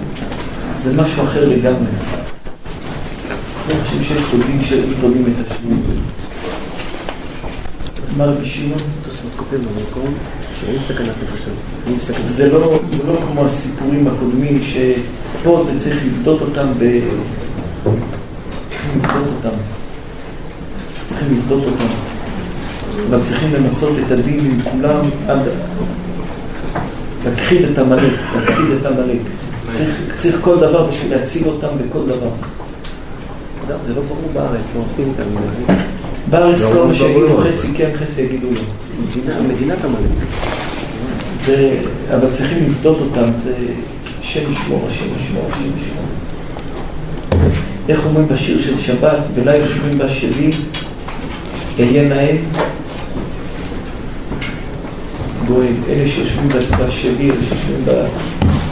זה 0.76 1.02
משהו 1.02 1.24
אחר 1.24 1.48
לגמרי. 1.48 1.86
לא 3.68 3.74
חושב 3.84 4.02
שיש 4.02 4.22
פה 4.30 4.36
דין 4.46 4.62
של 4.62 4.84
את 4.84 5.50
השבויים. 5.50 5.82
אז 8.08 8.16
מה 8.16 8.24
רבי 8.24 8.46
שמעון? 8.46 8.78
תוספות 9.04 9.30
כותב 9.36 9.56
במקום 9.56 10.14
שאין 10.60 10.78
סכנת 10.88 11.14
נפשות. 11.22 11.52
לא, 12.52 12.80
זה 12.90 13.06
לא 13.06 13.18
כמו 13.20 13.44
הסיפורים 13.44 14.08
הקודמים, 14.08 14.60
שפה 14.62 15.64
זה 15.64 15.80
צריך 15.80 16.04
לבדות 16.04 16.40
אותם 16.40 16.66
ב... 16.78 17.00
צריכים 18.70 19.00
לבדות 19.02 19.26
אותם. 19.36 19.56
צריכים 21.06 21.36
לבדות 21.36 21.64
אותם. 21.64 21.86
אבל 23.10 23.22
צריכים 23.22 23.52
למצות 23.52 23.92
את 24.06 24.12
הדין 24.12 24.38
עם 24.50 24.60
כולם 24.60 25.00
עד... 25.28 25.40
להכחיד 27.26 27.64
את 27.64 27.78
עמלק, 27.78 28.12
להכחיד 28.36 28.66
את 28.80 28.86
עמלק. 28.86 29.20
צריך, 29.72 30.16
צריך 30.16 30.36
כל 30.40 30.56
דבר 30.56 30.86
בשביל 30.86 31.14
להציג 31.16 31.46
אותם 31.46 31.68
בכל 31.78 32.06
דבר. 32.06 32.30
זה 33.86 33.94
לא 33.94 34.02
ברור 34.08 34.30
בארץ, 34.32 34.64
מה 34.76 34.82
עושים 34.84 35.12
איתם? 35.18 35.30
בארץ 36.30 36.62
לא, 36.62 36.94
שיגידו 36.94 37.38
חצי 37.38 37.74
כן, 37.76 37.90
חצי 37.94 38.22
יגידו 38.22 38.46
לא. 38.50 39.32
מדינת 39.54 39.78
עמלק. 39.84 40.10
זה, 41.40 41.80
אבל 42.14 42.30
צריכים 42.30 42.70
לפדות 42.70 42.98
אותם, 43.00 43.30
זה 43.36 43.54
השם 44.20 44.52
ישמור, 44.52 44.84
השם 44.88 45.04
ישמור, 45.20 45.44
השם 45.52 45.62
ישמור. 45.62 46.06
איך 47.88 48.00
אומרים 48.06 48.28
בשיר 48.28 48.60
של 48.60 48.78
שבת, 48.80 49.18
ולה 49.34 49.56
יושבים 49.56 49.98
בשבי, 49.98 50.50
אהיה 51.78 52.08
נאה 52.08 52.36
גויים, 55.46 55.82
אלה 55.88 56.08
שיושבים 56.08 56.48
בשבי, 56.48 57.30
אלה 57.30 57.40
שיושבים 57.48 57.84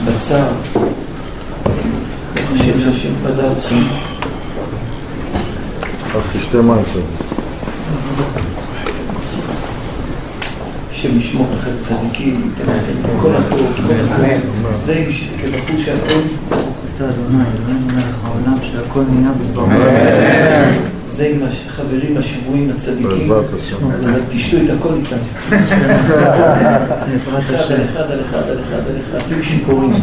בצער. 0.06 0.52
השם 2.54 2.80
שהשם 2.80 3.12
פדה 3.22 3.52
אתכם. 3.52 3.82
אז 6.14 6.22
תשתה 6.32 6.62
מים 6.62 6.82
קצת. 6.82 7.24
השם 10.90 11.18
ישמור 11.18 11.46
לכם 11.54 11.70
צדיקים, 11.80 12.52
ייתן 12.58 12.72
לכם 12.72 13.18
כל 13.20 13.30
הטוב, 13.36 13.72
זה 14.76 14.94
עם 14.94 15.12
שתבחרו 15.12 15.78
שהכל 15.84 16.20
אתה 16.96 17.04
אדוני, 17.04 17.44
אלוהינו 17.44 17.86
מלך 17.86 18.16
העולם, 18.24 18.58
שהכל 18.62 19.02
נהיה 19.10 19.32
בדברו. 19.32 19.66
זה 21.14 21.26
עם 21.26 21.42
החברים 21.42 22.16
השבויים 22.16 22.70
הצדיקים. 22.76 23.18
בעזרת 23.18 23.44
השם. 23.58 23.76
אבל 23.84 24.20
תשתו 24.28 24.56
את 24.56 24.70
הכל 24.78 24.94
איתם. 24.94 25.16
בעזרת 27.10 27.42
אחד 27.44 27.54
השם. 27.54 27.74
על 27.74 27.80
אחד 27.84 28.10
על 28.10 28.20
אחד 28.30 28.48
על 28.48 28.58
אחד 28.68 28.80
על 28.88 28.96
אחד. 29.00 29.28
תהיו 29.28 29.44
שיכורים. 29.44 29.92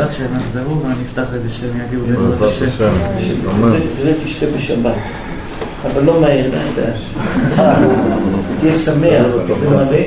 עד 0.00 0.12
שהם 0.12 0.30
יחזרו 0.40 0.82
ונפתח 0.82 1.34
את 1.36 1.42
זה 1.42 1.50
שהם 1.50 1.80
יגיעו 1.86 2.06
בעזרת 2.06 2.42
השם. 2.42 2.64
זה 3.62 3.78
זה 4.02 4.12
תשתה 4.24 4.46
בשבת. 4.56 4.94
אבל 5.86 6.04
לא 6.04 6.20
מהר, 6.20 6.48
אתה 6.48 6.56
יודע. 6.56 6.92
תהיה 8.60 8.72
שמח, 8.72 9.26
זה 9.60 9.70
מלא. 9.70 10.02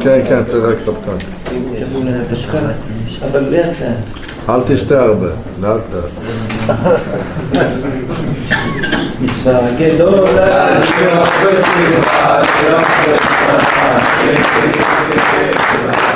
כן, 0.00 0.20
כן, 0.28 0.44
צריך 0.44 0.64
רק 0.64 0.78
ספקן. 0.78 1.16
אבל 3.30 3.40
לאט 3.40 3.80
לאט. 3.80 4.35
אל 4.48 4.60
תשתרב, 4.68 5.24
לאט 5.60 5.80
לאט. 5.92 6.10
מצווה 9.20 9.60
גדולה, 9.78 10.68
אני 10.68 10.86
מחפש 11.20 11.64
מגוון, 11.78 12.44
אני 12.60 12.76
מחפש 12.78 13.22
מגוון, 14.64 16.15